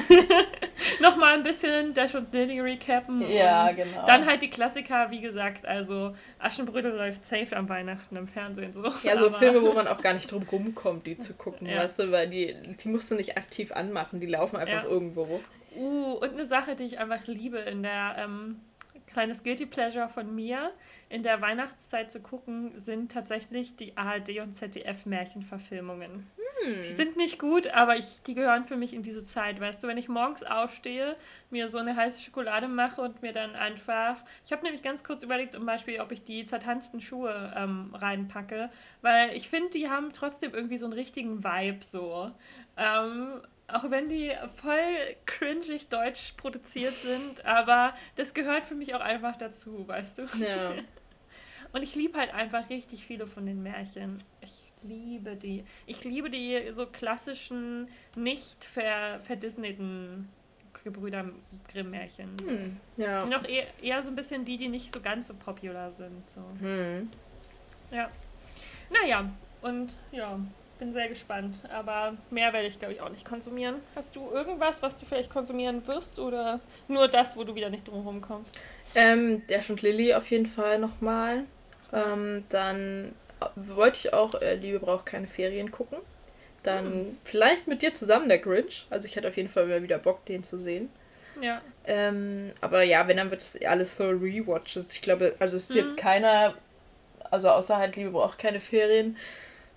Nochmal 1.01 1.35
ein 1.35 1.43
bisschen 1.43 1.95
Dash 1.95 2.15
und 2.15 2.33
Lily 2.33 2.61
recappen. 2.61 3.21
Ja, 3.31 3.71
genau. 3.73 4.05
Dann 4.07 4.27
halt 4.27 4.43
die 4.43 4.51
Klassiker, 4.51 5.11
wie 5.11 5.21
gesagt, 5.21 5.67
also 5.67 6.15
Aschenbrödel 6.39 6.93
läuft 6.93 7.25
safe 7.25 7.57
am 7.57 7.69
Weihnachten 7.69 8.17
im 8.17 8.29
Fernsehen. 8.29 8.73
So. 8.73 8.85
Ja, 9.03 9.19
so 9.19 9.27
Aber 9.27 9.39
Filme, 9.39 9.63
wo 9.63 9.73
man 9.73 9.89
auch 9.89 10.01
gar 10.01 10.15
nicht 10.15 10.31
drum 10.31 10.45
rumkommt, 10.51 11.07
die 11.07 11.19
zu 11.19 11.35
gucken, 11.35 11.69
ja. 11.69 11.79
weißt 11.79 11.99
du, 12.01 12.13
weil 12.13 12.29
die, 12.29 12.55
die 12.83 12.89
musst 12.89 13.11
du 13.11 13.15
nicht 13.15 13.37
aktiv 13.37 13.73
anmachen, 13.73 14.21
die 14.21 14.27
laufen 14.27 14.57
einfach 14.57 14.85
ja. 14.85 14.89
irgendwo. 14.89 15.41
Uh, 15.77 16.13
und 16.15 16.33
eine 16.33 16.47
Sache, 16.47 16.75
die 16.75 16.85
ich 16.85 16.99
einfach 16.99 17.27
liebe 17.27 17.59
in 17.59 17.83
der 17.83 18.17
ähm, 18.19 18.61
kleines 19.09 19.43
Guilty 19.43 19.67
Pleasure 19.67 20.09
von 20.09 20.35
mir 20.35 20.71
in 21.09 21.23
der 21.23 21.41
Weihnachtszeit 21.41 22.11
zu 22.11 22.21
gucken, 22.21 22.73
sind 22.79 23.13
tatsächlich 23.13 23.77
die 23.77 23.97
ARD 23.97 24.41
und 24.41 24.55
ZDF 24.55 25.07
Märchenverfilmungen. 25.07 26.27
Hm. 26.63 26.83
Die 26.83 26.93
sind 26.93 27.17
nicht 27.17 27.39
gut, 27.39 27.69
aber 27.69 27.97
ich, 27.97 28.23
die 28.23 28.35
gehören 28.35 28.65
für 28.67 28.77
mich 28.77 28.93
in 28.93 29.03
diese 29.03 29.25
Zeit. 29.25 29.61
Weißt 29.61 29.83
du, 29.83 29.89
wenn 29.89 29.99
ich 29.99 30.09
morgens 30.09 30.43
aufstehe, 30.43 31.17
mir 31.51 31.69
so 31.69 31.79
eine 31.79 31.97
heiße 31.97 32.21
Schokolade 32.21 32.69
mache 32.69 33.01
und 33.03 33.23
mir 33.23 33.33
dann 33.33 33.55
einfach. 33.55 34.17
Ich 34.45 34.53
habe 34.53 34.63
nämlich 34.63 34.83
ganz 34.83 35.05
kurz 35.05 35.23
überlegt, 35.23 35.55
zum 35.55 35.67
Beispiel, 35.67 36.01
ob 36.01 36.13
ich 36.13 36.25
die 36.25 36.45
zertanzten 36.47 37.01
Schuhe 37.01 37.53
ähm, 37.57 37.95
reinpacke, 37.95 38.71
weil 39.03 39.35
ich 39.37 39.49
finde, 39.49 39.71
die 39.71 39.89
haben 39.89 40.13
trotzdem 40.13 40.55
irgendwie 40.55 40.79
so 40.79 40.87
einen 40.87 40.95
richtigen 40.95 41.45
Vibe 41.45 41.85
so. 41.85 42.31
Ähm, 42.77 43.41
auch 43.69 43.91
wenn 43.91 44.09
die 44.09 44.33
voll 44.57 45.17
cringig 45.27 45.89
deutsch 45.89 46.33
produziert 46.37 46.93
sind, 46.95 47.45
aber 47.45 47.95
das 48.17 48.35
gehört 48.35 48.65
für 48.67 48.75
mich 48.75 48.95
auch 48.95 49.01
einfach 49.01 49.37
dazu, 49.37 49.87
weißt 49.87 50.19
du? 50.19 50.23
Ja. 50.41 50.73
Und 51.73 51.83
ich 51.83 51.95
liebe 51.95 52.19
halt 52.19 52.33
einfach 52.33 52.71
richtig 52.71 53.05
viele 53.05 53.27
von 53.27 53.45
den 53.45 53.63
Märchen. 53.63 54.23
Ich 54.41 54.68
liebe 54.83 55.37
die. 55.37 55.65
Ich 55.87 56.05
liebe 56.05 56.31
die 56.31 56.73
so 56.75 56.87
klassischen, 56.87 57.89
nicht 58.17 58.65
ver 58.65 59.21
verdisneyten 59.21 60.29
Gebrüder 60.85 61.31
Grimm-Märchen. 61.73 62.37
Hm, 62.45 62.77
ja. 62.97 63.25
Noch 63.27 63.45
eher, 63.45 63.67
eher 63.83 64.03
so 64.03 64.09
ein 64.09 64.17
bisschen 64.17 64.45
die, 64.45 64.57
die 64.57 64.69
nicht 64.69 64.93
so 64.93 65.01
ganz 65.01 65.27
so 65.27 65.35
popular 65.35 65.91
sind. 65.91 66.29
So. 66.31 66.41
Hm. 66.61 67.11
Ja. 67.91 68.11
Naja, 68.91 69.31
und 69.61 69.95
ja, 70.13 70.39
bin 70.79 70.93
sehr 70.93 71.09
gespannt. 71.09 71.57
Aber 71.71 72.17
mehr 72.31 72.53
werde 72.53 72.69
ich, 72.69 72.79
glaube 72.79 72.95
ich, 72.95 73.01
auch 73.01 73.11
nicht 73.11 73.25
konsumieren. 73.25 73.77
Hast 73.95 74.17
du 74.17 74.31
irgendwas, 74.31 74.83
was 74.83 74.97
du 74.97 75.07
vielleicht 75.07 75.31
konsumieren 75.31 75.87
wirst 75.87 76.19
oder 76.19 76.61
nur 76.87 77.09
das, 77.09 77.37
wo 77.37 77.45
du 77.45 77.55
wieder 77.55 77.71
nicht 77.71 77.87
drum 77.89 78.21
kommst? 78.21 78.63
Ähm, 78.95 79.47
Dash 79.49 79.69
und 79.71 79.83
Lilly 79.83 80.15
auf 80.15 80.31
jeden 80.31 80.47
Fall 80.47 80.79
nochmal. 80.79 81.45
Ähm, 81.93 82.45
dann 82.49 83.15
wollte 83.57 83.99
ich 83.99 84.13
auch 84.13 84.35
äh, 84.41 84.55
Liebe 84.55 84.81
braucht 84.81 85.07
keine 85.07 85.27
Ferien 85.27 85.71
gucken. 85.71 85.99
Dann 86.63 86.85
hm. 86.85 87.19
vielleicht 87.25 87.67
mit 87.69 87.83
dir 87.83 87.95
zusammen 87.95 88.29
der 88.29 88.39
Grinch. 88.39 88.87
Also 88.91 89.07
ich 89.07 89.17
hätte 89.17 89.29
auf 89.29 89.37
jeden 89.37 89.49
Fall 89.49 89.65
immer 89.65 89.83
wieder 89.83 89.99
Bock, 89.99 90.25
den 90.27 90.45
zu 90.45 90.59
sehen. 90.59 90.91
Ja. 91.41 91.63
Ähm, 91.87 92.53
aber 92.61 92.83
ja, 92.83 93.07
wenn, 93.07 93.17
dann 93.17 93.31
wird 93.31 93.43
es 93.43 93.61
alles 93.65 93.97
so 93.97 94.09
Rewatches. 94.09 94.93
Ich 94.93 95.03
glaube, 95.03 95.35
also 95.39 95.57
es 95.57 95.71
ist 95.71 95.77
hm. 95.77 95.85
jetzt 95.85 95.97
keiner, 95.97 96.55
also 97.31 97.51
außer 97.51 97.77
halt 97.77 97.97
Liebe 97.97 98.11
braucht 98.11 98.39
keine 98.39 98.61
Ferien, 98.61 99.17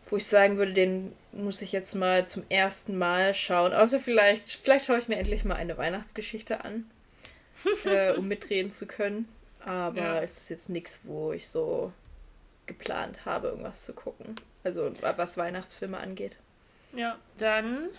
wo 0.09 0.17
ich 0.17 0.25
sagen 0.25 0.57
würde, 0.57 0.73
den 0.73 1.13
muss 1.31 1.61
ich 1.61 1.71
jetzt 1.71 1.95
mal 1.95 2.27
zum 2.27 2.43
ersten 2.49 2.97
Mal 2.97 3.33
schauen. 3.33 3.73
Außer 3.73 3.99
vielleicht, 3.99 4.49
vielleicht 4.49 4.85
schaue 4.85 4.97
ich 4.97 5.07
mir 5.07 5.17
endlich 5.17 5.45
mal 5.45 5.55
eine 5.55 5.77
Weihnachtsgeschichte 5.77 6.65
an, 6.65 6.89
äh, 7.85 8.11
um 8.11 8.27
mitreden 8.27 8.71
zu 8.71 8.87
können. 8.87 9.29
Aber 9.63 10.01
ja. 10.01 10.21
es 10.21 10.37
ist 10.37 10.49
jetzt 10.49 10.69
nichts, 10.69 11.01
wo 11.03 11.31
ich 11.31 11.47
so 11.47 11.93
geplant 12.71 13.25
habe, 13.25 13.49
irgendwas 13.49 13.85
zu 13.85 13.93
gucken. 13.93 14.35
Also 14.63 14.91
was 15.01 15.37
Weihnachtsfilme 15.37 15.97
angeht. 15.97 16.37
Ja, 16.93 17.17
dann 17.37 17.89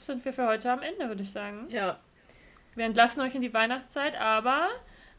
sind 0.00 0.24
wir 0.24 0.32
für 0.32 0.46
heute 0.46 0.70
am 0.70 0.82
Ende, 0.82 1.08
würde 1.08 1.22
ich 1.22 1.30
sagen. 1.30 1.66
Ja. 1.68 1.98
Wir 2.74 2.84
entlassen 2.84 3.22
euch 3.22 3.34
in 3.34 3.40
die 3.40 3.54
Weihnachtszeit, 3.54 4.16
aber 4.16 4.68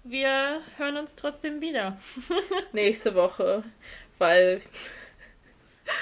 wir 0.04 0.62
hören 0.78 0.98
uns 0.98 1.16
trotzdem 1.16 1.62
wieder. 1.62 1.98
Nächste 2.72 3.16
Woche, 3.16 3.64
weil. 4.18 4.62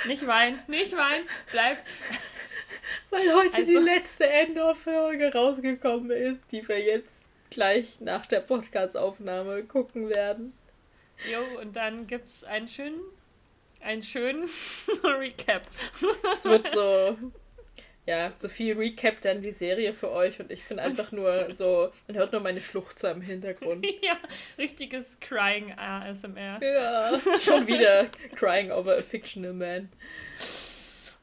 Nicht 0.08 0.26
weinen, 0.26 0.60
nicht 0.68 0.96
weinen, 0.96 1.26
bleib. 1.52 1.78
Weil 3.10 3.34
heute 3.34 3.58
also... 3.58 3.72
die 3.72 3.78
letzte 3.78 4.28
Endor-Folge 4.28 5.32
rausgekommen 5.34 6.12
ist, 6.12 6.52
die 6.52 6.68
wir 6.68 6.80
jetzt 6.80 7.24
gleich 7.50 8.00
nach 8.00 8.26
der 8.26 8.42
Podcast-Aufnahme 8.42 9.64
gucken 9.64 10.10
werden. 10.10 10.54
Jo, 11.32 11.60
und 11.62 11.76
dann 11.76 12.08
gibt 12.08 12.26
es 12.26 12.44
einen 12.44 12.68
schönen, 12.68 13.00
einen 13.82 14.04
schönen 14.04 14.50
Recap. 15.04 15.64
Es 16.34 16.46
wird 16.46 16.70
so, 16.70 17.18
ja, 18.06 18.32
so 18.36 18.50
viel 18.50 18.78
Recap 18.78 19.22
dann 19.22 19.42
die 19.42 19.52
Serie 19.52 19.94
für 19.94 20.12
euch 20.12 20.40
und 20.40 20.52
ich 20.52 20.64
bin 20.66 20.80
einfach 20.80 21.12
nur 21.12 21.54
so, 21.54 21.92
man 22.08 22.18
hört 22.18 22.32
nur 22.32 22.42
meine 22.42 22.62
Schluchzer 22.62 23.12
im 23.12 23.22
Hintergrund. 23.22 23.86
ja, 24.02 24.18
richtiges 24.58 25.20
Crying 25.20 25.74
ASMR. 25.74 26.62
Ja, 26.62 27.20
schon 27.40 27.66
wieder 27.66 28.08
Crying 28.36 28.72
over 28.72 28.98
a 28.98 29.02
fictional 29.02 29.54
man. 29.54 29.90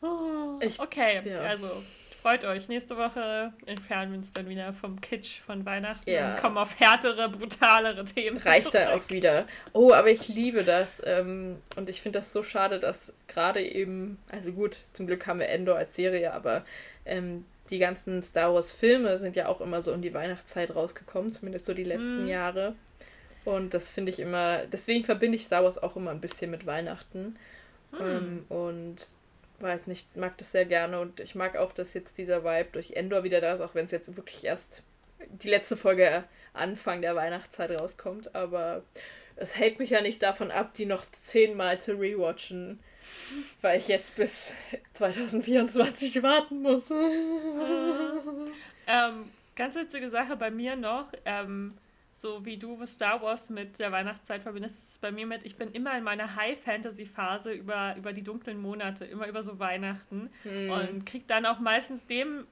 Oh, 0.01 0.59
ich, 0.61 0.81
okay, 0.81 1.23
ja. 1.25 1.41
also 1.41 1.83
freut 2.23 2.45
euch. 2.45 2.69
Nächste 2.69 2.97
Woche 2.97 3.53
entfernen 3.67 4.13
wir 4.13 4.19
uns 4.19 4.33
dann 4.33 4.49
wieder 4.49 4.73
vom 4.73 5.01
Kitsch 5.01 5.41
von 5.41 5.67
Weihnachten 5.67 6.09
ja. 6.09 6.35
und 6.35 6.41
kommen 6.41 6.57
auf 6.57 6.79
härtere, 6.79 7.29
brutalere 7.29 8.05
Themen. 8.05 8.39
Reicht 8.39 8.73
dann 8.73 8.89
auch 8.89 9.11
wieder. 9.11 9.47
Oh, 9.73 9.93
aber 9.93 10.09
ich 10.09 10.29
liebe 10.29 10.63
das. 10.63 11.03
Ähm, 11.05 11.59
und 11.77 11.91
ich 11.91 12.01
finde 12.01 12.21
das 12.21 12.33
so 12.33 12.45
schade, 12.45 12.79
dass 12.79 13.13
gerade 13.27 13.61
eben, 13.61 14.19
also 14.31 14.53
gut, 14.53 14.79
zum 14.93 15.09
Glück 15.09 15.27
haben 15.27 15.41
wir 15.41 15.49
Endor 15.49 15.77
als 15.77 15.97
Serie, 15.97 16.33
aber 16.33 16.65
ähm, 17.05 17.45
die 17.71 17.79
ganzen 17.79 18.23
Star 18.23 18.55
Wars-Filme 18.55 19.19
sind 19.19 19.35
ja 19.35 19.49
auch 19.49 19.61
immer 19.61 19.83
so 19.83 19.93
um 19.93 20.01
die 20.01 20.15
Weihnachtszeit 20.15 20.75
rausgekommen, 20.75 21.33
zumindest 21.33 21.67
so 21.67 21.75
die 21.75 21.85
letzten 21.85 22.27
mm. 22.27 22.29
Jahre. 22.29 22.77
Und 23.45 23.75
das 23.75 23.93
finde 23.93 24.11
ich 24.11 24.21
immer, 24.21 24.67
deswegen 24.67 25.05
verbinde 25.05 25.37
ich 25.37 25.47
Star 25.47 25.65
Wars 25.65 25.83
auch 25.83 25.97
immer 25.97 26.13
ein 26.13 26.21
bisschen 26.21 26.53
mit 26.53 26.67
Weihnachten. 26.67 27.37
Mm. 27.91 28.01
Ähm, 28.01 28.45
und 28.49 28.97
weiß 29.63 29.87
nicht, 29.87 30.17
mag 30.17 30.37
das 30.39 30.53
sehr 30.53 30.65
gerne 30.65 31.01
und 31.01 31.21
ich 31.21 31.35
mag 31.35 31.57
auch, 31.57 31.73
dass 31.73 31.95
jetzt 31.95 32.19
dieser 32.19 32.45
Vibe 32.45 32.71
durch 32.73 32.93
Endor 32.93 33.25
wieder 33.25 33.41
da 33.41 33.53
ist, 33.53 33.61
auch 33.61 33.75
wenn 33.75 33.85
es 33.85 33.91
jetzt 33.91 34.17
wirklich 34.17 34.45
erst 34.45 34.83
die 35.29 35.49
letzte 35.49 35.77
Folge 35.77 36.25
Anfang 36.53 37.01
der 37.01 37.17
Weihnachtszeit 37.17 37.71
rauskommt, 37.71 38.35
aber 38.35 38.83
es 39.37 39.57
hält 39.57 39.79
mich 39.79 39.91
ja 39.91 40.01
nicht 40.01 40.23
davon 40.23 40.51
ab, 40.51 40.75
die 40.75 40.87
noch 40.87 41.05
zehnmal 41.11 41.81
zu 41.81 41.93
rewatchen, 41.93 42.81
weil 43.61 43.79
ich 43.79 43.89
jetzt 43.89 44.17
bis 44.17 44.55
2024 44.95 46.23
warten 46.23 46.63
muss. 46.63 46.91
ähm, 48.87 49.31
ganz 49.57 49.75
witzige 49.75 50.11
Sache 50.11 50.37
bei 50.37 50.51
mir 50.51 50.77
noch. 50.77 51.07
Ähm, 51.25 51.79
so 52.23 52.45
wie 52.47 52.57
du 52.57 52.87
Star 52.87 53.21
Wars 53.21 53.51
mit 53.51 53.81
der 53.81 53.91
Weihnachtszeit 53.91 54.43
verbindest, 54.43 54.77
ist 54.77 54.89
es 54.91 54.99
bei 54.99 55.11
mir 55.11 55.27
mit, 55.27 55.45
ich 55.45 55.57
bin 55.57 55.73
immer 55.73 55.99
in 55.99 56.05
meiner 56.05 56.37
High-Fantasy-Phase 56.37 57.53
über, 57.53 57.97
über 57.97 58.13
die 58.13 58.23
dunklen 58.23 58.63
Monate, 58.63 59.05
immer 59.05 59.27
über 59.27 59.43
so 59.43 59.59
Weihnachten 59.59 60.31
hm. 60.45 60.71
und 60.71 61.05
krieg 61.05 61.27
dann 61.27 61.45
auch 61.45 61.59
meistens 61.59 62.07
dem 62.07 62.47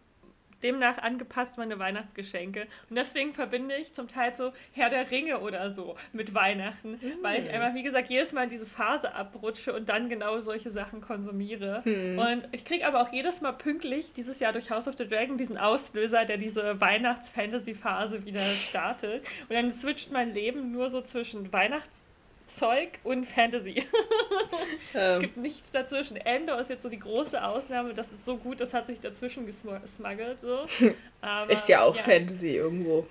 demnach 0.62 0.99
angepasst 0.99 1.59
meine 1.59 1.78
Weihnachtsgeschenke. 1.78 2.66
Und 2.89 2.97
deswegen 2.97 3.35
verbinde 3.35 3.77
ich 3.77 3.95
zum 3.95 4.09
Teil 4.09 4.35
so 4.35 4.53
Herr 4.73 4.91
der 4.91 5.11
Ringe 5.11 5.41
oder 5.41 5.70
so 5.70 5.97
mit 6.12 6.35
Weihnachten, 6.35 6.93
mhm. 6.93 7.15
weil 7.23 7.45
ich 7.45 7.51
einfach, 7.51 7.74
wie 7.74 7.82
gesagt, 7.82 8.09
jedes 8.11 8.32
Mal 8.32 8.45
in 8.45 8.51
diese 8.51 8.66
Phase 8.66 9.15
abrutsche 9.15 9.73
und 9.73 9.89
dann 9.89 10.09
genau 10.09 10.41
solche 10.41 10.70
Sachen 10.70 11.01
konsumiere. 11.01 11.82
Mhm. 11.85 12.19
Und 12.19 12.49
ich 12.53 12.65
kriege 12.65 12.87
aber 12.87 13.03
auch 13.03 13.12
jedes 13.12 13.41
Mal 13.41 13.53
pünktlich 13.53 14.12
dieses 14.12 14.41
Jahr 14.41 14.53
durch 14.53 14.70
House 14.70 14.89
of 14.89 14.97
the 14.97 15.09
Dragon 15.09 15.37
diesen 15.37 15.57
Auslöser, 15.57 16.24
der 16.24 16.37
diese 16.37 16.81
Weihnachts-Fantasy-Phase 16.81 18.24
wieder 18.24 18.41
startet. 18.41 19.24
Und 19.49 19.55
dann 19.55 19.70
switcht 19.70 20.11
mein 20.12 20.32
Leben 20.32 20.73
nur 20.73 20.91
so 20.91 21.01
zwischen 21.01 21.53
Weihnachts 21.53 22.05
Zeug 22.51 22.98
und 23.05 23.27
Fantasy. 23.27 23.77
es 24.93 24.94
ähm. 24.94 25.20
gibt 25.20 25.36
nichts 25.36 25.70
dazwischen. 25.70 26.16
Endor 26.16 26.59
ist 26.60 26.70
jetzt 26.70 26.82
so 26.82 26.89
die 26.89 26.98
große 26.98 27.43
Ausnahme, 27.43 27.94
das 27.94 28.12
ist 28.12 28.24
so 28.24 28.36
gut, 28.36 28.60
das 28.60 28.74
hat 28.74 28.86
sich 28.86 29.01
dazwischen 29.01 29.47
gesmuggelt. 29.47 30.40
So. 30.40 30.66
Aber, 31.20 31.52
ist 31.52 31.68
ja 31.68 31.82
auch 31.82 31.97
ja. 31.97 32.02
Fantasy 32.02 32.56
irgendwo. 32.56 33.06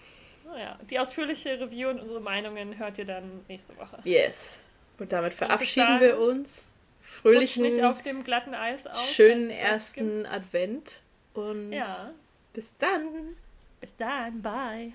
Naja, 0.45 0.77
die 0.89 0.99
ausführliche 0.99 1.59
Review 1.59 1.89
und 1.89 1.99
unsere 1.99 2.19
Meinungen 2.19 2.77
hört 2.77 2.97
ihr 2.97 3.05
dann 3.05 3.45
nächste 3.47 3.77
Woche. 3.77 3.99
Yes. 4.03 4.65
Und 4.97 5.11
damit 5.11 5.33
verabschieden 5.33 5.95
und 5.95 6.01
wir 6.01 6.19
uns. 6.19 6.73
Fröhlichen, 7.01 7.63
nicht 7.63 7.83
auf 7.83 8.01
dem 8.01 8.23
glatten 8.23 8.53
Eis 8.53 8.85
aus. 8.85 9.11
Schönen 9.11 9.49
ersten 9.49 10.25
Advent 10.25 11.01
und 11.33 11.71
ja. 11.71 12.11
bis 12.53 12.75
dann. 12.77 13.35
Bis 13.79 13.95
dann, 13.95 14.41
bye. 14.41 14.93